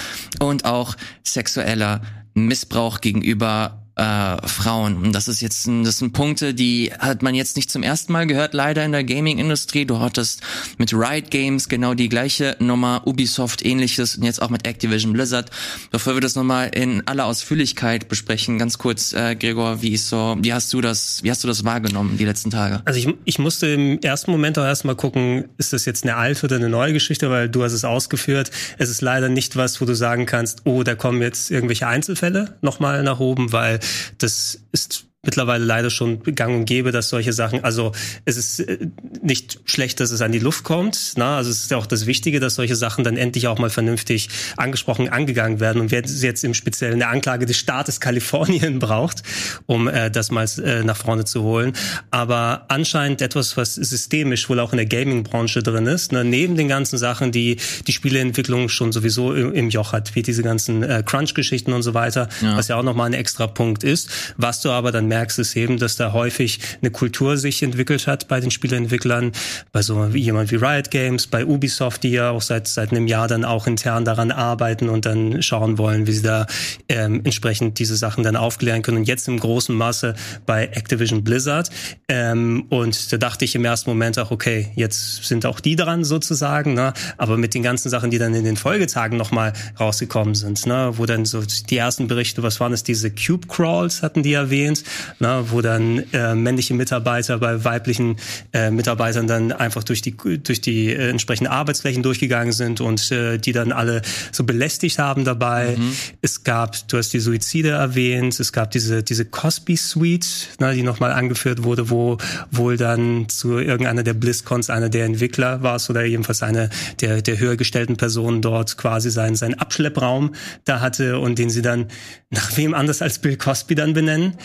und 0.41 0.65
auch 0.65 0.95
sexueller 1.23 2.01
Missbrauch 2.33 2.99
gegenüber 2.99 3.86
äh, 3.97 4.47
Frauen. 4.47 4.97
Und 4.97 5.13
das 5.13 5.27
ist 5.27 5.41
jetzt 5.41 5.65
ein, 5.67 5.83
das 5.83 5.97
sind 5.97 6.13
Punkte, 6.13 6.53
die 6.53 6.91
hat 6.99 7.23
man 7.23 7.35
jetzt 7.35 7.55
nicht 7.55 7.71
zum 7.71 7.83
ersten 7.83 8.13
Mal 8.13 8.27
gehört, 8.27 8.53
leider 8.53 8.85
in 8.85 8.91
der 8.91 9.03
Gaming-Industrie. 9.03 9.85
Du 9.85 9.99
hattest 9.99 10.41
mit 10.77 10.93
Riot 10.93 11.31
Games 11.31 11.67
genau 11.67 11.93
die 11.93 12.07
gleiche 12.07 12.55
Nummer, 12.59 13.01
Ubisoft 13.05 13.65
ähnliches 13.65 14.17
und 14.17 14.23
jetzt 14.23 14.41
auch 14.41 14.49
mit 14.49 14.67
Activision 14.67 15.13
Blizzard. 15.13 15.49
Bevor 15.91 16.13
wir 16.13 16.21
das 16.21 16.35
nochmal 16.35 16.69
in 16.73 17.07
aller 17.07 17.25
Ausführlichkeit 17.25 18.07
besprechen, 18.07 18.59
ganz 18.59 18.77
kurz, 18.77 19.13
äh, 19.13 19.35
Gregor, 19.35 19.81
wie 19.81 19.93
ist 19.93 20.09
so, 20.09 20.37
wie 20.39 20.53
hast 20.53 20.71
du 20.73 20.81
das, 20.81 21.23
wie 21.23 21.31
hast 21.31 21.43
du 21.43 21.47
das 21.47 21.63
wahrgenommen 21.63 22.17
die 22.17 22.25
letzten 22.25 22.51
Tage? 22.51 22.81
Also 22.85 22.99
ich, 22.99 23.13
ich 23.25 23.39
musste 23.39 23.67
im 23.67 23.99
ersten 24.01 24.29
Moment 24.31 24.59
auch 24.59 24.65
erstmal 24.65 24.95
gucken, 24.95 25.45
ist 25.57 25.73
das 25.73 25.85
jetzt 25.85 26.03
eine 26.03 26.15
alte 26.15 26.45
oder 26.45 26.57
eine 26.57 26.69
neue 26.69 26.93
Geschichte, 26.93 27.31
weil 27.31 27.49
du 27.49 27.63
hast 27.63 27.73
es 27.73 27.83
ausgeführt. 27.83 28.51
Es 28.77 28.89
ist 28.89 29.01
leider 29.01 29.29
nicht 29.29 29.55
was, 29.55 29.81
wo 29.81 29.85
du 29.85 29.95
sagen 29.95 30.27
kannst, 30.27 30.61
oh, 30.65 30.83
da 30.83 30.93
kommen 30.93 31.21
jetzt 31.21 31.49
irgendwelche 31.49 31.87
Einzelfälle 31.87 32.55
nochmal 32.61 33.01
nach 33.01 33.19
oben, 33.19 33.51
weil 33.51 33.79
das 34.17 34.59
ist 34.71 35.06
mittlerweile 35.27 35.63
leider 35.63 35.91
schon 35.91 36.23
gang 36.23 36.55
und 36.55 36.65
gäbe, 36.65 36.91
dass 36.91 37.09
solche 37.09 37.33
Sachen, 37.33 37.63
also 37.63 37.91
es 38.25 38.37
ist 38.37 38.61
äh, 38.61 38.87
nicht 39.21 39.59
schlecht, 39.65 39.99
dass 39.99 40.11
es 40.11 40.21
an 40.21 40.31
die 40.31 40.39
Luft 40.39 40.63
kommt. 40.63 41.13
Na? 41.17 41.37
Also 41.37 41.51
es 41.51 41.63
ist 41.63 41.71
ja 41.71 41.77
auch 41.77 41.85
das 41.85 42.07
Wichtige, 42.07 42.39
dass 42.39 42.55
solche 42.55 42.75
Sachen 42.75 43.03
dann 43.03 43.17
endlich 43.17 43.47
auch 43.47 43.59
mal 43.59 43.69
vernünftig 43.69 44.29
angesprochen, 44.55 45.09
angegangen 45.09 45.59
werden. 45.59 45.81
Und 45.81 45.91
wer 45.91 46.01
jetzt 46.01 46.43
im 46.43 46.53
Speziellen 46.53 46.95
eine 46.95 47.07
Anklage 47.07 47.45
des 47.45 47.57
Staates 47.57 47.99
Kalifornien 47.99 48.79
braucht, 48.87 49.21
um 49.65 49.87
äh, 49.87 50.09
das 50.09 50.31
mal 50.31 50.47
äh, 50.63 50.83
nach 50.83 50.97
vorne 50.97 51.25
zu 51.25 51.43
holen. 51.43 51.73
Aber 52.09 52.65
anscheinend 52.69 53.21
etwas, 53.21 53.57
was 53.57 53.75
systemisch 53.75 54.49
wohl 54.49 54.59
auch 54.59 54.71
in 54.71 54.77
der 54.77 54.85
Gaming-Branche 54.85 55.61
drin 55.61 55.85
ist, 55.85 56.13
ne? 56.13 56.23
neben 56.23 56.55
den 56.55 56.69
ganzen 56.69 56.97
Sachen, 56.97 57.31
die 57.31 57.57
die 57.85 57.91
Spieleentwicklung 57.91 58.69
schon 58.69 58.91
sowieso 58.93 59.33
im, 59.33 59.53
im 59.53 59.69
Joch 59.69 59.91
hat, 59.91 60.15
wie 60.15 60.21
diese 60.21 60.41
ganzen 60.41 60.83
äh, 60.83 61.03
Crunch-Geschichten 61.05 61.73
und 61.73 61.81
so 61.81 61.93
weiter, 61.93 62.29
ja. 62.41 62.55
was 62.55 62.69
ja 62.69 62.77
auch 62.77 62.83
nochmal 62.83 63.07
ein 63.07 63.13
extra 63.13 63.47
Punkt 63.47 63.83
ist. 63.83 64.09
Was 64.37 64.61
du 64.61 64.69
aber 64.71 64.91
dann 64.91 65.07
merkst, 65.07 65.16
ist 65.37 65.55
eben, 65.55 65.77
dass 65.77 65.95
da 65.95 66.13
häufig 66.13 66.59
eine 66.81 66.91
Kultur 66.91 67.37
sich 67.37 67.63
entwickelt 67.63 68.07
hat 68.07 68.27
bei 68.27 68.39
den 68.39 68.51
Spieleentwicklern, 68.51 69.31
bei 69.71 69.81
so 69.81 70.05
jemand 70.05 70.51
wie 70.51 70.55
Riot 70.55 70.91
Games, 70.91 71.27
bei 71.27 71.45
Ubisoft, 71.45 72.03
die 72.03 72.11
ja 72.11 72.31
auch 72.31 72.41
seit 72.41 72.67
seit 72.67 72.91
einem 72.91 73.07
Jahr 73.07 73.27
dann 73.27 73.45
auch 73.45 73.67
intern 73.67 74.05
daran 74.05 74.31
arbeiten 74.31 74.89
und 74.89 75.05
dann 75.05 75.41
schauen 75.41 75.77
wollen, 75.77 76.07
wie 76.07 76.13
sie 76.13 76.21
da 76.21 76.47
ähm, 76.89 77.21
entsprechend 77.23 77.79
diese 77.79 77.95
Sachen 77.95 78.23
dann 78.23 78.35
aufklären 78.35 78.81
können. 78.81 78.97
Und 78.97 79.07
jetzt 79.07 79.27
im 79.27 79.39
großen 79.39 79.75
Maße 79.75 80.15
bei 80.45 80.65
Activision 80.65 81.23
Blizzard. 81.23 81.69
Ähm, 82.07 82.65
und 82.69 83.11
da 83.11 83.17
dachte 83.17 83.45
ich 83.45 83.55
im 83.55 83.65
ersten 83.65 83.89
Moment 83.89 84.19
auch, 84.19 84.31
okay, 84.31 84.71
jetzt 84.75 85.25
sind 85.25 85.45
auch 85.45 85.59
die 85.59 85.75
dran 85.75 86.03
sozusagen, 86.03 86.73
ne? 86.73 86.93
aber 87.17 87.37
mit 87.37 87.53
den 87.53 87.63
ganzen 87.63 87.89
Sachen, 87.89 88.11
die 88.11 88.17
dann 88.17 88.33
in 88.33 88.43
den 88.43 88.57
Folgetagen 88.57 89.17
nochmal 89.17 89.53
rausgekommen 89.79 90.35
sind, 90.35 90.65
ne? 90.65 90.91
wo 90.93 91.05
dann 91.05 91.25
so 91.25 91.41
die 91.41 91.77
ersten 91.77 92.07
Berichte, 92.07 92.43
was 92.43 92.59
waren 92.59 92.73
es, 92.73 92.83
diese 92.83 93.11
Cube 93.11 93.47
Crawls 93.47 94.03
hatten 94.03 94.23
die 94.23 94.33
erwähnt, 94.33 94.83
ne? 95.19 95.45
wo 95.49 95.61
dann 95.61 96.03
äh, 96.13 96.35
männliche 96.35 96.73
Mitarbeiter 96.73 97.37
bei 97.39 97.63
weiblichen 97.63 98.17
äh, 98.53 98.71
Mitarbeitern 98.71 99.27
dann 99.27 99.51
einfach 99.51 99.83
durch 99.83 100.01
die 100.01 100.15
durch 100.15 100.61
die 100.61 100.91
äh, 100.91 101.09
entsprechenden 101.09 101.51
Arbeitsflächen 101.51 102.03
durchgegangen 102.03 102.53
sind 102.53 102.81
und 102.81 103.11
äh, 103.11 103.37
die 103.37 103.51
dann 103.51 103.71
alle 103.71 104.01
so 104.31 104.43
belästigt 104.43 104.99
haben 104.99 105.25
dabei. 105.25 105.75
Mhm. 105.77 105.91
Es 106.21 106.43
gab, 106.43 106.87
du 106.87 106.97
hast 106.97 107.13
die 107.13 107.19
Suizide 107.19 107.69
erwähnt, 107.69 108.39
es 108.39 108.51
gab 108.51 108.71
diese 108.71 109.03
diese 109.03 109.25
Cosby 109.25 109.77
Suite, 109.77 110.49
ne, 110.59 110.73
die 110.73 110.83
nochmal 110.83 111.11
angeführt 111.11 111.63
wurde, 111.63 111.89
wo 111.89 112.17
wohl 112.51 112.77
dann 112.77 113.29
zu 113.29 113.57
irgendeiner 113.57 114.03
der 114.03 114.13
BlizzCons 114.13 114.69
einer 114.69 114.89
der 114.89 115.05
Entwickler 115.05 115.63
war 115.63 115.77
oder 115.89 116.03
jedenfalls 116.03 116.43
eine 116.43 116.69
der 117.01 117.21
der 117.21 117.39
höher 117.39 117.55
gestellten 117.55 117.97
Personen 117.97 118.41
dort 118.41 118.77
quasi 118.77 119.11
seinen 119.11 119.35
seinen 119.35 119.55
Abschleppraum 119.55 120.33
da 120.65 120.79
hatte 120.79 121.19
und 121.19 121.37
den 121.37 121.49
sie 121.49 121.61
dann 121.61 121.87
nach 122.29 122.57
wem 122.57 122.73
anders 122.73 123.01
als 123.01 123.19
Bill 123.19 123.37
Cosby 123.37 123.75
dann 123.75 123.93
benennen. 123.93 124.35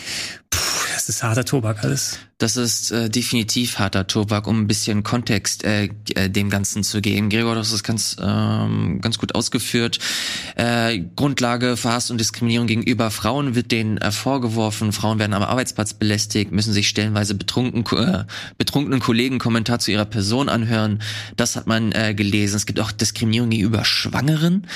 Ist 1.09 1.23
harter 1.23 1.45
Tobak 1.45 1.83
alles. 1.83 2.19
Das 2.39 2.57
ist 2.57 2.91
äh, 2.91 3.09
definitiv 3.09 3.77
harter 3.79 4.07
Tobak, 4.07 4.47
um 4.47 4.61
ein 4.61 4.67
bisschen 4.67 5.03
Kontext 5.03 5.63
äh, 5.63 5.89
äh, 6.15 6.29
dem 6.29 6.49
Ganzen 6.49 6.83
zu 6.83 6.99
geben. 6.99 7.29
Gregor, 7.29 7.53
das 7.53 7.71
ist 7.71 7.83
ganz, 7.83 8.17
ähm, 8.19 8.99
ganz 9.01 9.19
gut 9.19 9.35
ausgeführt. 9.35 9.99
Äh, 10.55 10.99
Grundlage 11.15 11.77
für 11.77 11.91
Hass 11.91 12.09
und 12.09 12.19
Diskriminierung 12.19 12.67
gegenüber 12.67 13.11
Frauen 13.11 13.55
wird 13.55 13.71
denen 13.71 13.97
äh, 13.97 14.11
vorgeworfen. 14.11 14.93
Frauen 14.93 15.19
werden 15.19 15.33
am 15.33 15.43
Arbeitsplatz 15.43 15.93
belästigt, 15.93 16.51
müssen 16.51 16.73
sich 16.73 16.89
stellenweise 16.89 17.35
betrunken, 17.35 17.85
äh, 17.97 18.25
betrunkenen 18.57 18.99
Kollegen 18.99 19.37
Kommentar 19.37 19.77
zu 19.79 19.91
ihrer 19.91 20.05
Person 20.05 20.49
anhören. 20.49 21.01
Das 21.37 21.55
hat 21.55 21.67
man 21.67 21.91
äh, 21.91 22.15
gelesen. 22.15 22.55
Es 22.55 22.65
gibt 22.65 22.79
auch 22.79 22.91
Diskriminierung 22.91 23.51
gegenüber 23.51 23.85
Schwangeren, 23.85 24.67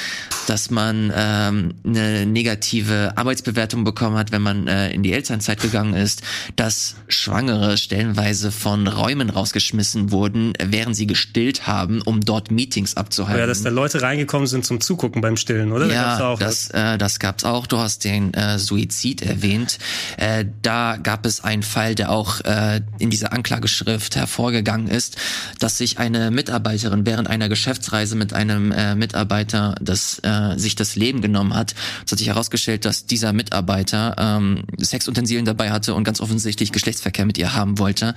dass 0.45 0.70
man 0.70 1.12
ähm, 1.14 1.74
eine 1.84 2.26
negative 2.28 3.14
Arbeitsbewertung 3.16 3.84
bekommen 3.84 4.16
hat, 4.16 4.32
wenn 4.32 4.43
man 4.43 4.68
äh, 4.68 4.91
in 4.91 5.01
die 5.01 5.12
Elternzeit 5.12 5.60
gegangen 5.60 5.95
ist, 5.95 6.22
dass 6.55 6.95
Schwangere 7.08 7.47
Schwangere 7.48 7.78
stellenweise 7.78 8.52
von 8.52 8.88
Räumen 8.88 9.30
rausgeschmissen 9.30 10.12
wurden, 10.12 10.52
während 10.62 10.98
sie 10.98 11.08
gestillt 11.08 11.66
haben, 11.66 12.02
um 12.02 12.20
dort 12.22 12.52
Meetings 12.52 12.98
abzuhalten. 12.98 13.39
Ja, 13.39 13.48
dass 13.48 13.64
da 13.64 13.70
Leute 13.70 14.02
reingekommen 14.02 14.48
sind 14.48 14.66
zum 14.66 14.82
Zugucken 14.82 15.22
beim 15.22 15.38
Stillen, 15.38 15.72
oder? 15.72 15.88
Ja, 15.88 16.18
da 16.18 16.36
das, 16.36 16.70
äh, 16.72 16.98
das 16.98 17.20
gab's 17.20 17.45
auch. 17.45 17.66
Du 17.66 17.78
hast 17.78 18.04
den 18.04 18.34
äh, 18.34 18.60
Suizid 18.60 19.22
erwähnt. 19.22 19.78
Äh, 20.18 20.45
da 20.62 20.98
gab 20.98 21.26
es 21.26 21.41
einen 21.41 21.64
Fall, 21.64 21.95
der 21.95 22.12
auch 22.12 22.41
äh, 22.41 22.82
in 23.00 23.10
dieser 23.10 23.32
Anklageschrift 23.32 24.18
hervorgegangen 24.18 24.89
ist, 24.89 25.16
dass 25.60 25.78
sich 25.78 26.00
eine 26.00 26.32
Mitarbeiterin 26.32 27.06
während 27.06 27.30
einer 27.30 27.48
Geschäftsreise 27.48 28.18
mit 28.18 28.34
einem 28.34 28.74
äh, 28.74 28.95
Mitarbeiter 28.95 29.76
das, 29.82 30.20
äh, 30.24 30.58
sich 30.58 30.76
das 30.76 30.98
Leben 30.98 31.22
genommen 31.22 31.54
hat. 31.54 31.76
Es 32.06 32.12
hat 32.12 32.20
sich 32.20 32.28
herausgestellt, 32.28 32.84
dass 32.84 33.06
dieser 33.06 33.32
Mitarbeiter 33.32 34.16
ähm, 34.18 34.64
Sexutensilien 34.82 35.45
dabei 35.45 35.72
hatte 35.72 35.93
und 35.93 36.04
ganz 36.04 36.20
offensichtlich 36.20 36.74
Geschlechtsverkehr 36.74 37.26
mit 37.26 37.36
ihr 37.38 37.53
haben 37.53 37.79
wollte. 37.79 38.15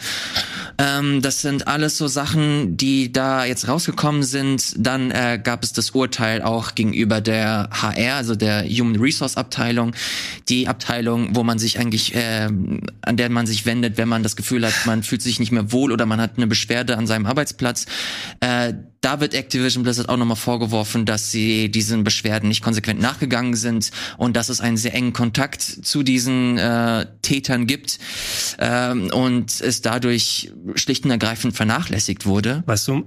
Ähm, 0.79 1.23
das 1.23 1.43
sind 1.43 1.67
alles 1.69 1.99
so 1.99 2.07
Sachen, 2.07 2.77
die 2.77 3.13
da 3.13 3.45
jetzt 3.45 3.69
rausgekommen 3.69 4.23
sind. 4.23 4.75
Dann 4.77 5.11
äh, 5.11 5.41
gab 5.43 5.63
es 5.63 5.73
das 5.73 5.91
Urteil 5.91 6.43
auch 6.43 6.75
gegenüber 6.75 7.21
der 7.21 7.69
HR, 7.71 8.17
also 8.17 8.35
der 8.35 8.65
Human 8.65 9.01
Resource 9.01 9.37
Abteilung, 9.37 9.93
die 10.49 10.69
Abteilung, 10.69 11.37
wo 11.37 11.43
man 11.43 11.59
sich 11.59 11.79
eigentlich, 11.79 12.15
äh, 12.15 12.49
an 13.03 13.17
der 13.17 13.29
man 13.31 13.47
sich 13.47 13.67
wendet, 13.67 13.99
wenn 13.99 14.09
man 14.09 14.23
das 14.23 14.37
Gefühl 14.37 14.67
hat, 14.67 14.75
man 14.87 15.03
fühlt 15.03 15.23
sich 15.23 15.39
nicht 15.39 15.53
mehr 15.53 15.73
wohl 15.73 15.93
oder 15.93 16.07
man 16.07 16.21
hat 16.21 16.33
eine 16.37 16.47
Beschwerde 16.47 16.97
an 16.97 17.07
seinem 17.07 17.27
Arbeitsplatz. 17.27 17.87
Äh, 18.41 18.75
da 19.01 19.21
wird 19.21 19.35
Activision 19.35 19.83
Blizzard 19.83 20.09
auch 20.09 20.17
nochmal 20.17 20.37
vorgeworfen, 20.37 21.07
dass 21.07 21.31
sie 21.31 21.71
diesen 21.71 22.05
Beschwerden 22.05 22.49
nicht 22.49 22.63
konsequent 22.63 23.01
nachgegangen 23.01 23.55
sind 23.55 23.91
und 24.19 24.37
dass 24.37 24.49
es 24.49 24.61
einen 24.61 24.77
sehr 24.77 24.95
engen 24.95 25.13
Kontakt 25.13 25.63
zu 25.63 26.03
diesen 26.03 26.59
äh, 26.59 27.07
Tätern 27.23 27.67
gibt 27.67 27.99
ähm, 28.59 29.11
und 29.13 29.61
es 29.61 29.81
dadurch 29.81 30.53
schlicht 30.75 31.05
und 31.05 31.11
ergreifend 31.11 31.57
vernachlässigt 31.57 32.27
wurde. 32.27 32.63
Weißt 32.67 32.89
du, 32.89 33.07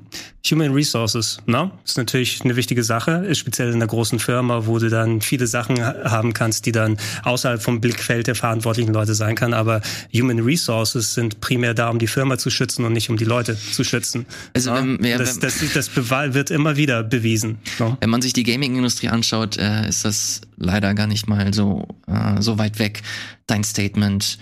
Human 0.50 0.74
Resources, 0.74 1.38
ne? 1.46 1.72
Ist 1.86 1.98
natürlich 1.98 2.42
eine 2.44 2.58
wichtige 2.58 2.84
Sache, 2.84 3.12
ist 3.12 3.38
speziell 3.38 3.70
in 3.70 3.76
einer 3.76 3.88
großen 3.88 4.20
Firma, 4.20 4.66
wo 4.66 4.78
du 4.78 4.90
dann 4.90 5.22
viele 5.22 5.48
Sachen 5.48 5.82
haben 5.82 6.34
kannst, 6.34 6.66
die 6.66 6.74
dann 6.74 6.98
außerhalb 7.24 7.62
vom 7.62 7.80
Blickfeld 7.80 8.28
der 8.28 8.36
verantwortlichen 8.36 8.94
Leute 8.94 9.16
sein 9.16 9.36
kann. 9.36 9.54
Aber 9.54 9.82
Human 10.14 10.40
Resources 10.40 11.14
sind 11.14 11.40
primär 11.40 11.74
da, 11.74 11.90
um 11.90 11.98
die 11.98 12.08
Firma 12.08 12.38
zu 12.38 12.50
schützen 12.50 12.84
und 12.84 12.92
nicht 12.92 13.10
um 13.10 13.16
die 13.16 13.24
Leute 13.24 13.58
zu 13.58 13.86
schützen. 13.86 14.26
Also 14.54 14.74
ne? 14.74 14.98
wenn, 15.00 15.06
ja, 15.06 15.18
das, 15.18 15.40
das, 15.40 15.62
das 15.74 15.83
das 15.92 16.34
wird 16.34 16.52
immer 16.52 16.78
wieder 16.78 17.04
bewiesen. 17.04 17.60
No? 17.80 17.98
Wenn 18.00 18.10
man 18.10 18.22
sich 18.22 18.34
die 18.34 18.44
Gaming-Industrie 18.44 19.10
anschaut, 19.10 19.58
äh, 19.58 19.88
ist 19.88 20.06
das 20.06 20.42
leider 20.58 20.94
gar 20.94 21.08
nicht 21.08 21.28
mal 21.28 21.54
so, 21.54 21.88
äh, 22.08 22.42
so 22.42 22.58
weit 22.58 22.80
weg. 22.80 23.02
Dein 23.48 23.64
Statement 23.64 24.38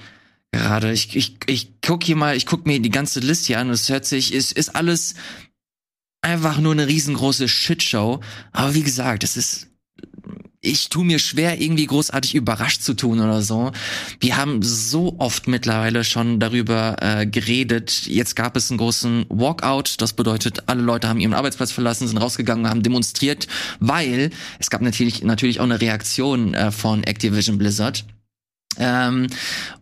gerade. 0.52 0.92
Ich, 0.92 1.16
ich, 1.16 1.38
ich 1.48 1.82
guck 1.82 2.04
hier 2.04 2.16
mal, 2.16 2.36
ich 2.36 2.46
guck 2.46 2.66
mir 2.66 2.80
die 2.80 2.90
ganze 2.90 3.20
Liste 3.20 3.48
hier 3.48 3.60
an 3.60 3.68
und 3.68 3.74
es 3.74 3.90
hört 3.90 4.06
sich, 4.06 4.34
ist, 4.34 4.52
ist 4.52 4.76
alles 4.76 5.16
einfach 6.22 6.60
nur 6.60 6.74
eine 6.74 6.88
riesengroße 6.88 7.48
Shitshow. 7.48 8.22
Aber 8.52 8.74
wie 8.76 8.84
gesagt, 8.84 9.24
es 9.24 9.38
ist 9.38 9.71
ich 10.62 10.90
tu 10.90 11.04
mir 11.04 11.18
schwer, 11.18 11.60
irgendwie 11.60 11.88
großartig 11.88 12.36
überrascht 12.36 12.84
zu 12.84 12.94
tun 12.94 13.20
oder 13.20 13.42
so. 13.42 13.72
Wir 14.20 14.38
haben 14.38 14.62
so 14.62 15.16
oft 15.18 15.48
mittlerweile 15.48 16.04
schon 16.04 16.40
darüber 16.40 16.98
äh, 17.02 17.26
geredet. 17.26 18.06
Jetzt 18.06 18.36
gab 18.36 18.56
es 18.56 18.70
einen 18.70 18.78
großen 18.78 19.26
Walkout. 19.30 19.96
Das 19.98 20.14
bedeutet, 20.14 20.64
alle 20.68 20.84
Leute 20.84 21.10
haben 21.10 21.20
ihren 21.20 21.34
Arbeitsplatz 21.34 21.72
verlassen, 21.72 22.08
sind 22.08 22.20
rausgegangen, 22.20 22.70
haben 22.70 22.84
demonstriert, 22.84 23.48
weil 23.80 24.30
es 24.60 24.70
gab 24.70 24.82
natürlich 24.82 25.24
natürlich 25.24 25.60
auch 25.60 25.66
eine 25.66 25.82
Reaktion 25.82 26.54
äh, 26.54 26.72
von 26.72 27.04
Activision 27.04 27.58
Blizzard. 27.58 28.06
Ähm, 28.78 29.28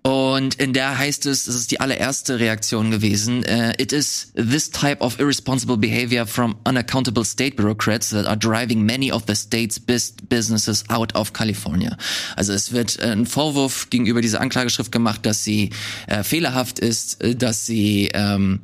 und 0.01 0.55
in 0.55 0.73
der 0.73 0.97
heißt 0.97 1.25
es, 1.27 1.45
das 1.45 1.55
ist 1.55 1.71
die 1.71 1.79
allererste 1.79 2.39
Reaktion 2.39 2.89
gewesen, 2.89 3.39
uh, 3.47 3.71
it 3.77 3.93
is 3.93 4.31
this 4.35 4.71
type 4.71 4.99
of 5.01 5.19
irresponsible 5.19 5.77
behavior 5.77 6.25
from 6.25 6.55
unaccountable 6.67 7.23
state 7.23 7.55
bureaucrats 7.55 8.09
that 8.09 8.25
are 8.25 8.37
driving 8.37 8.83
many 8.83 9.11
of 9.11 9.23
the 9.27 9.35
state's 9.35 9.79
best 9.79 10.27
businesses 10.29 10.83
out 10.89 11.13
of 11.15 11.33
California. 11.33 11.95
Also 12.35 12.53
es 12.53 12.71
wird 12.71 12.97
äh, 12.99 13.11
ein 13.11 13.25
Vorwurf 13.25 13.89
gegenüber 13.89 14.21
dieser 14.21 14.41
Anklageschrift 14.41 14.91
gemacht, 14.91 15.25
dass 15.25 15.43
sie 15.43 15.69
äh, 16.07 16.23
fehlerhaft 16.23 16.79
ist, 16.79 17.21
äh, 17.23 17.35
dass 17.35 17.65
sie 17.65 18.09
ähm, 18.13 18.61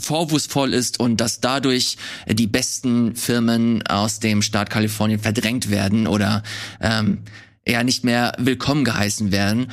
vorwurfsvoll 0.00 0.72
ist 0.72 1.00
und 1.00 1.20
dass 1.20 1.40
dadurch 1.40 1.96
die 2.28 2.46
besten 2.46 3.16
Firmen 3.16 3.84
aus 3.86 4.20
dem 4.20 4.42
Staat 4.42 4.70
Kalifornien 4.70 5.18
verdrängt 5.18 5.70
werden 5.70 6.06
oder 6.06 6.42
ähm, 6.80 7.18
eher 7.68 7.84
nicht 7.84 8.02
mehr 8.02 8.32
willkommen 8.38 8.84
geheißen 8.84 9.30
werden. 9.30 9.70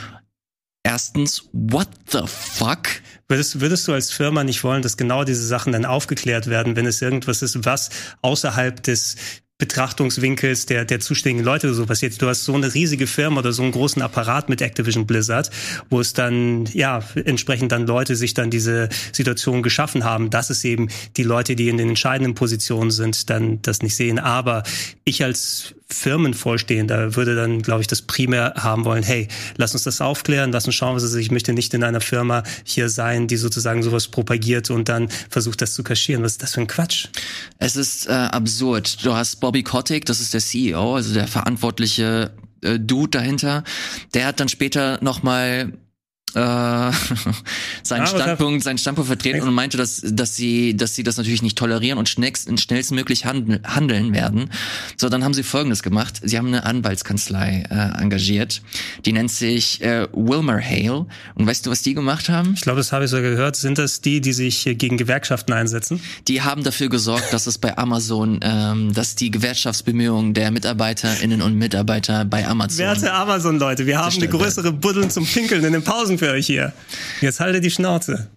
Erstens, 0.84 1.50
what 1.52 1.88
the 2.12 2.22
fuck? 2.28 2.88
Würdest, 3.28 3.60
würdest 3.60 3.88
du 3.88 3.94
als 3.94 4.12
Firma 4.12 4.44
nicht 4.44 4.64
wollen, 4.64 4.84
dass 4.84 4.98
genau 4.98 5.24
diese 5.24 5.48
Sachen 5.48 5.72
dann 5.72 5.86
aufgeklärt 5.86 6.48
werden, 6.48 6.76
wenn 6.76 6.86
es 6.86 7.02
irgendwas 7.02 7.42
ist, 7.42 7.66
was 7.66 7.90
außerhalb 8.22 8.84
des 8.84 9.16
Betrachtungswinkels 9.58 10.66
der, 10.66 10.84
der 10.84 11.00
zuständigen 11.00 11.46
Leute 11.46 11.74
so 11.74 11.86
passiert. 11.86 12.22
Du 12.22 12.28
hast 12.28 12.44
so 12.44 12.54
eine 12.54 12.74
riesige 12.74 13.08
Firma 13.08 13.40
oder 13.40 13.54
so 13.54 13.64
einen 13.64 13.72
großen 13.72 14.02
Apparat 14.02 14.50
mit 14.50 14.62
Activision 14.62 15.08
Blizzard, 15.08 15.50
wo 15.90 16.02
es 16.02 16.12
dann, 16.12 16.66
ja, 16.74 17.02
entsprechend 17.24 17.72
dann 17.72 17.88
Leute 17.88 18.18
sich 18.18 18.34
dann 18.34 18.52
diese 18.52 18.90
Situation 19.14 19.64
geschaffen 19.64 20.04
haben, 20.04 20.30
dass 20.30 20.50
es 20.50 20.66
eben 20.66 20.90
die 21.16 21.24
Leute, 21.24 21.56
die 21.56 21.70
in 21.70 21.78
den 21.78 21.90
entscheidenden 21.90 22.36
Positionen 22.36 22.92
sind, 22.92 23.30
dann 23.30 23.62
das 23.62 23.82
nicht 23.82 23.96
sehen. 23.96 24.20
Aber 24.20 24.64
ich 25.06 25.24
als 25.24 25.74
Firmenvorstehender 25.88 27.16
würde 27.16 27.36
dann, 27.36 27.62
glaube 27.62 27.82
ich, 27.82 27.88
das 27.88 28.02
primär 28.02 28.54
haben 28.58 28.86
wollen, 28.86 29.04
hey, 29.04 29.28
lass 29.58 29.74
uns 29.74 29.84
das 29.84 30.02
aufklären, 30.02 30.52
lass 30.52 30.66
uns 30.66 30.76
schauen, 30.76 30.96
was 30.96 31.04
ist. 31.04 31.14
Ich 31.16 31.32
möchte 31.32 31.54
nicht 31.54 31.74
in 31.74 31.84
einer 31.84 32.02
Firma 32.02 32.44
hier 32.64 32.90
sein, 32.90 33.28
die 33.28 33.38
sozusagen 33.38 33.84
sowas 33.84 34.08
propagiert 34.08 34.72
und 34.72 34.90
dann 34.90 35.10
versucht, 35.30 35.62
das 35.62 35.74
zu 35.76 35.84
kaschieren. 35.84 36.24
Was 36.24 36.34
ist 36.34 36.44
das 36.44 36.54
für 36.56 36.62
ein 36.62 36.68
Quatsch? 36.68 37.08
Es 37.60 37.76
ist 37.76 38.08
äh, 38.08 38.14
absurd. 38.14 39.06
Du 39.06 39.14
hast 39.14 39.40
Bobby 39.40 39.62
Kotick, 39.62 40.06
das 40.06 40.20
ist 40.20 40.34
der 40.34 40.42
CEO, 40.42 40.96
also 40.96 41.14
der 41.14 41.28
verantwortliche 41.28 42.32
äh, 42.62 42.80
Dude 42.80 43.12
dahinter. 43.12 43.64
Der 44.16 44.26
hat 44.26 44.40
dann 44.40 44.50
später 44.50 44.98
nochmal 45.04 45.74
äh, 46.36 46.40
seinen 47.84 48.02
Ah, 48.02 48.08
Standpunkt, 48.08 48.64
seinen 48.64 48.78
Standpunkt 48.78 49.08
vertreten 49.08 49.48
und 49.48 49.54
meinte, 49.54 49.78
dass, 49.78 50.02
dass 50.04 50.36
sie, 50.36 50.76
dass 50.76 50.96
sie 50.96 51.04
das 51.04 51.18
natürlich 51.18 51.42
nicht 51.42 51.58
tolerieren 51.58 51.98
und 51.98 52.10
schnellst, 52.10 52.50
schnellstmöglich 52.60 53.26
handeln, 53.26 53.62
handeln 53.66 54.14
werden. 54.14 54.50
So, 54.98 55.10
dann 55.10 55.24
haben 55.24 55.34
sie 55.34 55.44
Folgendes 55.44 55.84
gemacht. 55.84 56.22
Sie 56.24 56.38
haben 56.38 56.48
eine 56.48 56.66
Anwaltskanzlei 56.66 57.64
äh, 57.70 58.02
engagiert. 58.02 58.62
Die 59.06 59.14
nennt 59.14 59.32
sich 59.32 59.82
äh, 59.82 60.08
Wilmer 60.14 60.60
Hale. 60.62 61.06
Und 61.36 61.48
weißt 61.48 61.66
du, 61.66 61.72
was 61.72 61.82
die 61.82 61.94
gemacht 61.94 62.30
haben? 62.30 62.54
Ich 62.56 62.62
glaube, 62.62 62.78
das 62.78 62.92
habe 62.92 63.06
ich 63.06 63.12
sogar 63.12 63.32
gehört. 63.32 63.56
Sind 63.56 63.78
das 63.78 64.02
die, 64.02 64.22
die 64.22 64.34
sich 64.34 64.64
gegen 64.78 64.98
Gewerkschaften 64.98 65.54
einsetzen? 65.54 66.00
Die 66.28 66.42
haben 66.42 66.64
dafür 66.64 66.90
gesorgt, 66.90 67.32
dass 67.34 67.48
es 67.48 67.58
bei 67.58 67.78
Amazon, 67.78 68.40
ähm, 68.42 68.94
dass 68.94 69.16
die 69.16 69.32
Gewerkschaftsbemühungen 69.32 70.34
der 70.34 70.52
MitarbeiterInnen 70.52 71.42
und 71.42 71.56
Mitarbeiter 71.56 72.26
bei 72.26 72.48
Amazon. 72.48 72.80
Werte 72.80 73.14
Amazon-Leute, 73.14 73.86
wir 73.86 74.00
haben 74.00 74.16
eine 74.16 74.28
größere 74.28 74.72
Buddeln 74.72 75.10
zum 75.10 75.26
Pinkeln 75.26 75.64
in 75.64 75.74
den 75.74 75.84
Pausen 75.84 76.18
für 76.26 76.32
euch 76.32 76.48
hier. 76.48 76.74
Jetzt 77.22 77.40
haltet 77.40 77.64
die 77.64 77.72
Schnauze. 77.72 78.30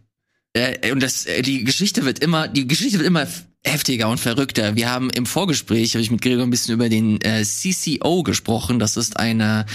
Äh, 0.53 0.93
und 0.93 1.03
das, 1.03 1.24
äh, 1.26 1.43
die 1.43 1.64
Geschichte 1.64 2.05
wird 2.05 2.18
immer, 2.18 2.49
die 2.49 2.66
Geschichte 2.66 2.99
wird 2.99 3.07
immer 3.07 3.26
heftiger 3.64 4.09
und 4.09 4.18
verrückter. 4.18 4.76
Wir 4.76 4.91
haben 4.91 5.11
im 5.11 5.26
Vorgespräch, 5.26 5.95
habe 5.95 6.03
ich 6.03 6.11
mit 6.11 6.22
Gregor 6.22 6.43
ein 6.43 6.51
bisschen 6.51 6.74
über 6.74 6.89
den 6.89 7.20
äh, 7.22 7.43
CCO 7.45 8.22
gesprochen. 8.22 8.78
Das 8.78 8.97
ist 8.97 9.18
eine, 9.18 9.66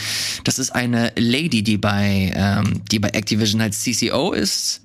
das 0.43 0.59
ist 0.59 0.71
eine 0.71 1.11
Lady, 1.17 1.63
die 1.63 1.77
bei, 1.77 2.31
ähm, 2.35 2.81
die 2.91 2.99
bei 2.99 3.09
Activision 3.09 3.61
als 3.61 3.83
CCO 3.83 4.31
ist. 4.31 4.81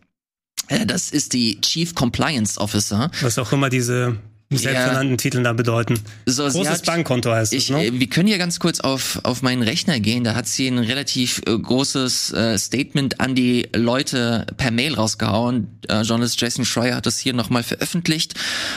Äh, 0.68 0.86
das 0.86 1.10
ist 1.10 1.32
die 1.32 1.60
Chief 1.60 1.94
Compliance 1.94 2.58
Officer. 2.58 3.10
Was 3.20 3.38
auch 3.38 3.52
immer 3.52 3.68
diese 3.68 4.16
selbsternannten 4.50 5.18
Titel 5.18 5.42
da 5.42 5.52
bedeuten. 5.52 6.00
So, 6.24 6.44
Großes 6.44 6.68
hat- 6.70 6.86
Bankkonto 6.86 7.30
heißt 7.30 7.52
Ich, 7.52 7.64
es, 7.64 7.70
ne? 7.70 7.84
äh, 7.86 8.00
wir 8.00 8.06
können 8.08 8.28
hier 8.28 8.38
ganz 8.38 8.58
kurz 8.58 8.80
auf, 8.80 9.20
auf 9.24 9.42
meinen 9.42 9.62
Rechner 9.62 10.00
gehen. 10.00 10.24
Da 10.24 10.34
hat 10.34 10.46
sie 10.46 10.68
ein 10.68 10.78
relativ 10.78 11.42
äh, 11.46 11.58
großes 11.58 12.32
äh, 12.32 12.56
Statement 12.58 13.20
an 13.20 13.34
die 13.34 13.68
Leute 13.76 14.46
per 14.56 14.70
Mail 14.70 14.94
rausgehauen. 14.94 15.78
Äh, 15.88 16.00
Journalist 16.00 16.40
Jason 16.40 16.64
Schreier 16.64 16.96
hat 16.96 17.04
das 17.04 17.18
hier 17.18 17.34
nochmal 17.34 17.62
veröffentlicht. 17.62 18.34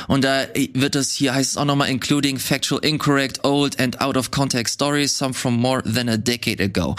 Und 0.09 0.25
da 0.25 0.43
äh, 0.43 0.67
wird 0.73 0.95
es 0.95 1.13
hier, 1.13 1.33
heißt 1.33 1.51
es 1.51 1.57
auch 1.57 1.65
nochmal, 1.65 1.89
including 1.89 2.37
factual, 2.37 2.83
incorrect, 2.83 3.45
old 3.45 3.79
and 3.79 4.01
out 4.01 4.17
of 4.17 4.29
context 4.31 4.73
stories, 4.75 5.17
some 5.17 5.33
from 5.33 5.53
more 5.55 5.81
than 5.83 6.09
a 6.09 6.17
decade 6.17 6.61
ago. 6.61 6.95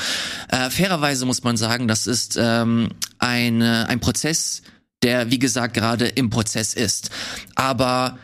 Äh, 0.48 0.70
fairerweise 0.70 1.26
muss 1.26 1.42
man 1.42 1.58
sagen, 1.58 1.88
das 1.88 2.06
ist 2.06 2.38
ähm, 2.40 2.88
eine, 3.18 3.86
ein 3.88 4.00
Prozess, 4.00 4.62
der, 5.02 5.30
wie 5.30 5.38
gesagt, 5.38 5.74
gerade 5.74 6.06
im 6.06 6.30
Prozess 6.30 6.72
ist. 6.74 7.10
Aber 7.54 8.18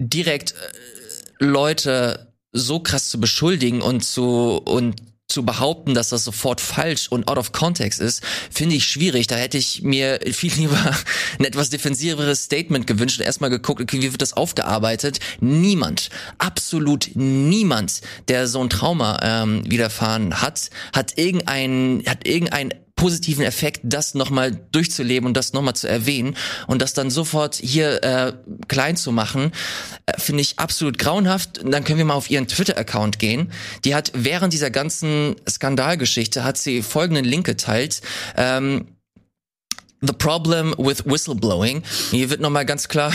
direkt 0.00 0.52
äh, 0.52 1.44
Leute 1.44 2.32
so 2.52 2.80
krass 2.80 3.08
zu 3.08 3.20
beschuldigen 3.20 3.80
und 3.80 4.02
zu 4.02 4.60
und 4.64 4.96
zu 5.30 5.44
behaupten, 5.44 5.94
dass 5.94 6.08
das 6.08 6.24
sofort 6.24 6.60
falsch 6.60 7.08
und 7.08 7.28
out 7.28 7.38
of 7.38 7.52
context 7.52 8.00
ist, 8.00 8.22
finde 8.50 8.74
ich 8.74 8.84
schwierig. 8.84 9.28
Da 9.28 9.36
hätte 9.36 9.58
ich 9.58 9.82
mir 9.82 10.18
viel 10.32 10.52
lieber 10.56 10.96
ein 11.38 11.44
etwas 11.44 11.70
defensiveres 11.70 12.44
Statement 12.44 12.86
gewünscht 12.86 13.20
und 13.20 13.24
erstmal 13.24 13.50
geguckt, 13.50 13.80
okay, 13.80 14.02
wie 14.02 14.10
wird 14.10 14.20
das 14.20 14.32
aufgearbeitet? 14.32 15.20
Niemand, 15.40 16.10
absolut 16.38 17.10
niemand, 17.14 18.00
der 18.28 18.48
so 18.48 18.60
ein 18.60 18.70
Trauma 18.70 19.20
ähm, 19.22 19.62
widerfahren 19.70 20.42
hat, 20.42 20.70
hat 20.92 21.16
irgendeinen, 21.16 22.04
hat 22.06 22.26
irgendeinen 22.26 22.74
positiven 23.00 23.46
Effekt, 23.46 23.80
das 23.82 24.12
nochmal 24.12 24.52
durchzuleben 24.52 25.26
und 25.26 25.34
das 25.34 25.54
nochmal 25.54 25.74
zu 25.74 25.88
erwähnen 25.88 26.36
und 26.66 26.82
das 26.82 26.92
dann 26.92 27.08
sofort 27.08 27.54
hier 27.54 28.04
äh, 28.04 28.34
klein 28.68 28.94
zu 28.94 29.10
machen, 29.10 29.52
äh, 30.04 30.20
finde 30.20 30.42
ich 30.42 30.58
absolut 30.58 30.98
grauenhaft. 30.98 31.62
Dann 31.64 31.82
können 31.82 31.96
wir 31.96 32.04
mal 32.04 32.14
auf 32.14 32.28
ihren 32.28 32.46
Twitter-Account 32.46 33.18
gehen. 33.18 33.52
Die 33.86 33.94
hat 33.94 34.12
während 34.14 34.52
dieser 34.52 34.70
ganzen 34.70 35.36
Skandalgeschichte 35.48 36.44
hat 36.44 36.58
sie 36.58 36.82
folgenden 36.82 37.24
Link 37.24 37.46
geteilt. 37.46 38.02
Ähm, 38.36 38.88
The 40.02 40.14
problem 40.14 40.74
with 40.78 41.04
whistleblowing. 41.04 41.82
Hier 42.10 42.30
wird 42.30 42.40
nochmal 42.40 42.64
ganz 42.64 42.88
klar 42.88 43.12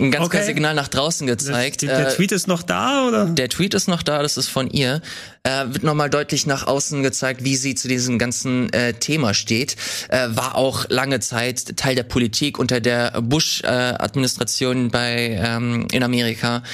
ein 0.00 0.10
ganz 0.10 0.24
Okay. 0.26 0.30
klares 0.38 0.46
Signal 0.48 0.74
nach 0.74 0.88
draußen 0.88 1.24
gezeigt. 1.24 1.82
der, 1.82 1.96
der 1.96 2.08
Äh, 2.08 2.14
Tweet 2.16 2.32
ist 2.32 2.48
noch 2.48 2.64
da, 2.64 3.06
oder? 3.06 3.26
der 3.26 3.48
Tweet 3.48 3.74
ist 3.74 3.86
noch 3.86 4.02
da, 4.02 4.22
das 4.22 4.36
ist 4.36 4.48
von 4.48 4.68
ihr. 4.68 5.02
Äh, 5.44 5.66
wird 5.68 5.84
nochmal 5.84 6.10
deutlich 6.10 6.44
nach 6.44 6.66
außen 6.66 7.04
gezeigt, 7.04 7.44
wie 7.44 7.54
sie 7.54 7.76
zu 7.76 7.86
diesem 7.86 8.18
ganzen 8.18 8.72
äh, 8.72 8.94
Thema 8.94 9.34
steht. 9.34 9.76
Äh, 10.08 10.26
war 10.30 10.56
auch 10.56 10.86
lange 10.88 11.20
Zeit 11.20 11.76
Teil 11.76 11.94
der 11.94 12.02
Politik 12.02 12.58
unter 12.58 12.80
der 12.80 13.20
Bush-Administration 13.22 14.90
bei 14.90 15.40
ähm, 15.40 15.86
in 15.92 16.02
Amerika. 16.02 16.64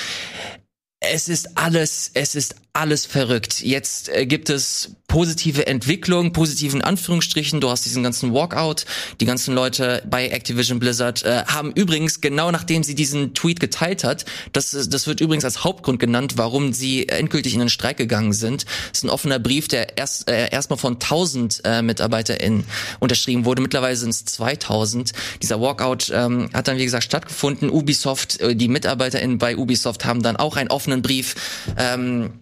Es 1.00 1.28
ist 1.28 1.59
alles, 1.59 2.11
es 2.14 2.34
ist 2.36 2.55
alles 2.74 3.04
verrückt. 3.04 3.60
Jetzt 3.60 4.08
äh, 4.08 4.24
gibt 4.24 4.48
es 4.48 4.96
positive 5.06 5.66
Entwicklung, 5.66 6.32
positiven 6.32 6.80
Anführungsstrichen. 6.80 7.60
Du 7.60 7.68
hast 7.68 7.84
diesen 7.84 8.02
ganzen 8.02 8.32
Walkout. 8.32 8.86
Die 9.20 9.26
ganzen 9.26 9.54
Leute 9.54 10.02
bei 10.08 10.28
Activision 10.28 10.78
Blizzard 10.78 11.22
äh, 11.22 11.44
haben 11.46 11.72
übrigens 11.72 12.22
genau 12.22 12.50
nachdem 12.50 12.82
sie 12.82 12.94
diesen 12.94 13.34
Tweet 13.34 13.60
geteilt 13.60 14.04
hat, 14.04 14.24
das, 14.52 14.70
das 14.70 15.06
wird 15.06 15.20
übrigens 15.20 15.44
als 15.44 15.64
Hauptgrund 15.64 16.00
genannt, 16.00 16.34
warum 16.36 16.72
sie 16.72 17.08
endgültig 17.08 17.52
in 17.52 17.60
den 17.60 17.68
Streik 17.68 17.98
gegangen 17.98 18.32
sind. 18.32 18.64
Das 18.64 19.00
ist 19.00 19.04
ein 19.04 19.10
offener 19.10 19.38
Brief, 19.38 19.68
der 19.68 19.98
erst 19.98 20.30
äh, 20.30 20.48
erstmal 20.48 20.78
von 20.78 20.94
1000 20.94 21.60
äh, 21.64 21.82
MitarbeiterInnen 21.82 22.64
unterschrieben 23.00 23.44
wurde. 23.44 23.60
Mittlerweile 23.60 23.96
sind 23.96 24.10
es 24.10 24.24
2000. 24.24 25.12
Dieser 25.42 25.60
Walkout 25.60 26.10
ähm, 26.10 26.48
hat 26.54 26.68
dann 26.68 26.78
wie 26.78 26.84
gesagt 26.84 27.04
stattgefunden. 27.04 27.68
Ubisoft, 27.68 28.40
äh, 28.40 28.56
die 28.56 28.68
MitarbeiterInnen 28.68 29.36
bei 29.36 29.58
Ubisoft 29.58 30.06
haben 30.06 30.22
dann 30.22 30.36
auch 30.36 30.56
einen 30.56 30.70
offenen 30.70 31.02
Brief 31.02 31.34
ähm, 31.76 32.41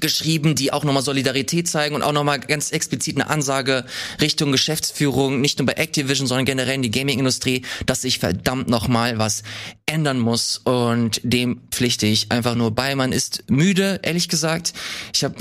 geschrieben, 0.00 0.54
die 0.54 0.72
auch 0.72 0.84
nochmal 0.84 1.02
Solidarität 1.02 1.68
zeigen 1.68 1.94
und 1.94 2.02
auch 2.02 2.12
nochmal 2.12 2.40
ganz 2.40 2.70
explizit 2.70 3.16
eine 3.16 3.28
Ansage 3.28 3.84
Richtung 4.20 4.52
Geschäftsführung, 4.52 5.40
nicht 5.40 5.58
nur 5.58 5.66
bei 5.66 5.74
Activision, 5.74 6.26
sondern 6.26 6.44
generell 6.44 6.76
in 6.76 6.82
die 6.82 6.90
Gaming-Industrie, 6.90 7.62
dass 7.86 8.02
sich 8.02 8.18
verdammt 8.18 8.68
nochmal 8.68 9.18
was 9.18 9.42
ändern 9.86 10.18
muss 10.18 10.58
und 10.58 11.20
dem 11.22 11.62
pflichte 11.70 12.06
ich 12.06 12.30
einfach 12.30 12.54
nur 12.54 12.70
bei. 12.70 12.94
Man 12.94 13.12
ist 13.12 13.44
müde, 13.50 14.00
ehrlich 14.02 14.28
gesagt. 14.28 14.72
Ich 15.12 15.24
habe 15.24 15.36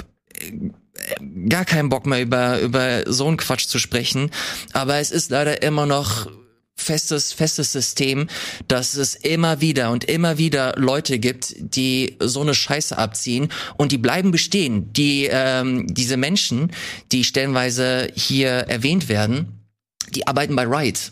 gar 1.49 1.65
keinen 1.65 1.89
Bock 1.89 2.05
mehr 2.05 2.21
über, 2.21 2.59
über 2.59 3.03
so 3.11 3.27
einen 3.27 3.37
Quatsch 3.37 3.67
zu 3.67 3.79
sprechen, 3.79 4.31
aber 4.73 4.97
es 4.97 5.11
ist 5.11 5.31
leider 5.31 5.61
immer 5.61 5.85
noch 5.85 6.27
festes, 6.75 7.33
festes 7.33 7.71
System, 7.71 8.27
dass 8.67 8.95
es 8.95 9.15
immer 9.15 9.61
wieder 9.61 9.91
und 9.91 10.03
immer 10.05 10.37
wieder 10.37 10.73
Leute 10.77 11.19
gibt, 11.19 11.55
die 11.57 12.17
so 12.19 12.41
eine 12.41 12.53
Scheiße 12.53 12.97
abziehen 12.97 13.49
und 13.77 13.91
die 13.91 13.97
bleiben 13.97 14.31
bestehen. 14.31 14.91
Die, 14.93 15.27
ähm, 15.31 15.87
diese 15.87 16.17
Menschen, 16.17 16.71
die 17.11 17.23
stellenweise 17.23 18.09
hier 18.15 18.49
erwähnt 18.49 19.07
werden, 19.09 19.65
die 20.09 20.27
arbeiten 20.27 20.55
bei 20.55 20.63
Riot. 20.63 21.11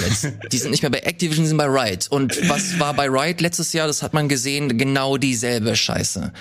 Jetzt. 0.00 0.28
Die 0.52 0.56
sind 0.56 0.70
nicht 0.70 0.82
mehr 0.82 0.90
bei 0.90 1.00
Activision, 1.00 1.44
die 1.44 1.48
sind 1.48 1.58
bei 1.58 1.66
Riot. 1.66 2.08
Und 2.08 2.48
was 2.48 2.78
war 2.78 2.94
bei 2.94 3.08
Riot 3.08 3.42
letztes 3.42 3.74
Jahr? 3.74 3.86
Das 3.86 4.02
hat 4.02 4.14
man 4.14 4.26
gesehen, 4.26 4.78
genau 4.78 5.18
dieselbe 5.18 5.76
Scheiße. 5.76 6.32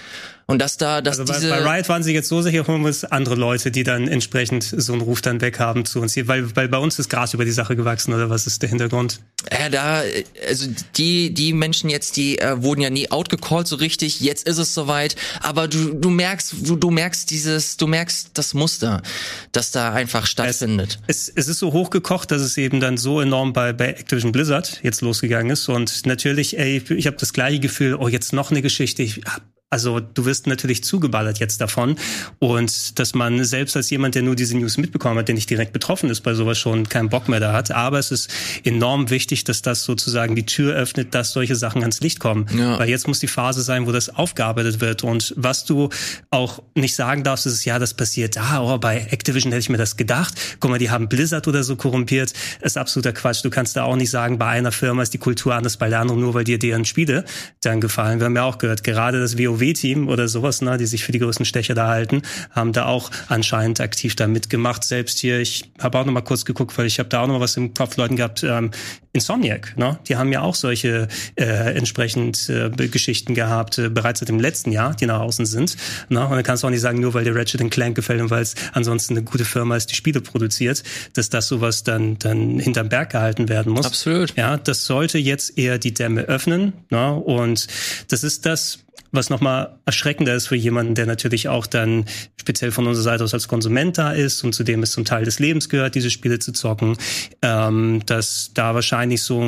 Und 0.52 0.60
dass 0.60 0.76
da, 0.76 1.00
dass 1.00 1.18
Also 1.18 1.32
bei, 1.32 1.40
diese 1.40 1.50
bei 1.50 1.76
Riot 1.76 1.88
waren 1.88 2.04
sie 2.04 2.14
jetzt 2.14 2.28
so 2.28 2.42
sicher, 2.42 2.68
wir 2.68 2.76
uns 2.76 3.06
andere 3.06 3.36
Leute, 3.36 3.72
die 3.72 3.84
dann 3.84 4.10
entsprechend 4.10 4.64
so 4.64 4.92
einen 4.92 5.02
Ruf 5.02 5.22
dann 5.22 5.40
weghaben 5.40 5.86
zu 5.86 6.02
uns. 6.02 6.14
Hier, 6.14 6.28
weil, 6.28 6.54
weil 6.58 6.68
bei 6.68 6.78
uns 6.78 7.00
ist 7.00 7.10
Gras 7.10 7.34
über 7.34 7.46
die 7.46 7.52
Sache 7.52 7.78
gewachsen 7.78 8.14
oder 8.14 8.30
was 8.30 8.48
ist 8.48 8.62
der 8.62 8.68
Hintergrund? 8.68 9.22
Ja, 9.50 9.70
da, 9.70 10.02
also 10.46 10.68
die, 10.98 11.34
die 11.34 11.54
Menschen 11.54 11.90
jetzt, 11.90 12.18
die 12.18 12.38
äh, 12.38 12.62
wurden 12.62 12.82
ja 12.82 12.90
nie 12.90 13.10
outgecallt 13.10 13.66
so 13.66 13.78
richtig, 13.78 14.20
jetzt 14.20 14.46
ist 14.46 14.58
es 14.58 14.74
soweit, 14.74 15.16
aber 15.40 15.70
du, 15.70 15.94
du 15.94 16.10
merkst, 16.10 16.54
du, 16.64 16.76
du 16.76 16.92
merkst 16.92 17.32
dieses, 17.32 17.78
du 17.78 17.88
merkst 17.88 18.32
das 18.34 18.54
Muster, 18.54 19.02
das 19.54 19.72
da 19.72 19.94
einfach 19.94 20.26
stattfindet. 20.26 21.00
Es, 21.08 21.32
es 21.34 21.48
ist 21.48 21.60
so 21.60 21.72
hochgekocht, 21.72 22.30
dass 22.30 22.42
es 22.42 22.58
eben 22.58 22.82
dann 22.82 22.98
so 22.98 23.22
enorm 23.22 23.54
bei, 23.54 23.72
bei 23.72 23.88
Activision 23.88 24.34
Blizzard 24.34 24.82
jetzt 24.84 25.00
losgegangen 25.00 25.52
ist. 25.52 25.70
Und 25.70 26.06
natürlich, 26.06 26.60
ey, 26.60 26.84
ich 26.90 27.08
habe 27.08 27.16
das 27.18 27.32
gleiche 27.32 27.62
Gefühl, 27.62 27.96
oh, 27.96 28.10
jetzt 28.10 28.34
noch 28.34 28.52
eine 28.52 28.62
Geschichte, 28.62 29.02
ich 29.02 29.22
hab 29.26 29.42
also 29.72 30.02
du 30.02 30.26
wirst 30.26 30.48
natürlich 30.48 30.84
zugeballert 30.84 31.40
jetzt 31.40 31.62
davon 31.62 31.96
und 32.40 33.00
dass 33.00 33.14
man 33.14 33.46
selbst 33.46 33.78
als 33.78 33.90
jemand, 33.90 34.16
der 34.16 34.22
nur 34.22 34.36
diese 34.36 34.58
News 34.58 34.78
mitbekommen 34.78 35.18
hat, 35.18 35.30
der 35.30 35.36
nicht 35.36 35.50
direkt 35.50 35.72
betroffen 35.72 36.10
ist 36.10 36.22
bei 36.22 36.34
sowas 36.34 36.60
schon, 36.60 36.90
keinen 36.90 37.08
Bock 37.08 37.30
mehr 37.30 37.40
da 37.40 37.54
hat. 37.54 37.72
Aber 37.72 37.98
es 37.98 38.12
ist 38.12 38.30
enorm 38.66 39.10
wichtig, 39.10 39.46
dass 39.46 39.62
das 39.62 39.84
sozusagen 39.84 40.36
die 40.36 40.46
Tür 40.46 40.76
öffnet, 40.76 41.16
dass 41.16 41.32
solche 41.32 41.56
Sachen 41.56 41.82
ans 41.82 42.02
Licht 42.02 42.20
kommen. 42.20 42.48
Ja. 42.54 42.80
Weil 42.80 42.90
jetzt 42.90 43.08
muss 43.08 43.20
die 43.20 43.30
Phase 43.30 43.62
sein, 43.62 43.88
wo 43.88 43.94
das 43.94 44.10
aufgearbeitet 44.10 44.82
wird. 44.82 45.06
Und 45.06 45.34
was 45.38 45.64
du 45.64 45.88
auch 46.32 46.62
nicht 46.76 46.96
sagen 46.96 47.24
darfst, 47.24 47.46
ist, 47.46 47.64
ja, 47.64 47.80
das 47.80 47.94
passiert, 47.94 48.38
ah, 48.38 48.62
oh, 48.62 48.78
bei 48.78 49.08
Activision 49.10 49.54
hätte 49.54 49.62
ich 49.62 49.70
mir 49.70 49.78
das 49.78 49.96
gedacht. 49.96 50.34
Guck 50.60 50.70
mal, 50.70 50.80
die 50.80 50.90
haben 50.90 51.08
Blizzard 51.08 51.48
oder 51.48 51.64
so 51.64 51.78
korrumpiert. 51.78 52.34
Das 52.60 52.74
ist 52.74 52.78
absoluter 52.78 53.14
Quatsch. 53.14 53.46
Du 53.46 53.50
kannst 53.50 53.78
da 53.78 53.84
auch 53.84 53.96
nicht 53.96 54.10
sagen, 54.10 54.38
bei 54.38 54.48
einer 54.48 54.74
Firma 54.74 55.02
ist 55.02 55.14
die 55.14 55.18
Kultur 55.18 55.56
anders, 55.56 55.78
bei 55.78 55.88
der 55.88 56.02
anderen 56.02 56.20
nur, 56.20 56.34
weil 56.34 56.44
dir 56.44 56.60
deren 56.60 56.84
Spiele 56.84 57.24
dann 57.62 57.80
gefallen. 57.80 58.20
Wir 58.20 58.26
haben 58.26 58.36
ja 58.36 58.44
auch 58.44 58.58
gehört, 58.58 58.84
gerade 58.84 59.22
das 59.22 59.38
WoW 59.38 59.61
WoW-Team 59.62 60.08
oder 60.08 60.28
sowas, 60.28 60.62
ne, 60.62 60.78
die 60.78 60.86
sich 60.86 61.04
für 61.04 61.12
die 61.12 61.20
größten 61.20 61.46
Stecher 61.46 61.76
da 61.76 61.88
halten, 61.88 62.22
haben 62.52 62.74
da 62.74 62.86
auch 62.86 63.12
anscheinend 63.28 63.80
aktiv 63.80 64.16
da 64.16 64.28
mitgemacht. 64.28 64.84
Selbst 64.84 65.20
hier, 65.20 65.40
ich 65.40 65.72
habe 65.80 66.00
auch 66.00 66.06
noch 66.06 66.14
mal 66.14 66.22
kurz 66.22 66.46
geguckt, 66.46 66.78
weil 66.78 66.88
ich 66.88 67.00
habe 67.00 67.10
da 67.10 67.22
auch 67.22 67.28
noch 67.28 67.36
mal 67.36 67.42
was 67.42 67.58
im 67.58 67.74
Kopf 67.74 67.98
Leuten 67.98 68.16
gehabt, 68.16 68.44
ähm, 68.44 68.72
Insomniac, 69.14 69.78
ne? 69.78 70.00
die 70.08 70.16
haben 70.16 70.32
ja 70.32 70.42
auch 70.42 70.56
solche 70.56 71.10
äh, 71.36 71.44
entsprechend 71.76 72.50
äh, 72.50 72.70
Geschichten 72.88 73.36
gehabt, 73.36 73.78
äh, 73.78 73.90
bereits 73.90 74.22
seit 74.22 74.30
dem 74.30 74.40
letzten 74.40 74.72
Jahr, 74.72 74.96
die 74.96 75.06
nach 75.06 75.20
außen 75.20 75.46
sind. 75.46 75.76
Ne? 76.08 76.24
Und 76.26 76.32
dann 76.32 76.44
kannst 76.44 76.64
du 76.64 76.68
auch 76.68 76.72
nicht 76.72 76.80
sagen, 76.80 77.02
nur 77.02 77.14
weil 77.14 77.26
der 77.26 77.36
Ratchet 77.36 77.70
Clank 77.72 77.96
gefällt 77.96 78.22
und 78.22 78.30
weil 78.30 78.42
es 78.42 78.56
ansonsten 78.72 79.18
eine 79.18 79.26
gute 79.26 79.44
Firma 79.44 79.76
ist, 79.76 79.88
die 79.88 79.96
Spiele 79.96 80.22
produziert, 80.22 80.84
dass 81.14 81.30
das 81.30 81.48
sowas 81.48 81.84
dann, 81.84 82.20
dann 82.20 82.58
hinterm 82.60 82.88
Berg 82.88 83.10
gehalten 83.10 83.50
werden 83.50 83.74
muss. 83.74 83.86
Absolut. 83.86 84.38
Ja, 84.38 84.56
das 84.56 84.86
sollte 84.86 85.18
jetzt 85.18 85.58
eher 85.58 85.78
die 85.78 85.94
Dämme 85.94 86.22
öffnen. 86.22 86.72
Ne? 86.90 87.14
Und 87.14 87.68
das 88.08 88.24
ist 88.24 88.46
das, 88.46 88.80
was 89.12 89.30
nochmal 89.30 89.78
erschreckender 89.86 90.34
ist 90.36 90.48
für 90.48 90.56
jemanden, 90.56 90.96
der 90.96 91.06
natürlich 91.06 91.50
auch 91.50 91.68
dann 91.68 92.06
speziell 92.40 92.72
von 92.72 92.88
unserer 92.88 93.04
Seite 93.04 93.24
aus 93.24 93.34
als 93.34 93.48
Konsument 93.48 93.98
da 93.98 94.12
ist 94.12 94.44
und 94.44 94.54
zu 94.54 94.64
dem 94.64 94.84
es 94.84 94.92
zum 94.92 95.06
Teil 95.06 95.26
des 95.26 95.40
Lebens 95.40 95.70
gehört, 95.70 95.96
diese 95.96 96.10
Spiele 96.10 96.40
zu 96.40 96.54
zocken, 96.54 96.98
ähm, 97.42 98.02
dass 98.06 98.52
da 98.54 98.74
wahrscheinlich 98.74 99.22
so, 99.22 99.42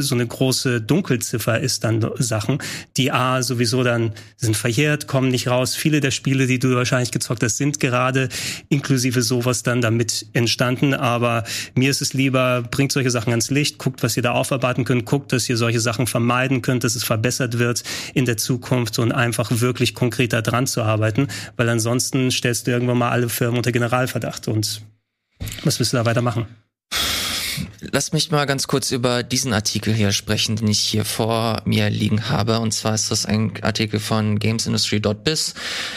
so 0.00 0.14
eine 0.14 0.26
große 0.26 0.80
Dunkelziffer 0.80 1.60
ist 1.60 1.84
dann 1.84 2.08
Sachen, 2.18 2.58
die 2.96 3.10
A 3.10 3.42
sowieso 3.42 3.82
dann 3.82 4.12
sind 4.36 4.56
verjährt, 4.56 5.06
kommen 5.06 5.28
nicht 5.28 5.48
raus. 5.48 5.74
Viele 5.74 6.00
der 6.00 6.12
Spiele, 6.12 6.46
die 6.46 6.58
du 6.58 6.74
wahrscheinlich 6.76 7.10
gezockt 7.10 7.42
hast, 7.42 7.56
sind 7.56 7.80
gerade 7.80 8.28
inklusive 8.68 9.22
sowas 9.22 9.62
dann 9.62 9.80
damit 9.80 10.26
entstanden, 10.32 10.94
aber 10.94 11.44
mir 11.74 11.90
ist 11.90 12.00
es 12.00 12.14
lieber, 12.14 12.62
bringt 12.62 12.92
solche 12.92 13.10
Sachen 13.10 13.30
ans 13.30 13.50
Licht, 13.50 13.78
guckt, 13.78 14.02
was 14.02 14.16
ihr 14.16 14.22
da 14.22 14.32
aufarbeiten 14.32 14.84
könnt, 14.84 15.04
guckt, 15.04 15.32
dass 15.32 15.48
ihr 15.48 15.56
solche 15.56 15.80
Sachen 15.80 16.06
vermeiden 16.06 16.62
könnt, 16.62 16.84
dass 16.84 16.94
es 16.94 17.04
verbessert 17.04 17.58
wird 17.58 17.82
in 18.14 18.24
der 18.24 18.36
Zukunft 18.36 18.99
und 19.00 19.12
einfach 19.12 19.50
wirklich 19.50 19.94
konkreter 19.94 20.42
dran 20.42 20.66
zu 20.66 20.82
arbeiten, 20.82 21.28
weil 21.56 21.68
ansonsten 21.68 22.30
stellst 22.30 22.66
du 22.66 22.70
irgendwann 22.70 22.98
mal 22.98 23.10
alle 23.10 23.28
Firmen 23.28 23.58
unter 23.58 23.72
Generalverdacht 23.72 24.48
und 24.48 24.82
was 25.64 25.78
willst 25.78 25.92
du 25.92 25.96
da 25.96 26.04
weitermachen? 26.04 26.46
Lass 27.80 28.12
mich 28.12 28.30
mal 28.30 28.44
ganz 28.44 28.66
kurz 28.66 28.90
über 28.90 29.22
diesen 29.22 29.52
Artikel 29.52 29.92
hier 29.94 30.12
sprechen, 30.12 30.56
den 30.56 30.68
ich 30.68 30.80
hier 30.80 31.04
vor 31.04 31.62
mir 31.64 31.90
liegen 31.90 32.28
habe. 32.28 32.60
Und 32.60 32.72
zwar 32.72 32.94
ist 32.94 33.10
das 33.10 33.26
ein 33.26 33.52
Artikel 33.62 34.00
von 34.00 34.38
gamesindustry.biz. 34.38 35.54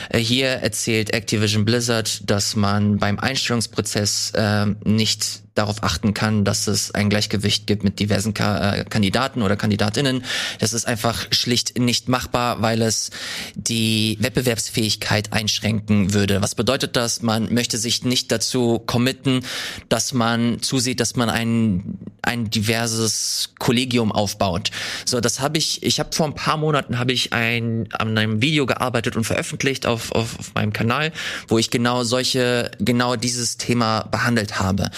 Äh, 0.10 0.20
hier 0.20 0.48
erzählt 0.48 1.14
Activision 1.14 1.66
Blizzard, 1.66 2.30
dass 2.30 2.56
man 2.56 2.98
beim 2.98 3.20
Einstellungsprozess 3.20 4.32
äh, 4.36 4.68
nicht 4.84 5.44
darauf 5.56 5.84
achten 5.84 6.14
kann, 6.14 6.44
dass 6.44 6.68
es 6.68 6.92
ein 6.92 7.10
Gleichgewicht 7.10 7.68
gibt 7.68 7.84
mit 7.84 8.00
diversen 8.00 8.34
Ka 8.34 8.76
äh, 8.76 8.86
Kandidaten 8.86 9.42
oder 9.42 9.56
Kandidatinnen. 9.56 10.24
Das 10.60 10.74
ist 10.74 10.86
einfach 10.86 11.28
schlicht 11.32 11.78
nicht 11.78 12.10
machbar, 12.10 12.62
weil 12.62 12.82
es 12.82 13.12
die 13.56 14.18
Wettbewerbsfähigkeit 14.20 15.32
einschränken 15.32 16.14
würde. 16.14 16.42
Was 16.42 16.56
bedeutet 16.56 16.96
das? 16.96 17.22
Man 17.22 17.54
möchte 17.54 17.78
sich 17.78 18.04
nicht 18.04 18.32
dazu 18.32 18.80
committen, 18.80 19.46
dass 19.90 20.14
man 20.14 20.62
zusieht, 20.62 21.00
dass 21.00 21.16
man 21.16 21.30
ein, 21.30 22.00
ein 22.24 22.50
diverses 22.50 23.50
Kollegium 23.60 24.12
aufbaut. 24.12 24.72
So, 25.06 25.22
das 25.22 25.40
habe 25.40 25.60
ich, 25.60 25.84
ich 25.84 26.00
habe 26.00 26.10
vor 26.14 26.26
ein 26.26 26.36
paar 26.36 26.58
Monaten 26.58 26.98
habe 26.98 27.12
ich 27.12 27.32
ein, 27.32 27.90
an 27.94 28.18
einem 28.18 28.42
Video 28.42 28.66
gearbeitet 28.66 29.16
und 29.16 29.24
veröffentlicht 29.24 29.86
auf, 29.86 30.12
auf, 30.14 30.40
auf 30.40 30.54
meinem 30.56 30.74
Kanal, 30.74 31.12
wo 31.48 31.60
ich 31.60 31.70
genau 31.70 32.04
solche, 32.04 32.72
genau 32.80 33.16
dieses 33.16 33.58
Thema 33.58 34.02
behandelt 34.04 34.60
habe. 34.60 34.90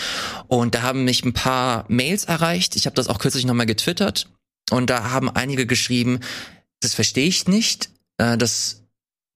Und 0.48 0.76
da 0.76 0.82
haben 0.82 1.06
mich 1.06 1.24
ein 1.24 1.34
paar 1.34 1.86
Mails 1.88 2.26
erreicht. 2.26 2.76
Ich 2.76 2.86
habe 2.86 2.96
das 2.96 3.08
auch 3.08 3.20
kürzlich 3.20 3.46
nochmal 3.46 3.66
getwittert. 3.66 4.30
Und 4.72 4.90
da 4.90 5.12
haben 5.12 5.30
einige 5.30 5.66
geschrieben, 5.66 6.20
das 6.82 6.94
verstehe 6.94 7.28
ich 7.28 7.48
nicht. 7.48 7.90
Äh, 8.18 8.38
das 8.38 8.84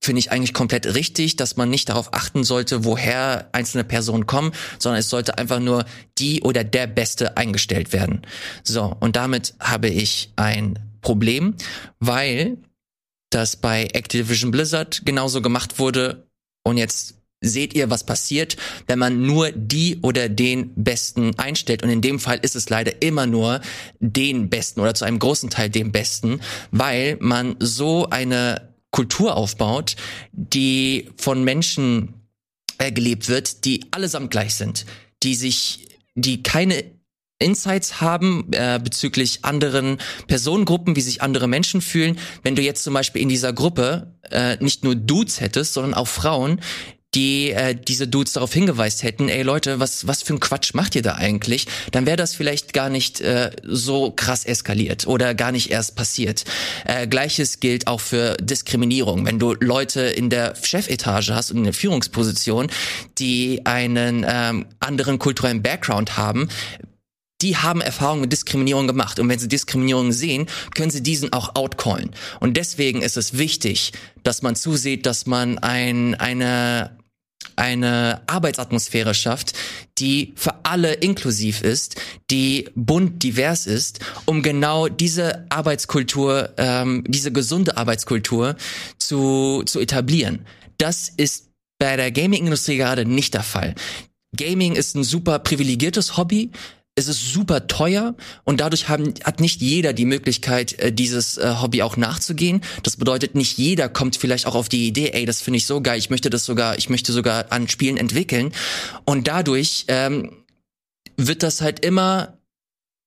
finde 0.02 0.20
ich 0.20 0.32
eigentlich 0.32 0.54
komplett 0.54 0.86
richtig, 0.86 1.36
dass 1.36 1.58
man 1.58 1.70
nicht 1.70 1.90
darauf 1.90 2.14
achten 2.14 2.44
sollte, 2.44 2.86
woher 2.86 3.50
einzelne 3.52 3.84
Personen 3.84 4.26
kommen, 4.26 4.54
sondern 4.80 5.00
es 5.00 5.10
sollte 5.10 5.38
einfach 5.38 5.60
nur 5.60 5.86
die 6.18 6.42
oder 6.42 6.64
der 6.64 6.88
Beste 6.88 7.38
eingestellt 7.38 7.92
werden. 7.92 8.22
So, 8.64 8.96
und 9.00 9.18
damit 9.18 9.56
habe 9.60 9.90
ich 9.90 10.32
ein 10.38 10.80
Problem, 11.02 11.56
weil 12.00 12.58
das 13.30 13.58
bei 13.58 13.84
Activision 13.94 14.52
Blizzard 14.52 15.06
genauso 15.06 15.42
gemacht 15.42 15.80
wurde 15.80 16.28
und 16.64 16.78
jetzt 16.78 17.16
seht 17.42 17.74
ihr, 17.74 17.90
was 17.90 18.04
passiert, 18.04 18.58
wenn 18.88 19.00
man 19.00 19.22
nur 19.22 19.52
die 19.52 20.00
oder 20.02 20.30
den 20.30 20.74
Besten 20.76 21.38
einstellt. 21.38 21.84
Und 21.84 21.90
in 21.90 22.02
dem 22.02 22.20
Fall 22.20 22.40
ist 22.42 22.56
es 22.56 22.70
leider 22.70 23.02
immer 23.02 23.26
nur 23.26 23.62
den 24.00 24.50
Besten 24.50 24.82
oder 24.82 24.94
zu 24.94 25.06
einem 25.06 25.20
großen 25.20 25.50
Teil 25.50 25.70
den 25.70 25.92
Besten, 25.92 26.42
weil 26.72 27.18
man 27.20 27.56
so 27.60 28.10
eine 28.10 28.70
Kultur 28.92 29.36
aufbaut, 29.36 29.96
die 30.32 31.10
von 31.18 31.44
Menschen 31.44 32.14
äh, 32.78 32.92
gelebt 32.92 33.30
wird, 33.30 33.66
die 33.66 33.86
allesamt 33.92 34.32
gleich 34.32 34.56
sind, 34.56 34.86
die 35.24 35.36
sich, 35.36 35.88
die 36.16 36.44
keine 36.44 36.84
Insights 37.42 38.02
haben 38.02 38.52
äh, 38.52 38.82
bezüglich 38.84 39.46
anderen 39.46 39.98
Personengruppen, 40.28 40.98
wie 40.98 41.02
sich 41.02 41.22
andere 41.22 41.48
Menschen 41.48 41.82
fühlen. 41.82 42.20
Wenn 42.44 42.56
du 42.56 42.62
jetzt 42.62 42.84
zum 42.84 42.94
Beispiel 42.94 43.22
in 43.22 43.30
dieser 43.30 43.54
Gruppe 43.54 44.14
äh, 44.30 44.58
nicht 44.62 44.84
nur 44.84 44.96
Dudes 44.96 45.40
hättest, 45.40 45.74
sondern 45.74 45.94
auch 45.94 46.08
Frauen, 46.08 46.60
die 47.16 47.52
äh, 47.52 47.76
diese 47.76 48.08
Dudes 48.08 48.34
darauf 48.34 48.54
hingeweist 48.54 49.04
hätten, 49.04 49.30
ey 49.30 49.42
Leute, 49.42 49.80
was 49.80 50.08
was 50.08 50.22
für 50.22 50.34
ein 50.34 50.40
Quatsch 50.40 50.74
macht 50.74 50.96
ihr 50.96 51.02
da 51.02 51.16
eigentlich? 51.16 51.68
Dann 51.92 52.06
wäre 52.06 52.18
das 52.18 52.36
vielleicht 52.36 52.74
gar 52.74 52.90
nicht 52.90 53.22
äh, 53.22 53.52
so 53.64 54.12
krass 54.12 54.46
eskaliert 54.46 55.08
oder 55.08 55.34
gar 55.34 55.52
nicht 55.52 55.72
erst 55.72 55.96
passiert. 55.96 56.46
Äh, 56.86 57.08
Gleiches 57.08 57.60
gilt 57.60 57.88
auch 57.88 58.00
für 58.02 58.38
Diskriminierung. 58.38 59.26
Wenn 59.26 59.40
du 59.40 59.56
Leute 59.60 60.02
in 60.02 60.30
der 60.30 60.56
Chefetage 60.56 61.30
hast 61.34 61.52
und 61.52 61.58
in 61.58 61.64
der 61.64 61.74
Führungsposition, 61.74 62.68
die 63.18 63.66
einen 63.66 64.26
ähm, 64.28 64.66
anderen 64.80 65.18
kulturellen 65.18 65.64
Background 65.64 66.18
haben, 66.18 66.50
die 67.42 67.56
haben 67.58 67.82
Erfahrungen 67.82 68.22
mit 68.22 68.34
Diskriminierung 68.34 68.88
gemacht. 68.88 69.20
Und 69.20 69.30
wenn 69.30 69.40
sie 69.40 69.48
Diskriminierung 69.48 70.12
sehen, 70.12 70.48
können 70.76 70.92
sie 70.92 71.02
diesen 71.02 71.32
auch 71.32 71.56
outcallen. 71.56 72.12
Und 72.40 72.58
deswegen 72.58 73.02
ist 73.02 73.18
es 73.18 73.38
wichtig, 73.38 73.94
dass 74.24 74.42
man 74.42 74.56
zusieht, 74.56 75.06
dass 75.06 75.26
man 75.26 75.58
ein, 75.58 76.16
eine, 76.16 76.98
eine 77.60 78.22
Arbeitsatmosphäre 78.28 79.14
schafft, 79.14 79.54
die 79.98 80.34
für 80.36 80.64
alle 80.64 80.94
inklusiv 80.94 81.62
ist, 81.62 81.96
die 82.32 82.70
bunt 82.74 83.22
divers 83.22 83.68
ist, 83.68 84.00
um 84.26 84.42
genau 84.42 84.88
diese 84.88 85.46
Arbeitskultur, 85.50 86.54
ähm, 86.58 87.04
diese 87.08 87.32
gesunde 87.32 87.78
Arbeitskultur 87.78 88.56
zu, 88.98 89.64
zu 89.66 89.80
etablieren. 89.80 90.46
Das 90.78 91.10
ist 91.10 91.50
bei 91.80 91.98
der 91.98 92.12
Gaming-Industrie 92.12 92.78
gerade 92.78 93.06
nicht 93.06 93.34
der 93.34 93.44
Fall. 93.44 93.76
Gaming 94.36 94.76
ist 94.76 94.96
ein 94.96 95.04
super 95.04 95.40
privilegiertes 95.40 96.16
Hobby 96.16 96.52
es 97.00 97.08
ist 97.08 97.34
super 97.34 97.68
teuer 97.68 98.16
und 98.44 98.60
dadurch 98.60 98.90
haben, 98.90 99.14
hat 99.24 99.40
nicht 99.40 99.62
jeder 99.62 99.94
die 99.94 100.06
Möglichkeit, 100.06 100.78
äh, 100.80 100.92
dieses 100.92 101.38
äh, 101.38 101.56
Hobby 101.62 101.82
auch 101.82 101.98
nachzugehen. 101.98 102.62
Das 102.84 102.98
bedeutet, 102.98 103.36
nicht 103.36 103.58
jeder 103.58 103.90
kommt 103.90 104.18
vielleicht 104.18 104.46
auch 104.46 104.56
auf 104.56 104.70
die 104.70 104.88
Idee, 104.88 105.12
ey, 105.14 105.26
das 105.26 105.42
finde 105.42 105.58
ich 105.58 105.66
so 105.66 105.82
geil, 105.82 105.98
ich 105.98 106.10
möchte 106.10 106.30
das 106.30 106.46
sogar, 106.46 106.78
ich 106.78 106.90
möchte 106.90 107.12
sogar 107.12 107.52
an 107.52 107.68
Spielen 107.68 107.98
entwickeln. 107.98 108.52
Und 109.06 109.28
dadurch 109.28 109.86
ähm, 109.88 110.32
wird 111.18 111.44
das 111.44 111.62
halt 111.62 111.84
immer 111.86 112.40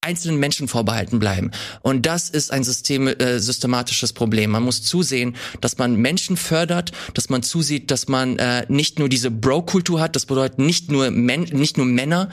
einzelnen 0.03 0.38
Menschen 0.38 0.68
vorbehalten 0.68 1.18
bleiben. 1.18 1.53
Und 1.80 2.07
das 2.07 2.28
ist 2.28 2.51
ein 2.51 2.64
System, 2.64 3.07
äh, 3.07 3.38
systematisches 3.38 4.12
Problem. 4.12 4.51
Man 4.51 4.64
muss 4.64 4.82
zusehen, 4.82 5.36
dass 5.61 5.78
man 5.78 5.95
Menschen 5.95 6.36
fördert, 6.36 6.93
dass 7.14 7.28
man 7.30 7.43
zusieht, 7.43 7.90
dass 7.90 8.09
man 8.09 8.36
äh, 8.38 8.66
nicht 8.68 8.99
nur 8.99 9.09
diese 9.09 9.30
Bro-Kultur 9.30 10.01
hat, 10.01 10.16
das 10.16 10.26
bedeutet 10.26 10.59
nicht 10.59 10.90
nur, 10.90 11.11
Men 11.11 11.43
nicht 11.43 11.76
nur 11.76 11.86
Männer, 11.86 12.30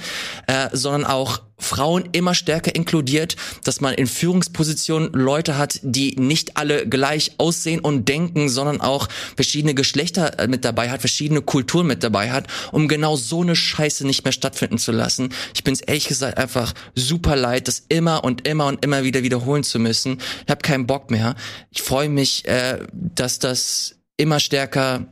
äh, 0.47 0.69
sondern 0.73 1.05
auch 1.05 1.41
Frauen 1.59 2.09
immer 2.13 2.33
stärker 2.33 2.73
inkludiert, 2.73 3.35
dass 3.63 3.81
man 3.81 3.93
in 3.93 4.07
Führungspositionen 4.07 5.11
Leute 5.13 5.57
hat, 5.57 5.79
die 5.83 6.15
nicht 6.15 6.57
alle 6.57 6.87
gleich 6.87 7.33
aussehen 7.37 7.79
und 7.79 8.07
denken, 8.07 8.49
sondern 8.49 8.81
auch 8.81 9.07
verschiedene 9.35 9.73
Geschlechter 9.73 10.39
äh, 10.39 10.47
mit 10.47 10.65
dabei 10.65 10.89
hat, 10.89 11.01
verschiedene 11.01 11.41
Kulturen 11.41 11.87
mit 11.87 12.03
dabei 12.03 12.31
hat, 12.31 12.47
um 12.71 12.87
genau 12.87 13.15
so 13.15 13.41
eine 13.41 13.55
Scheiße 13.55 14.05
nicht 14.07 14.23
mehr 14.23 14.31
stattfinden 14.31 14.77
zu 14.77 14.91
lassen. 14.91 15.29
Ich 15.53 15.63
bin 15.63 15.73
es 15.73 15.81
ehrlich 15.81 16.07
gesagt 16.07 16.37
einfach 16.37 16.73
super 16.95 17.35
leid, 17.35 17.67
das 17.67 17.83
immer 17.89 18.23
und 18.23 18.47
immer 18.47 18.67
und 18.67 18.83
immer 18.83 19.03
wieder 19.03 19.23
wiederholen 19.23 19.63
zu 19.63 19.79
müssen. 19.79 20.19
Ich 20.45 20.49
habe 20.49 20.61
keinen 20.61 20.87
Bock 20.87 21.11
mehr. 21.11 21.35
Ich 21.71 21.81
freue 21.81 22.09
mich, 22.09 22.47
äh, 22.47 22.79
dass 22.93 23.39
das 23.39 23.95
immer 24.17 24.39
stärker 24.39 25.07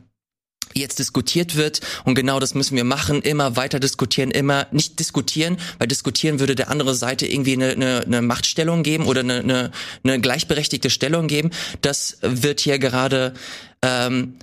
jetzt 0.74 0.98
diskutiert 0.98 1.56
wird 1.56 1.80
und 2.04 2.14
genau 2.14 2.40
das 2.40 2.54
müssen 2.54 2.76
wir 2.76 2.84
machen, 2.84 3.22
immer 3.22 3.56
weiter 3.56 3.80
diskutieren, 3.80 4.30
immer 4.30 4.66
nicht 4.70 4.98
diskutieren, 4.98 5.58
weil 5.78 5.88
diskutieren 5.88 6.40
würde 6.40 6.54
der 6.54 6.70
andere 6.70 6.94
Seite 6.94 7.26
irgendwie 7.26 7.54
eine, 7.54 7.70
eine, 7.70 8.02
eine 8.06 8.22
Machtstellung 8.22 8.82
geben 8.82 9.06
oder 9.06 9.20
eine, 9.20 9.40
eine, 9.40 9.70
eine 10.04 10.20
gleichberechtigte 10.20 10.90
Stellung 10.90 11.26
geben. 11.26 11.50
Das 11.80 12.18
wird 12.22 12.60
hier 12.60 12.78
gerade, 12.78 13.34
ähm, 13.82 14.36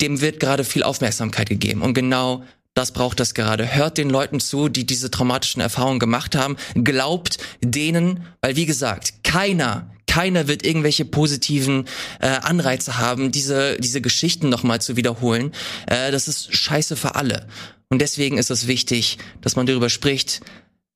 dem 0.00 0.20
wird 0.20 0.40
gerade 0.40 0.64
viel 0.64 0.82
Aufmerksamkeit 0.82 1.48
gegeben 1.48 1.82
und 1.82 1.94
genau 1.94 2.44
das 2.74 2.92
braucht 2.92 3.20
das 3.20 3.32
gerade. 3.32 3.74
Hört 3.74 3.96
den 3.96 4.10
Leuten 4.10 4.38
zu, 4.38 4.68
die 4.68 4.84
diese 4.84 5.10
traumatischen 5.10 5.62
Erfahrungen 5.62 5.98
gemacht 5.98 6.36
haben. 6.36 6.56
Glaubt 6.74 7.38
denen, 7.62 8.26
weil 8.42 8.56
wie 8.56 8.66
gesagt, 8.66 9.24
keiner 9.24 9.90
keiner 10.16 10.48
wird 10.48 10.64
irgendwelche 10.64 11.04
positiven 11.04 11.84
äh, 12.20 12.28
Anreize 12.28 12.96
haben, 12.96 13.32
diese, 13.32 13.76
diese 13.76 14.00
Geschichten 14.00 14.48
nochmal 14.48 14.80
zu 14.80 14.96
wiederholen. 14.96 15.52
Äh, 15.86 16.10
das 16.10 16.26
ist 16.26 16.56
scheiße 16.56 16.96
für 16.96 17.16
alle. 17.16 17.46
Und 17.90 18.00
deswegen 18.00 18.38
ist 18.38 18.50
es 18.50 18.66
wichtig, 18.66 19.18
dass 19.42 19.56
man 19.56 19.66
darüber 19.66 19.90
spricht. 19.90 20.40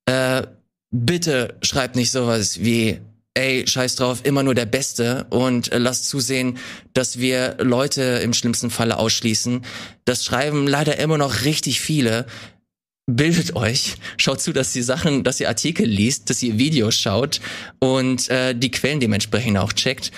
Äh, 0.07 0.41
bitte 0.89 1.55
schreibt 1.61 1.95
nicht 1.95 2.09
sowas 2.09 2.61
wie, 2.61 2.99
ey, 3.35 3.67
scheiß 3.67 3.95
drauf, 3.97 4.21
immer 4.23 4.41
nur 4.41 4.55
der 4.55 4.65
Beste 4.65 5.27
und 5.29 5.71
äh, 5.71 5.77
lasst 5.77 6.09
zusehen, 6.09 6.57
dass 6.95 7.19
wir 7.19 7.57
Leute 7.59 8.01
im 8.23 8.33
schlimmsten 8.33 8.71
Falle 8.71 8.97
ausschließen. 8.97 9.61
Das 10.03 10.25
schreiben 10.25 10.65
leider 10.65 10.97
immer 10.97 11.19
noch 11.19 11.43
richtig 11.43 11.79
viele. 11.79 12.25
Bildet 13.15 13.55
euch, 13.55 13.95
schaut 14.17 14.41
zu, 14.41 14.53
dass 14.53 14.75
ihr 14.75 14.83
Sachen, 14.83 15.23
dass 15.23 15.39
ihr 15.39 15.49
Artikel 15.49 15.85
liest, 15.85 16.29
dass 16.29 16.41
ihr 16.43 16.57
Videos 16.57 16.95
schaut 16.95 17.41
und 17.79 18.29
äh, 18.29 18.55
die 18.55 18.71
Quellen 18.71 18.99
dementsprechend 18.99 19.57
auch 19.57 19.73
checkt. 19.73 20.11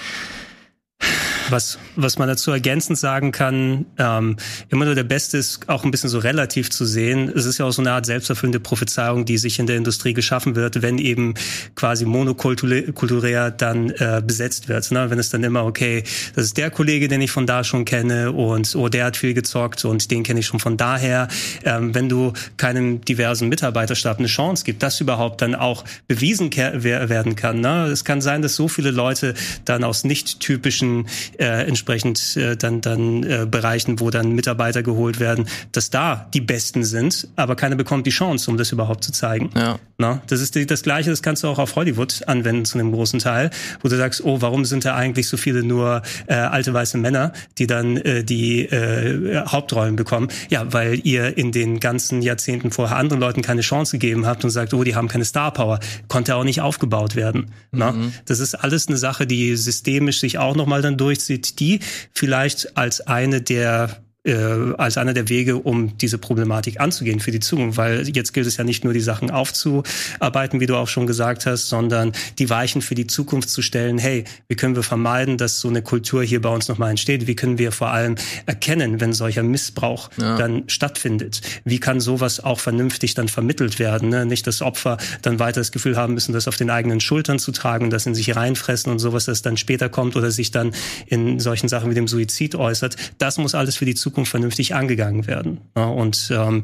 Was, 1.50 1.78
was 1.96 2.18
man 2.18 2.28
dazu 2.28 2.52
ergänzend 2.52 2.98
sagen 2.98 3.32
kann, 3.32 3.86
ähm, 3.98 4.38
immer 4.70 4.86
nur 4.86 4.96
der 4.96 5.04
Beste 5.04 5.38
ist 5.38 5.68
auch 5.70 5.84
ein 5.84 5.92
bisschen 5.92 6.10
so 6.10 6.20
relativ 6.20 6.70
zu 6.70 6.86
sehen. 6.86 7.32
Es 7.36 7.46
ist 7.46 7.58
ja 7.58 7.66
auch 7.66 7.72
so 7.72 7.82
eine 7.82 7.92
Art 7.92 8.06
selbsterfüllende 8.06 8.60
Prophezeiung, 8.60 9.26
die 9.26 9.38
sich 9.38 9.60
in 9.60 9.68
der 9.68 9.78
Industrie 9.78 10.14
geschaffen 10.14 10.56
wird, 10.56 10.82
wenn 10.82 10.98
eben 10.98 11.34
quasi 11.76 12.06
monokulturär 12.06 13.52
dann 13.52 13.90
äh, 13.92 14.22
besetzt 14.26 14.70
wird. 14.70 14.90
Ne? 14.92 15.10
Wenn 15.10 15.20
es 15.20 15.30
dann 15.30 15.44
immer, 15.44 15.66
okay, 15.66 16.04
das 16.36 16.46
ist 16.46 16.58
der 16.58 16.72
Kollege, 16.72 17.08
den 17.08 17.22
ich 17.22 17.32
von 17.32 17.46
da 17.46 17.64
schon 17.64 17.86
kenne 17.86 18.32
und 18.32 18.76
oh, 18.76 18.90
der 18.90 19.06
hat 19.06 19.18
viel 19.18 19.34
gezockt 19.34 19.86
und 19.86 20.12
den 20.12 20.24
kenne 20.24 20.40
ich 20.40 20.46
schon 20.46 20.60
von 20.60 20.78
daher. 20.78 21.28
Ähm, 21.66 21.94
wenn 21.94 22.10
du 22.10 22.34
keinem 22.58 23.02
diversen 23.02 23.50
Mitarbeiterstab 23.50 24.20
eine 24.20 24.28
Chance 24.28 24.64
gibt, 24.64 24.84
dass 24.84 25.02
überhaupt 25.02 25.42
dann 25.42 25.56
auch 25.56 25.84
bewiesen 26.08 26.52
werden 26.54 27.36
kann. 27.36 27.62
Ne? 27.62 27.86
Es 27.88 28.06
kann 28.06 28.22
sein, 28.22 28.42
dass 28.42 28.56
so 28.56 28.68
viele 28.68 28.92
Leute 28.92 29.34
dann 29.66 29.84
aus 29.84 30.04
nicht 30.04 30.40
typischen 30.40 31.08
äh, 31.40 31.68
entsprechend 31.68 32.38
äh, 32.38 32.56
dann 32.56 32.82
dann 32.82 33.24
äh, 33.24 33.48
Bereichen, 33.50 34.00
wo 34.00 34.10
dann 34.10 34.32
Mitarbeiter 34.32 34.84
geholt 34.84 35.20
werden, 35.20 35.48
dass 35.72 35.90
da 35.90 36.28
die 36.34 36.42
Besten 36.42 36.84
sind, 36.84 37.28
aber 37.36 37.56
keiner 37.56 37.76
bekommt 37.76 38.06
die 38.08 38.12
Chance, 38.12 38.50
um 38.50 38.58
das 38.58 38.72
überhaupt 38.72 39.04
zu 39.04 39.12
zeigen. 39.12 39.50
Ja. 39.56 39.80
Na, 39.98 40.22
das 40.28 40.42
ist 40.42 40.56
die, 40.56 40.66
das 40.66 40.84
Gleiche, 40.84 41.12
das 41.12 41.22
kannst 41.22 41.44
du 41.44 41.48
auch 41.48 41.60
auf 41.60 41.76
Hollywood 41.76 42.28
anwenden 42.28 42.66
zu 42.66 42.78
einem 42.78 42.92
großen 42.92 43.20
Teil, 43.20 43.52
wo 43.82 43.88
du 43.88 43.96
sagst, 43.96 44.24
oh, 44.24 44.42
warum 44.42 44.66
sind 44.66 44.86
da 44.86 44.96
eigentlich 44.96 45.28
so 45.28 45.38
viele 45.38 45.64
nur 45.64 46.02
äh, 46.28 46.34
alte 46.34 46.74
weiße 46.74 46.98
Männer, 46.98 47.32
die 47.58 47.68
dann 47.68 47.98
äh, 47.98 48.24
die 48.24 48.64
äh, 48.64 49.46
Hauptrollen 49.46 49.96
bekommen? 49.96 50.30
Ja, 50.50 50.74
weil 50.74 51.00
ihr 51.04 51.38
in 51.38 51.52
den 51.52 51.80
ganzen 51.80 52.22
Jahrzehnten 52.22 52.72
vorher 52.72 52.98
anderen 52.98 53.22
Leuten 53.22 53.42
keine 53.42 53.62
Chance 53.62 53.98
gegeben 53.98 54.26
habt 54.26 54.44
und 54.44 54.50
sagt, 54.50 54.74
oh, 54.74 54.84
die 54.84 54.96
haben 54.96 55.08
keine 55.08 55.26
Star 55.26 55.54
Power, 55.54 55.80
konnte 56.08 56.36
auch 56.36 56.44
nicht 56.44 56.62
aufgebaut 56.62 57.16
werden. 57.16 57.52
Na? 57.72 57.92
Mhm. 57.92 58.14
Das 58.26 58.40
ist 58.40 58.56
alles 58.56 58.88
eine 58.88 58.98
Sache, 58.98 59.28
die 59.28 59.56
systemisch 59.56 60.20
sich 60.20 60.38
auch 60.38 60.56
nochmal 60.56 60.82
dann 60.82 60.98
durch 60.98 61.23
sieht 61.26 61.60
die 61.60 61.80
vielleicht 62.14 62.78
als 62.78 63.02
eine 63.02 63.42
der 63.42 64.04
äh, 64.24 64.74
als 64.78 64.98
einer 64.98 65.14
der 65.14 65.30
Wege, 65.30 65.58
um 65.58 65.98
diese 65.98 66.18
Problematik 66.18 66.80
anzugehen 66.80 67.20
für 67.20 67.32
die 67.32 67.40
Zukunft. 67.40 67.78
Weil 67.78 68.08
jetzt 68.10 68.34
gilt 68.34 68.48
es 68.48 68.58
ja 68.58 68.64
nicht 68.64 68.84
nur, 68.84 68.94
die 68.94 69.02
Sachen 69.02 69.32
aufzuarbeiten, 69.32 70.60
wie 70.60 70.66
du 70.66 70.76
auch 70.76 70.88
schon 70.88 71.08
gesagt 71.08 71.46
hast, 71.46 71.68
sondern 71.68 72.14
die 72.40 72.50
Weichen 72.50 72.82
für 72.82 72.96
die 72.96 73.08
Zukunft 73.08 73.50
zu 73.50 73.62
stellen. 73.62 73.98
Hey, 73.98 74.24
wie 74.48 74.56
können 74.56 74.76
wir 74.76 74.84
vermeiden, 74.84 75.38
dass 75.38 75.60
so 75.60 75.68
eine 75.68 75.82
Kultur 75.82 76.24
hier 76.24 76.42
bei 76.42 76.50
uns 76.50 76.68
nochmal 76.68 76.92
entsteht? 76.92 77.28
Wie 77.28 77.36
können 77.36 77.58
wir 77.58 77.72
vor 77.72 77.90
allem 77.90 78.16
erkennen, 78.46 79.02
wenn 79.02 79.14
solcher 79.14 79.44
Missbrauch 79.44 80.10
ja. 80.18 80.38
dann 80.38 80.64
stattfindet? 80.68 81.42
Wie 81.66 81.80
kann 81.80 82.00
sowas 82.00 82.40
auch 82.40 82.60
vernünftig 82.60 83.16
dann 83.16 83.28
vermittelt 83.28 83.80
werden? 83.80 84.10
Ne? 84.10 84.26
Nicht, 84.26 84.48
dass 84.48 84.62
Opfer 84.62 84.98
dann 85.22 85.40
weiter 85.40 85.60
das 85.60 85.72
Gefühl 85.72 85.98
haben 85.98 86.14
müssen, 86.14 86.34
das 86.34 86.48
auf 86.48 86.56
den 86.56 86.70
eigenen 86.70 87.00
Schultern 87.00 87.40
zu 87.40 87.52
tragen 87.52 87.86
und 87.86 87.90
das 87.92 88.06
in 88.06 88.16
sich 88.16 88.36
reinfressen 88.36 88.92
und 88.92 89.00
sowas, 89.00 89.26
das 89.26 89.42
dann 89.42 89.58
später 89.58 89.90
kommt 89.90 90.16
oder 90.16 90.32
sich 90.32 90.52
dann 90.52 90.74
in 91.08 91.40
solchen 91.40 91.68
Sachen 91.68 91.90
wie 91.90 91.96
dem 91.96 92.08
Suizid 92.08 92.56
äußert. 92.56 92.96
Das 93.18 93.38
muss 93.38 93.56
alles 93.56 93.76
für 93.76 93.86
die 93.86 93.96
Zukunft 93.96 94.13
Zukunft 94.14 94.30
vernünftig 94.30 94.76
angegangen 94.76 95.26
werden. 95.26 95.62
und 95.74 96.32
ähm, 96.32 96.62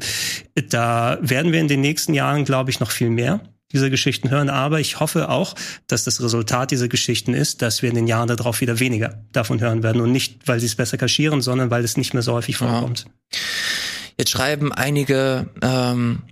da 0.68 1.18
werden 1.20 1.50
wir 1.50 1.60
in 1.60 1.66
den 1.66 1.80
nächsten 1.80 2.14
Jahren, 2.14 2.44
glaube 2.44 2.70
ich, 2.70 2.78
noch 2.78 2.92
viel 2.92 3.10
mehr 3.10 3.40
dieser 3.72 3.90
Geschichten 3.90 4.30
hören. 4.30 4.48
Aber 4.48 4.78
ich 4.78 5.00
hoffe 5.00 5.28
auch, 5.28 5.56
dass 5.88 6.04
das 6.04 6.22
Resultat 6.22 6.70
dieser 6.70 6.86
Geschichten 6.86 7.34
ist, 7.34 7.60
dass 7.60 7.82
wir 7.82 7.88
in 7.88 7.96
den 7.96 8.06
Jahren 8.06 8.28
darauf 8.28 8.60
wieder 8.60 8.78
weniger 8.78 9.24
davon 9.32 9.60
hören 9.60 9.82
werden. 9.82 10.00
Und 10.00 10.12
nicht, 10.12 10.46
weil 10.46 10.60
sie 10.60 10.66
es 10.66 10.76
besser 10.76 10.96
kaschieren, 10.96 11.40
sondern 11.40 11.70
weil 11.70 11.82
es 11.82 11.96
nicht 11.96 12.14
mehr 12.14 12.22
so 12.22 12.34
häufig 12.34 12.56
vorkommt. 12.56 13.06
Ja. 13.06 13.38
Jetzt 14.18 14.30
schreiben 14.30 14.72
einige 14.72 15.48
ähm, 15.60 16.22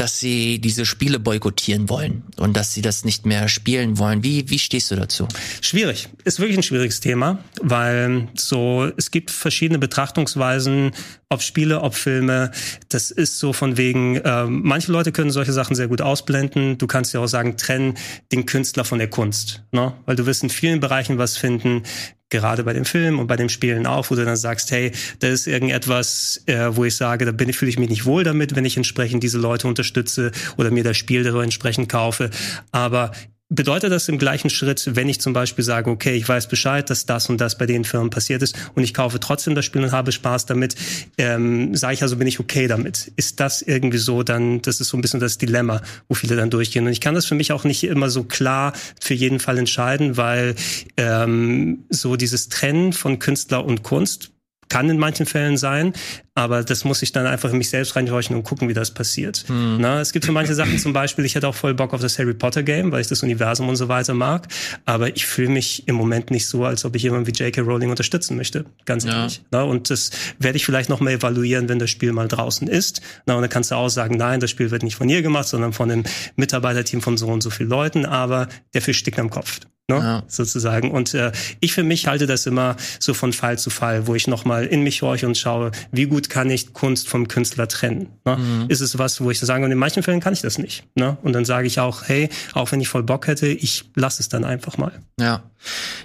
dass 0.00 0.18
sie 0.18 0.58
diese 0.60 0.86
Spiele 0.86 1.18
boykottieren 1.18 1.90
wollen 1.90 2.22
und 2.38 2.56
dass 2.56 2.72
sie 2.72 2.80
das 2.80 3.04
nicht 3.04 3.26
mehr 3.26 3.48
spielen 3.48 3.98
wollen. 3.98 4.24
Wie, 4.24 4.48
wie 4.48 4.58
stehst 4.58 4.90
du 4.90 4.96
dazu? 4.96 5.28
Schwierig. 5.60 6.08
Ist 6.24 6.40
wirklich 6.40 6.56
ein 6.56 6.62
schwieriges 6.62 7.00
Thema, 7.00 7.44
weil 7.60 8.28
so, 8.34 8.90
es 8.96 9.10
gibt 9.10 9.30
verschiedene 9.30 9.78
Betrachtungsweisen, 9.78 10.92
ob 11.28 11.42
Spiele, 11.42 11.82
ob 11.82 11.94
Filme. 11.94 12.50
Das 12.88 13.10
ist 13.10 13.38
so 13.38 13.52
von 13.52 13.76
wegen, 13.76 14.16
äh, 14.16 14.46
manche 14.46 14.90
Leute 14.90 15.12
können 15.12 15.30
solche 15.30 15.52
Sachen 15.52 15.76
sehr 15.76 15.88
gut 15.88 16.00
ausblenden. 16.00 16.78
Du 16.78 16.86
kannst 16.86 17.12
ja 17.12 17.20
auch 17.20 17.26
sagen, 17.26 17.58
trennen 17.58 17.98
den 18.32 18.46
Künstler 18.46 18.86
von 18.86 18.98
der 18.98 19.10
Kunst. 19.10 19.64
Ne? 19.70 19.92
Weil 20.06 20.16
du 20.16 20.24
wirst 20.24 20.42
in 20.42 20.48
vielen 20.48 20.80
Bereichen 20.80 21.18
was 21.18 21.36
finden, 21.36 21.82
gerade 22.30 22.64
bei 22.64 22.72
dem 22.72 22.84
Film 22.84 23.18
und 23.18 23.26
bei 23.26 23.36
dem 23.36 23.48
Spielen 23.48 23.86
auch, 23.86 24.10
wo 24.10 24.14
du 24.14 24.24
dann 24.24 24.36
sagst, 24.36 24.70
hey, 24.70 24.92
da 25.18 25.28
ist 25.28 25.46
irgendetwas, 25.46 26.42
äh, 26.46 26.68
wo 26.70 26.84
ich 26.84 26.96
sage, 26.96 27.24
da 27.24 27.32
bin 27.32 27.52
fühle 27.52 27.70
ich 27.70 27.78
mich 27.78 27.90
nicht 27.90 28.06
wohl 28.06 28.24
damit, 28.24 28.54
wenn 28.56 28.64
ich 28.64 28.76
entsprechend 28.76 29.22
diese 29.22 29.38
Leute 29.38 29.66
unterstütze 29.66 30.30
oder 30.56 30.70
mir 30.70 30.84
das 30.84 30.96
Spiel 30.96 31.24
darüber 31.24 31.42
entsprechend 31.42 31.88
kaufe. 31.88 32.30
Aber 32.70 33.12
bedeutet 33.50 33.90
das 33.90 34.08
im 34.08 34.16
gleichen 34.16 34.48
Schritt, 34.48 34.90
wenn 34.94 35.08
ich 35.08 35.20
zum 35.20 35.32
Beispiel 35.32 35.64
sage, 35.64 35.90
okay, 35.90 36.14
ich 36.14 36.26
weiß 36.26 36.48
Bescheid, 36.48 36.88
dass 36.88 37.04
das 37.04 37.28
und 37.28 37.40
das 37.40 37.58
bei 37.58 37.66
den 37.66 37.84
Firmen 37.84 38.08
passiert 38.08 38.42
ist 38.42 38.56
und 38.74 38.84
ich 38.84 38.94
kaufe 38.94 39.18
trotzdem 39.20 39.56
das 39.56 39.64
Spiel 39.64 39.82
und 39.82 39.92
habe 39.92 40.12
Spaß 40.12 40.46
damit, 40.46 40.76
ähm, 41.18 41.74
sage 41.74 41.94
ich 41.94 42.02
also, 42.02 42.16
bin 42.16 42.28
ich 42.28 42.38
okay 42.38 42.68
damit. 42.68 43.12
Ist 43.16 43.40
das 43.40 43.60
irgendwie 43.60 43.98
so, 43.98 44.22
dann, 44.22 44.62
das 44.62 44.80
ist 44.80 44.88
so 44.88 44.96
ein 44.96 45.02
bisschen 45.02 45.20
das 45.20 45.36
Dilemma, 45.36 45.82
wo 46.08 46.14
viele 46.14 46.36
dann 46.36 46.50
durchgehen. 46.50 46.86
Und 46.86 46.92
ich 46.92 47.00
kann 47.00 47.14
das 47.14 47.26
für 47.26 47.34
mich 47.34 47.52
auch 47.52 47.64
nicht 47.64 47.82
immer 47.84 48.08
so 48.08 48.22
klar 48.22 48.72
für 49.00 49.14
jeden 49.14 49.40
Fall 49.40 49.58
entscheiden, 49.58 50.16
weil 50.16 50.54
ähm, 50.96 51.84
so 51.90 52.16
dieses 52.16 52.48
Trennen 52.48 52.92
von 52.92 53.18
Künstler 53.18 53.64
und 53.64 53.82
Kunst 53.82 54.30
kann 54.70 54.88
in 54.88 54.98
manchen 54.98 55.26
Fällen 55.26 55.58
sein, 55.58 55.92
aber 56.34 56.62
das 56.62 56.84
muss 56.84 57.02
ich 57.02 57.12
dann 57.12 57.26
einfach 57.26 57.50
in 57.50 57.58
mich 57.58 57.68
selbst 57.68 57.96
reinhorchen 57.96 58.34
und 58.34 58.44
gucken, 58.44 58.68
wie 58.68 58.72
das 58.72 58.92
passiert. 58.92 59.44
Hm. 59.48 59.76
Na, 59.78 60.00
es 60.00 60.12
gibt 60.12 60.24
so 60.24 60.32
manche 60.32 60.54
Sachen 60.54 60.78
zum 60.78 60.94
Beispiel, 60.94 61.26
ich 61.26 61.34
hätte 61.34 61.46
auch 61.46 61.54
voll 61.54 61.74
Bock 61.74 61.92
auf 61.92 62.00
das 62.00 62.18
Harry 62.18 62.32
Potter 62.32 62.62
Game, 62.62 62.90
weil 62.92 63.02
ich 63.02 63.08
das 63.08 63.22
Universum 63.22 63.68
und 63.68 63.76
so 63.76 63.88
weiter 63.88 64.14
mag, 64.14 64.48
aber 64.86 65.14
ich 65.14 65.26
fühle 65.26 65.50
mich 65.50 65.86
im 65.86 65.96
Moment 65.96 66.30
nicht 66.30 66.46
so, 66.46 66.64
als 66.64 66.86
ob 66.86 66.96
ich 66.96 67.02
jemanden 67.02 67.26
wie 67.26 67.32
J.K. 67.32 67.60
Rowling 67.60 67.90
unterstützen 67.90 68.36
möchte, 68.36 68.64
ganz 68.86 69.04
ja. 69.04 69.18
ehrlich. 69.18 69.42
Na, 69.50 69.64
und 69.64 69.90
das 69.90 70.10
werde 70.38 70.56
ich 70.56 70.64
vielleicht 70.64 70.88
noch 70.88 71.00
mal 71.00 71.10
evaluieren, 71.10 71.68
wenn 71.68 71.78
das 71.78 71.90
Spiel 71.90 72.12
mal 72.12 72.28
draußen 72.28 72.68
ist. 72.68 73.02
Na, 73.26 73.34
und 73.34 73.42
dann 73.42 73.50
kannst 73.50 73.72
du 73.72 73.74
auch 73.74 73.88
sagen, 73.88 74.16
nein, 74.16 74.40
das 74.40 74.50
Spiel 74.50 74.70
wird 74.70 74.82
nicht 74.82 74.96
von 74.96 75.08
ihr 75.08 75.22
gemacht, 75.22 75.48
sondern 75.48 75.72
von 75.72 75.90
einem 75.90 76.04
Mitarbeiterteam 76.36 77.02
von 77.02 77.16
so 77.16 77.26
und 77.26 77.42
so 77.42 77.50
vielen 77.50 77.68
Leuten, 77.68 78.06
aber 78.06 78.48
der 78.72 78.82
Fisch 78.82 78.98
stickt 78.98 79.18
am 79.18 79.30
Kopf 79.30 79.60
ne? 79.90 79.96
ja. 79.96 80.22
sozusagen. 80.26 80.90
Und 80.90 81.14
äh, 81.14 81.32
ich 81.60 81.72
für 81.72 81.82
mich 81.82 82.06
halte 82.06 82.26
das 82.26 82.46
immer 82.46 82.76
so 82.98 83.14
von 83.14 83.32
Fall 83.32 83.58
zu 83.58 83.70
Fall, 83.70 84.06
wo 84.06 84.14
ich 84.14 84.26
nochmal 84.26 84.66
in 84.66 84.82
mich 84.82 85.02
horche 85.02 85.26
und 85.26 85.36
schaue, 85.36 85.72
wie 85.92 86.06
gut 86.06 86.30
kann 86.30 86.50
ich 86.50 86.72
Kunst 86.72 87.08
vom 87.08 87.28
Künstler 87.28 87.68
trennen. 87.68 88.08
Ne? 88.24 88.36
Mhm. 88.36 88.64
Ist 88.68 88.80
es 88.80 88.98
was, 88.98 89.20
wo 89.20 89.30
ich 89.30 89.38
sage, 89.40 89.64
und 89.64 89.70
in 89.70 89.78
manchen 89.78 90.02
Fällen 90.02 90.20
kann 90.20 90.32
ich 90.32 90.40
das 90.40 90.58
nicht. 90.58 90.84
Ne? 90.94 91.18
Und 91.22 91.32
dann 91.32 91.44
sage 91.44 91.66
ich 91.66 91.80
auch, 91.80 92.04
hey, 92.06 92.28
auch 92.54 92.72
wenn 92.72 92.80
ich 92.80 92.88
voll 92.88 93.02
Bock 93.02 93.26
hätte, 93.26 93.48
ich 93.48 93.84
lasse 93.94 94.22
es 94.22 94.28
dann 94.28 94.44
einfach 94.44 94.78
mal. 94.78 94.92
Ja, 95.18 95.42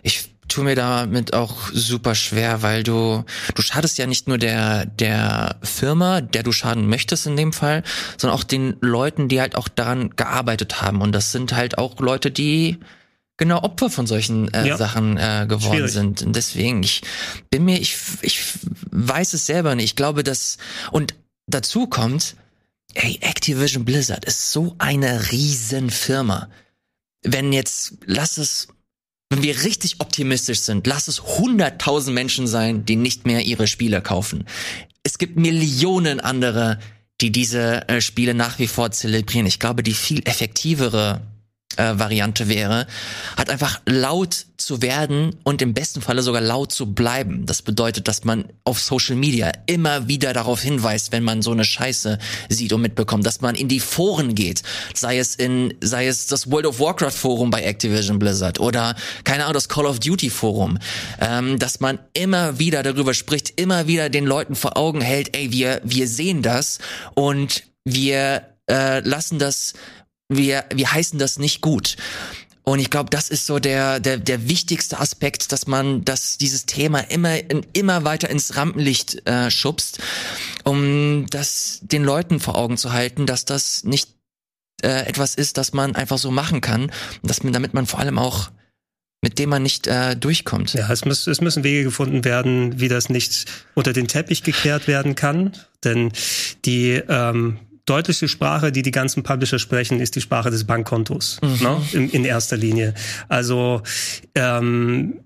ich 0.04 0.30
tue 0.48 0.64
mir 0.64 0.76
damit 0.76 1.34
auch 1.34 1.70
super 1.74 2.16
schwer, 2.16 2.62
weil 2.62 2.84
du 2.84 3.24
du 3.56 3.62
schadest 3.62 3.98
ja 3.98 4.08
nicht 4.08 4.28
nur 4.28 4.38
der 4.38 4.86
der 4.86 5.56
Firma, 5.64 6.22
der 6.22 6.44
du 6.44 6.52
schaden 6.52 6.88
möchtest 6.88 7.26
in 7.28 7.36
dem 7.36 7.54
Fall, 7.54 7.84
sondern 8.18 8.38
auch 8.40 8.44
den 8.44 8.76
Leuten, 8.82 9.28
die 9.28 9.42
halt 9.42 9.56
auch 9.56 9.68
daran 9.68 10.12
gearbeitet 10.16 10.82
haben 10.82 11.02
und 11.02 11.14
das 11.14 11.32
sind 11.32 11.56
halt 11.56 11.78
auch 11.78 12.00
Leute, 12.00 12.32
die 12.32 12.80
genau 13.38 13.64
Opfer 13.64 13.90
von 13.90 14.08
solchen 14.08 14.54
äh, 14.54 14.68
ja. 14.68 14.78
Sachen 14.78 15.18
äh, 15.18 15.46
geworden 15.48 15.78
Schwierig. 15.78 15.92
sind. 15.92 16.22
Und 16.22 16.36
deswegen, 16.36 16.84
ich 16.84 17.02
bin 17.50 17.66
mir, 17.66 17.80
ich, 17.80 17.98
ich 18.22 18.42
weiß 18.92 19.34
es 19.34 19.46
selber 19.46 19.76
nicht. 19.76 19.86
Ich 19.86 19.96
glaube, 19.96 20.24
dass, 20.24 20.58
und 20.92 21.16
dazu 21.48 21.88
kommt, 21.88 22.36
ey, 22.94 23.20
Activision 23.22 23.86
Blizzard 23.86 24.26
ist 24.26 24.52
so 24.52 24.76
eine 24.78 25.32
Riesenfirma. 25.32 26.50
Wenn 27.24 27.52
jetzt, 27.54 27.94
lass 28.06 28.38
es, 28.38 28.68
wenn 29.30 29.44
wir 29.44 29.64
richtig 29.64 30.00
optimistisch 30.00 30.62
sind, 30.62 30.88
lass 30.88 31.08
es 31.08 31.22
100.000 31.22 32.12
Menschen 32.12 32.48
sein, 32.48 32.86
die 32.86 32.96
nicht 32.96 33.26
mehr 33.26 33.42
ihre 33.42 33.68
Spiele 33.68 34.02
kaufen. 34.02 34.46
Es 35.04 35.18
gibt 35.18 35.36
Millionen 35.38 36.20
andere, 36.20 36.80
die 37.22 37.32
diese 37.32 37.88
äh, 37.90 38.02
Spiele 38.02 38.34
nach 38.34 38.60
wie 38.60 38.68
vor 38.68 38.92
zelebrieren. 38.92 39.46
Ich 39.46 39.60
glaube, 39.60 39.84
die 39.84 39.94
viel 39.94 40.22
effektivere 40.26 41.22
äh, 41.78 41.98
Variante 41.98 42.48
wäre, 42.50 42.88
hat 43.38 43.50
einfach 43.50 43.82
laut 43.86 44.46
zu 44.58 44.82
werden 44.82 45.36
und 45.44 45.62
im 45.62 45.74
besten 45.74 46.02
Falle 46.02 46.22
sogar 46.22 46.42
laut 46.42 46.72
zu 46.72 46.94
bleiben. 46.94 47.46
Das 47.46 47.62
bedeutet, 47.62 48.08
dass 48.08 48.24
man 48.24 48.46
auf 48.64 48.80
Social 48.80 49.16
Media 49.16 49.52
immer 49.66 50.08
wieder 50.08 50.34
darauf 50.34 50.62
hinweist, 50.62 51.12
wenn 51.12 51.24
man 51.24 51.42
so 51.42 51.52
eine 51.52 51.66
Scheiße 51.66 52.18
sieht 52.50 52.74
und 52.74 52.82
mitbekommt, 52.82 53.26
dass 53.26 53.42
man 53.42 53.56
in 53.56 53.68
die 53.68 53.80
Foren 53.80 54.36
geht, 54.36 54.64
sei 54.94 55.20
es 55.20 55.36
in, 55.36 55.74
sei 55.82 56.08
es 56.08 56.28
das 56.28 56.50
World 56.50 56.68
of 56.68 56.80
Warcraft 56.80 57.12
Forum 57.12 57.52
bei 57.52 57.64
Activision 57.64 58.20
Blizzard 58.20 58.60
oder 58.60 58.96
keine 59.24 59.44
Ahnung 59.44 59.56
das 59.56 59.70
Call 59.70 59.86
of 59.86 60.00
Duty 60.00 60.30
Forum, 60.30 60.80
ähm, 61.20 61.60
dass 61.60 61.80
man 61.80 62.00
immer 62.14 62.60
wieder 62.60 62.84
darüber 62.84 63.14
spricht, 63.14 63.60
immer 63.60 63.88
wieder 63.88 64.10
den 64.10 64.26
Leuten 64.26 64.56
vor 64.56 64.78
Augen 64.78 65.02
hält, 65.02 65.36
ey, 65.36 65.52
wir 65.52 65.82
wir 65.84 66.08
sehen 66.08 66.42
das 66.42 66.80
und 67.14 67.64
wir 67.84 68.42
äh, 68.70 69.00
lassen 69.02 69.40
das 69.40 69.74
wir, 70.30 70.66
wir 70.74 70.92
heißen 70.92 71.20
das 71.20 71.40
nicht 71.40 71.62
gut. 71.62 71.98
Und 72.64 72.80
ich 72.80 72.90
glaube, 72.90 73.12
das 73.12 73.30
ist 73.30 73.46
so 73.46 73.60
der, 73.60 74.00
der, 74.00 74.18
der 74.18 74.50
wichtigste 74.50 75.00
Aspekt, 75.00 75.52
dass 75.52 75.68
man, 75.68 76.04
dass 76.04 76.40
dieses 76.40 76.66
Thema 76.66 77.00
immer, 77.00 77.38
immer 77.74 78.04
weiter 78.06 78.28
ins 78.30 78.56
Rampenlicht 78.56 79.28
äh, 79.28 79.52
schubst, 79.52 80.00
um 80.64 81.28
das 81.30 81.80
den 81.84 82.04
Leuten 82.04 82.40
vor 82.40 82.56
Augen 82.56 82.78
zu 82.78 82.92
halten, 82.92 83.28
dass 83.28 83.46
das 83.46 83.84
nicht 83.84 84.10
äh, 84.82 85.06
etwas 85.06 85.36
ist, 85.36 85.58
das 85.58 85.74
man 85.74 85.96
einfach 85.96 86.18
so 86.18 86.32
machen 86.32 86.60
kann, 86.60 86.92
dass 87.22 87.44
man, 87.44 87.54
damit 87.54 87.76
man 87.76 87.86
vor 87.86 88.00
allem 88.00 88.18
auch 88.18 88.50
mit 89.22 89.40
dem 89.40 89.50
man 89.50 89.64
nicht 89.64 89.88
äh, 89.88 90.16
durchkommt. 90.16 90.74
Ja, 90.76 90.92
es, 90.92 91.04
muss, 91.04 91.26
es 91.26 91.42
müssen 91.42 91.64
Wege 91.64 91.84
gefunden 91.84 92.24
werden, 92.24 92.80
wie 92.80 92.90
das 92.90 93.10
nicht 93.10 93.46
unter 93.74 93.92
den 93.92 94.08
Teppich 94.08 94.44
gekehrt 94.44 94.88
werden 94.88 95.16
kann. 95.16 95.54
Denn 95.84 96.12
die 96.64 97.02
ähm, 97.10 97.58
deutlichste 97.86 98.28
Sprache, 98.28 98.72
die 98.72 98.82
die 98.82 98.92
ganzen 98.92 99.24
Publisher 99.24 99.60
sprechen, 99.60 100.00
ist 100.00 100.16
die 100.16 100.22
Sprache 100.22 100.52
des 100.52 100.64
Bankkontos 100.64 101.40
mhm. 101.42 101.58
ne? 101.62 101.82
in, 101.94 102.10
in 102.10 102.26
erster 102.26 102.58
Linie. 102.58 102.94
Also 103.28 103.82
ähm, 104.34 105.20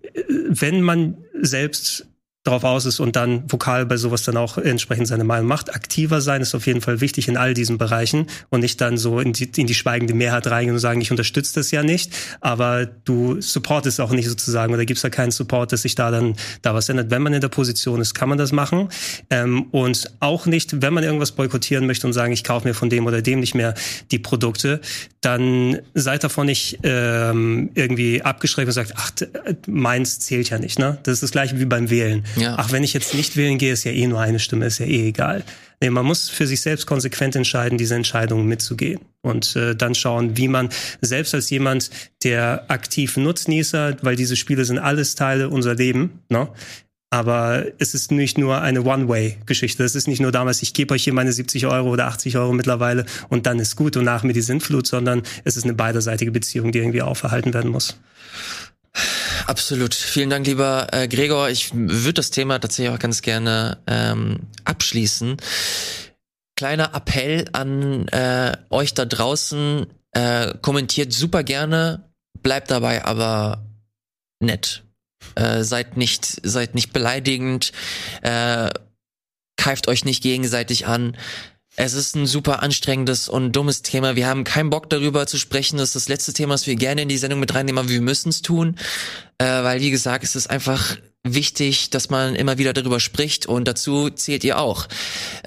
wenn 0.49 0.81
man 0.81 1.17
selbst 1.41 2.08
darauf 2.43 2.63
aus 2.63 2.85
ist 2.85 3.01
und 3.01 3.17
dann 3.17 3.43
vokal 3.51 3.85
bei 3.85 3.97
sowas 3.97 4.23
dann 4.23 4.37
auch 4.37 4.57
entsprechend 4.57 5.07
seine 5.07 5.25
Meinung 5.25 5.47
macht. 5.47 5.75
Aktiver 5.75 6.21
sein 6.21 6.41
ist 6.41 6.55
auf 6.55 6.67
jeden 6.67 6.79
Fall 6.79 7.01
wichtig 7.01 7.27
in 7.27 7.35
all 7.35 7.53
diesen 7.53 7.77
Bereichen 7.77 8.27
und 8.49 8.61
nicht 8.61 8.79
dann 8.79 8.97
so 8.97 9.19
in 9.19 9.33
die, 9.33 9.49
in 9.57 9.67
die 9.67 9.73
schweigende 9.73 10.13
Mehrheit 10.13 10.47
reingehen 10.47 10.73
und 10.73 10.79
sagen, 10.79 11.01
ich 11.01 11.11
unterstütze 11.11 11.55
das 11.55 11.71
ja 11.71 11.83
nicht, 11.83 12.13
aber 12.39 12.85
du 12.85 13.41
supportest 13.41 13.99
auch 13.99 14.11
nicht 14.11 14.29
sozusagen 14.29 14.73
oder 14.73 14.85
gibst 14.85 15.03
da 15.03 15.09
keinen 15.09 15.31
Support, 15.31 15.73
dass 15.73 15.81
sich 15.81 15.95
da 15.95 16.11
dann 16.11 16.35
da 16.61 16.73
was 16.73 16.87
ändert. 16.87 17.11
Wenn 17.11 17.21
man 17.21 17.33
in 17.33 17.41
der 17.41 17.49
Position 17.49 17.99
ist, 17.99 18.13
kann 18.13 18.29
man 18.29 18.37
das 18.37 18.53
machen 18.53 18.87
ähm, 19.29 19.63
und 19.71 20.09
auch 20.21 20.45
nicht, 20.45 20.81
wenn 20.81 20.93
man 20.93 21.03
irgendwas 21.03 21.33
boykottieren 21.33 21.85
möchte 21.87 22.07
und 22.07 22.13
sagen, 22.13 22.31
ich 22.31 22.45
kaufe 22.45 22.65
mir 22.65 22.73
von 22.73 22.89
dem 22.89 23.05
oder 23.05 23.21
dem 23.21 23.41
nicht 23.41 23.53
mehr 23.53 23.73
die 24.11 24.19
Produkte, 24.19 24.79
dann 25.19 25.79
seid 25.93 26.23
davon 26.23 26.45
nicht 26.45 26.79
ähm, 26.83 27.71
irgendwie 27.73 28.21
abgeschreckt 28.21 28.67
und 28.67 28.73
sagt, 28.73 28.93
ach, 28.95 29.11
meins 29.67 30.19
zählt 30.19 30.49
ja 30.49 30.57
nicht. 30.57 30.79
Ne? 30.79 30.99
Das 31.03 31.15
ist 31.15 31.23
das 31.23 31.31
gleiche 31.31 31.59
wie 31.59 31.65
beim 31.65 31.89
Wählen. 31.89 32.23
Ja. 32.35 32.55
Ach, 32.57 32.71
wenn 32.71 32.83
ich 32.83 32.93
jetzt 32.93 33.13
nicht 33.13 33.35
wählen 33.35 33.57
gehe, 33.57 33.73
ist 33.73 33.83
ja 33.83 33.91
eh 33.91 34.07
nur 34.07 34.19
eine 34.19 34.39
Stimme, 34.39 34.65
ist 34.65 34.79
ja 34.79 34.85
eh 34.85 35.09
egal. 35.09 35.43
Nee, 35.81 35.89
man 35.89 36.05
muss 36.05 36.29
für 36.29 36.45
sich 36.45 36.61
selbst 36.61 36.85
konsequent 36.85 37.35
entscheiden, 37.35 37.77
diese 37.77 37.95
Entscheidungen 37.95 38.47
mitzugehen 38.47 38.99
und 39.21 39.55
äh, 39.55 39.75
dann 39.75 39.95
schauen, 39.95 40.35
wie 40.35 40.49
man 40.49 40.69
selbst 40.99 41.33
als 41.33 41.49
jemand, 41.49 41.89
der 42.23 42.65
aktiv 42.69 43.15
Nutznießer, 43.15 43.97
weil 44.01 44.17
diese 44.17 44.35
Spiele 44.35 44.65
sind 44.65 44.77
alles 44.77 45.15
Teile 45.15 45.49
unser 45.49 45.75
Leben, 45.75 46.19
ne? 46.29 46.49
Aber 47.11 47.65
es 47.79 47.95
ist 47.95 48.11
nicht 48.11 48.37
nur 48.37 48.61
eine 48.61 48.83
One-Way-Geschichte. 48.83 49.83
Es 49.83 49.95
ist 49.95 50.07
nicht 50.07 50.19
nur 50.21 50.31
damals, 50.31 50.61
ich 50.61 50.75
gebe 50.75 50.93
euch 50.93 51.05
hier 51.05 51.13
meine 51.13 51.33
70 51.33 51.65
Euro 51.65 51.89
oder 51.89 52.05
80 52.05 52.37
Euro 52.37 52.53
mittlerweile 52.53 53.03
und 53.29 53.47
dann 53.47 53.57
ist 53.57 53.75
gut 53.75 53.97
und 53.97 54.05
nach 54.05 54.21
mir 54.21 54.33
die 54.33 54.41
Sintflut, 54.41 54.85
sondern 54.85 55.23
es 55.43 55.57
ist 55.57 55.63
eine 55.63 55.73
beiderseitige 55.73 56.31
Beziehung, 56.31 56.71
die 56.71 56.77
irgendwie 56.77 57.01
aufgehalten 57.01 57.51
werden 57.55 57.71
muss. 57.71 57.97
Absolut. 59.49 59.95
Vielen 59.95 60.29
Dank, 60.29 60.45
lieber 60.45 60.89
äh, 60.91 61.07
Gregor. 61.07 61.49
Ich 61.49 61.73
würde 61.73 62.13
das 62.13 62.29
Thema 62.29 62.59
tatsächlich 62.59 62.93
auch 62.93 62.99
ganz 62.99 63.23
gerne 63.23 63.79
ähm, 63.87 64.41
abschließen. 64.63 65.37
Kleiner 66.55 66.93
Appell 66.93 67.45
an 67.53 68.07
äh, 68.09 68.55
euch 68.69 68.93
da 68.93 69.05
draußen. 69.05 69.87
Äh, 70.11 70.53
kommentiert 70.61 71.13
super 71.13 71.41
gerne, 71.41 72.11
bleibt 72.43 72.69
dabei 72.69 73.05
aber 73.05 73.65
nett. 74.39 74.83
Äh, 75.33 75.63
seid 75.63 75.97
nicht, 75.97 76.25
seid 76.43 76.75
nicht 76.75 76.93
beleidigend, 76.93 77.71
äh, 78.21 78.69
keift 79.57 79.87
euch 79.87 80.05
nicht 80.05 80.21
gegenseitig 80.21 80.85
an. 80.85 81.17
Es 81.81 81.93
ist 81.93 82.13
ein 82.13 82.25
super 82.25 82.61
anstrengendes 82.61 83.29
und 83.29 83.53
dummes 83.53 83.83
Thema. 83.83 84.17
Wir 84.17 84.27
haben 84.27 84.43
keinen 84.43 84.69
Bock 84.69 84.89
darüber 84.89 85.25
zu 85.27 85.37
sprechen. 85.37 85.77
Das 85.77 85.89
ist 85.89 85.95
das 85.95 86.09
letzte 86.09 86.33
Thema, 86.33 86.53
das 86.53 86.67
wir 86.67 86.75
gerne 86.75 87.03
in 87.03 87.07
die 87.07 87.17
Sendung 87.17 87.39
mit 87.39 87.55
reinnehmen, 87.55 87.79
aber 87.79 87.87
wir 87.87 88.01
müssen 88.01 88.27
es 88.27 88.41
tun. 88.41 88.75
Äh, 89.37 89.45
weil, 89.45 89.79
wie 89.79 89.89
gesagt, 89.89 90.25
es 90.25 90.35
ist 90.35 90.49
einfach 90.49 90.97
wichtig, 91.23 91.89
dass 91.89 92.09
man 92.09 92.35
immer 92.35 92.57
wieder 92.57 92.73
darüber 92.73 92.99
spricht 92.99 93.45
und 93.45 93.65
dazu 93.65 94.09
zählt 94.09 94.43
ihr 94.43 94.59
auch. 94.59 94.89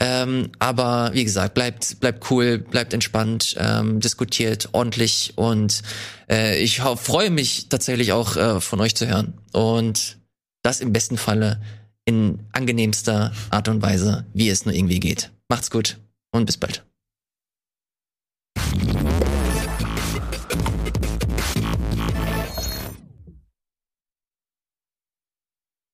Ähm, 0.00 0.48
aber 0.58 1.10
wie 1.12 1.24
gesagt, 1.24 1.52
bleibt 1.52 2.00
bleibt 2.00 2.30
cool, 2.30 2.56
bleibt 2.60 2.94
entspannt, 2.94 3.54
ähm, 3.58 4.00
diskutiert 4.00 4.70
ordentlich 4.72 5.34
und 5.36 5.82
äh, 6.30 6.58
ich 6.62 6.80
freue 6.80 7.28
mich 7.28 7.68
tatsächlich 7.68 8.12
auch 8.12 8.36
äh, 8.38 8.58
von 8.62 8.80
euch 8.80 8.94
zu 8.94 9.06
hören 9.06 9.34
und 9.52 10.16
das 10.62 10.80
im 10.80 10.94
besten 10.94 11.18
Falle 11.18 11.60
in 12.06 12.38
angenehmster 12.52 13.32
Art 13.50 13.68
und 13.68 13.82
Weise, 13.82 14.24
wie 14.32 14.48
es 14.48 14.64
nur 14.64 14.74
irgendwie 14.74 15.00
geht. 15.00 15.30
Macht's 15.50 15.70
gut 15.70 15.98
und 16.32 16.46
bis 16.46 16.56
bald. 16.56 16.84